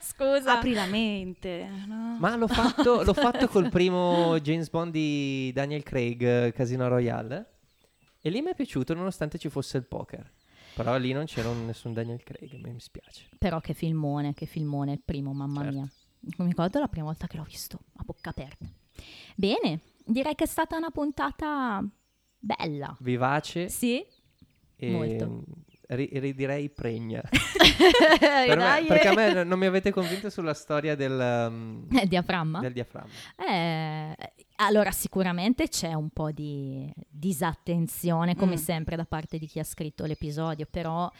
Scusa. 0.00 0.56
Apri 0.56 0.72
la 0.72 0.86
mente. 0.86 1.68
no? 1.86 2.16
Ma 2.18 2.36
l'ho 2.36 2.46
fatto, 2.48 3.02
l'ho 3.02 3.12
fatto 3.14 3.48
col 3.48 3.68
primo 3.70 4.38
James 4.40 4.68
Bond 4.70 4.92
di 4.92 5.50
Daniel 5.52 5.82
Craig, 5.82 6.22
eh, 6.22 6.52
Casino 6.52 6.88
Royale. 6.88 7.50
E 8.20 8.30
lì 8.30 8.40
mi 8.40 8.50
è 8.50 8.54
piaciuto 8.54 8.94
nonostante 8.94 9.38
ci 9.38 9.48
fosse 9.48 9.76
il 9.76 9.84
poker. 9.84 10.30
Però 10.76 10.96
lì 10.98 11.12
non 11.12 11.24
c'era 11.24 11.48
un- 11.48 11.64
nessun 11.66 11.92
Daniel 11.94 12.22
Craig, 12.22 12.52
mi 12.62 12.72
dispiace. 12.72 13.28
Però 13.38 13.60
che 13.60 13.72
filmone, 13.74 14.34
che 14.34 14.46
filmone 14.46 14.92
il 14.92 15.00
primo, 15.04 15.32
mamma 15.32 15.62
Certo. 15.62 15.76
mia. 15.76 15.90
Non 16.20 16.46
mi 16.46 16.48
ricordo 16.48 16.78
la 16.80 16.88
prima 16.88 17.06
volta 17.06 17.26
che 17.26 17.36
l'ho 17.36 17.44
visto, 17.44 17.78
a 17.96 18.02
bocca 18.04 18.30
aperta. 18.30 18.66
Bene, 19.34 19.80
direi 20.04 20.34
che 20.34 20.44
è 20.44 20.46
stata 20.46 20.76
una 20.76 20.90
puntata 20.90 21.82
bella. 22.38 22.96
Vivace 23.00 23.68
Sì, 23.68 24.04
e 24.76 24.90
Molto. 24.90 25.44
ri- 25.88 26.10
ridirei 26.12 26.68
pregna. 26.70 27.22
Eh, 27.22 27.28
Per 28.46 28.58
me- 28.58 28.84
perché 28.86 29.08
a 29.08 29.12
eh. 29.12 29.14
me 29.34 29.44
non 29.44 29.58
mi 29.58 29.66
avete 29.66 29.90
convinto 29.92 30.28
sulla 30.30 30.54
storia 30.54 30.94
del, 30.94 31.46
um, 31.50 31.86
il 31.90 32.08
diaframma. 32.08 32.60
del 32.60 32.72
diaframma. 32.72 33.08
Eh, 33.48 34.16
allora, 34.56 34.90
sicuramente 34.90 35.68
c'è 35.68 35.92
un 35.94 36.10
po' 36.10 36.30
di 36.30 36.92
disattenzione, 37.08 38.34
come 38.36 38.54
Mm. 38.54 38.58
sempre, 38.58 38.96
da 38.96 39.04
parte 39.04 39.38
di 39.38 39.46
chi 39.46 39.58
ha 39.58 39.64
scritto 39.64 40.04
l'episodio, 40.04 40.66
però 40.70 41.10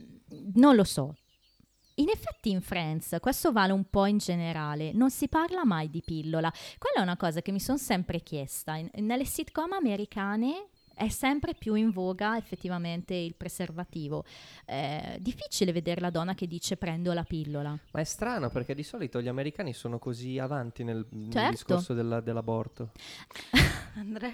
mm, 0.00 0.50
non 0.54 0.74
lo 0.74 0.84
so. 0.84 1.14
In 1.96 2.08
effetti 2.10 2.50
in 2.50 2.60
Friends, 2.60 3.16
questo 3.20 3.50
vale 3.50 3.72
un 3.72 3.84
po' 3.90 4.06
in 4.06 4.18
generale, 4.18 4.92
non 4.92 5.10
si 5.10 5.26
parla 5.28 5.64
mai 5.64 5.90
di 5.90 6.00
pillola. 6.04 6.52
Quella 6.78 6.98
è 6.98 7.02
una 7.02 7.16
cosa 7.16 7.42
che 7.42 7.50
mi 7.50 7.58
sono 7.60 7.76
sempre 7.78 8.20
chiesta. 8.20 8.76
In- 8.76 8.88
nelle 8.98 9.24
sitcom 9.24 9.72
americane 9.72 10.68
è 10.98 11.08
sempre 11.08 11.54
più 11.54 11.74
in 11.74 11.90
voga 11.90 12.36
effettivamente 12.36 13.14
il 13.14 13.34
preservativo. 13.36 14.24
È 14.64 15.16
difficile 15.20 15.72
vedere 15.72 16.00
la 16.00 16.10
donna 16.10 16.34
che 16.34 16.46
dice 16.46 16.76
prendo 16.76 17.12
la 17.12 17.22
pillola. 17.22 17.78
Ma 17.92 18.00
è 18.00 18.04
strano 18.04 18.50
perché 18.50 18.74
di 18.74 18.82
solito 18.82 19.22
gli 19.22 19.28
americani 19.28 19.72
sono 19.72 19.98
così 19.98 20.38
avanti 20.38 20.82
nel, 20.84 21.06
nel 21.10 21.30
Certo. 21.32 21.50
discorso 21.50 21.94
della- 21.94 22.20
dell'aborto. 22.20 22.90
Andrea? 23.94 24.32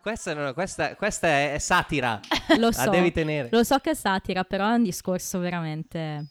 Questa, 0.00 0.32
no, 0.32 0.54
questa, 0.54 0.94
questa 0.96 1.26
è, 1.26 1.54
è 1.54 1.58
satira, 1.58 2.18
Lo 2.56 2.66
la 2.68 2.72
so. 2.72 2.88
devi 2.90 3.12
tenere. 3.12 3.48
Lo 3.50 3.62
so 3.62 3.78
che 3.78 3.90
è 3.90 3.94
satira, 3.94 4.44
però 4.44 4.68
è 4.70 4.74
un 4.74 4.82
discorso 4.84 5.38
veramente... 5.38 6.28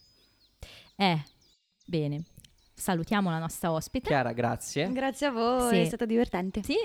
Eh, 0.96 1.22
bene. 1.86 2.24
Salutiamo 2.74 3.30
la 3.30 3.38
nostra 3.40 3.72
ospite. 3.72 4.08
Chiara, 4.08 4.32
grazie. 4.34 4.92
Grazie 4.92 5.28
a 5.28 5.32
voi, 5.32 5.70
Sì. 5.76 5.82
è 5.82 5.86
stato 5.86 6.06
divertente. 6.08 6.64
Sì, 6.64 6.76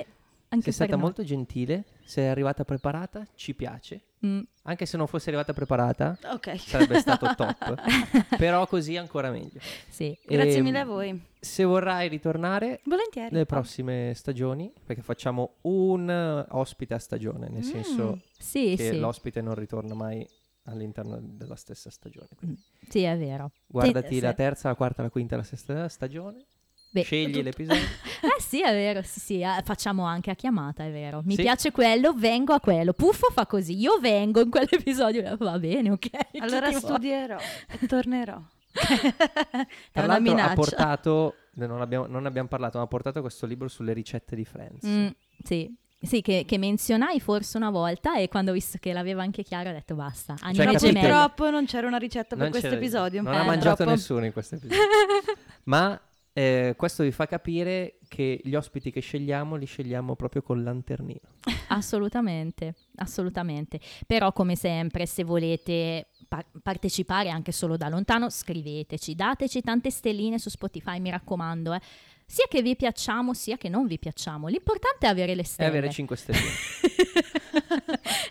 anche 0.53 0.65
Sei 0.65 0.73
stata 0.73 0.93
noi. 0.93 1.01
molto 1.01 1.23
gentile, 1.25 1.85
sei 2.05 2.29
arrivata 2.29 2.65
preparata, 2.65 3.27
ci 3.35 3.55
piace. 3.55 4.03
Mm, 4.25 4.41
Anche 4.65 4.87
se 4.87 4.97
non 4.97 5.07
fosse 5.09 5.29
arrivata 5.31 5.53
preparata, 5.53 6.17
Ok. 6.33 6.57
sarebbe 6.61 6.99
stato 7.01 7.35
top. 7.35 7.75
Però 8.37 8.67
così 8.69 8.97
ancora 8.97 9.31
meglio. 9.31 9.59
sì. 9.89 10.17
Grazie 10.25 10.59
Ehm, 10.59 10.65
mille 10.65 10.79
a 10.81 10.85
voi. 10.85 11.21
Se 11.41 11.65
vorrai 11.65 12.09
ritornare 12.09 12.81
Volentieri. 12.85 13.31
nelle 13.33 13.47
prossime 13.47 14.13
stagioni, 14.15 14.71
perché 14.87 15.03
facciamo 15.03 15.55
un 15.63 16.47
ospite 16.51 16.95
a 16.95 16.99
stagione, 16.99 17.49
nel 17.49 17.65
Mm. 17.65 17.71
senso 17.71 18.21
Sì, 18.39 18.75
che 18.77 18.91
sì. 18.93 18.99
l'ospite 18.99 19.41
non 19.41 19.55
ritorna 19.57 19.95
mai 19.95 20.25
all'interno 20.67 21.19
della 21.21 21.57
stessa 21.57 21.91
stagione. 21.91 22.29
Quindi 22.37 22.63
Sì, 22.89 23.03
è 23.03 23.17
vero. 23.19 23.51
guardati 23.67 24.15
sì. 24.17 24.21
la 24.21 24.35
terza, 24.35 24.69
la 24.69 24.75
quarta, 24.77 25.03
la 25.03 25.11
quinta, 25.11 25.35
la 25.37 25.43
sesta 25.43 25.89
stagione, 25.89 26.45
Beh, 26.93 27.03
scegli 27.03 27.33
tu- 27.33 27.43
l'episodio. 27.43 27.83
Sì, 28.53 28.61
è 28.63 28.71
vero, 28.73 29.01
sì, 29.03 29.19
sì, 29.19 29.41
eh, 29.41 29.63
facciamo 29.65 30.05
anche 30.05 30.31
a 30.31 30.35
chiamata, 30.35 30.85
è 30.85 30.91
vero. 30.91 31.23
Mi 31.25 31.37
Sì. 31.37 31.41
piace 31.43 31.71
quello, 31.71 32.13
vengo 32.13 32.53
a 32.53 32.61
quello. 32.61 32.93
Puffo 32.93 33.31
fa 33.33 33.47
così, 33.47 33.79
io 33.79 33.99
vengo 33.99 34.41
in 34.43 34.51
quell'episodio. 34.51 35.23
eh, 35.25 35.37
Va 35.39 35.59
bene, 35.59 35.91
ok. 35.91 36.09
Allora 36.39 36.71
studierò 36.71 37.39
e 37.81 37.87
tornerò. 37.87 38.39
è 38.73 39.67
Tra 39.91 40.05
una 40.05 40.19
l'altro 40.19 40.35
ha 40.37 40.53
portato, 40.53 41.35
non 41.55 41.81
abbiamo, 41.81 42.07
non 42.07 42.27
abbiamo 42.27 42.49
parlato, 42.49 42.77
ma 42.77 42.85
ha 42.85 42.89
portato 42.89 43.23
questo 43.23 43.47
libro 43.47 43.69
sulle 43.69 43.95
ricette 43.95 44.37
di 44.37 44.45
Friends. 44.45 44.87
Mm, 44.87 45.07
sì, 45.43 45.75
sì, 45.99 46.21
che, 46.21 46.45
che 46.47 46.59
menzionai 46.59 47.21
forse 47.21 47.57
una 47.57 47.71
volta 47.71 48.17
e 48.19 48.29
quando 48.29 48.51
ho 48.51 48.55
visto 48.55 48.77
che 48.79 48.93
l'aveva 48.93 49.23
anche 49.23 49.43
Chiara 49.45 49.71
ho 49.71 49.73
detto 49.73 49.95
basta, 49.95 50.35
capito? 50.35 50.77
gemelle. 50.77 51.09
Purtroppo 51.09 51.49
non 51.49 51.65
c'era 51.65 51.87
una 51.87 51.97
ricetta 51.97 52.37
per 52.37 52.51
questo 52.51 52.69
episodio. 52.69 53.23
Non 53.23 53.33
Eh, 53.33 53.37
ha 53.39 53.45
mangiato 53.45 53.77
Troppo. 53.77 53.91
nessuno 53.93 54.25
in 54.27 54.33
questo 54.33 54.57
episodio. 54.57 54.83
Ma 55.65 55.99
eh, 56.35 56.75
questo 56.77 57.03
vi 57.03 57.11
fa 57.13 57.27
capire 57.27 57.99
che 58.09 58.41
gli 58.43 58.55
ospiti 58.55 58.91
che 58.91 59.01
scegliamo 59.01 59.57
li 59.57 59.67
scegliamo 59.67 60.17
proprio 60.17 60.43
col 60.43 60.63
lanternino. 60.63 61.21
Assolutamente, 61.69 62.75
assolutamente. 62.97 63.81
Però 64.07 64.33
come 64.33 64.57
sempre, 64.57 65.07
se 65.07 65.25
volete 65.25 66.09
par- 66.29 66.45
partecipare 66.63 67.31
anche 67.31 67.51
solo 67.53 67.77
da 67.79 67.89
lontano, 67.89 68.29
scriveteci, 68.29 69.15
dateci 69.15 69.61
tante 69.63 69.91
stelline 69.91 70.39
su 70.39 70.51
Spotify, 70.51 71.01
mi 71.01 71.11
raccomando, 71.11 71.73
eh. 71.75 71.81
Sia 72.25 72.47
che 72.49 72.63
vi 72.63 72.77
piacciamo, 72.77 73.35
sia 73.35 73.59
che 73.59 73.69
non 73.69 73.87
vi 73.87 73.99
piacciamo. 73.99 74.49
L'importante 74.49 75.07
è 75.07 75.11
avere 75.11 75.35
le 75.35 75.43
E 75.43 75.45
stelle. 75.45 75.69
avere 75.69 75.91
5 75.91 76.17
stelle. 76.17 76.39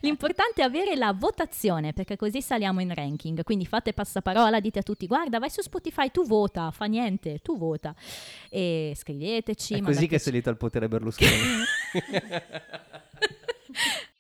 L'importante 0.02 0.62
è 0.62 0.66
avere 0.66 0.96
la 0.96 1.14
votazione, 1.14 1.94
perché 1.94 2.16
così 2.16 2.42
saliamo 2.42 2.82
in 2.82 2.94
ranking. 2.94 3.44
Quindi 3.44 3.66
fate 3.66 3.94
passaparola, 3.94 4.60
dite 4.60 4.80
a 4.80 4.84
tutti, 4.84 5.08
guarda, 5.08 5.40
vai 5.40 5.50
su 5.50 5.62
Spotify, 5.62 6.12
tu 6.12 6.26
vota, 6.26 6.72
fa 6.72 6.86
niente, 6.86 7.40
tu 7.40 7.58
vota. 7.58 7.96
E 8.50 8.94
scriveteci. 8.96 9.76
È 9.76 9.82
così 9.82 10.08
che 10.08 10.16
è 10.16 10.20
salito 10.20 10.50
al 10.50 10.58
potere 10.58 10.88
Berlusconi. 10.88 11.30